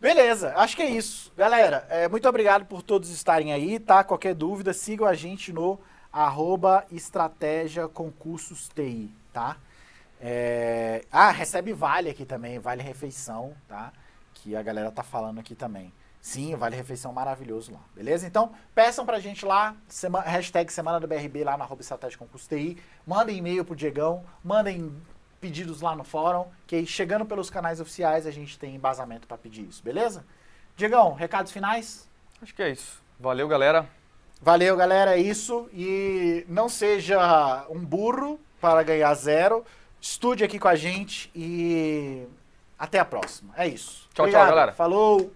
Beleza, 0.00 0.52
acho 0.56 0.76
que 0.76 0.82
é 0.82 0.90
isso. 0.90 1.32
Galera, 1.36 1.86
é, 1.88 2.08
muito 2.08 2.28
obrigado 2.28 2.64
por 2.66 2.82
todos 2.82 3.10
estarem 3.10 3.52
aí, 3.52 3.78
tá? 3.78 4.02
Qualquer 4.04 4.34
dúvida, 4.34 4.72
sigam 4.72 5.06
a 5.06 5.14
gente 5.14 5.52
no 5.52 5.78
arroba 6.12 6.84
estratégia 6.90 7.88
concursos 7.88 8.68
TI, 8.68 9.10
tá? 9.32 9.56
É, 10.20 11.04
Ah, 11.12 11.30
recebe 11.30 11.72
vale 11.72 12.08
aqui 12.10 12.24
também, 12.24 12.58
vale 12.58 12.82
refeição, 12.82 13.54
tá? 13.68 13.92
Que 14.34 14.56
a 14.56 14.62
galera 14.62 14.90
tá 14.90 15.02
falando 15.02 15.38
aqui 15.40 15.54
também. 15.54 15.92
Sim, 16.26 16.56
vale 16.56 16.74
refeição 16.74 17.12
maravilhoso 17.12 17.70
lá, 17.70 17.78
beleza? 17.94 18.26
Então, 18.26 18.50
peçam 18.74 19.06
pra 19.06 19.20
gente 19.20 19.46
lá, 19.46 19.76
sema... 19.86 20.22
hashtag 20.22 20.72
Semana 20.72 20.98
do 20.98 21.06
BRB 21.06 21.44
lá 21.44 21.56
na 21.56 21.62
arroba 21.62 21.82
estratégia 21.82 22.18
TI, 22.48 22.76
mandem 23.06 23.36
e-mail 23.36 23.64
pro 23.64 23.76
Diegão, 23.76 24.24
mandem 24.42 24.92
pedidos 25.40 25.80
lá 25.80 25.94
no 25.94 26.02
fórum, 26.02 26.46
que 26.66 26.74
aí 26.74 26.84
chegando 26.84 27.24
pelos 27.24 27.48
canais 27.48 27.80
oficiais 27.80 28.26
a 28.26 28.32
gente 28.32 28.58
tem 28.58 28.74
embasamento 28.74 29.28
pra 29.28 29.38
pedir 29.38 29.68
isso, 29.68 29.80
beleza? 29.84 30.26
Diegão, 30.76 31.14
recados 31.14 31.52
finais? 31.52 32.08
Acho 32.42 32.52
que 32.52 32.62
é 32.64 32.70
isso. 32.70 33.00
Valeu, 33.20 33.46
galera. 33.46 33.88
Valeu, 34.42 34.76
galera, 34.76 35.16
é 35.16 35.20
isso. 35.20 35.70
E 35.72 36.44
não 36.48 36.68
seja 36.68 37.64
um 37.70 37.78
burro 37.78 38.40
para 38.60 38.82
ganhar 38.82 39.14
zero. 39.14 39.64
Estude 40.00 40.42
aqui 40.42 40.58
com 40.58 40.66
a 40.66 40.74
gente 40.74 41.30
e 41.36 42.26
até 42.76 42.98
a 42.98 43.04
próxima. 43.04 43.54
É 43.56 43.68
isso. 43.68 44.08
Tchau, 44.12 44.28
tchau, 44.28 44.44
galera. 44.44 44.72
Falou! 44.72 45.32